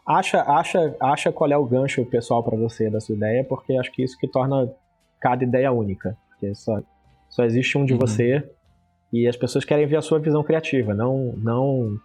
acha, 0.06 0.42
acha, 0.42 0.96
acha 1.00 1.32
qual 1.32 1.50
é 1.50 1.56
o 1.56 1.64
gancho 1.64 2.04
pessoal 2.06 2.42
para 2.42 2.56
você 2.56 2.90
da 2.90 3.00
sua 3.00 3.14
ideia, 3.16 3.44
porque 3.44 3.76
acho 3.76 3.90
que 3.92 4.02
isso 4.02 4.18
que 4.18 4.28
torna 4.28 4.70
cada 5.20 5.42
ideia 5.44 5.72
única. 5.72 6.16
Porque 6.30 6.54
só, 6.54 6.80
só 7.30 7.44
existe 7.44 7.76
um 7.78 7.84
de 7.84 7.92
Uhum. 7.94 7.98
você 8.00 8.48
e 9.12 9.26
as 9.28 9.36
pessoas 9.36 9.64
querem 9.64 9.86
ver 9.86 9.96
a 9.96 10.02
sua 10.02 10.18
visão 10.18 10.42
criativa, 10.42 10.92
não 10.94 11.32
não 11.36 11.98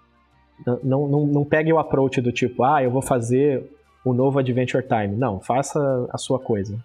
não, 0.83 1.07
não, 1.07 1.25
não 1.25 1.45
pegue 1.45 1.71
o 1.71 1.79
approach 1.79 2.19
do 2.21 2.31
tipo, 2.31 2.63
ah, 2.63 2.83
eu 2.83 2.91
vou 2.91 3.01
fazer 3.01 3.63
o 4.05 4.13
novo 4.13 4.39
Adventure 4.39 4.85
Time. 4.85 5.15
Não, 5.15 5.39
faça 5.39 5.79
a 6.11 6.17
sua 6.17 6.37
coisa. 6.39 6.77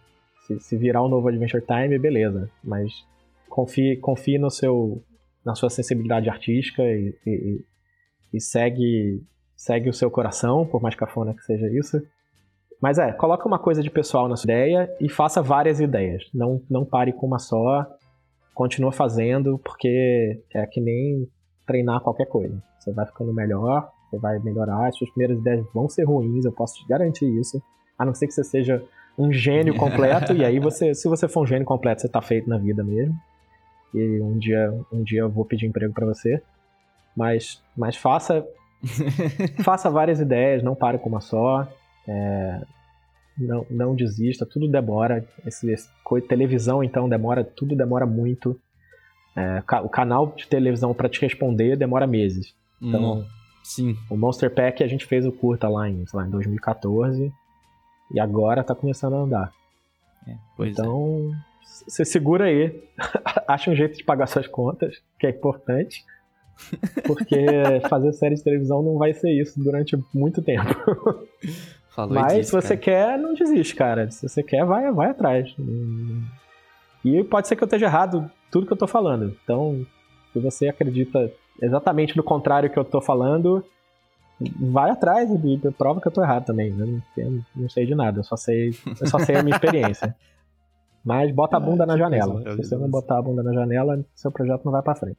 Se, 0.46 0.60
se 0.60 0.76
virar 0.76 1.02
um 1.02 1.08
novo 1.08 1.26
Adventure 1.28 1.64
Time, 1.64 1.98
beleza, 1.98 2.48
mas 2.62 2.92
confie, 3.48 3.96
confie 3.96 4.38
no 4.38 4.50
seu 4.50 5.02
na 5.44 5.54
sua 5.54 5.68
sensibilidade 5.68 6.30
artística 6.30 6.82
e, 6.82 7.14
e- 7.26 7.60
e 8.32 8.40
segue 8.40 9.22
segue 9.64 9.88
o 9.88 9.94
seu 9.94 10.10
coração, 10.10 10.66
por 10.66 10.82
mais 10.82 10.94
cafona 10.94 11.32
que 11.32 11.42
seja 11.42 11.66
isso. 11.68 12.02
Mas 12.82 12.98
é, 12.98 13.10
coloca 13.12 13.48
uma 13.48 13.58
coisa 13.58 13.82
de 13.82 13.90
pessoal 13.90 14.28
na 14.28 14.36
sua 14.36 14.44
ideia 14.44 14.94
e 15.00 15.08
faça 15.08 15.40
várias 15.40 15.80
ideias. 15.80 16.22
Não, 16.34 16.60
não 16.68 16.84
pare 16.84 17.14
com 17.14 17.26
uma 17.26 17.38
só. 17.38 17.86
Continua 18.54 18.92
fazendo, 18.92 19.58
porque 19.58 20.38
é 20.52 20.66
que 20.66 20.82
nem 20.82 21.26
treinar 21.66 22.02
qualquer 22.02 22.26
coisa. 22.26 22.62
Você 22.78 22.92
vai 22.92 23.06
ficando 23.06 23.32
melhor, 23.32 23.90
você 24.10 24.18
vai 24.18 24.38
melhorar, 24.38 24.88
as 24.88 24.98
suas 24.98 25.10
primeiras 25.10 25.38
ideias 25.38 25.66
vão 25.72 25.88
ser 25.88 26.04
ruins, 26.04 26.44
eu 26.44 26.52
posso 26.52 26.74
te 26.74 26.86
garantir 26.86 27.24
isso. 27.24 27.60
A 27.98 28.04
não 28.04 28.12
ser 28.12 28.26
que 28.26 28.34
você 28.34 28.44
seja 28.44 28.84
um 29.16 29.32
gênio 29.32 29.74
completo, 29.76 30.34
e 30.34 30.44
aí 30.44 30.60
você, 30.60 30.94
se 30.94 31.08
você 31.08 31.26
for 31.26 31.42
um 31.42 31.46
gênio 31.46 31.64
completo, 31.64 32.02
você 32.02 32.08
tá 32.08 32.20
feito 32.20 32.50
na 32.50 32.58
vida 32.58 32.84
mesmo. 32.84 33.18
E 33.94 34.20
um 34.20 34.36
dia, 34.36 34.70
um 34.92 35.02
dia 35.02 35.20
eu 35.20 35.30
vou 35.30 35.46
pedir 35.46 35.66
emprego 35.66 35.94
pra 35.94 36.04
você. 36.04 36.42
Mas, 37.16 37.62
mas 37.74 37.96
faça 37.96 38.46
faça 39.62 39.90
várias 39.90 40.20
ideias, 40.20 40.62
não 40.62 40.74
pare 40.74 40.98
com 40.98 41.08
uma 41.08 41.20
só. 41.20 41.66
É, 42.06 42.60
não, 43.36 43.66
não 43.70 43.94
desista, 43.94 44.46
tudo 44.46 44.68
demora. 44.68 45.26
Esse, 45.46 45.70
esse 45.70 45.88
televisão, 46.28 46.82
então, 46.82 47.08
demora, 47.08 47.44
tudo 47.44 47.74
demora 47.74 48.06
muito. 48.06 48.58
É, 49.36 49.62
o 49.82 49.88
canal 49.88 50.32
de 50.36 50.46
televisão 50.46 50.94
para 50.94 51.08
te 51.08 51.20
responder 51.20 51.76
demora 51.76 52.06
meses. 52.06 52.54
Então, 52.80 53.18
Hum, 53.18 53.24
Sim. 53.64 53.96
o 54.10 54.16
Monster 54.16 54.54
Pack 54.54 54.84
a 54.84 54.86
gente 54.86 55.06
fez 55.06 55.26
o 55.26 55.32
curta 55.32 55.68
lá 55.68 55.88
em, 55.88 56.04
lá, 56.12 56.26
em 56.26 56.30
2014 56.30 57.32
e 58.12 58.20
agora 58.20 58.62
tá 58.62 58.74
começando 58.74 59.14
a 59.14 59.18
andar. 59.18 59.52
É, 60.28 60.36
pois 60.56 60.68
é. 60.68 60.72
Então, 60.72 61.30
você 61.64 62.04
segura 62.04 62.44
aí, 62.44 62.82
acha 63.48 63.70
um 63.70 63.74
jeito 63.74 63.96
de 63.96 64.04
pagar 64.04 64.26
suas 64.26 64.46
contas, 64.46 65.02
que 65.18 65.26
é 65.26 65.30
importante. 65.30 66.04
Porque 67.06 67.46
fazer 67.88 68.12
série 68.12 68.34
de 68.34 68.42
televisão 68.42 68.82
não 68.82 68.96
vai 68.96 69.12
ser 69.12 69.30
isso 69.30 69.62
durante 69.62 69.98
muito 70.12 70.42
tempo. 70.42 70.68
Falou 71.90 72.14
Mas 72.14 72.34
disso, 72.34 72.50
se 72.50 72.52
você 72.52 72.76
cara. 72.76 72.80
quer, 72.80 73.18
não 73.18 73.34
desiste, 73.34 73.74
cara. 73.76 74.10
Se 74.10 74.28
você 74.28 74.42
quer, 74.42 74.64
vai, 74.64 74.90
vai 74.92 75.10
atrás. 75.10 75.54
E 77.04 77.22
pode 77.24 77.46
ser 77.46 77.54
que 77.56 77.62
eu 77.62 77.66
esteja 77.66 77.86
errado 77.86 78.30
tudo 78.50 78.66
que 78.66 78.72
eu 78.72 78.76
tô 78.76 78.86
falando. 78.86 79.36
Então, 79.44 79.86
se 80.32 80.40
você 80.40 80.68
acredita 80.68 81.30
exatamente 81.62 82.16
no 82.16 82.22
contrário 82.22 82.68
que 82.68 82.78
eu 82.78 82.84
tô 82.84 83.00
falando, 83.00 83.64
vai 84.58 84.90
atrás 84.90 85.30
e 85.30 85.70
prova 85.72 86.00
que 86.00 86.08
eu 86.08 86.12
tô 86.12 86.22
errado 86.22 86.46
também. 86.46 86.70
Eu 86.70 86.86
não, 86.86 87.02
eu 87.16 87.40
não 87.54 87.68
sei 87.68 87.86
de 87.86 87.94
nada, 87.94 88.20
eu 88.20 88.24
só 88.24 88.36
sei, 88.36 88.70
eu 89.00 89.06
só 89.06 89.18
sei 89.18 89.36
a 89.36 89.42
minha 89.42 89.54
experiência. 89.54 90.16
Mas 91.04 91.30
bota 91.32 91.58
a 91.58 91.60
bunda 91.60 91.84
na 91.84 91.94
que 91.94 92.00
coisa 92.00 92.16
janela. 92.16 92.50
Se 92.56 92.56
você 92.56 92.76
não 92.76 92.88
botar 92.88 93.18
a 93.18 93.22
bunda 93.22 93.42
na 93.42 93.52
janela, 93.52 94.04
seu 94.14 94.32
projeto 94.32 94.64
não 94.64 94.72
vai 94.72 94.82
pra 94.82 94.94
frente. 94.94 95.18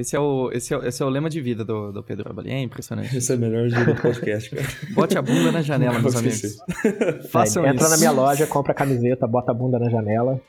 Esse 0.00 0.16
é, 0.16 0.20
o, 0.20 0.50
esse, 0.52 0.72
é, 0.72 0.76
o- 0.78 0.84
esse 0.86 1.02
é 1.02 1.06
o 1.06 1.08
lema 1.08 1.28
de 1.30 1.40
vida 1.40 1.64
do, 1.64 1.92
do 1.92 2.02
Pedro 2.02 2.30
Abali. 2.30 2.50
É 2.50 2.58
impressionante. 2.60 3.16
Esse 3.16 3.32
é 3.32 3.36
o 3.36 3.38
melhor 3.38 3.68
jogo 3.68 3.94
do 3.94 4.00
podcast, 4.02 4.50
cara. 4.50 4.66
Bote 4.94 5.18
a 5.18 5.22
bunda 5.22 5.50
na 5.52 5.62
janela, 5.62 5.94
Não 5.94 6.02
meus 6.02 6.16
amigos. 6.16 6.56
Façam 7.30 7.64
É, 7.64 7.70
entra 7.70 7.82
isso. 7.82 7.90
na 7.90 7.96
minha 7.98 8.10
loja, 8.10 8.46
compra 8.46 8.72
a 8.72 8.74
camiseta, 8.74 9.26
bota 9.26 9.50
a 9.50 9.54
bunda 9.54 9.78
na 9.78 9.88
janela, 9.90 10.40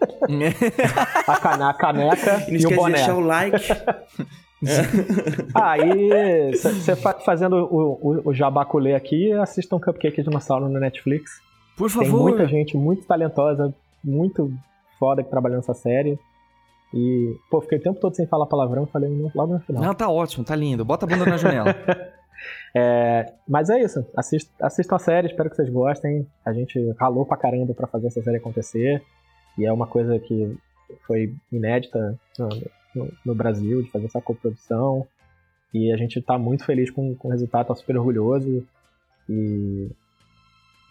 a, 1.26 1.36
cana- 1.40 1.70
a 1.70 1.74
caneca 1.74 2.44
E 2.48 2.52
e 2.52 2.54
o 2.54 2.56
esquece 2.56 2.68
de 2.68 2.74
boné. 2.76 2.94
deixar 2.96 3.14
o 3.16 3.20
like. 3.20 3.66
Aí, 5.54 6.52
você 6.52 6.96
fazendo 7.24 7.56
o, 7.56 7.98
o, 8.00 8.22
o 8.30 8.34
jabaculê 8.34 8.94
aqui, 8.94 9.32
assista 9.32 9.76
um 9.76 9.80
Cupcake 9.80 10.22
Dinossauro 10.22 10.68
no 10.68 10.80
Netflix. 10.80 11.30
Por 11.76 11.90
Tem 11.92 12.06
favor. 12.06 12.22
muita 12.22 12.46
gente 12.46 12.76
muito 12.76 13.04
talentosa, 13.06 13.72
muito 14.02 14.50
foda 14.98 15.22
que 15.22 15.30
trabalhou 15.30 15.58
nessa 15.58 15.74
série. 15.74 16.18
E, 16.96 17.36
pô, 17.50 17.60
fiquei 17.60 17.76
o 17.78 17.82
tempo 17.82 18.00
todo 18.00 18.14
sem 18.16 18.26
falar 18.26 18.46
palavrão, 18.46 18.86
falei 18.86 19.10
no- 19.10 19.30
logo 19.34 19.52
no 19.54 19.60
final. 19.60 19.82
Não, 19.82 19.94
tá 19.94 20.08
ótimo, 20.08 20.44
tá 20.44 20.56
lindo. 20.56 20.84
Bota 20.84 21.04
a 21.04 21.08
bunda 21.08 21.26
na 21.26 21.36
janela. 21.36 21.66
É, 22.74 23.32
mas 23.48 23.70
é 23.70 23.80
isso, 23.82 24.06
assist, 24.14 24.50
assistam 24.60 24.96
a 24.96 24.98
série, 24.98 25.26
espero 25.28 25.48
que 25.48 25.56
vocês 25.56 25.70
gostem. 25.70 26.26
A 26.44 26.52
gente 26.52 26.78
ralou 27.00 27.24
pra 27.24 27.36
caramba 27.36 27.72
pra 27.72 27.86
fazer 27.86 28.08
essa 28.08 28.22
série 28.22 28.36
acontecer. 28.36 29.02
E 29.56 29.64
é 29.64 29.72
uma 29.72 29.86
coisa 29.86 30.18
que 30.18 30.54
foi 31.06 31.34
inédita 31.50 32.18
no, 32.38 32.48
no- 32.94 33.12
no 33.24 33.34
Brasil, 33.34 33.82
de 33.82 33.90
fazer 33.90 34.04
essa 34.06 34.20
coprodução. 34.20 35.06
E 35.72 35.90
a 35.90 35.96
gente 35.96 36.20
tá 36.20 36.38
muito 36.38 36.64
feliz 36.64 36.90
com, 36.90 37.14
com 37.14 37.28
o 37.28 37.30
resultado, 37.30 37.68
tá 37.68 37.74
super 37.74 37.96
orgulhoso. 37.96 38.62
E 39.28 39.88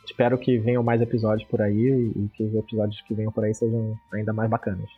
espero 0.06 0.38
que 0.40 0.58
venham 0.58 0.82
mais 0.84 1.00
episódios 1.02 1.48
por 1.48 1.62
aí 1.62 2.12
e 2.16 2.28
que 2.34 2.44
os 2.44 2.56
episódios 2.56 3.00
que 3.02 3.14
venham 3.14 3.32
por 3.32 3.44
aí 3.44 3.54
sejam 3.54 3.96
ainda 4.12 4.34
mais 4.34 4.50
bacanas. 4.50 4.90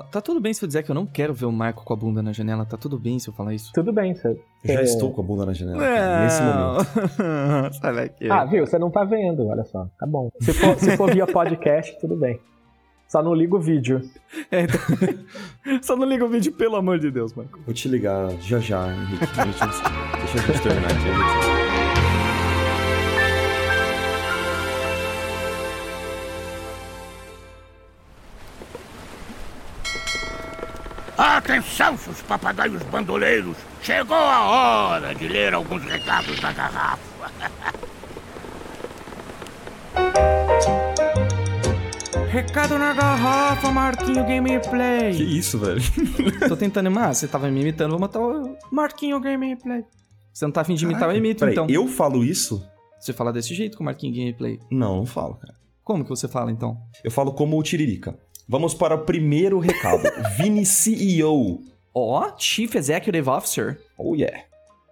Tá 0.00 0.20
tudo 0.20 0.40
bem 0.40 0.52
se 0.54 0.64
eu 0.64 0.66
dizer 0.66 0.82
que 0.82 0.90
eu 0.90 0.94
não 0.94 1.06
quero 1.06 1.32
ver 1.34 1.46
o 1.46 1.52
Marco 1.52 1.84
com 1.84 1.92
a 1.92 1.96
bunda 1.96 2.22
na 2.22 2.32
janela. 2.32 2.64
Tá 2.64 2.76
tudo 2.76 2.98
bem 2.98 3.18
se 3.18 3.28
eu 3.28 3.34
falar 3.34 3.54
isso. 3.54 3.72
Tudo 3.72 3.92
bem, 3.92 4.14
você. 4.14 4.28
Eu 4.28 4.36
já 4.64 4.74
você- 4.76 4.82
estou 4.92 5.12
com 5.12 5.20
a 5.20 5.24
bunda 5.24 5.46
na 5.46 5.52
janela. 5.52 5.78
cara, 5.78 6.22
Nesse 6.24 6.42
momento. 6.42 7.74
Sai 7.80 7.94
daqui. 7.94 8.30
Ah, 8.30 8.44
viu? 8.44 8.66
Você 8.66 8.78
não 8.78 8.90
tá 8.90 9.04
vendo, 9.04 9.46
olha 9.46 9.64
só. 9.64 9.86
Tá 9.98 10.06
bom. 10.06 10.30
Se 10.40 10.52
for, 10.52 10.76
se 10.78 10.96
for 10.96 11.12
via 11.12 11.26
podcast, 11.26 11.98
tudo 12.00 12.16
bem. 12.16 12.38
Só 13.08 13.22
não 13.22 13.34
liga 13.34 13.54
o 13.54 13.60
vídeo. 13.60 14.00
É, 14.50 14.62
então... 14.62 14.80
Só 15.82 15.94
não 15.96 16.06
liga 16.06 16.24
o 16.24 16.28
vídeo, 16.28 16.50
pelo 16.52 16.76
amor 16.76 16.98
de 16.98 17.10
Deus, 17.10 17.34
Marco. 17.34 17.60
Vou 17.66 17.74
te 17.74 17.86
ligar 17.86 18.30
já 18.40 18.58
já, 18.58 18.88
Henrique. 18.90 19.26
Deixa, 19.26 19.66
deixa 19.66 20.38
a 20.38 20.52
gente 20.52 20.62
terminar 20.62 20.90
aqui. 20.90 21.71
Atenção, 31.44 31.96
seus 31.98 32.22
papagaios 32.22 32.82
bandoleiros! 32.84 33.56
Chegou 33.82 34.16
a 34.16 34.44
hora 34.46 35.14
de 35.14 35.26
ler 35.26 35.52
alguns 35.54 35.82
recados 35.84 36.38
da 36.40 36.52
garrafa. 36.52 37.02
Recado 42.30 42.78
na 42.78 42.94
garrafa, 42.94 43.70
Marquinho 43.70 44.24
Gameplay. 44.24 45.14
Que 45.14 45.22
isso, 45.22 45.58
velho? 45.58 45.82
Tô 46.48 46.56
tentando 46.56 46.86
imitar. 46.90 47.14
Você 47.14 47.28
tava 47.28 47.50
me 47.50 47.60
imitando, 47.60 47.90
vou 47.90 48.00
matar 48.00 48.20
o 48.20 48.56
Marquinho 48.70 49.20
Gameplay. 49.20 49.84
Você 50.32 50.46
não 50.46 50.52
tá 50.52 50.62
afim 50.62 50.74
de 50.74 50.84
imitar, 50.84 51.10
eu 51.10 51.16
imito, 51.16 51.40
Peraí, 51.40 51.52
então. 51.52 51.66
eu 51.68 51.86
falo 51.86 52.24
isso? 52.24 52.66
Você 52.98 53.12
fala 53.12 53.32
desse 53.32 53.54
jeito 53.54 53.76
com 53.76 53.82
o 53.82 53.84
Marquinho 53.84 54.14
Gameplay. 54.14 54.58
Não, 54.70 54.96
não 54.96 55.06
falo, 55.06 55.34
cara. 55.34 55.54
Como 55.84 56.04
que 56.04 56.08
você 56.10 56.26
fala, 56.26 56.50
então? 56.50 56.78
Eu 57.04 57.10
falo 57.10 57.32
como 57.32 57.58
o 57.58 57.62
Tiririca. 57.62 58.16
Vamos 58.52 58.74
para 58.74 58.94
o 58.94 58.98
primeiro 58.98 59.58
recado. 59.58 60.02
Vini 60.36 60.66
CEO. 60.66 61.62
Ó, 61.94 62.36
Chief 62.36 62.74
Executive 62.74 63.26
Officer. 63.26 63.80
Oh 63.96 64.14
yeah. 64.14 64.44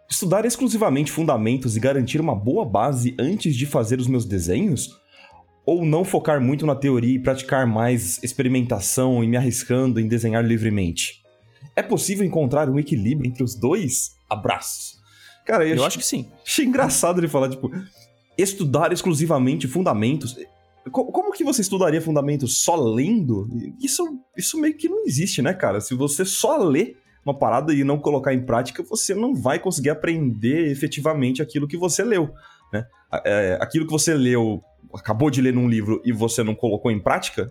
Estudar 0.08 0.46
exclusivamente 0.46 1.12
fundamentos 1.12 1.76
e 1.76 1.80
garantir 1.80 2.22
uma 2.22 2.34
boa 2.34 2.64
base 2.64 3.14
antes 3.18 3.54
de 3.54 3.66
fazer 3.66 4.00
os 4.00 4.06
meus 4.06 4.24
desenhos? 4.24 4.98
Ou 5.66 5.84
não 5.84 6.06
focar 6.06 6.40
muito 6.40 6.64
na 6.64 6.74
teoria 6.74 7.16
e 7.16 7.18
praticar 7.18 7.66
mais 7.66 8.18
experimentação 8.22 9.22
e 9.22 9.28
me 9.28 9.36
arriscando 9.36 10.00
em 10.00 10.08
desenhar 10.08 10.42
livremente? 10.42 11.22
É 11.76 11.82
possível 11.82 12.24
encontrar 12.26 12.66
um 12.70 12.78
equilíbrio 12.78 13.28
entre 13.28 13.44
os 13.44 13.54
dois? 13.54 14.12
Abraços. 14.30 14.98
Cara, 15.44 15.64
eu, 15.64 15.68
Eu 15.68 15.74
achei, 15.74 15.86
acho 15.86 15.98
que 15.98 16.06
sim. 16.06 16.30
achei 16.42 16.64
engraçado 16.64 17.20
ele 17.20 17.28
falar, 17.28 17.50
tipo, 17.50 17.70
estudar 18.38 18.90
exclusivamente 18.90 19.68
fundamentos. 19.68 20.34
Co- 20.90 21.06
Como 21.12 21.32
que 21.32 21.44
você 21.44 21.60
estudaria 21.60 22.00
fundamentos 22.00 22.58
só 22.58 22.74
lendo? 22.76 23.48
Isso, 23.80 24.04
isso 24.36 24.58
meio 24.60 24.76
que 24.76 24.88
não 24.88 25.04
existe, 25.06 25.40
né, 25.42 25.52
cara? 25.54 25.80
Se 25.80 25.94
você 25.94 26.24
só 26.24 26.56
lê 26.58 26.96
uma 27.24 27.38
parada 27.38 27.72
e 27.72 27.84
não 27.84 27.98
colocar 27.98 28.32
em 28.34 28.44
prática, 28.44 28.82
você 28.82 29.14
não 29.14 29.34
vai 29.34 29.58
conseguir 29.58 29.90
aprender 29.90 30.70
efetivamente 30.70 31.42
aquilo 31.42 31.68
que 31.68 31.76
você 31.76 32.02
leu, 32.02 32.30
né? 32.72 32.84
É, 33.24 33.58
aquilo 33.60 33.84
que 33.86 33.92
você 33.92 34.14
leu, 34.14 34.62
acabou 34.94 35.30
de 35.30 35.40
ler 35.42 35.52
num 35.52 35.68
livro 35.68 36.00
e 36.04 36.12
você 36.12 36.42
não 36.42 36.54
colocou 36.54 36.90
em 36.90 36.98
prática, 37.00 37.50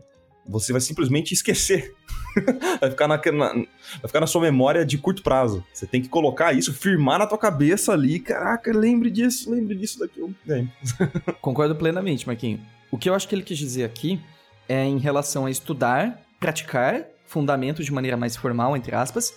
você 0.49 0.71
vai 0.71 0.81
simplesmente 0.81 1.34
esquecer. 1.34 1.93
vai, 2.81 2.89
ficar 2.89 3.07
na, 3.07 3.17
na- 3.17 3.53
vai 3.53 4.07
ficar 4.07 4.19
na 4.19 4.27
sua 4.27 4.41
memória 4.41 4.85
de 4.85 4.97
curto 4.97 5.21
prazo. 5.21 5.63
Você 5.73 5.85
tem 5.85 6.01
que 6.01 6.09
colocar 6.09 6.53
isso, 6.53 6.73
firmar 6.73 7.19
na 7.19 7.27
tua 7.27 7.38
cabeça 7.38 7.93
ali. 7.93 8.19
Caraca, 8.19 8.71
lembre 8.76 9.09
disso, 9.09 9.49
lembre 9.51 9.76
disso 9.76 9.99
daqui. 9.99 10.21
É. 10.47 10.65
Concordo 11.41 11.76
plenamente, 11.76 12.26
Marquinho. 12.27 12.59
O 12.91 12.97
que 12.97 13.09
eu 13.09 13.13
acho 13.13 13.27
que 13.27 13.35
ele 13.35 13.43
quis 13.43 13.57
dizer 13.57 13.84
aqui 13.84 14.19
é 14.67 14.84
em 14.84 14.97
relação 14.97 15.45
a 15.45 15.51
estudar, 15.51 16.21
praticar 16.39 17.05
fundamentos 17.26 17.85
de 17.85 17.93
maneira 17.93 18.17
mais 18.17 18.35
formal, 18.35 18.76
entre 18.76 18.95
aspas, 18.95 19.34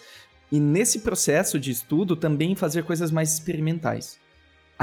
e 0.50 0.58
nesse 0.58 1.00
processo 1.00 1.58
de 1.58 1.70
estudo 1.70 2.16
também 2.16 2.54
fazer 2.54 2.84
coisas 2.84 3.10
mais 3.10 3.32
experimentais. 3.32 4.18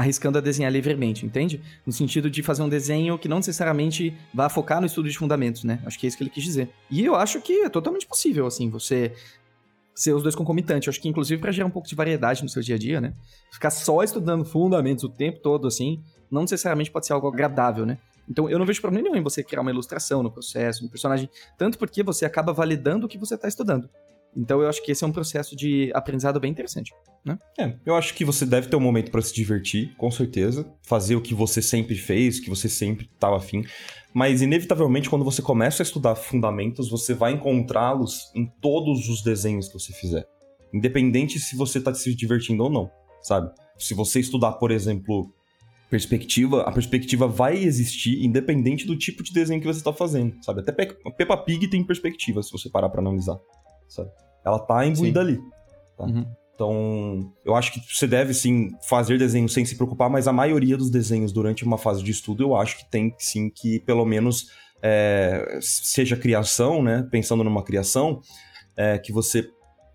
Arriscando 0.00 0.38
a 0.38 0.40
desenhar 0.40 0.72
livremente, 0.72 1.26
entende? 1.26 1.60
No 1.84 1.92
sentido 1.92 2.30
de 2.30 2.42
fazer 2.42 2.62
um 2.62 2.68
desenho 2.70 3.18
que 3.18 3.28
não 3.28 3.36
necessariamente 3.36 4.16
vá 4.32 4.48
focar 4.48 4.80
no 4.80 4.86
estudo 4.86 5.10
de 5.10 5.18
fundamentos, 5.18 5.62
né? 5.62 5.78
Acho 5.84 5.98
que 5.98 6.06
é 6.06 6.08
isso 6.08 6.16
que 6.16 6.22
ele 6.22 6.30
quis 6.30 6.42
dizer. 6.42 6.70
E 6.90 7.04
eu 7.04 7.14
acho 7.14 7.38
que 7.42 7.64
é 7.64 7.68
totalmente 7.68 8.06
possível, 8.06 8.46
assim, 8.46 8.70
você 8.70 9.12
ser 9.94 10.14
os 10.14 10.22
dois 10.22 10.34
concomitantes. 10.34 10.88
Acho 10.88 10.98
que, 10.98 11.08
inclusive, 11.08 11.38
para 11.38 11.52
gerar 11.52 11.66
um 11.66 11.70
pouco 11.70 11.86
de 11.86 11.94
variedade 11.94 12.42
no 12.42 12.48
seu 12.48 12.62
dia 12.62 12.76
a 12.76 12.78
dia, 12.78 12.98
né? 12.98 13.12
Ficar 13.52 13.68
só 13.68 14.02
estudando 14.02 14.42
fundamentos 14.42 15.04
o 15.04 15.08
tempo 15.10 15.40
todo, 15.40 15.68
assim, 15.68 16.02
não 16.30 16.40
necessariamente 16.40 16.90
pode 16.90 17.06
ser 17.06 17.12
algo 17.12 17.28
agradável, 17.28 17.84
né? 17.84 17.98
Então 18.26 18.48
eu 18.48 18.58
não 18.58 18.64
vejo 18.64 18.80
problema 18.80 19.04
nenhum 19.04 19.16
em 19.16 19.22
você 19.22 19.42
criar 19.42 19.60
uma 19.60 19.70
ilustração 19.70 20.22
no 20.22 20.30
processo, 20.30 20.84
no 20.84 20.88
personagem, 20.88 21.28
tanto 21.58 21.76
porque 21.76 22.02
você 22.02 22.24
acaba 22.24 22.52
validando 22.52 23.04
o 23.04 23.08
que 23.08 23.18
você 23.18 23.34
está 23.34 23.48
estudando. 23.48 23.90
Então 24.36 24.60
eu 24.62 24.68
acho 24.68 24.82
que 24.84 24.92
esse 24.92 25.02
é 25.02 25.06
um 25.06 25.12
processo 25.12 25.56
de 25.56 25.90
aprendizado 25.94 26.38
bem 26.38 26.50
interessante. 26.50 26.92
É, 27.58 27.74
eu 27.84 27.94
acho 27.94 28.14
que 28.14 28.24
você 28.24 28.46
deve 28.46 28.68
ter 28.68 28.76
um 28.76 28.80
momento 28.80 29.10
pra 29.10 29.20
se 29.20 29.34
divertir, 29.34 29.94
com 29.96 30.10
certeza. 30.10 30.72
Fazer 30.82 31.16
o 31.16 31.20
que 31.20 31.34
você 31.34 31.60
sempre 31.60 31.94
fez, 31.94 32.40
que 32.40 32.48
você 32.48 32.68
sempre 32.68 33.10
estava 33.12 33.36
afim. 33.36 33.64
Mas, 34.14 34.40
inevitavelmente, 34.42 35.10
quando 35.10 35.24
você 35.24 35.42
começa 35.42 35.82
a 35.82 35.84
estudar 35.84 36.14
fundamentos, 36.14 36.88
você 36.88 37.12
vai 37.14 37.32
encontrá-los 37.32 38.30
em 38.34 38.46
todos 38.60 39.08
os 39.08 39.22
desenhos 39.22 39.68
que 39.68 39.74
você 39.74 39.92
fizer. 39.92 40.24
Independente 40.72 41.38
se 41.38 41.56
você 41.56 41.80
tá 41.80 41.92
se 41.94 42.14
divertindo 42.14 42.62
ou 42.64 42.70
não, 42.70 42.90
sabe? 43.22 43.52
Se 43.78 43.94
você 43.94 44.20
estudar, 44.20 44.52
por 44.52 44.70
exemplo, 44.70 45.32
perspectiva, 45.90 46.62
a 46.62 46.72
perspectiva 46.72 47.26
vai 47.26 47.56
existir 47.56 48.24
independente 48.24 48.86
do 48.86 48.96
tipo 48.96 49.22
de 49.22 49.32
desenho 49.32 49.60
que 49.60 49.66
você 49.66 49.82
tá 49.82 49.92
fazendo, 49.92 50.36
sabe? 50.42 50.60
Até 50.60 50.72
Pe- 50.72 50.96
Peppa 51.16 51.36
Pig 51.36 51.68
tem 51.68 51.84
perspectiva, 51.84 52.42
se 52.42 52.52
você 52.52 52.68
parar 52.70 52.88
pra 52.88 53.00
analisar, 53.00 53.36
sabe? 53.90 54.10
Ela 54.44 54.58
tá 54.58 54.86
imbuída 54.86 55.20
ali. 55.20 55.38
Tá. 55.98 56.04
Uhum. 56.04 56.24
Então, 56.54 57.32
eu 57.42 57.54
acho 57.54 57.72
que 57.72 57.80
você 57.90 58.06
deve 58.06 58.34
sim 58.34 58.70
fazer 58.86 59.18
desenho 59.18 59.48
sem 59.48 59.64
se 59.64 59.76
preocupar, 59.76 60.10
mas 60.10 60.28
a 60.28 60.32
maioria 60.32 60.76
dos 60.76 60.90
desenhos 60.90 61.32
durante 61.32 61.64
uma 61.64 61.78
fase 61.78 62.02
de 62.02 62.10
estudo 62.10 62.42
eu 62.42 62.54
acho 62.54 62.78
que 62.78 62.90
tem 62.90 63.14
sim 63.18 63.48
que, 63.48 63.80
pelo 63.80 64.04
menos, 64.04 64.50
é, 64.82 65.58
seja 65.62 66.16
criação, 66.16 66.82
né? 66.82 67.06
Pensando 67.10 67.42
numa 67.42 67.64
criação, 67.64 68.20
é, 68.76 68.98
que 68.98 69.10
você 69.10 69.48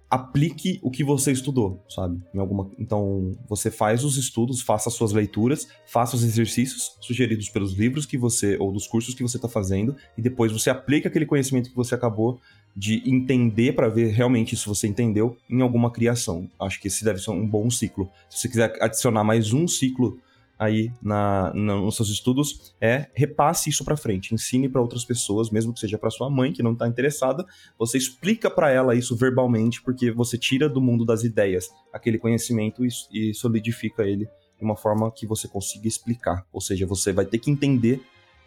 aplique 0.09 0.79
o 0.81 0.89
que 0.89 1.03
você 1.03 1.31
estudou, 1.31 1.83
sabe? 1.89 2.19
Alguma... 2.35 2.71
Então, 2.79 3.33
você 3.47 3.69
faz 3.69 4.03
os 4.03 4.17
estudos, 4.17 4.61
faça 4.61 4.89
as 4.89 4.95
suas 4.95 5.11
leituras, 5.11 5.67
faça 5.85 6.15
os 6.15 6.23
exercícios 6.23 6.97
sugeridos 7.01 7.49
pelos 7.49 7.73
livros 7.73 8.05
que 8.05 8.17
você, 8.17 8.57
ou 8.57 8.71
dos 8.71 8.87
cursos 8.87 9.13
que 9.13 9.21
você 9.21 9.37
está 9.37 9.49
fazendo, 9.49 9.95
e 10.17 10.21
depois 10.21 10.51
você 10.51 10.69
aplica 10.69 11.09
aquele 11.09 11.25
conhecimento 11.25 11.69
que 11.69 11.75
você 11.75 11.93
acabou 11.93 12.39
de 12.75 13.01
entender 13.09 13.73
para 13.73 13.87
ver 13.87 14.07
realmente 14.11 14.55
se 14.55 14.65
você 14.65 14.87
entendeu 14.87 15.37
em 15.49 15.61
alguma 15.61 15.89
criação. 15.91 16.49
Acho 16.59 16.79
que 16.81 16.87
esse 16.89 17.05
deve 17.05 17.19
ser 17.19 17.31
um 17.31 17.47
bom 17.47 17.69
ciclo. 17.69 18.09
Se 18.29 18.39
você 18.39 18.49
quiser 18.49 18.77
adicionar 18.81 19.23
mais 19.23 19.53
um 19.53 19.67
ciclo 19.67 20.19
aí 20.59 20.91
na, 21.01 21.53
na- 21.53 21.75
nos 21.75 21.95
seus 21.95 22.09
estudos, 22.09 22.73
é 22.79 23.07
repasse 23.13 23.69
isso 23.69 23.83
para 23.83 23.97
frente, 23.97 24.33
ensine 24.33 24.69
para 24.69 24.81
outras 24.81 25.03
pessoas, 25.05 25.49
mesmo 25.49 25.73
que 25.73 25.79
seja 25.79 25.97
para 25.97 26.09
sua 26.09 26.29
mãe 26.29 26.51
que 26.53 26.63
não 26.63 26.73
está 26.73 26.87
interessada, 26.87 27.45
você 27.77 27.97
explica 27.97 28.49
para 28.49 28.71
ela 28.71 28.95
isso 28.95 29.15
verbalmente, 29.15 29.81
porque 29.81 30.11
você 30.11 30.37
tira 30.37 30.67
do 30.69 30.81
mundo 30.81 31.05
das 31.05 31.23
ideias 31.23 31.69
aquele 31.93 32.17
conhecimento 32.17 32.85
e, 32.85 32.89
e 33.11 33.33
solidifica 33.33 34.03
ele 34.03 34.25
de 34.57 34.63
uma 34.63 34.75
forma 34.77 35.11
que 35.11 35.25
você 35.27 35.47
consiga 35.47 35.87
explicar. 35.87 36.45
Ou 36.53 36.61
seja, 36.61 36.85
você 36.85 37.11
vai 37.11 37.25
ter 37.25 37.39
que 37.39 37.51
entender 37.51 38.01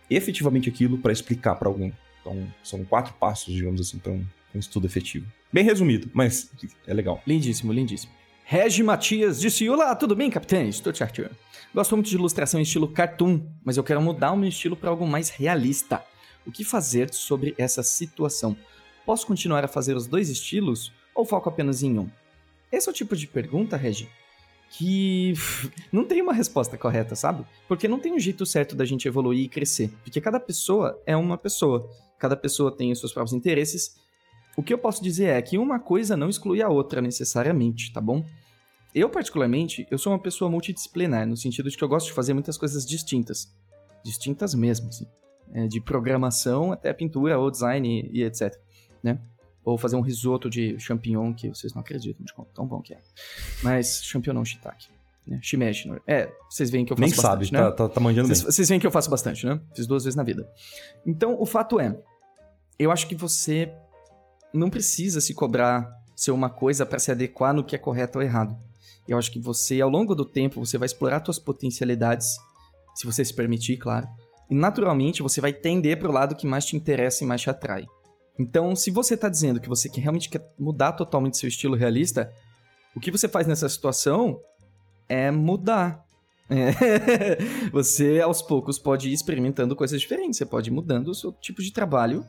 efetivamente 0.09 0.69
aquilo 0.69 0.99
para 0.99 1.13
explicar 1.13 1.55
para 1.57 1.69
alguém. 1.69 1.93
Então, 2.29 2.47
são 2.63 2.85
quatro 2.85 3.15
passos, 3.15 3.55
digamos 3.55 3.81
assim, 3.81 3.99
para 3.99 4.13
um, 4.13 4.25
um 4.55 4.59
estudo 4.59 4.87
efetivo. 4.87 5.27
Bem 5.51 5.65
resumido, 5.65 6.11
mas 6.13 6.51
é 6.87 6.93
legal. 6.93 7.23
Lindíssimo, 7.27 7.73
lindíssimo. 7.73 8.13
Regi 8.45 8.83
Matias 8.83 9.41
disse: 9.41 9.69
Olá, 9.69 9.95
tudo 9.97 10.15
bem, 10.15 10.31
capitães? 10.31 10.79
Tudo 10.79 10.97
certo. 10.97 11.29
Gosto 11.75 11.97
muito 11.97 12.09
de 12.09 12.17
ilustração 12.17 12.61
em 12.61 12.63
estilo 12.63 12.89
cartoon, 12.89 13.41
mas 13.65 13.77
eu 13.77 13.85
quero 13.85 14.01
mudar 14.03 14.33
o 14.33 14.37
meu 14.37 14.49
estilo 14.49 14.77
para 14.77 14.91
algo 14.91 15.07
mais 15.07 15.31
realista. 15.31 16.05
O 16.47 16.53
que 16.53 16.65
fazer 16.65 17.13
sobre 17.13 17.55
essa 17.59 17.83
situação? 17.83 18.57
Posso 19.07 19.27
continuar 19.27 19.65
a 19.65 19.69
fazer 19.69 19.97
os 19.97 20.07
dois 20.07 20.29
estilos 20.29 20.93
ou 21.15 21.25
foco 21.25 21.49
apenas 21.49 21.83
em 21.83 21.99
um? 21.99 22.09
Esse 22.71 22.89
é 22.89 22.93
o 22.93 22.95
tipo 22.95 23.17
de 23.17 23.27
pergunta, 23.27 23.77
Regi, 23.77 24.09
que 24.71 25.35
não 25.93 26.05
tem 26.05 26.21
uma 26.21 26.33
resposta 26.33 26.77
correta, 26.77 27.15
sabe? 27.15 27.45
Porque 27.67 27.89
não 27.89 27.99
tem 27.99 28.13
um 28.13 28.19
jeito 28.19 28.45
certo 28.45 28.77
da 28.77 28.85
gente 28.85 29.09
evoluir 29.09 29.45
e 29.45 29.49
crescer. 29.49 29.91
Porque 30.03 30.21
cada 30.21 30.39
pessoa 30.39 31.01
é 31.07 31.17
uma 31.17 31.39
pessoa. 31.39 31.89
Cada 32.19 32.37
pessoa 32.37 32.71
tem 32.71 32.93
os 32.93 32.99
seus 32.99 33.13
próprios 33.13 33.33
interesses. 33.33 33.97
O 34.57 34.63
que 34.63 34.75
eu 34.75 34.79
posso 34.79 35.03
dizer 35.03 35.27
é 35.27 35.43
que 35.43 35.57
uma 35.57 35.79
coisa 35.79 36.17
não 36.17 36.29
exclui 36.29 36.61
a 36.61 36.69
outra 36.69 37.01
necessariamente, 37.01 37.93
tá 37.93 38.01
bom? 38.01 38.25
Eu, 38.95 39.09
particularmente, 39.09 39.87
eu 39.91 39.99
sou 39.99 40.13
uma 40.13 40.19
pessoa 40.19 40.51
multidisciplinar, 40.51 41.27
no 41.27 41.37
sentido 41.37 41.71
de 41.71 41.77
que 41.77 41.85
eu 41.85 41.89
gosto 41.89 42.07
de 42.07 42.13
fazer 42.13 42.33
muitas 42.35 42.59
coisas 42.59 42.85
distintas. 42.85 43.55
Distintas 44.03 44.55
mesmo, 44.55 44.89
assim. 44.89 45.07
É, 45.53 45.67
de 45.67 45.81
programação 45.81 46.73
até 46.73 46.93
pintura 46.93 47.39
ou 47.39 47.51
design 47.51 47.89
e, 48.13 48.19
e 48.19 48.23
etc, 48.25 48.55
né? 49.03 49.19
Ou 49.69 49.77
fazer 49.77 49.97
um 49.97 50.01
risoto 50.01 50.49
de 50.49 50.79
champignon, 50.79 51.35
que 51.35 51.49
vocês 51.51 51.75
não 51.75 51.81
acreditam 51.83 52.25
de 52.25 52.33
quão 52.33 52.47
tão 52.55 52.67
bom 52.67 52.81
que 52.81 52.95
é. 52.95 52.99
Mas 53.63 54.03
champignon 54.03 54.35
não 54.35 54.45
shiitake, 54.45 54.89
né? 55.27 55.39
Shimeji. 55.43 55.89
não- 55.89 56.01
É, 56.07 56.33
vocês 56.49 56.71
veem 56.71 56.87
que 56.87 56.93
eu 56.93 56.97
faço 56.97 57.03
Nem 57.03 57.11
bastante, 57.11 57.47
sabe, 57.47 57.53
né? 57.53 57.59
tá, 57.71 57.73
tá, 57.73 57.89
tá 57.91 58.01
manjando 58.01 58.29
Vocês, 58.29 58.41
bem. 58.43 58.51
vocês 58.53 58.69
veem 58.69 58.81
que 58.81 58.87
eu 58.87 58.91
faço 58.91 59.11
bastante, 59.11 59.45
né? 59.45 59.61
Fiz 59.75 59.87
duas 59.87 60.05
vezes 60.05 60.17
na 60.17 60.23
vida. 60.23 60.49
Então, 61.07 61.37
o 61.39 61.45
fato 61.45 61.79
é, 61.79 61.95
eu 62.79 62.91
acho 62.91 63.07
que 63.09 63.15
você 63.15 63.71
não 64.55 64.71
precisa 64.71 65.21
se 65.21 65.35
cobrar 65.35 65.93
ser 66.17 66.31
uma 66.31 66.49
coisa 66.49 66.87
para 66.87 66.99
se 66.99 67.11
adequar 67.13 67.53
no 67.53 67.63
que 67.63 67.77
é 67.77 67.79
correto 67.79 68.19
ou 68.19 68.25
errado. 68.25 68.57
Eu 69.07 69.19
acho 69.19 69.31
que 69.31 69.39
você, 69.39 69.81
ao 69.83 69.91
longo 69.91 70.15
do 70.15 70.25
tempo, 70.25 70.65
você 70.65 70.79
vai 70.79 70.87
explorar 70.87 71.23
suas 71.25 71.39
potencialidades, 71.39 72.37
se 72.95 73.05
você 73.07 73.23
se 73.25 73.35
permitir, 73.35 73.77
claro. 73.77 74.09
E 74.51 74.55
naturalmente 74.55 75.23
você 75.23 75.41
vai 75.43 75.53
tender 75.53 75.99
pro 75.99 76.11
lado 76.11 76.35
que 76.35 76.47
mais 76.47 76.65
te 76.65 76.75
interessa 76.75 77.23
e 77.23 77.27
mais 77.27 77.43
te 77.43 77.51
atrai. 77.51 77.85
Então, 78.39 78.77
se 78.77 78.91
você 78.91 79.17
tá 79.17 79.29
dizendo 79.29 79.61
que 79.61 79.69
você 79.69 79.91
realmente 79.95 80.29
quer 80.29 80.49
mudar 80.59 80.93
totalmente 80.93 81.37
seu 81.37 81.49
estilo 81.49 81.75
realista, 81.75 82.33
o 82.95 83.01
que 83.01 83.11
você 83.11 83.29
faz 83.29 83.47
nessa 83.47 83.69
situação 83.69 84.41
é 85.09 85.31
mudar. 85.31 86.05
É. 86.51 87.37
você, 87.71 88.23
aos 88.23 88.41
poucos, 88.41 88.79
pode 88.79 89.11
ir 89.11 89.13
experimentando 89.13 89.77
coisas 89.77 90.01
diferentes. 90.01 90.39
Você 90.39 90.47
pode 90.47 90.71
ir 90.71 90.73
mudando 90.73 91.09
o 91.09 91.15
seu 91.15 91.31
tipo 91.31 91.61
de 91.63 91.71
trabalho. 91.71 92.25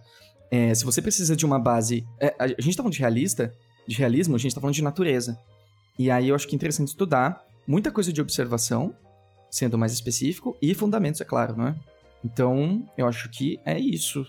É, 0.52 0.76
se 0.76 0.84
você 0.84 1.02
precisa 1.02 1.38
de 1.38 1.46
uma 1.46 1.58
base... 1.58 2.06
é, 2.20 2.36
a 2.38 2.48
gente 2.48 2.76
tá 2.76 2.84
falando 2.84 2.92
de 2.92 3.00
realista, 3.00 3.54
de 3.88 3.96
realismo, 3.96 4.36
a 4.36 4.38
gente 4.38 4.54
tá 4.54 4.60
falando 4.60 4.76
de 4.76 4.84
natureza. 4.84 5.40
E 5.98 6.12
aí 6.12 6.28
eu 6.28 6.36
acho 6.36 6.46
que 6.46 6.54
é 6.54 6.58
interessante 6.58 6.90
estudar 6.90 7.46
muita 7.66 7.92
coisa 7.92 8.12
de 8.12 8.20
observação, 8.20 8.94
sendo 9.50 9.78
mais 9.78 9.94
específico, 9.94 10.58
e 10.62 10.74
fundamentos, 10.74 11.22
é 11.22 11.24
claro, 11.24 11.56
não 11.56 11.68
é? 11.68 11.76
Então, 12.26 12.84
eu 12.98 13.08
acho 13.08 13.30
que 13.30 13.60
é 13.64 13.80
isso. 13.80 14.26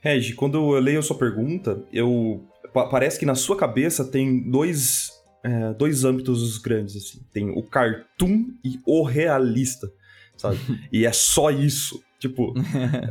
Regi, 0.00 0.34
quando 0.34 0.56
eu 0.58 0.80
leio 0.80 0.98
a 0.98 1.02
sua 1.02 1.16
pergunta, 1.18 1.82
eu 1.92 2.44
pa- 2.72 2.86
parece 2.86 3.18
que 3.18 3.26
na 3.26 3.34
sua 3.34 3.56
cabeça 3.56 4.04
tem 4.04 4.48
dois, 4.50 5.10
é, 5.44 5.72
dois 5.74 6.04
âmbitos 6.04 6.58
grandes, 6.58 6.96
assim. 6.96 7.20
Tem 7.32 7.50
o 7.50 7.62
cartoon 7.62 8.46
e 8.64 8.78
o 8.86 9.02
realista, 9.02 9.90
sabe? 10.36 10.58
e 10.92 11.04
é 11.04 11.12
só 11.12 11.50
isso. 11.50 12.00
Tipo, 12.18 12.52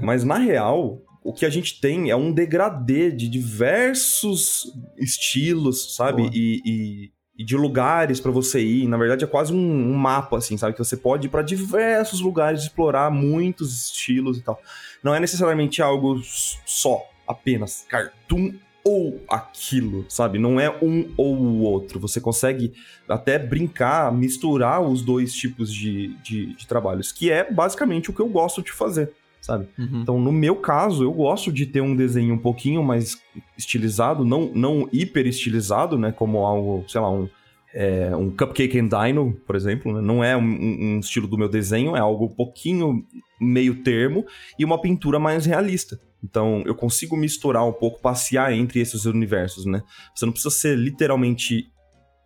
mas 0.02 0.24
na 0.24 0.38
real, 0.38 1.02
o 1.24 1.34
que 1.34 1.46
a 1.46 1.50
gente 1.50 1.80
tem 1.80 2.10
é 2.10 2.16
um 2.16 2.32
degradê 2.32 3.12
de 3.12 3.30
diversos 3.30 4.72
estilos, 4.98 5.96
sabe? 5.96 6.24
E, 6.34 6.62
e- 6.66 7.12
e 7.38 7.44
de 7.44 7.56
lugares 7.56 8.20
pra 8.20 8.32
você 8.32 8.60
ir. 8.62 8.88
Na 8.88 8.98
verdade, 8.98 9.24
é 9.24 9.28
quase 9.28 9.54
um, 9.54 9.92
um 9.92 9.94
mapa, 9.94 10.38
assim, 10.38 10.58
sabe? 10.58 10.74
Que 10.74 10.80
você 10.80 10.98
pode 10.98 11.28
ir 11.28 11.30
pra 11.30 11.42
diversos 11.42 12.20
lugares, 12.20 12.64
explorar 12.64 13.12
muitos 13.12 13.86
estilos 13.86 14.38
e 14.38 14.42
tal. 14.42 14.60
Não 15.04 15.14
é 15.14 15.20
necessariamente 15.20 15.82
algo 15.82 16.20
só, 16.66 17.04
apenas 17.28 17.86
cartoon 17.88 18.54
ou 18.84 19.22
aquilo, 19.30 20.06
sabe? 20.08 20.40
Não 20.40 20.60
é 20.60 20.70
um 20.82 21.14
ou 21.18 21.36
o 21.36 21.60
outro. 21.62 22.00
Você 22.00 22.22
consegue 22.22 22.74
até 23.08 23.38
brincar, 23.38 24.12
misturar 24.14 24.82
os 24.82 25.02
dois 25.02 25.34
tipos 25.34 25.72
de, 25.72 26.16
de, 26.24 26.56
de 26.56 26.66
trabalhos, 26.66 27.12
que 27.12 27.30
é 27.30 27.52
basicamente 27.52 28.10
o 28.10 28.14
que 28.14 28.22
eu 28.22 28.30
gosto 28.30 28.62
de 28.62 28.72
fazer, 28.72 29.12
sabe? 29.42 29.68
Uhum. 29.78 30.02
Então, 30.02 30.20
no 30.20 30.32
meu 30.32 30.56
caso, 30.56 31.04
eu 31.04 31.12
gosto 31.14 31.52
de 31.52 31.66
ter 31.66 31.82
um 31.82 31.96
desenho 31.96 32.34
um 32.36 32.38
pouquinho 32.38 32.84
mais 32.84 33.18
estilizado, 33.58 34.26
não, 34.26 34.52
não 34.54 34.90
hiper 34.92 35.26
estilizado, 35.28 35.98
né? 35.98 36.12
Como 36.12 36.40
algo, 36.40 36.84
sei 36.88 37.00
lá, 37.02 37.10
um, 37.12 37.28
é, 37.74 38.16
um 38.16 38.30
Cupcake 38.30 38.80
and 38.80 38.88
Dino, 38.88 39.34
por 39.46 39.56
exemplo. 39.56 39.94
né? 39.94 40.02
Não 40.02 40.24
é 40.24 40.36
um, 40.36 40.42
um- 40.42 41.00
estilo 41.00 41.28
do 41.28 41.38
meu 41.38 41.48
desenho, 41.50 41.96
é 41.96 42.00
algo 42.00 42.26
um 42.26 42.36
pouquinho 42.36 43.06
meio 43.40 43.84
termo 43.84 44.26
e 44.58 44.66
uma 44.66 44.82
pintura 44.82 45.20
mais 45.20 45.46
realista. 45.46 46.00
Então, 46.24 46.64
eu 46.66 46.74
consigo 46.74 47.16
misturar 47.16 47.64
um 47.66 47.72
pouco, 47.72 48.02
passear 48.02 48.52
entre 48.52 48.80
esses 48.80 49.06
universos, 49.06 49.66
né? 49.66 49.84
Você 50.16 50.26
não 50.26 50.34
precisa 50.34 50.54
ser 50.54 50.76
literalmente 50.76 51.68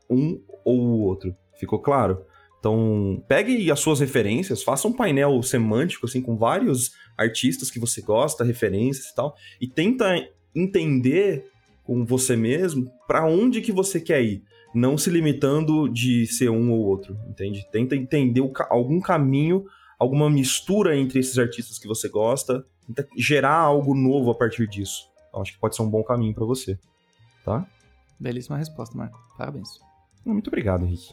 um 0.09 0.41
ou 0.63 0.79
o 0.79 1.01
outro. 1.01 1.35
Ficou 1.59 1.77
claro? 1.79 2.21
Então, 2.61 3.23
pegue 3.27 3.71
as 3.71 3.79
suas 3.79 3.99
referências, 3.99 4.61
faça 4.61 4.87
um 4.87 4.93
painel 4.93 5.41
semântico, 5.41 6.05
assim, 6.05 6.21
com 6.21 6.37
vários 6.37 6.91
artistas 7.17 7.71
que 7.71 7.79
você 7.79 8.01
gosta, 8.03 8.43
referências 8.43 9.07
e 9.07 9.15
tal, 9.15 9.35
e 9.59 9.67
tenta 9.67 10.05
entender 10.55 11.49
com 11.83 12.05
você 12.05 12.35
mesmo 12.35 12.87
para 13.07 13.25
onde 13.25 13.61
que 13.61 13.71
você 13.71 13.99
quer 13.99 14.21
ir, 14.21 14.43
não 14.75 14.95
se 14.95 15.09
limitando 15.09 15.89
de 15.89 16.27
ser 16.27 16.49
um 16.51 16.71
ou 16.71 16.81
outro, 16.85 17.17
entende? 17.27 17.67
Tenta 17.71 17.95
entender 17.95 18.47
ca- 18.51 18.67
algum 18.69 19.01
caminho, 19.01 19.65
alguma 19.97 20.29
mistura 20.29 20.95
entre 20.95 21.17
esses 21.19 21.39
artistas 21.39 21.79
que 21.79 21.87
você 21.87 22.07
gosta, 22.09 22.63
tenta 22.85 23.07
gerar 23.17 23.55
algo 23.57 23.95
novo 23.95 24.29
a 24.29 24.35
partir 24.35 24.67
disso. 24.67 25.09
Eu 25.33 25.41
acho 25.41 25.53
que 25.53 25.59
pode 25.59 25.75
ser 25.75 25.81
um 25.81 25.89
bom 25.89 26.03
caminho 26.03 26.35
para 26.35 26.45
você, 26.45 26.77
tá? 27.43 27.65
Belíssima 28.19 28.57
resposta, 28.57 28.95
Marco. 28.95 29.17
Parabéns. 29.35 29.67
Muito 30.23 30.47
obrigado, 30.49 30.85
Henrique. 30.85 31.11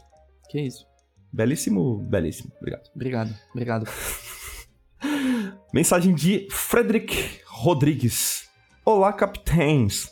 Que 0.51 0.61
isso. 0.61 0.85
Belíssimo, 1.31 1.97
belíssimo. 1.97 2.51
Obrigado. 2.57 2.89
Obrigado, 2.95 3.35
obrigado. 3.51 3.89
Mensagem 5.73 6.13
de 6.13 6.47
Frederick 6.49 7.41
Rodrigues. 7.45 8.49
Olá, 8.83 9.13
capitães. 9.13 10.09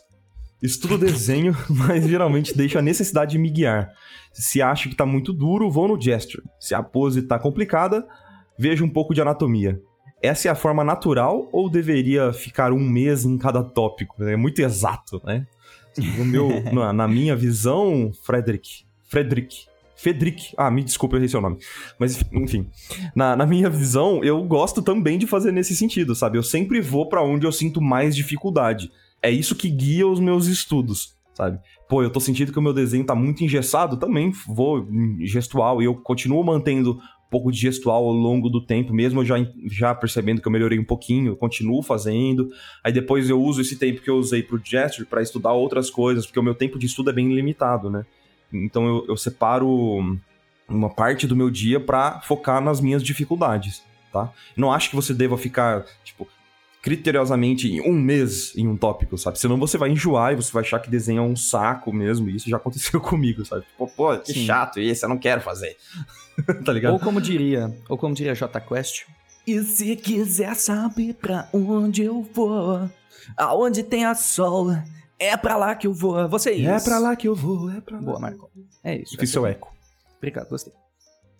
Estudo 0.61 0.97
desenho, 0.97 1.55
mas 1.69 2.07
geralmente 2.07 2.55
deixo 2.55 2.77
a 2.77 2.81
necessidade 2.81 3.31
de 3.31 3.37
me 3.37 3.49
guiar. 3.49 3.91
Se 4.33 4.61
acho 4.61 4.89
que 4.89 4.95
tá 4.95 5.05
muito 5.05 5.33
duro, 5.33 5.69
vou 5.69 5.87
no 5.87 5.99
gesture. 5.99 6.43
Se 6.59 6.75
a 6.75 6.81
pose 6.81 7.23
tá 7.23 7.39
complicada, 7.39 8.07
vejo 8.57 8.85
um 8.85 8.89
pouco 8.89 9.13
de 9.13 9.21
anatomia. 9.21 9.81
Essa 10.21 10.47
é 10.47 10.51
a 10.51 10.55
forma 10.55 10.83
natural 10.83 11.47
ou 11.51 11.69
deveria 11.69 12.33
ficar 12.33 12.71
um 12.71 12.79
mês 12.79 13.23
em 13.23 13.37
cada 13.37 13.63
tópico? 13.63 14.23
É 14.23 14.35
muito 14.35 14.59
exato, 14.59 15.21
né? 15.23 15.45
No 16.17 16.25
meu, 16.25 16.49
na, 16.73 16.91
na 16.91 17.07
minha 17.07 17.35
visão, 17.35 18.11
Frederick. 18.23 18.85
Frederick. 19.05 19.67
Frederick. 19.97 20.53
Ah, 20.55 20.69
me 20.69 20.83
desculpe, 20.83 21.15
eu 21.15 21.17
errei 21.17 21.27
seu 21.27 21.41
nome. 21.41 21.57
Mas, 21.99 22.23
enfim. 22.31 22.67
Na, 23.15 23.35
na 23.35 23.45
minha 23.45 23.69
visão, 23.69 24.23
eu 24.23 24.41
gosto 24.43 24.81
também 24.81 25.17
de 25.17 25.25
fazer 25.25 25.51
nesse 25.51 25.75
sentido, 25.75 26.15
sabe? 26.15 26.37
Eu 26.37 26.43
sempre 26.43 26.79
vou 26.79 27.09
pra 27.09 27.23
onde 27.23 27.45
eu 27.45 27.51
sinto 27.51 27.81
mais 27.81 28.15
dificuldade. 28.15 28.91
É 29.21 29.31
isso 29.31 29.55
que 29.55 29.69
guia 29.69 30.07
os 30.07 30.19
meus 30.19 30.45
estudos, 30.45 31.15
sabe? 31.33 31.59
Pô, 31.89 32.03
eu 32.03 32.11
tô 32.11 32.19
sentindo 32.19 32.51
que 32.51 32.59
o 32.59 32.61
meu 32.61 32.73
desenho 32.73 33.05
tá 33.05 33.15
muito 33.15 33.43
engessado, 33.43 33.97
também 33.97 34.31
vou 34.45 34.87
gestual 35.21 35.81
e 35.81 35.85
eu 35.85 35.95
continuo 35.95 36.43
mantendo 36.43 36.91
um 36.91 37.29
pouco 37.29 37.51
de 37.51 37.57
gestual 37.57 38.05
ao 38.05 38.13
longo 38.13 38.49
do 38.49 38.63
tempo, 38.63 38.93
mesmo 38.93 39.25
já, 39.25 39.35
já 39.65 39.95
percebendo 39.95 40.41
que 40.41 40.47
eu 40.47 40.51
melhorei 40.51 40.77
um 40.77 40.83
pouquinho, 40.83 41.35
continuo 41.35 41.81
fazendo. 41.81 42.49
Aí 42.83 42.91
depois 42.93 43.29
eu 43.29 43.41
uso 43.41 43.61
esse 43.61 43.77
tempo 43.77 44.01
que 44.01 44.09
eu 44.09 44.17
usei 44.17 44.43
pro 44.43 44.61
gesture 44.63 45.07
pra 45.07 45.21
estudar 45.21 45.53
outras 45.53 45.89
coisas, 45.89 46.25
porque 46.25 46.39
o 46.39 46.43
meu 46.43 46.53
tempo 46.53 46.77
de 46.77 46.85
estudo 46.85 47.09
é 47.09 47.13
bem 47.13 47.33
limitado, 47.33 47.89
né? 47.89 48.05
Então 48.51 48.87
eu, 48.87 49.05
eu 49.09 49.17
separo 49.17 50.17
uma 50.67 50.89
parte 50.89 51.25
do 51.27 51.35
meu 51.35 51.49
dia 51.49 51.79
pra 51.79 52.21
focar 52.21 52.61
nas 52.61 52.81
minhas 52.81 53.03
dificuldades, 53.03 53.83
tá? 54.11 54.31
Não 54.55 54.71
acho 54.71 54.89
que 54.89 54.95
você 54.95 55.13
deva 55.13 55.37
ficar, 55.37 55.85
tipo, 56.03 56.27
criteriosamente 56.81 57.81
um 57.81 57.93
mês 57.93 58.55
em 58.55 58.67
um 58.67 58.77
tópico, 58.77 59.17
sabe? 59.17 59.39
Senão 59.39 59.57
você 59.57 59.77
vai 59.77 59.89
enjoar 59.89 60.33
e 60.33 60.35
você 60.35 60.51
vai 60.51 60.63
achar 60.63 60.79
que 60.79 60.89
desenho 60.89 61.19
é 61.19 61.25
um 61.25 61.35
saco 61.35 61.91
mesmo, 61.91 62.29
e 62.29 62.35
isso 62.35 62.49
já 62.49 62.57
aconteceu 62.57 62.99
comigo, 63.01 63.45
sabe? 63.45 63.63
Tipo, 63.65 63.87
pô, 63.87 64.17
que 64.17 64.33
Sim. 64.33 64.45
chato 64.45 64.79
esse, 64.79 65.03
eu 65.03 65.09
não 65.09 65.17
quero 65.17 65.41
fazer. 65.41 65.75
tá 66.63 66.71
ligado? 66.71 66.93
Ou 66.93 66.99
como 66.99 67.19
diria, 67.19 67.75
ou 67.89 67.97
como 67.97 68.13
diria 68.13 68.35
J 68.35 68.61
Quest, 68.61 69.05
E 69.45 69.61
se 69.63 69.95
quiser 69.95 70.55
saber 70.55 71.15
pra 71.15 71.49
onde 71.53 72.03
eu 72.03 72.21
vou, 72.33 72.89
aonde 73.35 73.83
tem 73.83 74.05
a 74.05 74.15
sol, 74.15 74.71
é 75.19 75.35
pra 75.37 75.55
lá 75.55 75.75
que 75.75 75.87
eu 75.87 75.93
vou. 75.93 76.27
você 76.27 76.51
isso. 76.51 76.69
É 76.69 76.79
pra 76.79 76.99
lá 76.99 77.15
que 77.15 77.27
eu 77.27 77.35
vou, 77.35 77.69
é 77.71 77.81
pra 77.81 77.97
lá. 77.97 78.03
Boa, 78.03 78.19
Marco. 78.19 78.49
É 78.83 78.95
isso. 78.97 79.17
Fiz 79.17 79.29
seu 79.31 79.45
eco. 79.45 79.73
Obrigado, 80.17 80.49
gostei. 80.49 80.73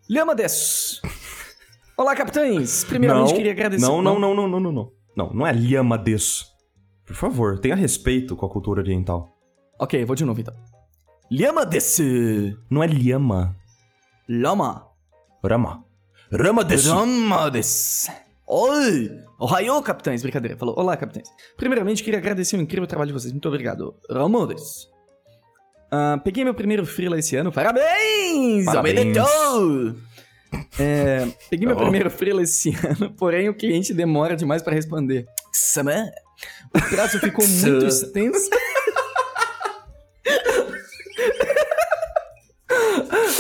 Lhama 0.10 0.36
des. 0.36 1.02
Olá, 1.98 2.16
capitães. 2.16 2.84
Primeiramente, 2.84 3.30
Não, 3.30 3.36
queria 3.36 3.52
agradecer. 3.52 3.86
Não, 3.86 4.02
não, 4.02 4.20
não, 4.20 4.34
não, 4.36 4.48
não, 4.48 4.60
não, 4.60 4.72
não. 4.72 4.92
Não, 5.16 5.34
não 5.34 5.48
é 5.48 5.52
lhama 5.52 5.98
des. 5.98 6.46
Por 7.06 7.16
favor, 7.16 7.60
tenha 7.60 7.76
respeito 7.76 8.36
com 8.36 8.46
a 8.46 8.50
cultura 8.50 8.82
oriental. 8.82 9.36
Ok, 9.80 10.04
vou 10.06 10.16
de 10.16 10.26
novo 10.26 10.40
então. 10.40 10.54
Lhama 11.32 11.66
desse. 11.66 12.58
Não 12.70 12.84
é 12.84 12.88
lhama, 12.88 13.56
Lama. 14.30 14.88
rama. 15.44 15.84
Rama 16.32 16.64
desse. 16.64 16.90
Lama 16.90 17.50
desse. 17.50 18.12
Oi. 18.48 19.12
Ohio, 19.40 19.82
Capitães, 19.82 20.22
brincadeira. 20.22 20.58
Falou, 20.58 20.74
olá, 20.78 20.96
capitães. 20.96 21.28
Primeiramente, 21.58 22.04
queria 22.04 22.18
agradecer 22.20 22.56
o 22.58 22.62
incrível 22.62 22.88
trabalho 22.88 23.08
de 23.10 23.14
vocês. 23.14 23.32
Muito 23.32 23.48
obrigado. 23.48 23.96
Ramones. 24.10 24.88
Ah, 25.92 26.20
peguei 26.24 26.44
meu 26.44 26.54
primeiro 26.54 26.86
freela 26.86 27.20
esse 27.20 27.36
ano. 27.36 27.52
Parabéns. 27.52 28.66
Parabéns. 28.66 29.18
É, 30.80 31.28
peguei 31.50 31.68
meu 31.68 31.76
Oh. 31.76 31.80
primeiro 31.82 32.10
freela 32.10 32.42
esse 32.42 32.70
ano, 32.88 33.14
porém 33.16 33.50
o 33.50 33.54
cliente 33.54 33.94
demora 33.94 34.36
demais 34.36 34.62
pra 34.64 34.74
responder. 34.74 35.26
Sama. 35.52 35.94
O 36.76 36.80
prazo 36.96 37.20
ficou 37.20 37.46
muito 37.48 37.86
extenso. 37.88 38.50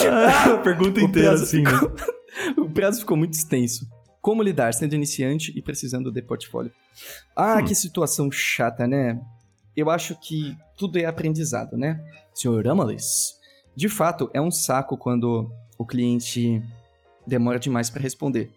a 0.10 0.58
pergunta 0.58 1.00
inteira 1.00 1.34
assim, 1.34 1.62
né? 1.62 1.72
O 2.58 2.70
prazo 2.70 3.02
ficou 3.02 3.16
muito 3.18 3.34
extenso. 3.34 3.86
Como 4.28 4.44
lidar 4.44 4.74
sendo 4.74 4.94
iniciante 4.94 5.54
e 5.56 5.62
precisando 5.62 6.12
de 6.12 6.22
portfólio? 6.22 6.70
Ah, 7.34 7.60
Hum. 7.60 7.64
que 7.64 7.74
situação 7.74 8.30
chata, 8.30 8.86
né? 8.86 9.22
Eu 9.74 9.90
acho 9.90 10.20
que 10.20 10.54
tudo 10.78 11.00
é 11.00 11.06
aprendizado, 11.06 11.78
né? 11.78 12.04
Senhor 12.34 12.68
Amalis, 12.68 13.40
de 13.74 13.88
fato, 13.88 14.30
é 14.34 14.42
um 14.42 14.52
saco 14.52 14.98
quando 14.98 15.50
o 15.78 15.86
cliente 15.86 16.62
demora 17.26 17.58
demais 17.58 17.90
para 17.90 18.02
responder. 18.02 18.52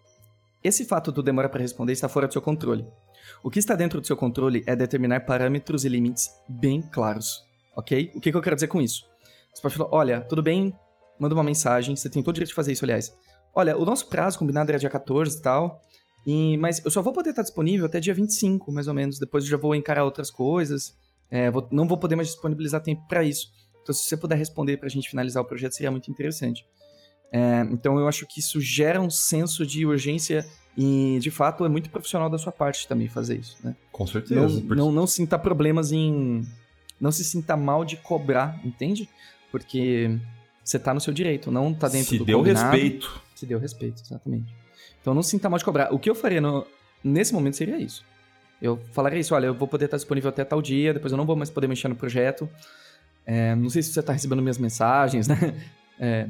Esse 0.61 0.83
fato 0.83 1.09
do 1.09 1.23
demora 1.23 1.47
para 1.47 1.61
responder 1.61 1.93
está 1.93 2.09
fora 2.09 2.27
do 2.27 2.33
seu 2.33 2.41
controle. 2.41 2.85
O 3.41 3.49
que 3.49 3.57
está 3.59 3.73
dentro 3.73 4.01
do 4.01 4.05
seu 4.05 4.17
controle 4.17 4.65
é 4.67 4.75
determinar 4.75 5.21
parâmetros 5.21 5.85
e 5.85 5.87
limites 5.87 6.31
bem 6.49 6.81
claros, 6.81 7.45
ok? 7.77 8.11
O 8.13 8.19
que, 8.19 8.29
que 8.29 8.35
eu 8.37 8.41
quero 8.41 8.57
dizer 8.57 8.67
com 8.67 8.81
isso? 8.81 9.07
Você 9.53 9.61
pode 9.61 9.75
falar, 9.75 9.89
olha, 9.95 10.19
tudo 10.19 10.43
bem, 10.43 10.75
manda 11.17 11.33
uma 11.33 11.45
mensagem, 11.45 11.95
você 11.95 12.09
tem 12.09 12.21
todo 12.21 12.31
o 12.31 12.33
direito 12.33 12.49
de 12.49 12.55
fazer 12.55 12.73
isso, 12.73 12.83
aliás. 12.83 13.15
Olha, 13.53 13.77
o 13.77 13.83
nosso 13.85 14.07
prazo 14.07 14.39
combinado 14.39 14.71
era 14.71 14.79
dia 14.79 14.89
14 14.89 15.37
e 15.37 15.41
tal, 15.41 15.81
e, 16.25 16.57
mas 16.57 16.83
eu 16.85 16.91
só 16.91 17.01
vou 17.01 17.11
poder 17.13 17.31
estar 17.31 17.41
disponível 17.41 17.85
até 17.85 17.99
dia 17.99 18.13
25, 18.13 18.71
mais 18.71 18.87
ou 18.87 18.93
menos. 18.93 19.19
Depois 19.19 19.43
eu 19.43 19.49
já 19.49 19.57
vou 19.57 19.75
encarar 19.75 20.03
outras 20.05 20.29
coisas. 20.31 20.95
É, 21.29 21.49
vou- 21.49 21.67
não 21.71 21.87
vou 21.87 21.97
poder 21.97 22.15
mais 22.15 22.27
disponibilizar 22.29 22.81
tempo 22.81 23.01
para 23.07 23.23
isso. 23.23 23.47
Então, 23.81 23.93
se 23.95 24.03
você 24.03 24.15
puder 24.17 24.35
responder 24.37 24.77
pra 24.77 24.87
gente 24.89 25.09
finalizar 25.09 25.41
o 25.41 25.45
projeto, 25.45 25.73
seria 25.73 25.89
muito 25.91 26.09
interessante. 26.11 26.63
É, 27.33 27.61
então, 27.71 27.97
eu 27.97 28.07
acho 28.07 28.25
que 28.27 28.39
isso 28.39 28.59
gera 28.61 29.01
um 29.01 29.09
senso 29.09 29.65
de 29.65 29.85
urgência 29.85 30.45
e, 30.77 31.17
de 31.21 31.31
fato, 31.31 31.65
é 31.65 31.69
muito 31.69 31.89
profissional 31.89 32.29
da 32.29 32.37
sua 32.37 32.51
parte 32.51 32.87
também 32.87 33.07
fazer 33.07 33.37
isso, 33.39 33.57
né? 33.63 33.75
Com 33.91 34.05
certeza. 34.05 34.41
Não, 34.41 34.61
porque- 34.61 34.75
não, 34.75 34.91
não 34.91 35.07
sinta 35.07 35.39
problemas 35.39 35.91
em. 35.91 36.45
Não 36.99 37.11
se 37.11 37.23
sinta 37.23 37.57
mal 37.57 37.83
de 37.83 37.97
cobrar, 37.97 38.59
entende? 38.63 39.09
Porque 39.49 40.19
você 40.63 40.77
tá 40.77 40.93
no 40.93 41.01
seu 41.01 41.11
direito, 41.13 41.49
não 41.51 41.73
tá 41.73 41.87
dentro 41.87 42.09
Se 42.09 42.17
do 42.19 42.25
deu 42.25 42.37
combinado. 42.39 42.69
respeito. 42.71 43.21
Se 43.41 43.45
deu 43.47 43.57
respeito, 43.57 44.03
exatamente. 44.03 44.53
Então 45.01 45.15
não 45.15 45.23
se 45.23 45.31
sinta 45.31 45.49
mal 45.49 45.57
de 45.57 45.65
cobrar. 45.65 45.91
O 45.91 45.97
que 45.97 46.07
eu 46.07 46.13
faria 46.13 46.39
no- 46.39 46.63
nesse 47.03 47.33
momento 47.33 47.55
seria 47.57 47.75
isso. 47.77 48.05
Eu 48.61 48.77
falaria 48.93 49.19
isso, 49.19 49.33
olha, 49.33 49.47
eu 49.47 49.53
vou 49.55 49.67
poder 49.67 49.85
estar 49.85 49.97
disponível 49.97 50.29
até 50.29 50.45
tal 50.45 50.61
dia, 50.61 50.93
depois 50.93 51.11
eu 51.11 51.17
não 51.17 51.25
vou 51.25 51.35
mais 51.35 51.49
poder 51.49 51.65
mexer 51.67 51.87
no 51.87 51.95
projeto. 51.95 52.47
É, 53.25 53.55
não 53.55 53.67
sei 53.69 53.81
se 53.81 53.91
você 53.93 54.03
tá 54.03 54.13
recebendo 54.13 54.41
minhas 54.43 54.59
mensagens, 54.59 55.27
né? 55.27 55.35
É, 55.99 56.27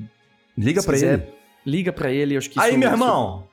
Liga 0.57 0.81
quiser, 0.83 1.13
ele. 1.13 1.33
Liga 1.65 1.93
pra 1.93 2.11
ele, 2.11 2.33
eu 2.35 2.37
acho 2.37 2.49
que 2.49 2.59
Aí, 2.59 2.69
isso- 2.71 2.79
meu 2.79 2.87
isso- 2.89 2.95
irmão. 2.95 3.47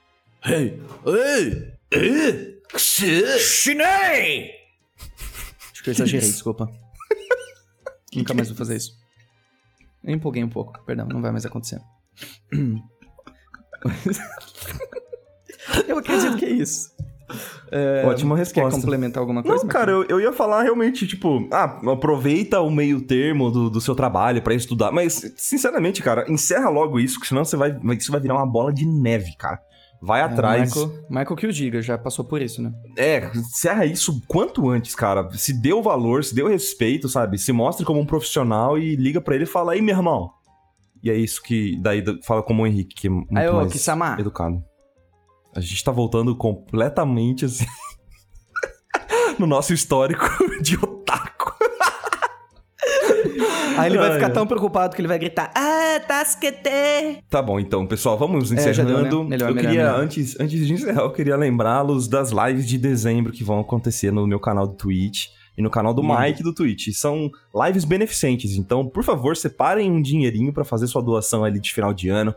Ei, 0.46 0.80
ei, 1.06 1.72
ei, 1.92 2.62
chinês! 3.38 4.50
Acho 5.72 5.82
que 5.82 5.90
eu 5.90 5.92
exagerei, 5.92 6.28
desculpa. 6.28 6.68
Nunca 8.14 8.34
mais 8.34 8.48
vou 8.48 8.56
fazer 8.56 8.76
isso. 8.76 8.96
Eu 10.04 10.14
empolguei 10.14 10.42
um 10.44 10.48
pouco, 10.48 10.80
perdão, 10.84 11.06
não 11.08 11.20
vai 11.22 11.30
mais 11.32 11.44
acontecer. 11.46 11.80
eu 15.88 15.98
acredito 15.98 16.36
que 16.36 16.44
é 16.44 16.50
isso. 16.50 16.90
É, 17.70 18.04
Ótima 18.06 18.34
Quer 18.34 18.38
resposta. 18.40 18.80
complementar 18.80 19.20
alguma 19.20 19.42
coisa? 19.42 19.62
Não, 19.62 19.68
cara, 19.68 19.92
eu, 19.92 20.04
eu 20.04 20.18
ia 20.20 20.32
falar 20.32 20.62
realmente, 20.62 21.06
tipo, 21.06 21.46
ah, 21.52 21.78
aproveita 21.92 22.60
o 22.62 22.70
meio 22.70 23.02
termo 23.02 23.50
do, 23.50 23.68
do 23.68 23.80
seu 23.80 23.94
trabalho 23.94 24.40
pra 24.40 24.54
estudar. 24.54 24.90
Mas, 24.90 25.34
sinceramente, 25.36 26.02
cara, 26.02 26.24
encerra 26.30 26.70
logo 26.70 26.98
isso, 26.98 27.20
que 27.20 27.26
senão 27.28 27.44
você 27.44 27.56
vai, 27.56 27.78
isso 27.98 28.10
vai 28.10 28.20
virar 28.20 28.34
uma 28.36 28.46
bola 28.50 28.72
de 28.72 28.86
neve, 28.86 29.36
cara. 29.36 29.60
Vai 30.00 30.20
É, 30.20 30.24
atrás. 30.24 30.74
Michael, 30.74 30.92
Michael 31.10 31.36
que 31.36 31.46
o 31.46 31.52
diga, 31.52 31.82
já 31.82 31.98
passou 31.98 32.24
por 32.24 32.40
isso, 32.40 32.62
né? 32.62 32.72
É, 32.96 33.30
encerra 33.34 33.84
isso 33.84 34.22
quanto 34.26 34.70
antes, 34.70 34.94
cara. 34.94 35.28
Se 35.32 35.52
deu 35.52 35.82
valor, 35.82 36.24
se 36.24 36.34
deu 36.34 36.46
respeito, 36.48 37.08
sabe? 37.08 37.36
Se 37.36 37.52
mostre 37.52 37.84
como 37.84 38.00
um 38.00 38.06
profissional 38.06 38.78
e 38.78 38.94
liga 38.96 39.20
pra 39.20 39.34
ele 39.34 39.44
e 39.44 39.46
fala, 39.46 39.72
aí, 39.72 39.82
meu 39.82 39.94
irmão. 39.96 40.30
E 41.02 41.10
é 41.10 41.16
isso 41.16 41.42
que. 41.42 41.76
Daí 41.80 42.02
fala 42.24 42.42
como 42.42 42.62
o 42.62 42.66
Henrique, 42.66 42.94
que 42.94 43.06
é 43.06 43.10
muito 43.10 43.36
Aí, 43.36 43.50
mais 43.50 43.72
Kisama. 43.72 44.16
educado. 44.18 44.62
A 45.54 45.60
gente 45.60 45.82
tá 45.82 45.90
voltando 45.92 46.36
completamente 46.36 47.44
assim. 47.44 47.64
no 49.38 49.46
nosso 49.46 49.72
histórico 49.72 50.24
de 50.62 50.76
otaku. 50.76 51.52
Aí 53.78 53.90
ele 53.90 53.98
vai 53.98 54.08
Ai, 54.08 54.14
ficar 54.14 54.30
tão 54.30 54.44
preocupado 54.46 54.94
que 54.96 55.00
ele 55.00 55.06
vai 55.06 55.18
gritar, 55.20 55.52
ah, 55.54 56.00
tasquete! 56.06 57.22
Tá 57.30 57.40
bom, 57.40 57.60
então, 57.60 57.86
pessoal, 57.86 58.18
vamos 58.18 58.50
É, 58.50 58.54
encerrando. 58.56 59.08
deu, 59.08 59.22
né? 59.22 59.30
Melhor, 59.30 59.50
eu 59.50 59.54
melhor, 59.54 59.70
queria, 59.70 59.84
melhor. 59.84 60.00
Antes, 60.00 60.40
antes 60.40 60.66
de 60.66 60.72
encerrar, 60.72 61.02
eu 61.02 61.12
queria 61.12 61.36
lembrá-los 61.36 62.08
das 62.08 62.30
lives 62.32 62.66
de 62.66 62.76
dezembro 62.76 63.32
que 63.32 63.44
vão 63.44 63.60
acontecer 63.60 64.10
no 64.10 64.26
meu 64.26 64.40
canal 64.40 64.66
do 64.66 64.74
Twitch 64.74 65.28
e 65.58 65.62
no 65.62 65.68
canal 65.68 65.92
do 65.92 66.00
Lindo. 66.00 66.18
Mike 66.18 66.42
do 66.42 66.54
Twitch. 66.54 66.88
São 66.92 67.28
lives 67.66 67.84
beneficentes, 67.84 68.56
então, 68.56 68.88
por 68.88 69.02
favor, 69.02 69.36
separem 69.36 69.90
um 69.90 70.00
dinheirinho 70.00 70.52
pra 70.52 70.64
fazer 70.64 70.86
sua 70.86 71.02
doação 71.02 71.42
ali 71.44 71.58
de 71.58 71.74
final 71.74 71.92
de 71.92 72.08
ano. 72.08 72.32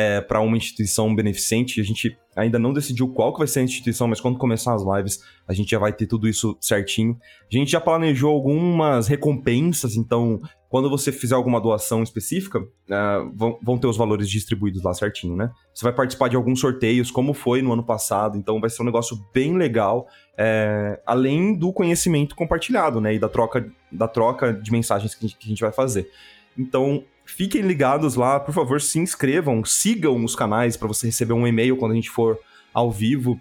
É, 0.00 0.20
para 0.20 0.40
uma 0.40 0.56
instituição 0.56 1.12
beneficente, 1.12 1.80
a 1.80 1.84
gente 1.84 2.16
ainda 2.36 2.56
não 2.56 2.72
decidiu 2.72 3.08
qual 3.08 3.32
que 3.32 3.38
vai 3.40 3.48
ser 3.48 3.58
a 3.58 3.62
instituição, 3.64 4.06
mas 4.06 4.20
quando 4.20 4.38
começar 4.38 4.72
as 4.72 4.84
lives, 4.84 5.18
a 5.44 5.52
gente 5.52 5.72
já 5.72 5.78
vai 5.80 5.92
ter 5.92 6.06
tudo 6.06 6.28
isso 6.28 6.56
certinho. 6.60 7.18
A 7.52 7.56
gente 7.56 7.72
já 7.72 7.80
planejou 7.80 8.32
algumas 8.32 9.08
recompensas, 9.08 9.96
então 9.96 10.38
quando 10.68 10.88
você 10.88 11.10
fizer 11.10 11.34
alguma 11.34 11.60
doação 11.60 12.00
específica, 12.00 12.64
ah, 12.88 13.28
vão, 13.34 13.58
vão 13.60 13.76
ter 13.76 13.88
os 13.88 13.96
valores 13.96 14.30
distribuídos 14.30 14.84
lá 14.84 14.94
certinho, 14.94 15.34
né? 15.34 15.50
Você 15.74 15.82
vai 15.82 15.92
participar 15.92 16.28
de 16.28 16.36
alguns 16.36 16.60
sorteios, 16.60 17.10
como 17.10 17.34
foi 17.34 17.60
no 17.60 17.72
ano 17.72 17.82
passado, 17.82 18.38
então 18.38 18.60
vai 18.60 18.70
ser 18.70 18.82
um 18.82 18.86
negócio 18.86 19.18
bem 19.34 19.56
legal, 19.56 20.06
é, 20.38 21.00
além 21.04 21.58
do 21.58 21.72
conhecimento 21.72 22.36
compartilhado, 22.36 23.00
né? 23.00 23.14
E 23.14 23.18
da 23.18 23.28
troca, 23.28 23.68
da 23.90 24.06
troca 24.06 24.52
de 24.52 24.70
mensagens 24.70 25.12
que 25.12 25.24
a 25.24 25.28
gente- 25.28 25.38
que 25.38 25.46
a 25.46 25.48
gente 25.48 25.60
vai 25.60 25.72
fazer. 25.72 26.08
Então, 26.56 27.02
fiquem 27.28 27.62
ligados 27.62 28.14
lá, 28.14 28.40
por 28.40 28.52
favor, 28.54 28.80
se 28.80 28.98
inscrevam, 28.98 29.64
sigam 29.64 30.24
os 30.24 30.34
canais 30.34 30.76
para 30.76 30.88
você 30.88 31.06
receber 31.06 31.34
um 31.34 31.46
e-mail 31.46 31.76
quando 31.76 31.92
a 31.92 31.94
gente 31.94 32.10
for 32.10 32.38
ao 32.72 32.90
vivo, 32.90 33.38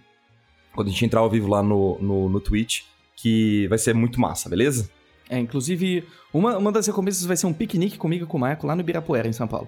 quando 0.76 0.90
a 0.90 0.92
gente 0.92 1.06
entrar 1.06 1.22
ao 1.22 1.30
vivo 1.30 1.48
lá 1.48 1.64
no, 1.64 1.98
no, 2.00 2.30
no 2.30 2.40
Twitch, 2.40 2.82
que 3.16 3.68
vai 3.68 3.78
ser 3.78 3.96
muito 3.96 4.20
massa, 4.20 4.50
beleza? 4.50 4.90
É, 5.30 5.40
inclusive, 5.40 6.06
uma, 6.34 6.58
uma 6.58 6.72
das 6.72 6.86
recompensas 6.86 7.26
vai 7.26 7.36
ser 7.36 7.48
um 7.48 7.54
piquenique 7.54 7.98
comigo 7.98 8.26
e 8.26 8.28
com 8.28 8.38
o 8.38 8.40
Marco 8.40 8.68
lá 8.68 8.76
no 8.76 8.82
Ibirapuera, 8.82 9.28
em 9.28 9.34
São 9.34 9.48
Paulo. 9.48 9.68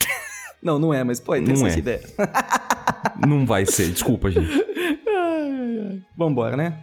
não, 0.62 0.78
não 0.78 0.94
é, 0.94 1.04
mas 1.04 1.20
pô, 1.20 1.34
é 1.34 1.38
Não 1.38 1.44
interessante 1.44 1.76
é. 1.76 1.78
ideia. 1.78 2.02
Não 3.26 3.46
vai 3.46 3.64
ser, 3.64 3.92
desculpa, 3.92 4.28
gente. 4.28 4.50
Vambora, 6.16 6.56
né? 6.56 6.82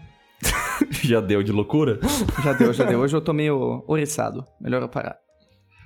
Já 1.03 1.19
deu 1.19 1.43
de 1.43 1.51
loucura? 1.51 1.99
Já 2.41 2.53
deu, 2.53 2.71
já 2.71 2.85
deu. 2.85 2.99
Hoje 2.99 3.15
eu 3.15 3.21
tô 3.21 3.33
meio 3.33 3.83
oriçado. 3.85 4.45
Melhor 4.59 4.81
eu 4.81 4.87
parar. 4.87 5.17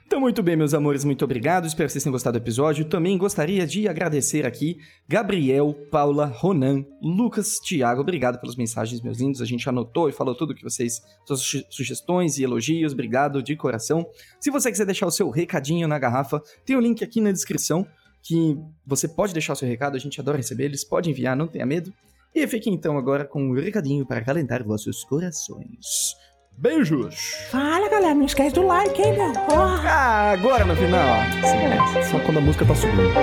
Então, 0.08 0.20
muito 0.20 0.44
bem, 0.44 0.56
meus 0.56 0.74
amores, 0.76 1.04
muito 1.04 1.26
obrigado. 1.26 1.66
Espero 1.66 1.88
que 1.88 1.92
vocês 1.94 2.04
tenham 2.04 2.12
gostado 2.12 2.38
do 2.40 2.44
episódio. 2.44 2.86
Também 2.86 3.18
gostaria 3.18 3.66
de 3.66 3.88
agradecer 3.88 4.46
aqui 4.46 4.78
Gabriel, 5.10 5.74
Paula, 5.92 6.26
Ronan, 6.28 6.86
Lucas, 7.02 7.56
Thiago. 7.68 8.02
Obrigado 8.02 8.40
pelas 8.40 8.56
mensagens, 8.56 9.02
meus 9.02 9.18
lindos. 9.20 9.42
A 9.42 9.46
gente 9.46 9.68
anotou 9.68 10.08
e 10.08 10.12
falou 10.12 10.36
tudo 10.36 10.54
que 10.54 10.64
vocês, 10.64 11.02
suas 11.26 11.42
su- 11.42 11.66
sugestões 11.72 12.38
e 12.38 12.44
elogios. 12.44 12.94
Obrigado 12.94 13.42
de 13.42 13.56
coração. 13.56 14.06
Se 14.40 14.52
você 14.52 14.72
quiser 14.72 14.86
deixar 14.86 15.08
o 15.08 15.12
seu 15.12 15.30
recadinho 15.32 15.88
na 15.88 15.98
garrafa, 15.98 16.42
tem 16.64 16.76
o 16.76 16.80
link 16.80 17.04
aqui 17.04 17.20
na 17.20 17.32
descrição 17.32 17.86
que 18.22 18.56
você 18.86 19.08
pode 19.08 19.34
deixar 19.34 19.54
o 19.54 19.56
seu 19.56 19.68
recado. 19.68 19.96
A 19.96 20.00
gente 20.00 20.22
adora 20.22 20.38
receber 20.38 20.66
eles. 20.66 20.84
Pode 20.86 21.10
enviar, 21.10 21.36
não 21.36 21.48
tenha 21.48 21.66
medo. 21.66 21.92
E 22.34 22.46
fique 22.48 22.70
então 22.70 22.98
agora 22.98 23.26
com 23.26 23.42
um 23.42 23.54
recadinho 23.54 24.06
para 24.06 24.22
calentar 24.22 24.64
vossos 24.64 25.04
corações. 25.04 26.14
Beijos! 26.58 27.34
Fala, 27.52 27.90
galera, 27.90 28.16
não 28.16 28.26
esquece 28.26 28.56
do 28.56 28.66
like, 28.66 29.02
hein, 29.02 29.12
meu? 29.12 29.34
Ó. 29.52 29.66
Ah, 29.84 30.32
agora 30.32 30.64
no 30.64 30.74
final. 30.74 31.18
Sim, 31.44 32.10
Só 32.10 32.18
quando 32.20 32.38
a 32.38 32.42
música 32.42 32.66
tá 32.66 32.74
subindo. 32.74 33.14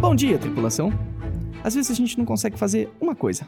Bom 0.00 0.14
dia, 0.14 0.38
tripulação. 0.38 0.92
Às 1.64 1.74
vezes 1.74 1.90
a 1.90 1.94
gente 1.94 2.16
não 2.16 2.24
consegue 2.24 2.56
fazer 2.56 2.88
uma 3.00 3.16
coisa. 3.16 3.44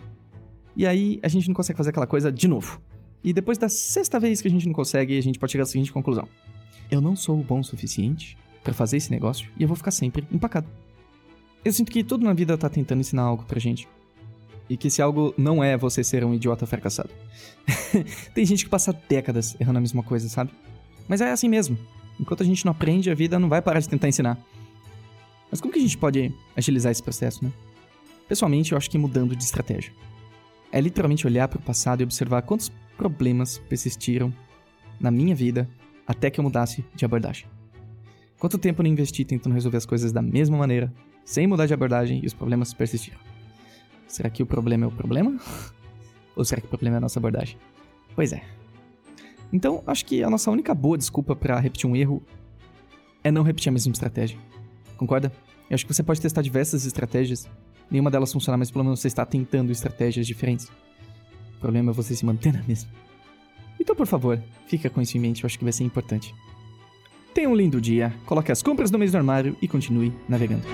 E 0.76 0.84
aí 0.84 1.20
a 1.22 1.28
gente 1.28 1.46
não 1.46 1.54
consegue 1.54 1.76
fazer 1.76 1.90
aquela 1.90 2.06
coisa 2.06 2.32
de 2.32 2.48
novo. 2.48 2.82
E 3.22 3.32
depois 3.32 3.56
da 3.56 3.68
sexta 3.68 4.18
vez 4.18 4.42
que 4.42 4.48
a 4.48 4.50
gente 4.50 4.66
não 4.66 4.74
consegue, 4.74 5.16
a 5.16 5.22
gente 5.22 5.38
pode 5.38 5.52
chegar 5.52 5.62
à 5.62 5.66
seguinte 5.66 5.92
conclusão: 5.92 6.28
Eu 6.90 7.00
não 7.00 7.14
sou 7.14 7.36
bom 7.36 7.60
o 7.60 7.64
suficiente 7.64 8.36
pra 8.62 8.74
fazer 8.74 8.96
esse 8.96 9.10
negócio 9.10 9.48
e 9.58 9.62
eu 9.62 9.68
vou 9.68 9.76
ficar 9.76 9.90
sempre 9.90 10.26
empacado. 10.30 10.68
Eu 11.64 11.72
sinto 11.72 11.92
que 11.92 12.02
tudo 12.02 12.24
na 12.24 12.32
vida 12.32 12.56
tá 12.56 12.68
tentando 12.68 13.00
ensinar 13.00 13.22
algo 13.22 13.44
pra 13.44 13.60
gente. 13.60 13.86
E 14.68 14.76
que 14.76 14.88
esse 14.88 15.02
algo 15.02 15.34
não 15.36 15.62
é 15.62 15.76
você 15.76 16.02
ser 16.02 16.24
um 16.24 16.32
idiota 16.32 16.66
fracassado. 16.66 17.10
Tem 18.32 18.46
gente 18.46 18.64
que 18.64 18.70
passa 18.70 18.92
décadas 19.08 19.56
errando 19.60 19.78
a 19.78 19.80
mesma 19.80 20.02
coisa, 20.02 20.28
sabe? 20.28 20.50
Mas 21.08 21.20
é 21.20 21.30
assim 21.30 21.48
mesmo. 21.48 21.76
Enquanto 22.18 22.42
a 22.42 22.46
gente 22.46 22.64
não 22.64 22.72
aprende, 22.72 23.10
a 23.10 23.14
vida 23.14 23.38
não 23.38 23.48
vai 23.48 23.60
parar 23.60 23.80
de 23.80 23.88
tentar 23.88 24.08
ensinar. 24.08 24.38
Mas 25.50 25.60
como 25.60 25.72
que 25.72 25.78
a 25.78 25.82
gente 25.82 25.98
pode 25.98 26.32
agilizar 26.56 26.92
esse 26.92 27.02
processo, 27.02 27.44
né? 27.44 27.52
Pessoalmente, 28.28 28.72
eu 28.72 28.78
acho 28.78 28.88
que 28.88 28.96
mudando 28.96 29.34
de 29.34 29.42
estratégia. 29.42 29.92
É 30.70 30.80
literalmente 30.80 31.26
olhar 31.26 31.48
para 31.48 31.58
o 31.58 31.62
passado 31.62 32.00
e 32.00 32.04
observar 32.04 32.42
quantos 32.42 32.70
problemas 32.96 33.58
persistiram 33.58 34.32
na 35.00 35.10
minha 35.10 35.34
vida 35.34 35.68
até 36.06 36.30
que 36.30 36.38
eu 36.38 36.44
mudasse 36.44 36.84
de 36.94 37.04
abordagem. 37.04 37.46
Quanto 38.40 38.56
tempo 38.56 38.82
não 38.82 38.88
investi 38.88 39.22
tentando 39.22 39.52
resolver 39.52 39.76
as 39.76 39.84
coisas 39.84 40.12
da 40.12 40.22
mesma 40.22 40.56
maneira, 40.56 40.90
sem 41.26 41.46
mudar 41.46 41.66
de 41.66 41.74
abordagem 41.74 42.20
e 42.22 42.26
os 42.26 42.32
problemas 42.32 42.72
persistiram? 42.72 43.18
Será 44.08 44.30
que 44.30 44.42
o 44.42 44.46
problema 44.46 44.86
é 44.86 44.88
o 44.88 44.90
problema? 44.90 45.38
Ou 46.34 46.42
será 46.42 46.58
que 46.58 46.66
o 46.66 46.70
problema 46.70 46.96
é 46.96 46.98
a 46.98 47.00
nossa 47.02 47.18
abordagem? 47.18 47.58
Pois 48.16 48.32
é. 48.32 48.42
Então, 49.52 49.82
acho 49.86 50.06
que 50.06 50.22
a 50.24 50.30
nossa 50.30 50.50
única 50.50 50.74
boa 50.74 50.96
desculpa 50.96 51.36
para 51.36 51.60
repetir 51.60 51.88
um 51.88 51.94
erro 51.94 52.22
é 53.22 53.30
não 53.30 53.42
repetir 53.42 53.68
a 53.68 53.72
mesma 53.72 53.92
estratégia. 53.92 54.38
Concorda? 54.96 55.30
Eu 55.68 55.74
acho 55.74 55.84
que 55.84 55.92
você 55.92 56.02
pode 56.02 56.18
testar 56.18 56.40
diversas 56.40 56.86
estratégias, 56.86 57.46
nenhuma 57.90 58.10
delas 58.10 58.32
funcionar, 58.32 58.56
mas 58.56 58.70
pelo 58.70 58.84
menos 58.84 59.00
você 59.00 59.08
está 59.08 59.26
tentando 59.26 59.70
estratégias 59.70 60.26
diferentes. 60.26 60.72
O 61.56 61.60
problema 61.60 61.90
é 61.90 61.92
você 61.92 62.16
se 62.16 62.24
manter 62.24 62.54
na 62.54 62.62
mesma. 62.62 62.90
Então, 63.78 63.94
por 63.94 64.06
favor, 64.06 64.42
fica 64.66 64.88
com 64.88 65.02
isso 65.02 65.18
em 65.18 65.20
mente, 65.20 65.44
eu 65.44 65.46
acho 65.46 65.58
que 65.58 65.64
vai 65.64 65.74
ser 65.74 65.84
importante. 65.84 66.34
Tenha 67.32 67.48
um 67.48 67.54
lindo 67.54 67.80
dia, 67.80 68.12
coloque 68.26 68.50
as 68.50 68.62
compras 68.62 68.90
no 68.90 68.98
mês 68.98 69.12
do 69.12 69.18
armário 69.18 69.56
e 69.62 69.68
continue 69.68 70.12
navegando. 70.28 70.64